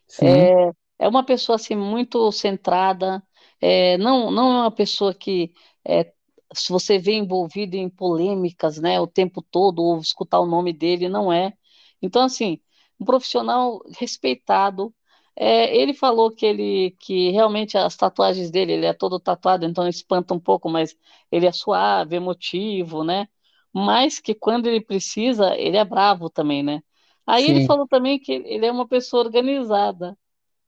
Sim, 0.08 0.50
É, 0.50 1.06
é 1.06 1.08
uma 1.10 1.26
pessoa 1.26 1.56
assim 1.58 1.76
muito 1.76 2.32
centrada, 2.32 3.24
é, 3.62 3.98
não, 4.00 4.32
não 4.32 4.52
é 4.60 4.62
uma 4.64 4.72
pessoa 4.72 5.14
que 5.14 5.54
é, 5.86 6.14
se 6.56 6.72
você 6.72 6.98
vê 7.00 7.14
envolvido 7.14 7.76
em 7.76 7.90
polêmicas, 7.90 8.80
né, 8.80 9.00
o 9.00 9.08
tempo 9.08 9.42
todo, 9.42 9.80
ou 9.84 10.00
escutar 10.00 10.40
o 10.40 10.46
nome 10.46 10.74
dele, 10.74 11.10
não 11.10 11.32
é. 11.32 11.54
Então, 12.02 12.24
assim, 12.24 12.60
um 13.00 13.06
profissional 13.06 13.82
respeitado. 14.00 14.94
É, 15.36 15.76
ele 15.76 15.94
falou 15.96 16.30
que 16.32 16.46
ele 16.46 16.92
que 17.00 17.32
realmente 17.32 17.76
as 17.78 17.96
tatuagens 17.98 18.52
dele, 18.52 18.74
ele 18.74 18.86
é 18.86 18.94
todo 18.94 19.20
tatuado, 19.20 19.66
então 19.66 19.88
espanta 19.88 20.34
um 20.34 20.40
pouco, 20.40 20.70
mas 20.70 20.96
ele 21.32 21.48
é 21.48 21.52
suave, 21.52 22.16
emotivo, 22.16 23.04
né? 23.04 23.28
Mas 23.74 24.20
que 24.20 24.36
quando 24.36 24.68
ele 24.68 24.80
precisa, 24.82 25.56
ele 25.58 25.76
é 25.78 25.84
bravo 25.86 26.30
também, 26.30 26.62
né? 26.64 26.84
Aí 27.26 27.46
ele 27.50 27.62
sim, 27.62 27.62
falou 27.62 27.88
também 27.88 28.20
que 28.20 28.32
ele 28.32 28.66
é 28.66 28.72
uma 28.72 28.88
pessoa 28.88 29.24
organizada 29.26 30.16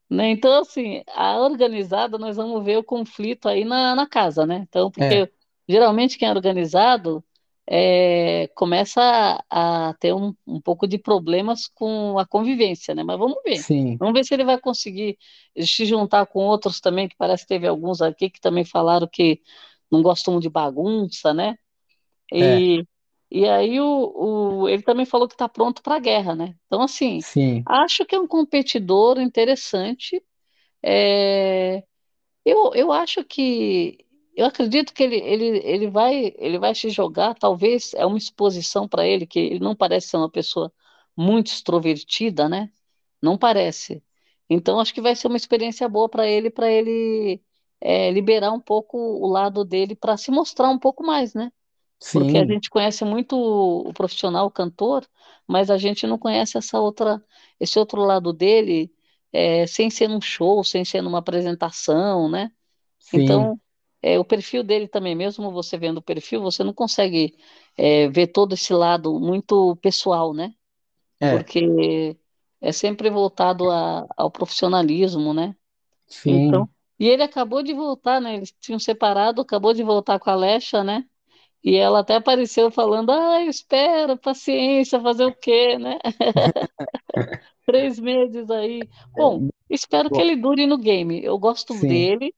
né? 0.09 0.29
Então, 0.29 0.59
assim, 0.61 1.03
a 1.09 1.39
organizada, 1.39 2.17
nós 2.17 2.35
vamos 2.37 2.63
ver 2.63 2.77
o 2.77 2.83
conflito 2.83 3.47
aí 3.49 3.65
na, 3.65 3.95
na 3.95 4.07
casa, 4.07 4.45
né? 4.45 4.57
Então, 4.69 4.91
é, 4.99 5.21
porque 5.21 5.31
geralmente 5.67 6.17
quem 6.17 6.27
é 6.27 6.31
organizado 6.31 7.23
é, 7.67 8.47
começa 8.55 9.01
a, 9.49 9.89
a 9.89 9.93
ter 9.95 10.13
um, 10.13 10.33
um 10.45 10.61
pouco 10.61 10.87
de 10.87 10.97
problemas 10.99 11.67
com 11.67 12.19
a 12.19 12.25
convivência, 12.25 12.93
né? 12.95 13.03
Mas 13.03 13.17
vamos 13.17 13.37
ver. 13.43 13.67
sim, 13.67 13.99
Vamos 13.99 14.13
ver 14.13 14.23
se 14.25 14.33
ele 14.33 14.43
vai 14.45 14.59
conseguir 14.59 15.17
se 15.59 15.85
juntar 15.85 16.25
com 16.27 16.39
outros 16.45 16.79
também, 16.81 17.07
que 17.07 17.15
parece 17.17 17.43
que 17.43 17.49
teve 17.49 17.67
alguns 17.67 18.01
aqui 18.01 18.29
que 18.29 18.41
também 18.41 18.65
falaram 18.65 19.07
que 19.11 19.41
não 19.91 20.01
gostam 20.01 20.39
de 20.39 20.49
bagunça, 20.49 21.33
né? 21.33 21.57
é, 22.39 22.65
E, 22.65 22.85
e 23.31 23.47
aí 23.47 23.79
o, 23.79 24.63
o, 24.63 24.69
ele 24.69 24.83
também 24.83 25.05
falou 25.05 25.27
que 25.27 25.33
está 25.35 25.47
pronto 25.49 25.81
para 25.83 25.95
a 25.95 25.99
guerra, 25.99 26.35
né? 26.35 26.55
Então, 26.67 26.81
assim, 26.81 27.25
sim, 27.25 27.65
acho 27.65 28.05
que 28.05 28.15
é 28.15 28.19
um 28.19 28.27
competidor 28.27 29.19
interessante 29.19 30.23
é, 30.83 31.83
eu, 32.45 32.73
eu 32.75 32.91
acho 32.91 33.23
que 33.25 34.04
eu 34.35 34.45
acredito 34.45 34.93
que 34.93 35.03
ele, 35.03 35.17
ele, 35.17 35.45
ele 35.65 35.89
vai 35.89 36.33
ele 36.37 36.59
vai 36.59 36.75
se 36.75 36.89
jogar, 36.89 37.35
talvez 37.35 37.93
é 37.95 38.05
uma 38.05 38.17
exposição 38.17 38.87
para 38.87 39.07
ele, 39.07 39.25
que 39.27 39.39
ele 39.39 39.59
não 39.59 39.75
parece 39.75 40.09
ser 40.09 40.17
uma 40.17 40.29
pessoa 40.31 40.71
muito 41.17 41.47
extrovertida, 41.47 42.49
né? 42.49 42.71
Não 43.21 43.37
parece. 43.37 44.03
Então 44.49 44.79
acho 44.79 44.93
que 44.93 45.01
vai 45.01 45.15
ser 45.15 45.27
uma 45.27 45.37
experiência 45.37 45.87
boa 45.89 46.09
para 46.09 46.27
ele, 46.27 46.49
para 46.51 46.71
ele 46.71 47.41
é, 47.81 48.11
liberar 48.11 48.51
um 48.51 48.59
pouco 48.61 48.97
o 48.97 49.27
lado 49.27 49.65
dele 49.65 49.95
para 49.95 50.17
se 50.17 50.31
mostrar 50.31 50.69
um 50.69 50.79
pouco 50.79 51.03
mais, 51.05 51.33
né? 51.33 51.51
Porque 52.11 52.37
a 52.37 52.45
sim, 52.45 52.53
gente 52.53 52.69
conhece 52.69 53.03
muito 53.05 53.35
o 53.37 53.93
profissional, 53.93 54.47
o 54.47 54.51
cantor, 54.51 55.05
mas 55.47 55.69
a 55.69 55.77
gente 55.77 56.07
não 56.07 56.17
conhece 56.17 56.57
essa 56.57 56.79
outra, 56.79 57.23
esse 57.59 57.77
outro 57.77 58.01
lado 58.03 58.31
dele, 58.33 58.93
é, 59.33 59.67
sem 59.67 59.89
ser 59.89 60.07
num 60.07 60.21
show, 60.21 60.63
sem 60.63 60.85
ser 60.85 61.01
numa 61.01 61.19
apresentação, 61.19 62.29
né? 62.29 62.51
sim, 62.99 63.51
Então, 63.51 63.59
é, 64.05 64.19
o 64.19 64.25
perfil 64.25 64.63
dele 64.63 64.87
também, 64.87 65.15
mesmo 65.15 65.51
você 65.51 65.77
vendo 65.77 65.97
o 65.99 66.01
perfil, 66.01 66.41
você 66.41 66.63
não 66.63 66.73
consegue, 66.73 67.35
é, 67.77 68.07
ver 68.09 68.27
todo 68.27 68.53
esse 68.53 68.73
lado 68.73 69.19
muito 69.19 69.75
pessoal, 69.77 70.33
né? 70.33 70.53
é, 71.19 71.45
Porque 71.45 72.17
é 72.61 72.71
sempre 72.71 73.09
voltado 73.09 73.69
a- 73.71 74.07
ao 74.17 74.31
profissionalismo, 74.31 75.33
né? 75.33 75.55
Então, 76.25 76.67
sim. 76.67 76.69
e 76.99 77.07
ele 77.09 77.23
acabou 77.23 77.63
de 77.63 77.73
voltar, 77.73 78.21
né? 78.21 78.35
Eles 78.35 78.53
tinham 78.59 78.79
separado, 78.79 79.41
acabou 79.41 79.73
de 79.73 79.83
voltar 79.83 80.19
com 80.19 80.29
a 80.29 80.33
Alexa, 80.33 80.83
né? 80.83 81.05
E 81.63 81.75
ela 81.77 81.99
até 82.01 82.15
apareceu 82.17 82.71
falando, 82.71 83.11
ah, 83.11 83.41
eu 83.43 83.49
espero, 83.49 84.17
paciência, 84.17 85.01
fazer 85.01 85.25
o 85.25 85.35
quê, 85.35 85.77
né? 85.79 85.99
Três 87.65 87.99
meses 87.99 88.49
aí. 88.49 88.87
Bom, 89.15 89.45
espero 89.69 90.11
que 90.11 90.19
Bom, 90.19 90.21
ele 90.21 90.35
dure 90.35 90.65
no 90.67 90.77
game. 90.77 91.23
Eu 91.23 91.37
gosto 91.37 91.73
sim, 91.79 91.85
dele 91.85 92.33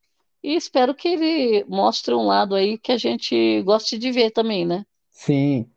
e 0.47 0.55
espero 0.55 0.95
que 0.95 1.09
ele 1.09 1.65
mostre 1.67 2.13
um 2.13 2.25
lado 2.25 2.55
aí 2.55 2.77
que 2.77 2.91
a 2.93 2.97
gente 2.97 3.61
goste 3.63 3.97
de 3.97 4.11
ver 4.11 4.31
também, 4.31 4.65
né? 4.65 4.85
sim. 5.11 5.69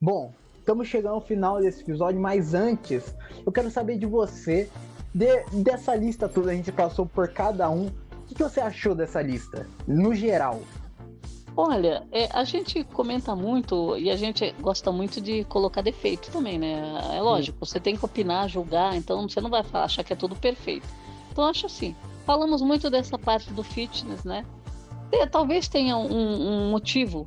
Bom, 0.00 0.32
estamos 0.58 0.88
chegando 0.88 1.14
ao 1.14 1.20
final 1.20 1.60
desse 1.60 1.82
episódio, 1.82 2.20
mas 2.20 2.54
antes, 2.54 3.14
eu 3.46 3.52
quero 3.52 3.70
saber 3.70 3.98
de 3.98 4.06
você, 4.06 4.68
de- 5.14 5.44
dessa 5.62 5.94
lista 5.94 6.28
toda, 6.28 6.50
a 6.50 6.54
gente 6.54 6.72
passou 6.72 7.06
por 7.06 7.28
cada 7.28 7.70
um. 7.70 7.86
O 7.86 8.26
que, 8.28 8.34
que 8.34 8.42
você 8.42 8.60
achou 8.60 8.94
dessa 8.94 9.22
lista, 9.22 9.68
no 9.86 10.14
geral? 10.14 10.60
Olha, 11.56 12.06
é, 12.12 12.28
a 12.32 12.44
gente 12.44 12.84
comenta 12.84 13.34
muito 13.34 13.96
e 13.96 14.10
a 14.10 14.16
gente 14.16 14.52
gosta 14.60 14.92
muito 14.92 15.20
de 15.20 15.44
colocar 15.44 15.82
defeito 15.82 16.30
também, 16.30 16.58
né? 16.58 16.74
É 17.12 17.20
Sim, 17.20 17.20
lógico, 17.20 17.58
você 17.66 17.80
tem 17.80 17.96
que 17.96 18.04
opinar, 18.04 18.48
julgar, 18.48 18.96
então 18.96 19.28
você 19.28 19.40
não 19.40 19.50
vai 19.50 19.64
falar- 19.64 19.84
achar 19.86 20.04
que 20.04 20.12
é 20.12 20.16
tudo 20.16 20.36
perfeito. 20.36 20.86
Então, 21.32 21.44
acho 21.44 21.66
assim, 21.66 21.96
falamos 22.28 22.60
muito 22.60 22.90
dessa 22.90 23.18
parte 23.18 23.50
do 23.54 23.62
fitness, 23.62 24.22
né? 24.22 24.44
Talvez 25.32 25.66
tenha 25.66 25.96
um, 25.96 26.66
um 26.66 26.70
motivo 26.70 27.26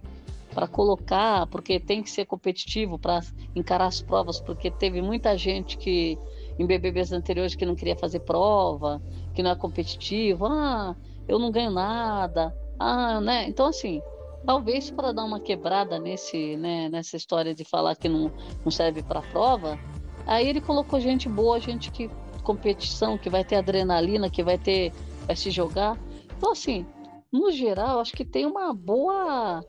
para 0.53 0.67
colocar, 0.67 1.47
porque 1.47 1.79
tem 1.79 2.03
que 2.03 2.11
ser 2.11 2.25
competitivo 2.25 2.99
para 2.99 3.21
encarar 3.55 3.87
as 3.87 3.99
provas, 3.99 4.39
porque 4.39 4.69
teve 4.69 5.01
muita 5.01 5.35
gente 5.35 5.75
que 5.75 6.19
em 6.59 6.67
BBBs 6.67 7.11
anteriores 7.11 7.55
que 7.55 7.65
não 7.65 7.73
queria 7.73 7.95
fazer 7.95 8.19
prova, 8.19 9.01
que 9.33 9.41
não 9.41 9.49
é 9.49 9.55
competitivo, 9.55 10.45
ah, 10.45 10.95
eu 11.27 11.39
não 11.39 11.49
ganho 11.49 11.71
nada, 11.71 12.55
ah, 12.77 13.19
né? 13.19 13.49
Então 13.49 13.65
assim, 13.65 14.03
talvez 14.45 14.91
para 14.91 15.11
dar 15.11 15.23
uma 15.23 15.39
quebrada 15.39 15.97
nesse, 15.97 16.55
né, 16.57 16.89
nessa 16.89 17.17
história 17.17 17.55
de 17.55 17.63
falar 17.63 17.95
que 17.95 18.07
não, 18.07 18.31
não 18.63 18.69
serve 18.69 19.01
para 19.01 19.23
prova, 19.23 19.79
aí 20.27 20.47
ele 20.47 20.61
colocou 20.61 20.99
gente 20.99 21.27
boa, 21.27 21.59
gente 21.59 21.89
que 21.89 22.07
competição, 22.41 23.17
que 23.17 23.29
vai 23.29 23.43
ter 23.43 23.55
adrenalina, 23.55 24.29
que 24.29 24.43
vai 24.43 24.57
ter, 24.57 24.91
vai 25.25 25.35
se 25.35 25.51
jogar. 25.51 25.97
Então 26.37 26.51
assim, 26.51 26.85
no 27.31 27.51
geral, 27.51 27.99
acho 27.99 28.13
que 28.13 28.25
tem 28.25 28.45
uma 28.45 28.73
boa. 28.73 29.63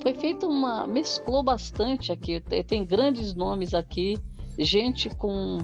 Foi 0.00 0.14
feita 0.14 0.46
uma. 0.46 0.86
Mesclou 0.86 1.42
bastante 1.42 2.12
aqui. 2.12 2.40
Tem 2.66 2.84
grandes 2.84 3.34
nomes 3.34 3.74
aqui, 3.74 4.18
gente 4.58 5.10
com 5.10 5.58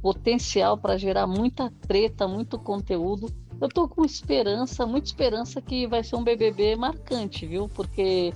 potencial 0.00 0.76
para 0.76 0.96
gerar 0.96 1.26
muita 1.26 1.72
treta, 1.86 2.28
muito 2.28 2.58
conteúdo. 2.58 3.28
Eu 3.60 3.68
tô 3.68 3.88
com 3.88 4.04
esperança, 4.04 4.84
muita 4.84 5.06
esperança 5.06 5.60
que 5.60 5.86
vai 5.86 6.02
ser 6.02 6.16
um 6.16 6.24
BBB 6.24 6.74
marcante, 6.74 7.46
viu? 7.46 7.68
Porque 7.68 8.32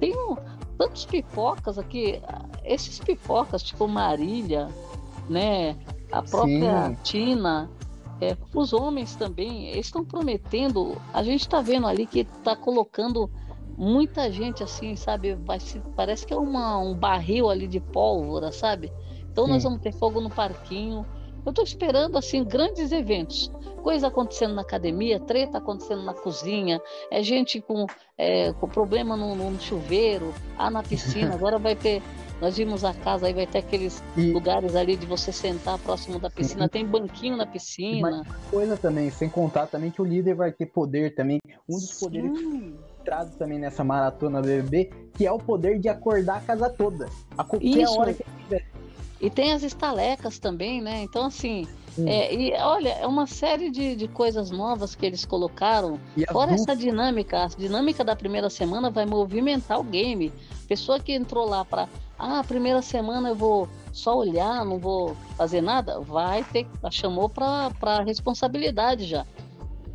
tem 0.00 0.14
um- 0.16 0.36
tantos 0.78 1.04
pipocas 1.04 1.78
aqui. 1.78 2.20
Esses 2.64 2.98
pipocas, 2.98 3.62
tipo 3.62 3.86
Marília, 3.86 4.68
né? 5.28 5.76
A 6.12 6.22
própria 6.22 6.88
sim, 6.88 6.96
Tina. 7.02 7.70
É, 8.20 8.36
os 8.54 8.72
homens 8.72 9.16
também 9.16 9.76
estão 9.76 10.04
prometendo. 10.04 10.96
A 11.12 11.24
gente 11.24 11.40
está 11.40 11.60
vendo 11.60 11.88
ali 11.88 12.06
que 12.06 12.20
está 12.20 12.54
colocando 12.54 13.28
muita 13.76 14.30
gente 14.30 14.62
assim, 14.62 14.94
sabe? 14.94 15.36
Se, 15.58 15.80
parece 15.96 16.26
que 16.26 16.32
é 16.32 16.36
uma, 16.36 16.78
um 16.78 16.94
barril 16.94 17.50
ali 17.50 17.66
de 17.66 17.80
pólvora, 17.80 18.52
sabe? 18.52 18.92
Então 19.30 19.46
nós 19.46 19.62
sim. 19.62 19.68
vamos 19.68 19.82
ter 19.82 19.92
fogo 19.92 20.20
no 20.20 20.30
parquinho. 20.30 21.04
Eu 21.44 21.50
estou 21.50 21.64
esperando 21.64 22.16
assim 22.16 22.44
grandes 22.44 22.92
eventos, 22.92 23.50
coisa 23.82 24.06
acontecendo 24.06 24.54
na 24.54 24.62
academia, 24.62 25.18
treta 25.18 25.58
acontecendo 25.58 26.04
na 26.04 26.14
cozinha, 26.14 26.80
é 27.10 27.20
gente 27.20 27.60
com, 27.60 27.84
é, 28.16 28.52
com 28.52 28.68
problema 28.68 29.16
no, 29.16 29.34
no 29.34 29.60
chuveiro, 29.60 30.32
ah, 30.56 30.70
na 30.70 30.84
piscina. 30.84 31.34
Agora 31.34 31.58
vai 31.58 31.74
ter. 31.74 32.00
Nós 32.42 32.56
vimos 32.56 32.84
a 32.84 32.92
casa 32.92 33.28
aí 33.28 33.32
vai 33.32 33.46
ter 33.46 33.58
aqueles 33.58 34.02
E, 34.16 34.32
lugares 34.32 34.74
ali 34.74 34.96
de 34.96 35.06
você 35.06 35.30
sentar 35.30 35.78
próximo 35.78 36.18
da 36.18 36.28
piscina, 36.28 36.64
sim, 36.64 36.68
tem 36.70 36.84
banquinho 36.84 37.36
na 37.36 37.46
piscina. 37.46 38.08
uma 38.08 38.24
coisa 38.50 38.76
também, 38.76 39.08
sem 39.12 39.28
contar 39.28 39.68
também 39.68 39.92
que 39.92 40.02
o 40.02 40.04
líder 40.04 40.34
vai 40.34 40.50
ter 40.50 40.66
poder 40.66 41.14
também, 41.14 41.38
um 41.68 41.78
dos 41.78 42.00
poderes 42.00 42.36
Sim, 42.36 42.74
mostrados 42.98 43.36
também 43.36 43.60
nessa 43.60 43.84
maratona 43.84 44.42
BBB, 44.42 44.90
que 45.14 45.24
é 45.24 45.30
o 45.30 45.38
poder 45.38 45.78
de 45.78 45.88
acordar 45.88 46.38
a 46.38 46.40
casa 46.40 46.68
toda, 46.68 47.06
a 47.38 47.44
qualquer 47.44 47.88
hora 47.88 48.10
isso. 48.10 48.24
que 48.24 48.28
ele 48.28 48.42
quiser. 48.42 48.66
E 49.20 49.30
tem 49.30 49.52
as 49.52 49.62
estalecas 49.62 50.40
também, 50.40 50.80
né? 50.80 51.00
Então, 51.04 51.26
assim, 51.26 51.64
Sim. 51.94 52.08
é, 52.08 52.34
e 52.34 52.52
olha, 52.54 52.88
é 52.88 53.06
uma 53.06 53.28
série 53.28 53.70
de, 53.70 53.94
de 53.94 54.08
coisas 54.08 54.50
novas 54.50 54.96
que 54.96 55.06
eles 55.06 55.24
colocaram. 55.24 55.96
Fora 56.32 56.54
essa 56.54 56.74
dinâmica, 56.74 57.44
a 57.44 57.46
dinâmica 57.46 58.02
da 58.02 58.16
primeira 58.16 58.50
semana 58.50 58.90
vai 58.90 59.06
movimentar 59.06 59.78
o 59.78 59.84
game. 59.84 60.32
Pessoa 60.66 60.98
que 60.98 61.12
entrou 61.12 61.48
lá 61.48 61.64
para, 61.64 61.88
ah, 62.22 62.38
a 62.38 62.44
primeira 62.44 62.80
semana 62.80 63.30
eu 63.30 63.34
vou 63.34 63.68
só 63.92 64.16
olhar, 64.16 64.64
não 64.64 64.78
vou 64.78 65.16
fazer 65.36 65.60
nada, 65.60 65.98
vai 65.98 66.44
ter, 66.44 66.68
chamou 66.90 67.28
para 67.28 68.02
responsabilidade 68.06 69.04
já. 69.04 69.26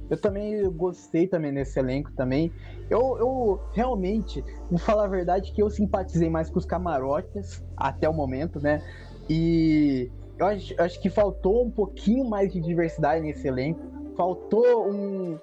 Eu 0.09 0.19
também 0.19 0.69
gostei 0.71 1.25
também 1.25 1.53
desse 1.53 1.79
elenco 1.79 2.11
também. 2.11 2.51
Eu, 2.89 3.17
eu 3.17 3.61
realmente, 3.73 4.43
vou 4.69 4.77
falar 4.77 5.05
a 5.05 5.07
verdade, 5.07 5.53
que 5.53 5.61
eu 5.61 5.69
simpatizei 5.69 6.29
mais 6.29 6.49
com 6.49 6.59
os 6.59 6.65
camarotes 6.65 7.63
até 7.77 8.09
o 8.09 8.13
momento, 8.13 8.59
né? 8.59 8.81
E 9.29 10.11
eu 10.37 10.45
acho, 10.45 10.81
acho 10.81 11.01
que 11.01 11.09
faltou 11.09 11.65
um 11.65 11.71
pouquinho 11.71 12.29
mais 12.29 12.51
de 12.51 12.59
diversidade 12.59 13.21
nesse 13.21 13.47
elenco. 13.47 13.81
Faltou 14.15 14.89
um. 14.91 15.39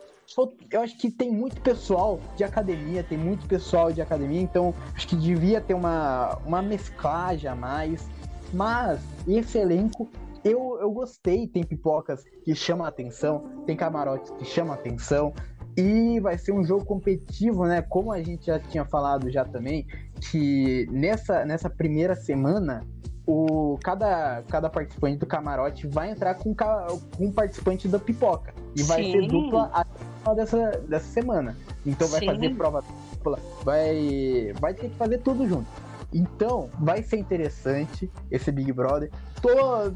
Eu 0.71 0.81
acho 0.81 0.97
que 0.99 1.11
tem 1.11 1.31
muito 1.31 1.61
pessoal 1.61 2.21
de 2.37 2.45
academia, 2.45 3.03
tem 3.03 3.19
muito 3.19 3.47
pessoal 3.47 3.93
de 3.93 4.01
academia, 4.01 4.41
então 4.41 4.75
acho 4.95 5.07
que 5.07 5.17
devia 5.17 5.61
ter 5.61 5.75
uma, 5.75 6.39
uma 6.45 6.63
mesclagem 6.63 7.49
a 7.49 7.55
mais. 7.55 8.09
Mas 8.53 9.01
esse 9.27 9.59
elenco 9.59 10.09
eu, 10.45 10.79
eu 10.79 10.91
gostei, 10.93 11.49
tem 11.49 11.65
pipocas 11.65 12.23
que 12.45 12.55
chamam 12.55 12.85
a 12.85 12.89
atenção, 12.89 13.63
tem 13.67 13.75
camarotes 13.75 14.31
que 14.33 14.45
chamam 14.45 14.73
a 14.73 14.77
atenção. 14.77 15.33
E 15.77 16.21
vai 16.21 16.39
ser 16.39 16.53
um 16.53 16.63
jogo 16.63 16.85
competitivo, 16.85 17.65
né? 17.67 17.83
Como 17.83 18.13
a 18.13 18.23
gente 18.23 18.47
já 18.47 18.61
tinha 18.61 18.85
falado 18.85 19.29
já 19.31 19.45
também, 19.45 19.87
que 20.31 20.87
nessa, 20.91 21.45
nessa 21.45 21.69
primeira 21.69 22.15
semana, 22.15 22.87
o, 23.27 23.77
cada, 23.83 24.45
cada 24.49 24.71
participante 24.71 25.17
do 25.17 25.27
camarote 25.27 25.89
vai 25.89 26.11
entrar 26.11 26.35
com, 26.35 26.55
com 26.55 27.25
um 27.27 27.33
participante 27.33 27.89
da 27.89 27.99
pipoca. 27.99 28.54
E 28.77 28.83
vai 28.83 29.03
Sim. 29.03 29.13
ser 29.13 29.27
dupla 29.29 29.71
até 29.73 29.91
o 29.91 30.19
final 30.19 30.35
dessa, 30.35 30.71
dessa 30.89 31.07
semana. 31.07 31.57
Então 31.87 32.09
vai 32.09 32.21
Sim. 32.21 32.27
fazer 32.27 32.55
prova 32.55 32.85
dupla, 33.13 33.39
vai, 33.63 34.53
vai 34.61 34.75
ter 34.75 34.89
que 34.89 34.97
fazer 34.97 35.19
tudo 35.19 35.47
junto. 35.47 35.67
Então, 36.13 36.71
vai 36.79 37.03
ser 37.03 37.17
interessante 37.17 38.09
esse 38.31 38.53
Big 38.53 38.73
Brother. 38.73 39.11
Tô, 39.43 39.93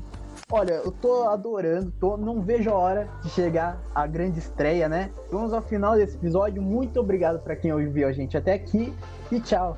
Olha, 0.51 0.75
eu 0.85 0.91
tô 0.91 1.25
adorando, 1.25 1.93
tô, 2.01 2.17
não 2.17 2.41
vejo 2.41 2.71
a 2.71 2.75
hora 2.75 3.09
de 3.23 3.29
chegar 3.29 3.79
a 3.95 4.07
grande 4.07 4.39
estreia, 4.39 4.89
né? 4.89 5.11
Vamos 5.31 5.53
ao 5.53 5.61
final 5.61 5.95
desse 5.95 6.17
episódio. 6.17 6.63
Muito 6.63 6.99
obrigado 6.99 7.39
para 7.41 7.55
quem 7.55 7.71
ouviu 7.71 8.09
a 8.09 8.13
gente 8.13 8.35
até 8.35 8.55
aqui 8.55 8.95
e 9.31 9.41
tchau. 9.41 9.77